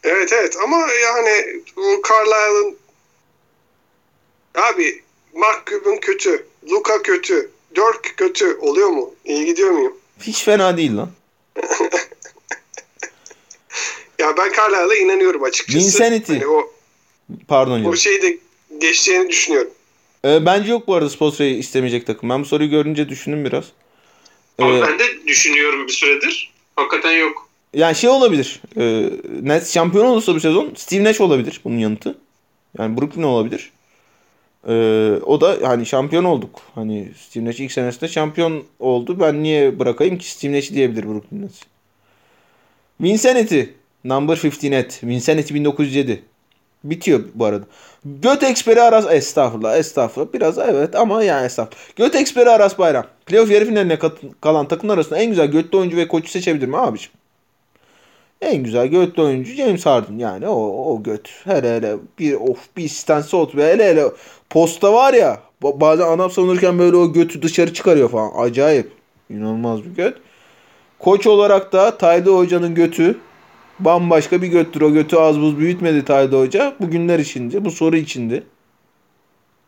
Evet 0.04 0.32
evet 0.32 0.56
ama 0.64 0.76
yani 0.76 1.62
Carlisle'ın 2.08 2.76
abi 4.54 5.02
Mark 5.34 5.66
Cuban 5.66 6.00
kötü, 6.00 6.46
Luka 6.70 7.02
kötü, 7.02 7.50
Dirk 7.78 8.16
kötü 8.16 8.54
oluyor 8.54 8.88
mu? 8.88 9.14
İyi 9.24 9.46
gidiyor 9.46 9.70
muyum? 9.70 9.96
Hiç 10.22 10.44
fena 10.44 10.76
değil 10.76 10.96
lan. 10.96 11.10
ya 14.18 14.34
ben 14.38 14.52
Carlisle'a 14.52 14.94
inanıyorum 14.94 15.42
açıkçası. 15.42 15.78
Insanity. 15.86 16.32
Hani 16.32 16.46
o, 16.46 16.72
Pardon 17.48 17.84
O 17.84 17.96
şeyi 17.96 18.22
de 18.22 18.38
geçeceğini 18.78 19.28
düşünüyorum. 19.28 19.70
Ee, 20.24 20.46
bence 20.46 20.70
yok 20.70 20.88
bu 20.88 20.94
arada 20.94 21.10
Spostra'yı 21.10 21.58
istemeyecek 21.58 22.06
takım. 22.06 22.30
Ben 22.30 22.40
bu 22.40 22.44
soruyu 22.44 22.70
görünce 22.70 23.08
düşündüm 23.08 23.44
biraz. 23.44 23.64
Ama 24.58 24.78
ee, 24.78 24.82
ben 24.82 24.98
de 24.98 25.26
düşünüyorum 25.26 25.86
bir 25.86 25.92
süredir. 25.92 26.52
Hakikaten 26.76 27.12
yok. 27.12 27.48
Yani 27.74 27.96
şey 27.96 28.10
olabilir. 28.10 28.60
E, 28.76 29.10
Nets 29.42 29.74
şampiyon 29.74 30.06
olursa 30.06 30.34
bu 30.34 30.40
sezon 30.40 30.74
Steve 30.76 31.04
Nash 31.04 31.20
olabilir 31.20 31.60
bunun 31.64 31.78
yanıtı. 31.78 32.18
Yani 32.78 33.00
Brooklyn 33.00 33.22
olabilir. 33.22 33.70
E, 34.68 34.72
o 35.26 35.40
da 35.40 35.56
hani 35.62 35.86
şampiyon 35.86 36.24
olduk. 36.24 36.60
Hani 36.74 37.08
Steve 37.18 37.44
Nash 37.44 37.60
ilk 37.60 37.72
senesinde 37.72 38.08
şampiyon 38.08 38.64
oldu. 38.78 39.20
Ben 39.20 39.42
niye 39.42 39.78
bırakayım 39.78 40.18
ki 40.18 40.30
Steve 40.30 40.52
Nash'i 40.52 40.74
diyebilir 40.74 41.04
Brooklyn 41.04 41.42
Nets. 41.42 41.60
Vincenity. 43.00 43.62
Number 44.04 44.40
15 44.44 44.62
net. 44.62 45.04
Vincenity 45.04 45.54
1907. 45.54 46.22
Bitiyor 46.84 47.24
bu 47.34 47.44
arada. 47.44 47.64
Göt 48.04 48.42
Eksperi 48.42 48.82
Aras 48.82 49.06
estağfurullah 49.10 49.78
estağfurullah 49.78 50.32
biraz 50.32 50.58
evet 50.58 50.96
ama 50.96 51.22
yani 51.22 51.46
estağfurullah. 51.46 51.96
Göt 51.96 52.14
Eksperi 52.14 52.50
Aras 52.50 52.78
Bayram. 52.78 53.06
Playoff 53.26 53.50
yarı 53.50 53.64
finaline 53.66 53.98
kalan 54.40 54.68
takımlar 54.68 54.94
arasında 54.94 55.18
en 55.18 55.30
güzel 55.30 55.46
götlü 55.46 55.78
oyuncu 55.78 55.96
ve 55.96 56.08
koçu 56.08 56.30
seçebilir 56.30 56.68
mi 56.68 56.76
abiciğim? 56.76 57.17
En 58.42 58.62
güzel 58.62 58.86
götlü 58.86 59.22
oyuncu 59.22 59.52
James 59.52 59.86
Harden 59.86 60.18
yani 60.18 60.48
o, 60.48 60.92
o 60.92 61.02
göt. 61.02 61.28
Hele 61.44 61.76
hele 61.76 61.96
bir 62.18 62.34
of 62.34 62.76
bir 62.76 62.88
Stansot 62.88 63.56
ve 63.56 63.72
hele 63.72 63.84
hele 63.84 64.04
posta 64.50 64.92
var 64.92 65.14
ya 65.14 65.40
bazen 65.62 66.06
anam 66.06 66.30
savunurken 66.30 66.78
böyle 66.78 66.96
o 66.96 67.12
götü 67.12 67.42
dışarı 67.42 67.74
çıkarıyor 67.74 68.10
falan. 68.10 68.32
Acayip. 68.36 68.92
İnanılmaz 69.30 69.84
bir 69.84 69.90
göt. 69.90 70.16
Koç 70.98 71.26
olarak 71.26 71.72
da 71.72 71.98
Taylı 71.98 72.36
Hoca'nın 72.36 72.74
götü 72.74 73.18
bambaşka 73.80 74.42
bir 74.42 74.46
göttür. 74.46 74.80
O 74.80 74.92
götü 74.92 75.16
az 75.16 75.40
buz 75.40 75.58
büyütmedi 75.58 76.04
Taylı 76.04 76.40
Hoca. 76.40 76.74
Bugünler 76.80 77.18
içindi. 77.18 77.64
Bu 77.64 77.70
soru 77.70 77.96
içindi. 77.96 78.42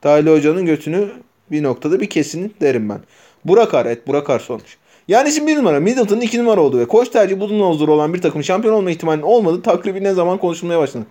Taylı 0.00 0.36
Hoca'nın 0.36 0.66
götünü 0.66 1.08
bir 1.50 1.62
noktada 1.62 2.00
bir 2.00 2.10
kesin 2.10 2.54
derim 2.60 2.88
ben. 2.88 3.00
Burakar 3.44 3.86
et 3.86 4.06
Burakar 4.06 4.38
sonuç. 4.38 4.76
Yani 5.10 5.32
şimdi 5.32 5.52
bir 5.52 5.56
numara 5.56 5.80
Middleton'ın 5.80 6.20
iki 6.20 6.38
numara 6.38 6.60
oldu 6.60 6.78
ve 6.78 6.84
koç 6.84 7.08
tercihi 7.08 7.40
Budenholzer 7.40 7.88
olan 7.88 8.14
bir 8.14 8.22
takım 8.22 8.44
şampiyon 8.44 8.74
olma 8.74 8.90
ihtimalinin 8.90 9.26
olmadığı 9.26 9.62
takribi 9.62 10.04
ne 10.04 10.12
zaman 10.12 10.38
konuşulmaya 10.38 10.78
başladı. 10.78 11.06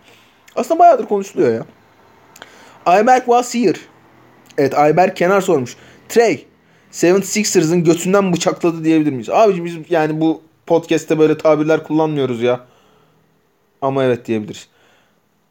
Aslında 0.55 0.79
bayağıdır 0.79 1.05
konuşuluyor 1.05 1.53
ya. 1.53 1.65
Ayberk 2.85 3.25
was 3.25 3.55
here. 3.55 3.77
Evet 4.57 4.77
Ayberk 4.77 5.17
kenar 5.17 5.41
sormuş. 5.41 5.75
Trey 6.09 6.45
76ers'ın 6.93 7.83
götünden 7.83 8.33
bıçakladı 8.33 8.83
diyebilir 8.83 9.11
miyiz? 9.11 9.29
Abiciğim 9.29 9.65
biz 9.65 9.75
yani 9.89 10.21
bu 10.21 10.41
podcast'te 10.65 11.19
böyle 11.19 11.37
tabirler 11.37 11.83
kullanmıyoruz 11.83 12.41
ya. 12.41 12.65
Ama 13.81 14.03
evet 14.03 14.25
diyebiliriz. 14.27 14.67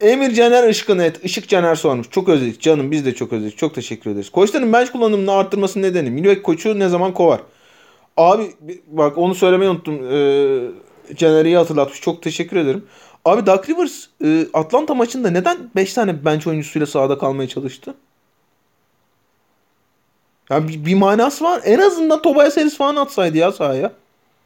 Emir 0.01 0.35
Caner 0.35 0.69
Işkın 0.69 0.99
et. 0.99 1.25
Işık 1.25 1.49
Caner 1.49 1.75
sormuş. 1.75 2.11
Çok 2.11 2.29
özledik 2.29 2.61
canım 2.61 2.91
biz 2.91 3.07
de 3.07 3.15
çok 3.15 3.33
özledik. 3.33 3.59
Çok 3.59 3.75
teşekkür 3.75 4.11
ederiz. 4.11 4.31
Koçların 4.31 4.73
bench 4.73 4.93
kullanımını 4.93 5.33
arttırması 5.33 5.83
nedeni. 5.83 6.11
Milwaukee 6.11 6.43
koçu 6.43 6.79
ne 6.79 6.89
zaman 6.89 7.15
kovar? 7.15 7.41
Abi 8.19 8.57
bak 8.87 9.19
onu 9.19 9.35
söylemeyi 9.35 9.71
unuttum. 9.71 9.95
Ee, 9.95 10.71
Caner'i 11.17 11.57
hatırlatmış. 11.57 12.01
Çok 12.01 12.23
teşekkür 12.23 12.57
ederim. 12.57 12.87
Abi 13.25 13.47
Doug 13.47 13.69
Rivers 13.69 14.07
e, 14.25 14.47
Atlanta 14.53 14.95
maçında 14.95 15.31
neden 15.31 15.71
5 15.77 15.95
tane 15.95 16.25
bench 16.25 16.47
oyuncusuyla 16.47 16.87
sahada 16.87 17.19
kalmaya 17.19 17.49
çalıştı? 17.49 17.95
Yani 20.51 20.69
bir, 20.69 20.85
bir 20.85 20.95
manası 20.95 21.45
var. 21.45 21.61
En 21.65 21.79
azından 21.79 22.23
Tobias 22.23 22.57
Harris 22.57 22.77
falan 22.77 22.97
atsaydı 22.97 23.37
ya 23.37 23.53
sahaya. 23.53 23.93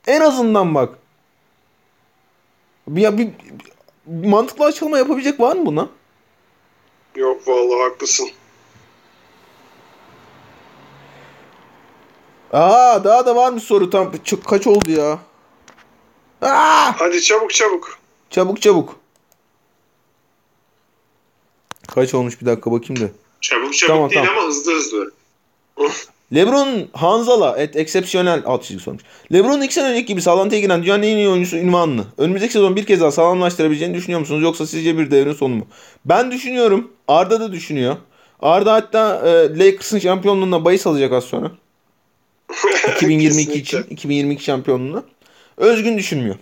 En 0.06 0.20
azından 0.20 0.74
bak. 0.74 0.98
Ya 2.94 3.18
bir, 3.18 3.28
bir 4.06 4.28
mantıklı 4.28 4.64
açıklama 4.64 4.98
yapabilecek 4.98 5.40
var 5.40 5.56
mı 5.56 5.66
buna? 5.66 5.88
Yok 7.16 7.48
vallahi 7.48 7.90
haklısın. 7.90 8.28
Aa 12.52 13.04
daha 13.04 13.26
da 13.26 13.36
var 13.36 13.52
mı 13.52 13.60
soru 13.60 13.90
tam 13.90 14.12
çok 14.24 14.44
kaç 14.44 14.66
oldu 14.66 14.90
ya? 14.90 15.18
Aa! 16.42 16.92
Hadi 17.00 17.22
çabuk 17.22 17.54
çabuk. 17.54 17.98
Çabuk 18.30 18.62
çabuk. 18.62 18.96
Kaç 21.94 22.14
olmuş 22.14 22.40
bir 22.40 22.46
dakika 22.46 22.72
bakayım 22.72 23.02
da. 23.02 23.06
Çabuk 23.40 23.76
çabuk 23.76 23.94
tamam, 23.94 24.10
değil 24.10 24.26
tamam. 24.26 24.38
ama 24.38 24.48
hızlı 24.48 24.74
hızlı. 24.74 25.12
Lebron 26.34 26.88
Hanzala 26.92 27.58
et 27.58 27.76
eksepsiyonel 27.76 28.42
alt 28.46 28.64
çizgi 28.64 28.82
sormuş. 28.82 29.02
Lebron 29.32 29.60
iki 29.60 29.74
sene 29.74 29.88
önceki 29.88 30.06
gibi 30.06 30.22
sağlantıya 30.22 30.60
giren 30.60 30.82
dünyanın 30.82 31.02
en 31.02 31.16
iyi 31.16 31.28
oyuncusu 31.28 31.56
ünvanını 31.56 32.04
önümüzdeki 32.18 32.52
sezon 32.52 32.76
bir 32.76 32.86
kez 32.86 33.00
daha 33.00 33.10
sağlamlaştırabileceğini 33.10 33.94
düşünüyor 33.94 34.20
musunuz? 34.20 34.42
Yoksa 34.42 34.66
sizce 34.66 34.98
bir 34.98 35.10
devrin 35.10 35.32
sonu 35.32 35.54
mu? 35.54 35.66
Ben 36.04 36.30
düşünüyorum. 36.30 36.90
Arda 37.08 37.40
da 37.40 37.52
düşünüyor. 37.52 37.96
Arda 38.42 38.72
hatta 38.72 39.22
e, 39.26 39.58
Lakers'ın 39.58 39.98
şampiyonluğuna 39.98 40.64
bahis 40.64 40.86
alacak 40.86 41.12
az 41.12 41.24
sonra. 41.24 41.50
2022 42.96 43.52
için 43.52 43.82
2022 43.90 44.44
şampiyonluğuna. 44.44 45.02
Özgün 45.56 45.98
düşünmüyor. 45.98 46.36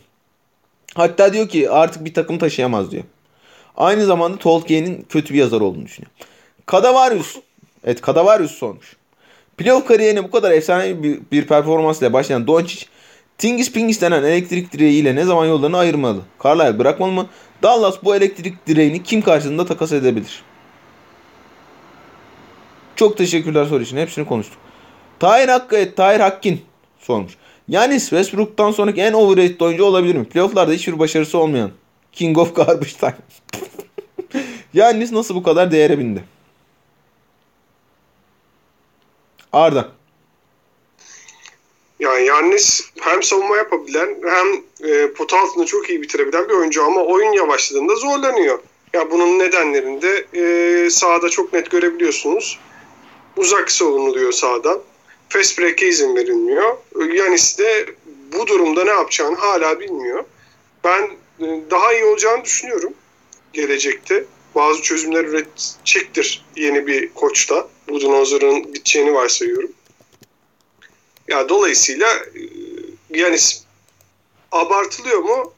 Hatta 0.94 1.32
diyor 1.32 1.48
ki 1.48 1.70
artık 1.70 2.04
bir 2.04 2.14
takım 2.14 2.38
taşıyamaz 2.38 2.90
diyor. 2.90 3.04
Aynı 3.76 4.04
zamanda 4.04 4.38
Tolkien'in 4.38 5.06
kötü 5.08 5.34
bir 5.34 5.38
yazar 5.38 5.60
olduğunu 5.60 5.84
düşünüyor. 5.84 6.10
Kadavarius. 6.66 7.36
Evet 7.84 8.00
Kadavarius 8.00 8.50
sormuş. 8.50 8.96
Playoff 9.56 9.86
kariyerine 9.86 10.24
bu 10.24 10.30
kadar 10.30 10.50
efsane 10.50 11.02
bir, 11.02 11.20
bir 11.32 11.46
performansla 11.46 12.12
başlayan 12.12 12.46
Doncic, 12.46 12.86
Tingis 13.38 13.72
Pingis 13.72 14.00
denen 14.00 14.22
elektrik 14.22 14.72
direğiyle 14.72 15.14
ne 15.14 15.24
zaman 15.24 15.46
yollarını 15.46 15.78
ayırmalı? 15.78 16.20
Carlisle 16.44 16.78
bırakmalı 16.78 17.12
mı? 17.12 17.26
Dallas 17.62 17.94
bu 18.04 18.16
elektrik 18.16 18.66
direğini 18.66 19.02
kim 19.02 19.22
karşılığında 19.22 19.66
takas 19.66 19.92
edebilir? 19.92 20.42
Çok 22.96 23.16
teşekkürler 23.16 23.64
soru 23.64 23.82
için. 23.82 23.96
Hepsini 23.96 24.26
konuştuk. 24.26 24.58
Tahir 25.20 25.48
Hakkı, 25.48 25.94
Tahir 25.96 26.20
Hakkin 26.20 26.60
sormuş. 26.98 27.32
Yanis 27.68 28.08
Westbrook'tan 28.08 28.70
sonraki 28.70 29.00
en 29.00 29.12
overrated 29.12 29.60
oyuncu 29.60 29.84
olabilir 29.84 30.14
mi? 30.14 30.24
Playoff'larda 30.24 30.72
hiçbir 30.72 30.98
başarısı 30.98 31.38
olmayan. 31.38 31.70
King 32.12 32.38
of 32.38 32.56
Garbage 32.56 32.92
Time. 33.00 33.16
Yanis 34.74 35.12
nasıl 35.12 35.34
bu 35.34 35.42
kadar 35.42 35.72
değere 35.72 35.98
bindi? 35.98 36.24
Arda. 39.52 39.88
Yani 42.00 42.26
Yannis 42.26 42.90
hem 43.00 43.22
savunma 43.22 43.56
yapabilen 43.56 44.16
hem 44.24 44.46
e, 44.90 45.12
pota 45.12 45.40
altında 45.40 45.66
çok 45.66 45.90
iyi 45.90 46.02
bitirebilen 46.02 46.48
bir 46.48 46.54
oyuncu 46.54 46.84
ama 46.84 47.00
oyun 47.00 47.32
yavaşladığında 47.32 47.94
zorlanıyor. 47.94 48.58
Ya 48.92 49.10
bunun 49.10 49.38
nedenlerini 49.38 50.02
de 50.02 50.26
e, 50.34 50.90
sahada 50.90 51.28
çok 51.28 51.52
net 51.52 51.70
görebiliyorsunuz. 51.70 52.58
Uzak 53.36 53.70
savunuluyor 53.70 54.32
sağdan. 54.32 54.80
Fast 55.30 55.58
break'e 55.58 55.88
izin 55.88 56.16
verilmiyor. 56.16 56.76
Yanis 57.14 57.58
de 57.58 57.86
bu 58.32 58.46
durumda 58.46 58.84
ne 58.84 58.90
yapacağını 58.90 59.36
hala 59.36 59.80
bilmiyor. 59.80 60.24
Ben 60.84 61.02
e, 61.40 61.60
daha 61.70 61.92
iyi 61.92 62.04
olacağını 62.04 62.44
düşünüyorum 62.44 62.94
gelecekte. 63.52 64.24
Bazı 64.54 64.82
çözümler 64.82 65.24
üretecektir 65.24 66.44
yeni 66.56 66.86
bir 66.86 67.14
koçta. 67.14 67.68
Budenholzer'ın 67.88 68.74
biteceğini 68.74 69.14
varsayıyorum. 69.14 69.72
Ya 71.28 71.48
dolayısıyla 71.48 72.08
e, 72.14 72.40
Yanis 73.10 73.64
abartılıyor 74.52 75.18
mu? 75.18 75.52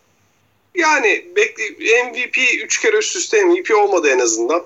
Yani 0.74 1.26
bekle 1.36 2.02
MVP 2.04 2.38
3 2.64 2.80
kere 2.80 2.96
üst 2.96 3.16
üste 3.16 3.44
MVP 3.44 3.70
olmadı 3.76 4.10
en 4.10 4.18
azından. 4.18 4.64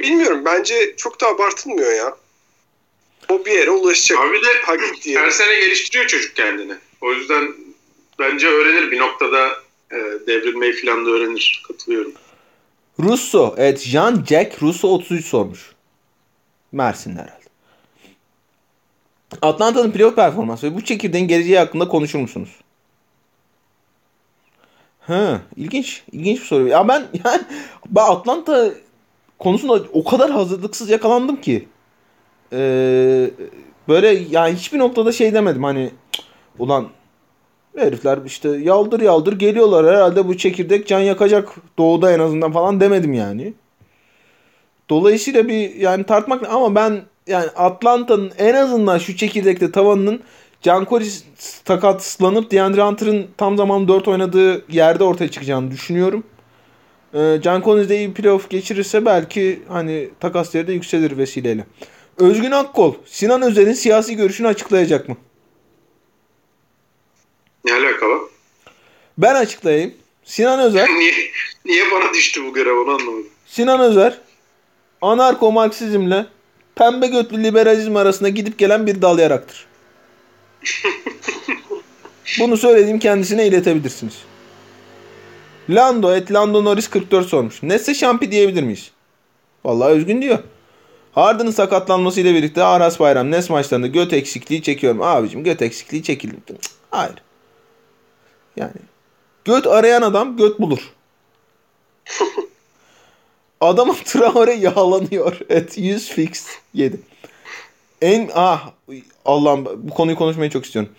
Bilmiyorum 0.00 0.42
bence 0.44 0.96
çok 0.96 1.20
da 1.20 1.28
abartılmıyor 1.28 1.92
ya. 1.92 2.16
O 3.30 3.44
bir 3.44 3.50
yere 3.50 3.70
ulaşacak. 3.70 4.20
Abi 4.20 4.36
de 4.36 4.62
Hak 4.62 4.82
ettiği 4.82 5.18
her 5.18 5.30
sene 5.30 5.60
geliştiriyor 5.60 6.06
çocuk 6.06 6.36
kendini. 6.36 6.74
O 7.00 7.12
yüzden 7.12 7.54
bence 8.18 8.46
öğrenir 8.46 8.90
bir 8.90 8.98
noktada 8.98 9.48
e, 9.92 9.96
devrilmeyi 10.26 10.72
falan 10.72 11.06
da 11.06 11.10
öğrenir. 11.10 11.62
Katılıyorum. 11.68 12.12
Russo. 13.00 13.54
Evet 13.58 13.80
Jean 13.80 14.24
Jack 14.28 14.62
Russo 14.62 14.88
33 14.88 15.26
sormuş. 15.26 15.72
Mersin 16.72 17.10
herhalde. 17.16 17.40
Atlanta'nın 19.42 19.92
playoff 19.92 20.16
performansı 20.16 20.66
ve 20.66 20.76
bu 20.76 20.84
çekirdeğin 20.84 21.28
geleceği 21.28 21.58
hakkında 21.58 21.88
konuşur 21.88 22.18
musunuz? 22.18 22.50
Ha, 25.00 25.42
ilginç. 25.56 26.02
İlginç 26.12 26.40
bir 26.40 26.44
soru. 26.44 26.68
Ya 26.68 26.88
ben 26.88 27.00
yani 27.24 27.42
ben 27.86 28.02
Atlanta 28.02 28.70
konusunda 29.38 29.86
o 29.92 30.04
kadar 30.04 30.30
hazırlıksız 30.30 30.90
yakalandım 30.90 31.40
ki. 31.40 31.68
Ee, 32.52 33.30
böyle 33.88 34.08
yani 34.30 34.54
hiçbir 34.54 34.78
noktada 34.78 35.12
şey 35.12 35.34
demedim 35.34 35.64
hani 35.64 35.90
"Cık, 36.12 36.24
ulan 36.58 36.88
herifler 37.76 38.18
işte 38.26 38.48
yaldır 38.48 39.00
yaldır 39.00 39.38
geliyorlar 39.38 39.86
herhalde 39.86 40.28
bu 40.28 40.36
çekirdek 40.36 40.86
can 40.86 41.00
yakacak 41.00 41.48
doğuda 41.78 42.12
en 42.12 42.18
azından 42.18 42.52
falan 42.52 42.80
demedim 42.80 43.12
yani. 43.14 43.54
Dolayısıyla 44.90 45.48
bir 45.48 45.74
yani 45.74 46.04
tartmak 46.04 46.48
ama 46.52 46.74
ben 46.74 47.02
yani 47.26 47.46
Atlanta'nın 47.56 48.32
en 48.38 48.54
azından 48.54 48.98
şu 48.98 49.16
çekirdekte 49.16 49.72
tavanının 49.72 50.20
Can 50.62 50.84
Collins 50.90 51.22
takatlanıp 51.64 52.50
DeAndre 52.50 52.82
Hunter'ın 52.82 53.26
tam 53.36 53.56
zaman 53.56 53.88
4 53.88 54.08
oynadığı 54.08 54.72
yerde 54.72 55.04
ortaya 55.04 55.30
çıkacağını 55.30 55.70
düşünüyorum. 55.70 56.24
Ee, 57.14 57.38
Can 57.42 57.62
Collins 57.62 57.88
de 57.88 57.98
iyi 57.98 58.12
playoff 58.14 58.50
geçirirse 58.50 59.06
belki 59.06 59.62
hani 59.68 60.10
takas 60.20 60.54
değeri 60.54 60.66
de 60.66 60.72
yükselir 60.72 61.18
vesileyle. 61.18 61.64
Özgün 62.20 62.50
Akkol, 62.50 62.94
Sinan 63.06 63.42
Özer'in 63.42 63.72
siyasi 63.72 64.16
görüşünü 64.16 64.48
açıklayacak 64.48 65.08
mı? 65.08 65.16
Ne 67.64 67.72
alakalı? 67.72 68.20
Ben 69.18 69.34
açıklayayım. 69.34 69.94
Sinan 70.24 70.60
Özer, 70.60 70.88
niye, 70.98 71.12
niye 71.64 71.90
bana 71.90 72.14
düştü 72.14 72.44
bu 72.44 72.52
görev 72.52 72.76
onu 72.76 72.90
anlamadım. 72.90 73.26
Sinan 73.46 73.80
Özer 73.80 74.18
anarko-marksizmle 75.02 76.26
pembe 76.74 77.06
götlü 77.06 77.42
liberalizm 77.44 77.96
arasında 77.96 78.28
gidip 78.28 78.58
gelen 78.58 78.86
bir 78.86 79.02
dal 79.02 79.18
yaraktır. 79.18 79.66
Bunu 82.40 82.56
söylediğim 82.56 82.98
kendisine 82.98 83.46
iletebilirsiniz. 83.46 84.14
Lando 85.70 86.14
et 86.14 86.32
Lando 86.32 86.64
Norris 86.64 86.88
44 86.88 87.26
sormuş. 87.26 87.62
Nesse 87.62 87.94
şampi 87.94 88.30
diyebilir 88.30 88.62
miyiz? 88.62 88.90
Vallahi 89.64 89.90
özgün 89.92 90.22
diyor. 90.22 90.38
Harden'ın 91.12 91.50
sakatlanmasıyla 91.50 92.34
birlikte 92.34 92.64
Aras 92.64 93.00
Bayram 93.00 93.30
Nes 93.30 93.50
maçlarında 93.50 93.86
göt 93.86 94.12
eksikliği 94.12 94.62
çekiyorum. 94.62 95.02
Abicim 95.02 95.44
göt 95.44 95.62
eksikliği 95.62 96.02
çekildi. 96.02 96.36
Cık, 96.46 96.72
Hayır. 96.90 97.22
Yani 98.56 98.72
göt 99.44 99.66
arayan 99.66 100.02
adam 100.02 100.36
göt 100.36 100.60
bulur. 100.60 100.92
Adamın 103.60 103.96
Traore 104.04 104.52
yağlanıyor. 104.52 105.40
Et 105.48 105.78
100 105.78 106.08
fix 106.08 106.46
7. 106.74 107.00
En 108.02 108.30
ah 108.34 108.70
Allah'ım 109.24 109.66
bu 109.76 109.94
konuyu 109.94 110.16
konuşmayı 110.16 110.50
çok 110.50 110.64
istiyorum. 110.64 110.92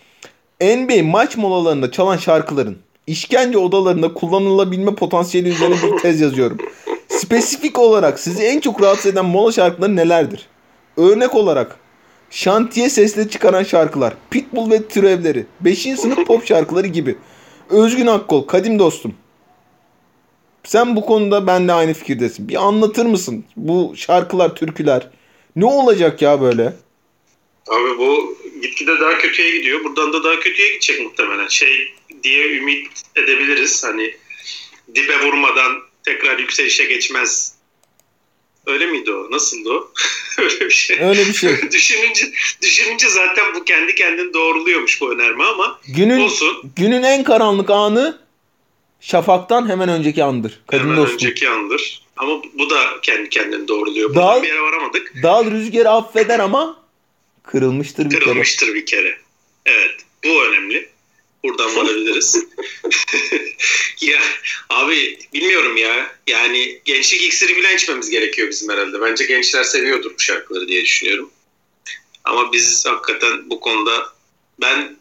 NBA 0.62 1.04
maç 1.04 1.38
molalarında 1.38 1.92
çalan 1.92 2.18
şarkıların 2.18 2.78
işkence 3.08 3.58
odalarında 3.58 4.14
kullanılabilme 4.14 4.96
potansiyeli 4.96 5.50
üzerine 5.50 5.76
bir 5.84 5.98
tez 6.00 6.22
yazıyorum. 6.22 6.58
Spesifik 7.22 7.80
olarak 7.80 8.20
sizi 8.20 8.44
en 8.44 8.60
çok 8.60 8.82
rahatsız 8.82 9.06
eden 9.06 9.26
mola 9.26 9.52
şarkıları 9.52 9.96
nelerdir? 9.96 10.48
Örnek 10.98 11.36
olarak 11.36 11.80
şantiye 12.30 12.90
sesleri 12.90 13.30
çıkaran 13.30 13.64
şarkılar, 13.64 14.14
pitbull 14.32 14.72
ve 14.72 14.88
türevleri, 14.88 15.46
5. 15.60 15.80
sınıf 15.82 16.18
pop 16.28 16.48
şarkıları 16.48 16.88
gibi. 16.88 17.16
Özgün 17.70 18.08
Akkol, 18.08 18.48
kadim 18.48 18.80
dostum. 18.80 19.14
Sen 20.64 20.96
bu 20.96 21.06
konuda 21.06 21.48
benimle 21.48 21.74
aynı 21.74 21.94
fikirdesin. 21.94 22.50
Bir 22.50 22.56
anlatır 22.68 23.06
mısın 23.06 23.46
bu 23.56 23.94
şarkılar, 23.98 24.56
türküler? 24.56 25.10
Ne 25.56 25.66
olacak 25.66 26.22
ya 26.22 26.42
böyle? 26.42 26.74
Abi 27.68 27.98
bu 27.98 28.38
gitgide 28.62 29.00
daha 29.00 29.18
kötüye 29.18 29.58
gidiyor. 29.58 29.84
Buradan 29.84 30.14
da 30.14 30.24
daha 30.24 30.40
kötüye 30.40 30.70
gidecek 30.70 31.02
muhtemelen. 31.02 31.48
Şey 31.48 31.94
diye 32.24 32.58
ümit 32.58 32.88
edebiliriz. 33.16 33.84
Hani 33.84 34.14
dibe 34.96 35.26
vurmadan 35.26 35.91
tekrar 36.06 36.40
yükselişe 36.40 36.86
geçmez. 36.86 37.56
Öyle 38.66 38.86
miydi 38.86 39.12
o? 39.12 39.32
Nasıldı 39.32 39.70
o? 39.70 39.92
Öyle 40.42 40.60
bir 40.66 40.70
şey. 40.74 41.00
Öyle 41.02 41.26
bir 41.28 41.34
şey. 41.34 41.56
düşününce 41.72 42.26
düşününce 42.62 43.10
zaten 43.10 43.46
bu 43.56 43.64
kendi 43.66 43.96
kendini 43.96 44.34
doğruluyormuş 44.34 45.02
bu 45.02 45.14
önerme 45.14 45.44
ama 45.44 45.80
Günün 45.88 46.20
olsun. 46.20 46.72
günün 46.76 47.04
en 47.04 47.24
karanlık 47.24 47.70
anı 47.70 48.22
şafaktan 49.00 49.70
hemen 49.70 49.90
önceki 49.90 50.24
andır. 50.24 50.62
Kadim 50.68 50.84
Hemen 50.86 50.98
dostum. 50.98 51.14
önceki 51.16 51.50
andır. 51.50 52.02
Ama 52.18 52.42
bu 52.54 52.70
da 52.70 52.80
kendi 53.02 53.30
kendini 53.30 53.68
doğruluyor. 53.68 54.10
Dağ- 54.10 54.16
Buradan 54.16 54.44
bir 54.44 54.48
yere 54.48 54.62
varamadık. 54.62 55.14
Dağıl 55.24 55.52
rüzgarı 55.52 55.90
affeder 55.90 56.40
ama 56.40 56.84
kırılmıştır 57.44 58.06
bir 58.06 58.10
kere. 58.10 58.20
Kırılmıştır 58.24 58.74
bir 58.74 58.86
kere. 58.86 59.18
Evet. 59.66 59.96
Bu 60.26 60.44
önemli. 60.46 60.90
Buradan 61.44 61.76
varabiliriz. 61.76 62.38
ya 64.02 64.22
abi 64.70 65.20
bilmiyorum 65.34 65.78
ya. 65.78 66.16
Yani 66.28 66.82
gençlik 66.86 67.22
iksiri 67.22 67.62
falan 67.62 67.76
içmemiz 67.76 68.10
gerekiyor 68.10 68.50
bizim 68.50 68.70
herhalde. 68.70 69.02
Bence 69.02 69.26
gençler 69.26 69.64
seviyordur 69.64 70.14
bu 70.14 70.20
şarkıları 70.20 70.68
diye 70.68 70.82
düşünüyorum. 70.82 71.32
Ama 72.24 72.54
biz 72.54 72.86
hakikaten 72.86 73.50
bu 73.50 73.60
konuda 73.60 74.14
ben 74.62 74.98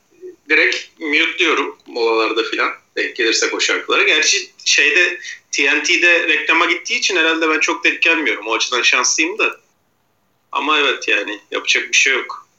direkt 0.48 0.76
mute'luyorum 0.98 1.78
molalarda 1.86 2.42
filan. 2.42 2.70
Denk 2.96 3.16
gelirsek 3.16 3.54
o 3.54 3.60
şarkılara. 3.60 4.02
Gerçi 4.02 4.50
şeyde 4.64 5.20
TNT'de 5.52 6.28
reklama 6.28 6.66
gittiği 6.66 6.98
için 6.98 7.16
herhalde 7.16 7.50
ben 7.50 7.60
çok 7.60 7.84
denk 7.84 8.02
gelmiyorum. 8.02 8.46
O 8.46 8.54
açıdan 8.54 8.82
şanslıyım 8.82 9.38
da. 9.38 9.60
Ama 10.52 10.78
evet 10.78 11.08
yani 11.08 11.40
yapacak 11.50 11.88
bir 11.88 11.96
şey 11.96 12.12
yok. 12.12 12.49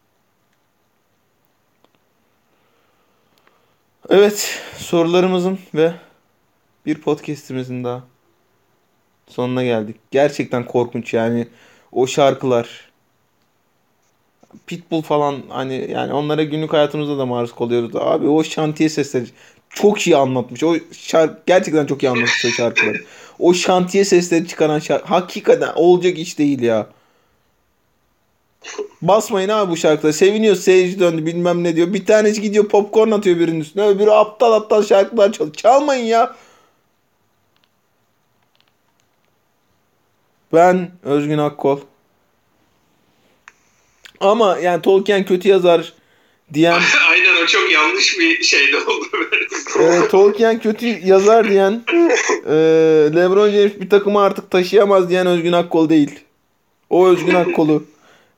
Evet 4.14 4.60
sorularımızın 4.78 5.60
ve 5.76 5.94
bir 6.86 6.96
podcastimizin 6.96 7.84
daha 7.84 8.04
sonuna 9.28 9.64
geldik. 9.64 9.96
Gerçekten 10.12 10.66
korkunç 10.66 11.14
yani 11.14 11.48
o 11.92 12.08
şarkılar 12.08 12.92
Pitbull 14.68 15.02
falan 15.02 15.44
hani 15.50 15.92
yani 15.92 16.14
onlara 16.14 16.44
günlük 16.44 16.74
hayatımızda 16.74 17.18
da 17.18 17.26
maruz 17.26 17.56
kalıyoruz. 17.56 17.96
Abi 17.96 18.28
o 18.28 18.44
şantiye 18.44 18.90
sesleri 18.90 19.26
çok 19.70 20.08
iyi 20.08 20.18
anlatmış. 20.18 20.64
O 20.64 20.76
şarkı 20.92 21.42
gerçekten 21.46 21.86
çok 21.86 22.04
iyi 22.04 22.10
anlatmış 22.10 22.46
o 22.46 22.50
şarkıları. 22.50 22.98
O 23.40 23.54
şantiye 23.54 24.06
sesleri 24.06 24.48
çıkaran 24.48 24.80
şarkı 24.80 25.08
hakikaten 25.08 25.72
olacak 25.76 26.18
iş 26.18 26.40
değil 26.40 26.62
ya. 26.62 26.88
Basmayın 29.02 29.50
abi 29.50 29.72
bu 29.72 29.78
şarkıda. 29.78 30.14
Seviniyor 30.14 30.56
seyirci 30.56 31.00
döndü 31.00 31.26
bilmem 31.26 31.64
ne 31.64 31.76
diyor. 31.76 31.94
Bir 31.94 32.06
tanesi 32.06 32.42
gidiyor 32.42 32.68
popcorn 32.70 33.12
atıyor 33.12 33.40
birinin 33.40 33.60
üstüne. 33.60 33.88
Öbürü 33.88 34.10
aptal 34.12 34.54
aptal 34.54 34.84
şarkılar 34.84 35.32
çalıyor. 35.32 35.56
Çalmayın 35.56 36.06
ya. 36.06 36.36
Ben 40.54 40.92
Özgün 41.04 41.38
Akkol. 41.38 41.80
Ama 44.20 44.58
yani 44.58 44.82
Tolkien 44.82 45.26
kötü 45.26 45.50
yazar 45.50 45.94
diyen 46.54 46.82
Aynen 47.12 47.44
o 47.44 47.46
çok 47.46 47.72
yanlış 47.72 48.20
bir 48.20 48.44
şeyde 48.44 48.78
oldu. 48.78 49.06
e, 49.80 50.08
Tolkien 50.08 50.60
kötü 50.60 50.88
yazar 50.88 51.50
diyen 51.50 51.84
e, 52.46 52.54
LeBron 53.16 53.50
James 53.50 53.80
bir 53.82 53.90
takımı 53.90 54.22
artık 54.22 54.52
taşıyamaz 54.52 55.10
diyen 55.10 55.28
Özgün 55.28 55.52
Akkol 55.52 55.90
değil. 55.90 56.20
O 56.90 57.08
Özgün 57.08 57.36
Akkol'u 57.36 57.84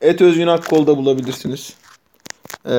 Et 0.03 0.21
Özgün 0.21 0.47
Akkol'da 0.47 0.97
bulabilirsiniz. 0.97 1.73
E, 2.65 2.73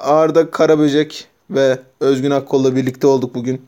Arda 0.00 0.50
Karaböcek 0.50 1.28
ve 1.50 1.78
Özgün 2.00 2.30
Akkol'la 2.30 2.76
birlikte 2.76 3.06
olduk 3.06 3.34
bugün. 3.34 3.66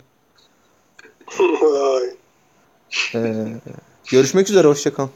Vay. 1.38 2.10
E, 3.14 3.46
görüşmek 4.10 4.50
üzere. 4.50 4.68
Hoşçakalın. 4.68 5.10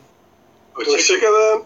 Hoşçakalın. 0.74 1.62